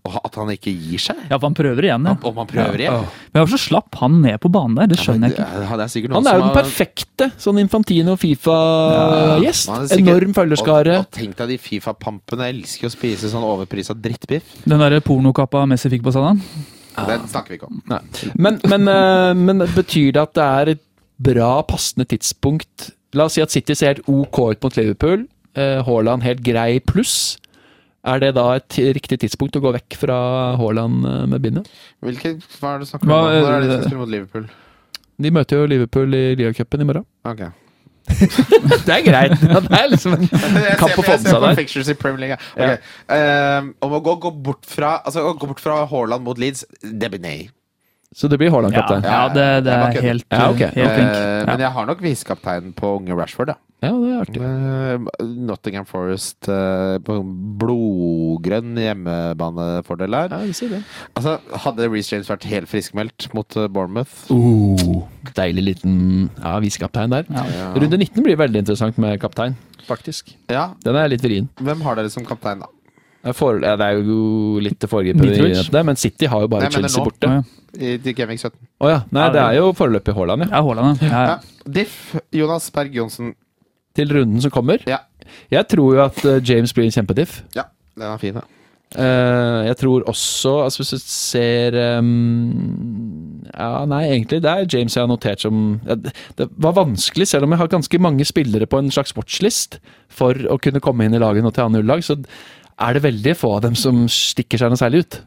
Og 0.05 0.19
at 0.19 0.35
han 0.37 0.51
ikke 0.53 0.69
gir 0.69 1.01
seg. 1.01 1.17
ja, 1.31 1.37
for 1.39 1.47
han 1.47 1.55
prøver 1.57 1.87
igjen, 1.87 2.03
ja. 2.05 2.13
Om 2.29 2.35
han 2.37 2.49
prøver 2.49 2.83
igjen. 2.83 2.97
Åh. 2.99 3.15
Men 3.33 3.41
hvorfor 3.41 3.61
slapp 3.63 3.97
han 4.03 4.19
ned 4.21 4.37
på 4.43 4.51
banen 4.53 4.77
der? 4.77 4.91
Det 4.91 4.99
skjønner 5.01 5.31
jeg 5.31 5.39
ikke. 5.39 5.47
Ja, 5.47 5.79
det 5.81 5.87
er 5.87 6.13
Han 6.13 6.29
er 6.29 6.37
jo 6.37 6.43
den 6.43 6.53
perfekte 6.53 7.29
sånn 7.41 7.61
Infantino 7.63 8.13
Fifa-gjest. 8.21 9.71
Enorm 9.97 10.35
følgerskare. 10.37 10.99
Og, 11.01 11.07
og 11.07 11.17
tenk 11.17 11.33
deg 11.41 11.55
de 11.55 11.57
Fifa-pampene 11.63 12.51
elsker 12.53 12.91
å 12.91 12.93
spise 12.93 13.31
sånn 13.33 13.47
overprisa 13.47 13.97
drittbiff. 13.97 14.59
Den 14.69 14.83
derre 14.83 15.01
pornokappa 15.05 15.65
Messi 15.73 15.89
fikk 15.95 16.05
på 16.05 16.13
seg 16.13 16.27
da? 16.29 16.35
Den 17.09 17.25
snakker 17.31 17.55
vi 17.55 17.57
ikke 17.57 17.71
om. 17.71 17.81
Nei. 17.89 18.03
Men, 18.37 18.61
men, 18.69 18.85
eh, 18.91 19.31
men 19.35 19.65
betyr 19.73 20.13
det 20.15 20.21
at 20.21 20.37
det 20.37 20.45
er 20.45 20.75
et 20.75 20.85
bra, 21.25 21.49
passende 21.67 22.05
tidspunkt 22.11 22.91
La 23.15 23.29
oss 23.29 23.37
si 23.37 23.43
at 23.43 23.53
City 23.53 23.75
ser 23.77 23.93
helt 23.93 24.09
ok 24.11 24.39
ut 24.51 24.65
mot 24.65 24.75
Liverpool. 24.75 25.21
Eh, 25.55 25.81
Haaland 25.87 26.23
helt 26.27 26.43
grei 26.45 26.79
pluss. 26.79 27.37
Er 28.05 28.19
det 28.21 28.35
da 28.37 28.43
et 28.59 28.75
riktig 28.93 29.17
tidspunkt 29.23 29.55
å 29.57 29.61
gå 29.63 29.71
vekk 29.79 29.95
fra 29.97 30.17
Haaland 30.59 31.05
eh, 31.09 31.25
med 31.31 31.41
bindet? 31.41 31.69
Hvilke, 32.05 32.35
hva 32.59 32.75
er 32.75 32.79
det 32.79 32.85
du 32.85 32.91
snakker 32.91 33.07
om? 33.07 33.11
Hva 33.15 33.21
er 33.33 33.41
Når 33.41 33.51
er 33.55 33.61
det 33.63 33.69
de 33.69 33.75
skal 33.79 33.89
spille 33.89 34.03
mot 34.03 34.13
Liverpool? 34.13 34.47
De 35.25 35.31
møter 35.31 35.61
jo 35.61 35.67
Liverpool 35.71 36.13
i 36.13 36.25
Ligacupen 36.37 36.81
i 36.83 36.89
morgen. 36.91 37.05
Ok. 37.25 37.45
Det 38.85 38.93
er 38.93 39.01
greit. 39.01 39.31
Ja, 39.49 39.59
Det 39.65 39.77
er 39.79 39.87
liksom 39.89 40.13
en 40.13 40.27
kapp 40.29 40.77
kamp 40.77 40.91
ser- 40.91 40.99
å 40.99 41.05
få 41.07 41.11
jeg 41.15 41.21
med 41.23 41.25
ser 41.25 41.31
seg 41.31 41.39
på 41.39 41.45
der. 41.47 41.55
Fixtures 41.57 41.89
i 41.89 41.95
Premier 41.97 42.21
League. 42.21 42.37
ja. 42.59 42.67
Ok. 42.75 42.89
Ehm, 43.17 43.69
om 43.87 43.95
å 43.97 44.01
gå, 44.05 44.13
gå 44.27 44.31
bort 44.45 44.67
fra 44.69 44.91
Altså 45.01 45.23
å 45.25 45.33
gå 45.39 45.49
bort 45.49 45.63
fra 45.63 45.79
Haaland 45.89 46.21
mot 46.27 46.37
Leeds, 46.37 46.65
det 46.83 47.09
blir 47.15 47.23
nei. 47.23 47.37
Så 48.15 48.29
det 48.31 48.37
blir 48.39 48.47
Ja, 48.47 48.53
Haaland-kaptein. 48.55 49.03
ja 49.03 49.27
det, 49.27 49.45
det 49.65 49.73
er 49.75 50.01
helt, 50.01 50.25
Ja, 50.31 50.49
okay. 50.49 50.69
helt 50.71 50.93
flink. 50.95 51.09
Eh, 51.11 51.31
Ja. 51.35 51.45
Men 51.51 51.59
jeg 51.59 51.71
har 51.75 51.85
nok 51.85 52.01
visekapteinen 52.01 52.73
på 52.73 52.95
unge 52.97 53.13
Rashford, 53.19 53.47
da. 53.51 53.55
Ja, 53.83 53.91
det 53.91 54.11
er 54.13 54.21
artig. 54.23 54.39
Uh, 54.41 55.25
Nottingham 55.45 55.85
Forest 55.85 56.47
uh, 56.47 56.95
på 57.05 57.17
blodgrønn 57.59 58.77
hjemmebanefordel 58.79 60.15
her. 60.15 60.31
Ja, 60.31 60.39
vi 60.47 60.55
sier 60.57 60.71
det. 60.77 60.79
Altså, 61.19 61.35
hadde 61.65 61.89
Reece 61.91 62.15
James 62.15 62.31
vært 62.31 62.47
helt 62.49 62.71
friskmeldt 62.71 63.27
mot 63.35 63.57
eh, 63.59 63.67
Bournemouth 63.67 64.31
Uh, 64.31 65.03
deilig 65.37 65.65
liten 65.67 65.97
ja, 66.39 66.55
visekaptein 66.63 67.13
der. 67.13 67.27
Ja. 67.29 67.43
ja. 67.51 67.67
Runde 67.75 67.99
19 67.99 68.23
blir 68.25 68.39
veldig 68.39 68.63
interessant 68.63 68.97
med 69.01 69.19
kaptein, 69.21 69.57
faktisk. 69.89 70.33
ja, 70.49 70.69
Den 70.85 70.97
er 70.97 71.11
litt 71.11 71.23
vrien. 71.25 71.51
Hvem 71.61 71.83
har 71.85 71.99
dere 71.99 72.09
som 72.13 72.25
kaptein, 72.25 72.63
da? 72.63 72.71
Det 73.25 73.33
For, 73.33 73.57
ja, 73.57 73.73
det 73.79 73.85
er 73.89 74.01
jo 74.05 74.59
litt 74.61 74.77
til 74.81 74.91
foregripe, 74.91 75.83
men 75.87 75.97
City 75.97 76.29
har 76.29 76.43
jo 76.45 76.49
bare 76.51 76.67
Nei, 76.67 76.73
Chelsea 76.75 77.05
borte. 77.05 77.31
Å, 77.31 77.39
Å. 77.41 77.63
I 77.75 77.95
i 77.97 78.13
Gaming 78.15 78.37
17. 78.37 78.53
ja. 78.85 78.99
Nei, 79.15 79.25
det 79.33 79.41
er 79.41 79.57
jo 79.57 79.71
foreløpig 79.75 80.13
Haaland, 80.15 80.45
ja. 80.45 80.61
Ja, 80.61 80.99
ja. 81.01 81.23
ja. 81.31 81.63
Diff, 81.65 82.13
Jonas 82.35 82.69
Berg 82.75 82.93
Johnsen. 82.95 83.33
Til 83.97 84.11
runden 84.13 84.43
som 84.43 84.53
kommer. 84.53 84.83
Ja. 84.89 85.01
Jeg 85.49 85.65
tror 85.71 85.95
jo 85.97 86.03
at 86.05 86.19
eh, 86.21 86.41
James 86.45 86.73
blir 86.75 86.85
en 86.85 86.93
kjempediff. 86.93 87.39
ja, 87.57 87.65
den 87.97 88.05
er 88.11 88.21
fin, 88.21 88.37
ja. 88.37 88.45
Uh, 88.95 89.65
jeg 89.65 89.75
tror 89.81 90.03
også 90.07 90.51
altså 90.63 90.83
Hvis 90.83 90.91
du 90.93 90.99
ser 91.01 91.75
um, 91.97 93.41
Ja, 93.49 93.81
nei, 93.89 94.03
egentlig. 94.13 94.39
Det 94.45 94.51
er 94.51 94.69
James 94.71 94.95
jeg 94.95 95.01
har 95.01 95.09
notert 95.09 95.41
som 95.41 95.81
ja, 95.87 95.97
det, 95.99 96.13
det 96.37 96.47
var 96.61 96.77
vanskelig, 96.77 97.27
selv 97.27 97.47
om 97.47 97.51
jeg 97.55 97.59
har 97.63 97.71
ganske 97.73 97.99
mange 97.99 98.27
spillere 98.29 98.69
på 98.69 98.79
en 98.79 98.93
slags 98.93 99.15
watchlist 99.17 99.79
for 100.07 100.37
å 100.47 100.59
kunne 100.61 100.83
komme 100.85 101.07
inn 101.07 101.17
i 101.17 101.19
laget 101.19 101.43
nå 101.43 101.51
til 101.51 101.65
annen 101.65 101.89
lag. 101.89 102.05
så 102.05 102.15
er 102.79 102.93
det 102.97 103.01
veldig 103.05 103.33
få 103.39 103.55
av 103.55 103.61
dem 103.61 103.75
som 103.79 104.05
stikker 104.11 104.59
seg 104.61 104.69
noe 104.73 104.79
særlig 104.79 105.05
ut. 105.05 105.21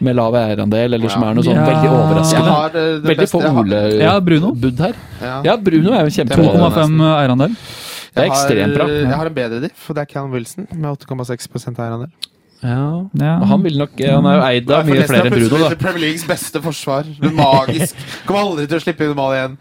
Med 0.00 0.14
lav 0.14 0.34
eierandel, 0.38 0.94
eller 0.94 1.10
som 1.10 1.24
er 1.26 1.34
noe 1.34 1.42
sånn 1.42 1.58
Ja. 1.58 1.66
veldig 1.66 1.90
overraskende. 1.90 2.52
har 2.54 2.68
eh, 2.70 3.00
det 3.02 3.10
Veldig 3.10 3.28
få 3.30 3.40
jeg 3.42 3.50
har- 3.50 4.00
Ja, 4.00 4.20
Bruno. 4.20 4.52
Ole-bud 4.52 4.78
her. 4.78 4.94
Ja. 5.20 5.42
Ja, 5.42 5.56
Bruno 5.56 5.92
er 5.92 6.04
jo 6.04 6.10
Det 6.10 6.16
kjempebra. 6.18 6.54
2,5 6.54 7.00
eierandel. 7.18 7.56
Det 8.14 8.24
er 8.24 8.30
ekstremt 8.30 8.74
bra. 8.74 8.86
Jeg 8.88 9.12
har 9.14 9.26
en 9.26 9.34
bedre 9.34 9.60
diff, 9.60 9.90
og 9.90 9.96
det 9.96 10.02
er 10.02 10.12
Callum 10.12 10.30
Wilson 10.32 10.66
med 10.72 10.90
8,6 10.90 11.78
eierandel. 11.78 12.10
Ja. 12.62 13.06
Ja. 13.14 13.44
Han 13.44 13.62
vil 13.62 13.78
nok 13.78 13.90
Han 14.00 14.26
er 14.26 14.34
jo 14.38 14.42
eid 14.42 14.70
av 14.70 14.86
mye 14.86 15.04
flere 15.06 15.26
enn 15.26 15.34
Bruno, 15.34 15.68
da. 15.68 15.74
Premier 15.76 16.00
Leagues 16.00 16.24
beste 16.26 16.60
forsvar. 16.62 17.04
Det 17.20 17.32
Magisk. 17.32 17.94
Kommer 18.26 18.40
aldri 18.52 18.66
til 18.66 18.78
å 18.78 18.82
slippe 18.82 19.06
inn 19.06 19.14
mål 19.18 19.34
igjen. 19.36 19.58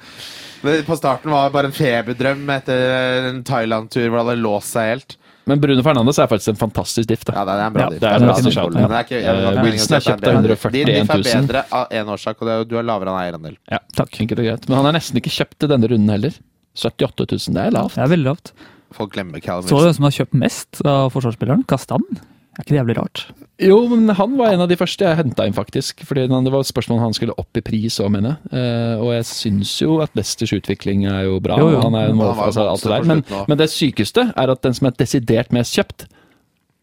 På 0.87 0.97
starten 0.97 1.29
var 1.29 1.47
det 1.47 1.53
bare 1.53 1.65
en 1.69 1.71
feberdrøm 1.77 2.49
etter 2.49 3.29
en 3.29 3.43
Thailand-tur 3.45 4.09
hvor 4.09 4.17
det 4.17 4.25
hadde 4.25 4.41
låst 4.41 4.73
seg 4.73 4.89
helt. 4.95 5.17
Men 5.47 5.61
Bruno 5.63 5.81
Fernandes 5.85 6.17
er 6.19 6.27
faktisk 6.27 6.51
en 6.51 6.59
fantastisk 6.59 7.07
diff. 7.07 7.23
Ja, 7.31 7.45
det 7.47 7.53
er 7.55 7.61
en 7.67 7.73
bra 7.73 7.83
Ja, 7.85 7.89
diff. 7.93 7.99
det 8.03 8.09
er 8.09 8.15
en 8.19 8.27
bra 8.27 8.35
diff. 8.35 8.55
Men 8.75 8.89
det 8.91 8.97
er 8.97 9.03
ikke- 9.05 9.21
jeg 9.23 9.35
vil 9.37 9.57
Eh, 9.57 9.63
Wilson 9.63 9.95
er 9.95 10.01
kjøpt 10.07 10.27
av 10.27 10.33
141 10.33 10.71
000. 10.71 10.85
Din 10.85 10.85
diff 11.07 11.09
er 11.09 11.41
bedre 11.47 11.63
av 11.71 11.89
én 11.89 12.05
årsak, 12.15 12.35
og 12.41 12.47
det 12.47 12.53
er 12.57 12.63
du 12.65 12.75
har 12.75 12.83
lavere 12.83 13.07
enn 13.13 13.21
eierandel. 13.23 13.57
Ja, 13.71 13.79
takk. 13.95 14.11
Enkelt 14.19 14.39
og 14.39 14.45
greit. 14.45 14.67
Men 14.69 14.77
han 14.83 14.85
er 14.87 14.99
nesten 14.99 15.15
ikke 15.21 15.31
kjøpt 15.31 15.57
til 15.59 15.69
denne 15.69 15.87
runden 15.87 16.09
heller. 16.09 16.33
78 16.75 17.25
000, 17.31 17.53
det 17.55 17.63
er 17.67 17.71
lavt. 17.71 17.95
Det 17.95 18.03
er 18.03 18.11
veldig 18.15 18.25
lavt. 18.25 18.51
Folk 18.93 19.13
glemmer 19.13 19.41
Callum 19.41 19.63
Så 19.67 19.79
du 19.79 19.83
hvem 19.87 19.95
som 19.95 20.03
har 20.03 20.11
kjøpt 20.11 20.33
mest 20.33 20.81
av 20.85 21.11
forsvarsspilleren? 21.11 21.65
Kastan? 21.67 22.03
Er 22.57 22.63
ikke 22.63 22.75
det 22.75 22.79
jævlig 22.85 22.97
rart? 22.97 23.25
Jo, 23.57 23.77
men 23.89 24.09
han 24.13 24.35
var 24.37 24.53
en 24.53 24.61
av 24.61 24.69
de 24.69 24.75
første 24.77 25.01
jeg 25.01 25.17
henta 25.17 25.47
inn, 25.49 25.55
faktisk. 25.57 26.03
Fordi 26.05 26.27
det 26.29 26.51
var 26.53 26.61
et 26.61 26.69
spørsmål 26.69 26.99
om 26.99 27.05
han 27.07 27.15
skulle 27.17 27.33
opp 27.41 27.57
i 27.57 27.63
pris 27.65 27.97
òg, 28.03 28.11
mener 28.13 28.35
jeg. 28.35 28.59
Eh, 28.59 29.01
og 29.01 29.09
jeg 29.15 29.25
syns 29.31 29.71
jo 29.81 29.97
at 30.03 30.13
Leicesters 30.17 30.53
utvikling 30.59 31.07
er 31.09 31.23
jo 31.25 31.39
bra. 31.41 31.57
Jo, 31.57 31.71
jo. 31.73 31.79
Han 31.81 31.97
er 31.97 32.09
jo 32.09 32.13
en 32.13 32.21
Han 32.21 32.43
altså, 32.45 32.67
alt 32.69 32.85
det 32.85 32.91
der. 32.93 33.07
Men, 33.09 33.23
men 33.49 33.61
det 33.61 33.69
sykeste 33.73 34.27
er 34.29 34.53
at 34.53 34.61
den 34.61 34.77
som 34.77 34.91
er 34.91 34.97
desidert 34.99 35.49
mest 35.55 35.73
kjøpt, 35.79 36.05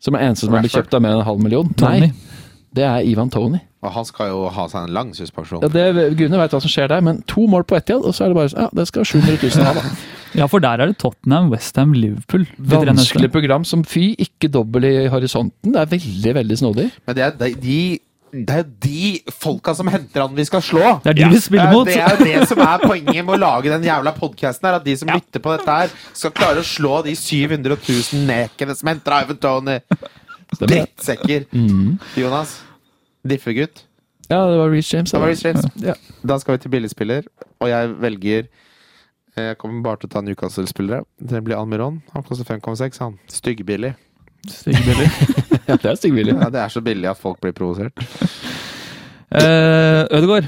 som 0.02 0.18
er 0.18 0.26
eneste 0.26 0.48
som 0.48 0.56
har 0.56 0.66
blitt 0.66 0.74
kjøpt 0.74 0.98
av 0.98 1.04
mer 1.04 1.14
enn 1.14 1.22
en 1.22 1.28
halv 1.30 1.46
million, 1.46 1.70
Tony. 1.78 2.10
nei, 2.10 2.42
det 2.74 2.84
er 2.88 3.06
Ivan 3.06 3.30
Tony. 3.30 3.62
Og 3.84 3.92
han 3.94 4.06
skal 4.08 4.32
jo 4.32 4.48
ha 4.50 4.66
seg 4.72 4.88
en 4.88 4.94
lang 4.96 5.14
suspensjon. 5.14 5.62
Ja, 5.62 5.70
det, 5.70 6.08
Gune 6.18 6.40
veit 6.40 6.56
hva 6.56 6.60
som 6.64 6.72
skjer 6.72 6.90
der, 6.90 7.04
men 7.04 7.22
to 7.30 7.46
mål 7.50 7.66
på 7.68 7.78
Etiad, 7.78 8.02
og 8.02 8.16
så 8.16 8.26
er 8.26 8.32
det 8.32 8.40
bare 8.40 8.50
sånn 8.50 8.66
Ja, 8.66 8.68
det 8.74 8.88
skal 8.90 9.06
700 9.06 9.38
000 9.44 9.68
ha, 9.68 9.74
da. 9.78 9.86
Ja, 10.34 10.48
for 10.50 10.62
der 10.62 10.80
er 10.82 10.90
det 10.90 10.98
Tottenham, 10.98 11.52
Westham, 11.52 11.92
Liverpool. 11.94 12.46
Vanskelig 12.58 13.30
program 13.32 13.64
som 13.68 13.84
fy, 13.86 14.14
ikke 14.18 14.50
dobbel 14.52 14.88
i 14.88 14.94
horisonten. 15.12 15.74
Det 15.74 15.80
er 15.80 15.92
veldig, 15.92 16.34
veldig 16.40 16.58
snodig. 16.58 16.88
Men 17.06 17.16
det 17.18 17.24
er 17.28 17.36
de, 17.38 17.52
de 17.62 17.78
det 18.34 18.50
er 18.50 18.64
jo 18.64 18.70
de 18.82 19.32
folka 19.38 19.70
som 19.78 19.86
henter 19.86 20.24
han 20.24 20.32
vi 20.34 20.44
skal 20.46 20.62
slå! 20.64 20.82
Det 21.04 21.12
er 21.12 21.18
de 21.20 21.28
vi 21.30 21.38
spiller 21.38 21.70
mot! 21.70 21.86
Det 21.86 22.00
er 22.02 22.16
jo 22.16 22.26
det 22.26 22.48
som 22.50 22.58
er 22.64 22.82
poenget 22.82 23.20
med 23.20 23.36
å 23.36 23.38
lage 23.38 23.70
den 23.70 23.86
jævla 23.86 24.10
podkasten. 24.16 24.66
At 24.74 24.82
de 24.82 24.96
som 24.98 25.12
lytter 25.12 25.42
på 25.44 25.54
dette 25.54 25.76
her, 25.78 25.94
skal 26.18 26.34
klare 26.34 26.64
å 26.64 26.66
slå 26.66 26.98
de 27.06 27.14
700 27.14 27.78
000 27.78 28.24
nekene 28.26 28.74
som 28.74 28.90
henter 28.90 29.20
Ivan 29.20 29.38
Tony. 29.38 29.78
Det. 30.50 30.66
Drittsekker. 30.66 31.46
Mm. 31.54 31.94
Jonas, 32.18 32.58
diffegutt. 33.26 33.84
Ja, 34.26 34.42
det 34.50 34.58
var 34.58 34.70
Reece 34.72 34.96
James. 34.96 35.14
Det 35.14 35.22
var 35.22 35.30
Reece 35.30 35.48
James. 35.48 35.70
Ja. 35.84 35.94
Da 36.26 36.38
skal 36.42 36.56
vi 36.56 36.64
til 36.64 36.74
billigspiller, 36.74 37.30
og 37.62 37.70
jeg 37.70 37.94
velger 38.02 38.50
Jeg 39.34 39.56
kommer 39.58 39.82
bare 39.82 39.98
til 39.98 40.08
å 40.10 40.12
ta 40.14 40.20
Newcastle-spillere. 40.22 41.02
Det 41.18 41.40
blir 41.42 41.56
Almiron. 41.58 42.00
Han 42.14 42.22
koster 42.26 42.46
5,6. 42.46 42.98
han. 43.02 43.16
Styggbillig. 43.30 43.94
Styggbillig? 44.46 45.08
ja, 45.68 45.74
det 45.76 45.88
er 45.90 45.98
styggbillig. 45.98 46.36
Ja, 46.38 46.50
det 46.54 46.60
er 46.62 46.70
så 46.74 46.82
billig 46.84 47.08
at 47.10 47.18
folk 47.18 47.40
blir 47.42 47.54
provosert. 47.56 47.98
Uh, 49.34 50.04
Ødegaard. 50.14 50.46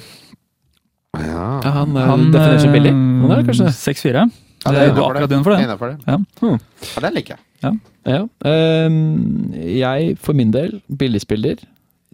Ja, 1.16 1.61
Ja, 1.64 1.70
han 1.80 1.97
er 1.97 2.11
Han 2.12 2.26
definerer 2.30 2.61
seg 2.62 2.74
billig. 2.76 2.93
eh, 2.93 3.22
Han 3.24 3.32
er 3.34 3.47
kanskje. 3.49 3.70
6-4. 3.72 4.26
Ja, 4.66 4.72
Det 4.72 4.82
er 4.82 4.91
akkurat 4.93 5.30
innenfor 5.32 5.55
det. 5.57 5.61
Innenfor 5.64 5.93
det. 5.93 5.99
Ja. 6.07 6.16
Hmm. 6.43 6.59
Ja, 6.93 7.01
den 7.07 7.14
liker 7.16 7.37
jeg. 7.37 7.78
Ja. 8.07 8.20
ehm, 8.45 9.53
jeg, 9.55 10.18
for 10.22 10.34
min 10.37 10.51
del, 10.53 10.80
billigspiller, 10.93 11.62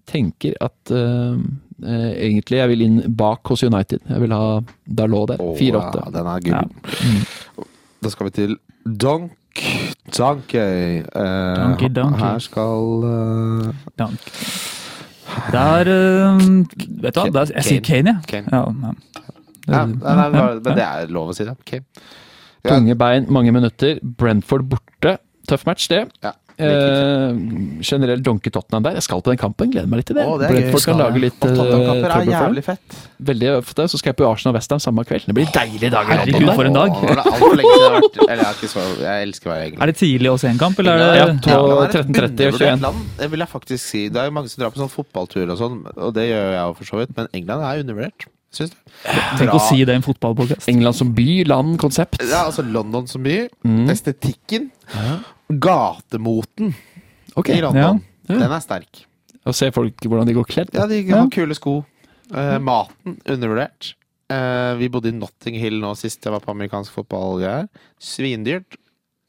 tenker 0.09 0.55
at 0.61 0.93
ehm, 0.95 1.43
eh, 1.43 1.72
egentlig 1.83 2.59
jeg 2.59 2.69
vil 2.73 2.83
inn 2.87 2.99
bak 3.17 3.47
hos 3.53 3.63
United. 3.67 4.01
Jeg 4.09 4.21
vil 4.25 4.33
ha 4.33 4.61
Dalot 4.87 5.29
der. 5.35 5.41
Åh, 5.43 5.55
4-8. 5.59 6.03
ja, 6.05 6.11
den 6.17 6.27
er 6.27 6.41
Ja. 6.47 6.63
gull. 6.63 7.67
Da 8.03 8.11
skal 8.11 8.27
vi 8.27 8.31
til 8.31 8.57
Donk 8.87 9.33
Donkey. 10.17 11.03
Eh, 11.05 11.57
Donkey, 11.57 11.89
donkey. 11.89 12.19
Her 12.21 12.39
skal 12.39 13.05
eh, 13.05 13.73
Dank. 13.99 14.19
Der 15.53 15.89
eh, 15.93 16.39
Vet 17.03 17.15
du 17.15 17.21
hva, 17.21 17.31
der, 17.37 17.53
jeg 17.57 17.65
sier 17.65 17.81
Kane, 17.85 18.17
jeg. 18.27 18.45
Kane. 18.45 18.49
Ja, 18.53 18.63
ja. 18.65 18.93
ja, 19.69 19.85
nei, 19.87 20.15
nei, 20.17 20.27
Ja, 20.41 20.47
men 20.59 20.77
det 20.79 20.87
er 20.87 21.13
lov 21.13 21.31
å 21.33 21.37
si 21.37 21.45
det. 21.45 21.55
Okay. 21.61 21.81
Ja, 22.65 22.75
Tunge 22.77 22.97
bein, 22.99 23.27
mange 23.33 23.53
minutter. 23.55 23.99
Brentford 24.03 24.69
borte. 24.73 25.17
Tøff 25.49 25.65
match, 25.67 25.89
det. 25.91 26.05
ja. 26.23 26.33
Eh, 26.63 27.83
generelt 27.85 28.25
donke 28.25 28.53
Tottenham 28.53 28.85
der. 28.87 28.97
Jeg 28.99 29.07
skal 29.07 29.23
på 29.25 29.33
den 29.33 29.41
kampen, 29.41 29.71
gleder 29.73 29.91
meg 29.91 30.03
litt 30.03 30.11
til 30.11 30.19
det. 30.19 30.27
Å, 30.27 30.37
det. 30.41 30.51
Brentford 30.53 30.87
kan 30.89 31.01
lage 31.01 31.23
litt 31.23 31.39
uh, 31.45 31.53
trøbbel 31.53 32.33
for 32.33 32.57
dem. 32.57 32.67
fett. 32.67 32.99
Veldig 33.33 33.51
ofte 33.59 33.87
så 33.93 34.01
skal 34.01 34.13
jeg 34.13 34.19
på 34.21 34.27
Arsenal 34.29 34.57
Westham 34.57 34.83
samme 34.83 35.05
kveld. 35.09 35.29
Det 35.29 35.37
blir 35.37 35.49
deilige 35.55 35.93
dager. 35.95 36.13
i 36.13 36.33
Herregud, 36.33 36.53
for 36.59 36.71
en 36.71 36.79
dag. 36.79 37.01
Er 38.29 38.43
jeg 38.43 38.73
er 38.73 39.23
elsker 39.23 39.55
England. 39.57 39.81
Er 39.83 39.93
det 39.93 39.97
tidlig 40.01 40.33
å 40.33 40.37
se 40.41 40.51
en 40.53 40.61
kamp, 40.61 40.79
eller 40.83 41.17
Ja, 41.19 41.31
et 41.31 41.49
13.30 41.49 42.53
og 42.53 42.61
21. 42.61 43.03
Det 43.23 43.33
vil 43.33 43.47
jeg 43.47 43.53
faktisk 43.53 43.85
si. 43.85 44.07
Det 44.13 44.23
er 44.23 44.35
mange 44.35 44.53
som 44.53 44.65
drar 44.65 44.75
på 44.75 44.83
sånn 44.83 44.93
fotballtur 44.93 45.49
og 45.49 45.59
sånn, 45.61 45.83
og 45.97 46.15
det 46.17 46.29
gjør 46.31 46.55
jeg 46.55 46.63
jo 46.63 46.79
for 46.79 46.93
så 46.93 47.03
vidt, 47.03 47.17
men 47.19 47.31
England 47.37 47.67
er 47.69 47.83
undervurdert. 47.85 48.31
Syns 48.53 48.75
du? 48.75 48.81
Tenk 49.41 49.55
å 49.57 49.61
si 49.65 49.81
det 49.89 49.95
i 49.95 49.99
en 49.99 50.05
fotballpodkast. 50.05 50.69
England 50.69 50.99
som 50.99 51.13
by, 51.17 51.29
land, 51.49 51.79
konsept. 51.81 52.21
Ja, 52.21 52.45
altså 52.51 52.65
London 52.67 53.09
som 53.09 53.25
by. 53.25 53.47
Mm. 53.65 53.87
Estetikken. 53.93 54.69
Gatemoten 55.61 56.73
okay, 57.35 57.59
i 57.59 57.65
London. 57.65 58.01
Ja. 58.29 58.39
Den 58.39 58.53
er 58.53 58.63
sterk. 58.65 59.05
Og 59.49 59.57
se 59.59 59.71
folk 59.75 59.99
hvordan 60.07 60.29
de 60.29 60.37
går 60.37 60.47
kledd. 60.49 60.71
Ja, 60.77 60.87
de 60.87 61.01
Ja. 61.03 61.23
har 61.25 61.33
kule 61.35 61.55
sko. 61.59 61.81
Uh, 62.33 62.59
maten 62.63 63.19
undervurdert. 63.29 63.95
Uh, 64.33 64.79
vi 64.79 64.89
bodde 64.89 65.11
i 65.11 65.17
Notting 65.17 65.59
Hill 65.61 65.81
nå 65.83 65.91
sist 65.99 66.23
jeg 66.25 66.33
var 66.33 66.41
på 66.41 66.53
amerikansk 66.55 66.95
fotball. 66.95 67.43
Svindyrt. 68.01 68.79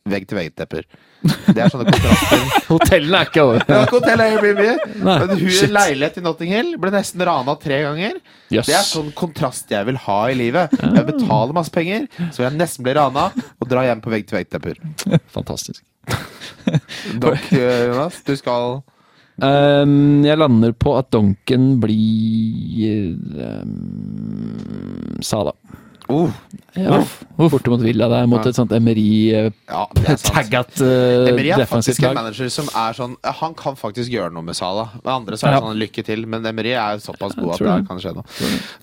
Vegg-til-vegg-tepper. 0.03 0.83
Det 1.23 1.61
er 1.63 1.69
sånne 1.71 1.87
kontraster. 1.87 2.41
Hotellene 2.73 3.21
er 3.21 3.29
ikke 3.29 3.43
over. 3.45 3.61
Det 3.63 3.71
er 3.71 3.85
ikke 3.85 3.99
hotell 4.01 4.23
Airbnb. 4.25 4.59
Nei, 4.99 5.13
Men 5.21 5.31
hun 5.39 5.53
shit. 5.55 5.71
leilighet 5.71 6.17
i 6.19 6.23
Notting 6.25 6.51
Hill 6.51 6.73
ble 6.83 6.91
nesten 6.91 7.23
rana 7.23 7.55
tre 7.61 7.77
ganger. 7.85 8.19
Yes. 8.51 8.67
Det 8.67 8.75
er 8.75 8.83
sånn 8.89 9.13
kontrast 9.15 9.71
jeg 9.71 9.87
vil 9.87 10.01
ha 10.03 10.17
i 10.27 10.35
livet. 10.35 10.75
Jeg 10.75 11.07
betaler 11.07 11.55
masse 11.55 11.71
penger, 11.71 12.09
så 12.19 12.41
vil 12.41 12.49
jeg 12.49 12.59
nesten 12.59 12.83
bli 12.83 12.97
rana 12.99 13.29
og 13.31 13.71
dra 13.71 13.85
hjem 13.87 14.03
på 14.03 14.11
vegg-til-vegg-tepper. 14.11 14.83
Fantastisk. 15.31 15.79
Dere, 17.21 17.37
eh, 17.51 17.85
Jonas, 17.89 18.23
du 18.25 18.35
skal 18.39 18.81
Um, 19.41 20.21
jeg 20.21 20.37
lander 20.37 20.75
på 20.77 20.91
at 20.93 21.07
Donken 21.09 21.79
blir 21.81 23.15
um, 23.63 25.17
Sala. 25.25 25.55
Uh, 26.09 26.29
Ja, 26.75 26.97
borte 27.37 27.69
mot 27.69 27.81
Villa 27.81 28.07
der, 28.09 28.25
mot 28.27 28.41
Ja. 28.43 28.49
et 28.49 28.55
sånt 28.57 28.71
Emery 28.73 29.29
uh, 29.33 29.51
ja, 29.69 29.83
uh, 29.85 31.29
Emery 31.29 31.51
er 31.53 31.65
faktisk 31.69 32.01
en 32.03 32.15
manager 32.17 32.49
som 32.49 32.65
er 32.73 32.95
sånn 32.97 33.13
Han 33.41 33.53
kan 33.53 33.75
faktisk 33.77 34.09
gjøre 34.09 34.33
noe 34.33 34.41
med 34.43 34.57
Salah. 34.57 34.89
Med 35.03 35.11
andre 35.13 35.37
så 35.37 35.47
er 35.47 35.53
det 35.53 35.59
Ja. 35.61 35.67
sånn 35.67 35.77
lykke 35.79 36.03
til, 36.05 36.25
men 36.27 36.45
Emery 36.45 36.73
er 36.73 36.97
såpass 36.97 37.35
god 37.37 37.53
at 37.53 37.59
det 37.59 37.67
det. 37.67 37.87
kan 37.87 37.99
skje 37.99 38.13
noe. 38.15 38.23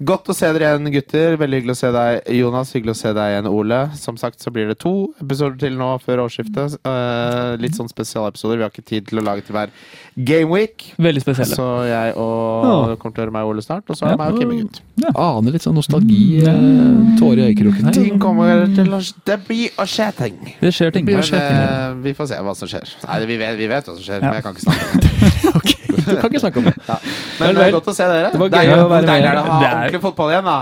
Godt 0.06 0.30
å 0.30 0.34
se 0.34 0.52
dere 0.52 0.70
igjen, 0.78 0.92
gutter. 0.94 1.36
Veldig 1.36 1.60
hyggelig 1.60 1.76
å 1.76 1.80
se 1.82 1.90
deg, 1.92 2.22
Jonas. 2.40 2.72
Hyggelig 2.72 2.94
å 2.94 3.00
se 3.02 3.12
deg 3.12 3.34
igjen, 3.34 3.50
Ole. 3.50 3.80
Som 3.96 4.16
sagt 4.16 4.40
så 4.40 4.52
blir 4.54 4.68
det 4.68 4.78
to 4.78 5.12
episoder 5.20 5.58
til 5.58 5.76
nå 5.76 5.90
før 6.00 6.24
årsskiftet. 6.26 6.78
Uh, 6.86 7.56
litt 7.60 7.74
sånn 7.74 7.90
spesialepisoder. 7.90 8.56
Vi 8.56 8.62
har 8.62 8.70
ikke 8.70 8.86
tid 8.86 9.06
til 9.10 9.18
å 9.18 9.24
lage 9.26 9.42
til 9.46 9.54
hver 9.54 9.70
gameweek. 10.16 10.94
Veldig 10.98 11.22
spesielle. 11.22 11.54
Så 11.58 11.66
jeg 11.90 12.14
og 12.16 12.98
kommer 13.00 13.14
til 13.14 13.22
å 13.22 13.26
høre 13.26 13.34
meg 13.34 13.44
og 13.44 13.54
Ole 13.56 13.62
snart. 13.66 13.84
Og 13.90 13.96
så 13.98 14.06
er 14.06 14.14
det 14.14 14.18
meg 14.22 14.34
og 14.34 14.38
Kimme 14.40 14.62
Gutt. 14.62 14.80
Aner 15.14 15.52
litt 15.58 15.62
sånn 15.66 15.74
nostalgi. 15.74 16.22
Uh, 16.46 17.09
Tårer 17.18 17.42
i 17.42 17.46
øyekroken 17.50 17.84
her. 17.88 17.92
Ting 17.96 18.18
kommer 18.22 18.66
til 18.74 18.88
å 18.94 19.00
Det 19.26 19.36
blir 19.48 19.70
å 19.78 19.86
skje 19.88 20.08
ting. 20.16 20.36
Det 20.60 20.72
skjer 20.74 20.90
ting. 20.94 21.04
blir 21.08 21.16
Men 21.18 21.24
å 21.24 21.26
skje 21.26 21.40
ting. 21.40 21.58
eh, 21.58 21.94
vi 22.04 22.12
får 22.14 22.26
se 22.30 22.34
hva 22.46 22.54
som 22.56 22.68
skjer. 22.68 22.94
Nei, 23.08 23.18
vi 23.26 23.36
vet, 23.40 23.56
vi 23.58 23.66
vet 23.68 23.84
hva 23.88 23.94
som 23.96 24.02
skjer, 24.04 24.20
Ja. 24.20 24.30
men 24.30 24.34
jeg 24.34 24.42
kan 24.42 24.52
ikke 24.54 24.66
snakke 24.68 24.84
om 24.90 25.00
det. 25.00 25.10
okay. 25.58 25.76
Du 26.00 26.16
kan 26.20 26.30
ikke 26.30 26.40
snakke 26.44 26.58
om 26.58 26.64
det. 26.64 26.74
Men 26.88 27.46
Vel, 27.46 27.54
det 27.56 27.66
er 27.66 27.72
godt 27.78 27.88
å 27.88 27.94
se 27.94 28.04
dere. 28.08 28.30
Det 28.32 28.40
var 28.40 28.48
gøy 28.48 28.74
å 28.74 28.88
være 28.88 29.00
med. 29.00 29.08
deilig 29.10 29.28
er 29.30 29.34
det 29.34 29.42
å 29.42 29.50
ha 29.50 29.58
ordentlig 29.70 30.00
fotball 30.06 30.30
igjen, 30.34 30.44
da. 30.44 30.58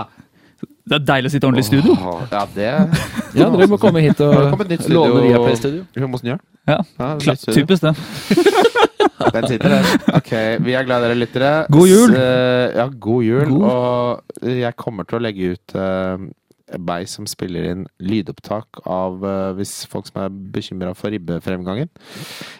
Det 0.89 0.97
er 0.97 1.03
deilig 1.05 1.29
å 1.29 1.33
sitte 1.35 1.45
ordentlig 1.49 1.65
i 1.65 1.69
studio. 1.69 1.93
Åh, 1.93 2.21
ja, 2.31 2.43
det 2.55 2.69
Ja, 3.39 3.49
dere 3.53 3.67
må 3.69 3.77
komme 3.81 4.01
hit 4.01 4.17
det 4.17 4.25
og 4.25 4.47
kommet 4.55 4.71
nytt 4.73 4.87
låne 4.89 5.21
Viaplay-studio. 5.27 5.83
Humosnjør? 6.01 6.39
Ja, 6.69 6.79
Ja, 6.81 7.09
Kla 7.21 7.35
nytt 7.35 7.43
studio. 7.43 7.59
typisk 7.61 7.85
det. 7.85 7.93
Den 9.35 9.45
sitter 9.51 9.69
der. 9.75 9.87
Ok, 10.17 10.31
vi 10.65 10.73
er 10.73 10.85
glad 10.87 11.03
i 11.03 11.07
dere 11.09 11.17
lyttere. 11.19 11.51
God 11.69 11.89
jul. 11.91 12.13
S- 12.15 12.17
eh, 12.17 12.77
ja, 12.79 12.87
god 13.05 13.23
jul. 13.27 13.51
God. 13.51 13.65
Og 13.69 14.51
jeg 14.63 14.75
kommer 14.79 15.05
til 15.05 15.19
å 15.19 15.21
legge 15.21 15.51
ut 15.53 15.75
uh, 15.77 16.23
meg 16.79 17.05
som 17.11 17.27
spiller 17.29 17.67
inn 17.71 17.83
lydopptak 18.01 18.81
av 18.89 19.21
eh, 19.25 19.51
hvis 19.59 19.75
folk 19.91 20.05
som 20.09 20.21
er 20.23 20.33
bekymra 20.55 20.91
for 20.97 21.13
ribbefremgangen. 21.13 21.89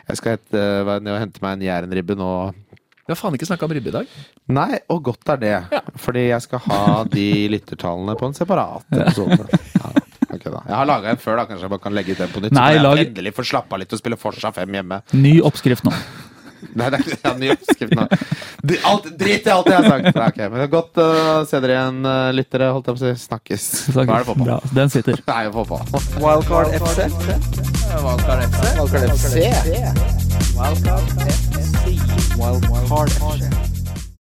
Jeg 0.09 0.19
skal 0.19 0.35
hete, 0.37 0.57
eh, 0.61 0.83
være 0.87 1.05
ned 1.05 1.15
og 1.15 1.21
hente 1.23 1.43
meg 1.45 1.57
en 1.57 1.65
Jærenribbe 1.69 2.17
nå. 2.19 2.29
Vi 3.09 3.13
har 3.15 3.17
faen 3.17 3.33
ikke 3.33 3.47
snakka 3.49 3.65
om 3.65 3.71
ribbe 3.73 3.89
i 3.89 3.93
dag. 3.95 4.09
Nei, 4.53 4.77
og 4.93 4.99
godt 5.07 5.31
er 5.33 5.39
det. 5.41 5.55
Fordi 5.97 6.27
jeg 6.27 6.43
skal 6.45 6.61
ha 6.67 6.81
de 7.09 7.23
lyttertallene 7.49 8.13
på 8.19 8.27
en 8.29 8.35
separat 8.37 8.85
episode. 8.93 9.47
Ja, 9.81 9.89
Okay, 10.29 10.51
da. 10.53 10.59
Jeg 10.69 10.75
har 10.77 10.85
laga 10.85 11.09
en 11.09 11.17
før, 11.17 11.39
da. 11.39 11.43
Kanskje 11.49 11.65
jeg 11.65 11.71
bare 11.73 11.81
kan 11.81 11.95
legge 11.97 12.13
ut 12.13 12.19
den 12.21 12.29
på 12.29 12.41
nytt. 12.43 12.53
Nei, 12.53 12.75
så 12.77 12.83
lag- 12.85 12.99
jeg 12.99 13.07
endelig 13.09 13.31
får 13.33 13.47
slappa 13.49 13.79
litt 13.81 13.95
og 13.95 13.97
spille 13.99 14.17
Forsa 14.21 14.51
5 14.53 14.75
hjemme. 14.77 14.99
Ny 15.17 15.31
oppskrift 15.41 15.87
nå. 15.87 15.93
Nei, 16.77 16.89
det 16.93 16.99
er 16.99 17.01
ikke 17.07 17.17
ja, 17.25 17.31
ny 17.41 17.49
oppskrift 17.55 17.95
nå. 17.97 18.05
Alt- 18.91 19.09
Drit 19.17 19.49
i 19.49 19.53
alt 19.55 19.71
jeg 19.73 19.79
har 19.79 19.89
sagt! 19.89 20.11
Nei, 20.19 20.27
okay, 20.29 20.45
Men 20.53 20.61
det 20.61 20.67
er 20.67 20.71
godt 20.75 21.01
å 21.01 21.07
se 21.49 21.63
dere 21.65 21.79
igjen, 21.79 21.99
eh, 22.13 22.29
lyttere. 22.37 22.69
Holdt 22.77 22.91
jeg 22.91 22.99
på 22.99 23.01
å 23.01 23.09
si. 23.09 23.25
Snakkes. 23.25 23.65
Nå 23.97 24.05
er 24.05 24.13
det 24.13 24.29
på? 24.29 24.37
Bra, 24.43 24.59
den 24.77 24.93
sitter. 24.93 25.17
Nei, 25.25 25.41
på 25.57 25.65
på. 25.73 25.81
Wildcard 26.21 26.77
FC. 26.77 27.09
Wildcard 28.05 28.45
FC. 28.45 28.69
Wildcard 28.77 29.09
FC. 29.17 29.33
Wildcard 29.41 29.57
FC. 29.57 29.89
Wildcard 30.61 31.05
FC. 31.25 31.78
wild 32.39 32.63
card 32.87 33.11
action. 33.11 33.68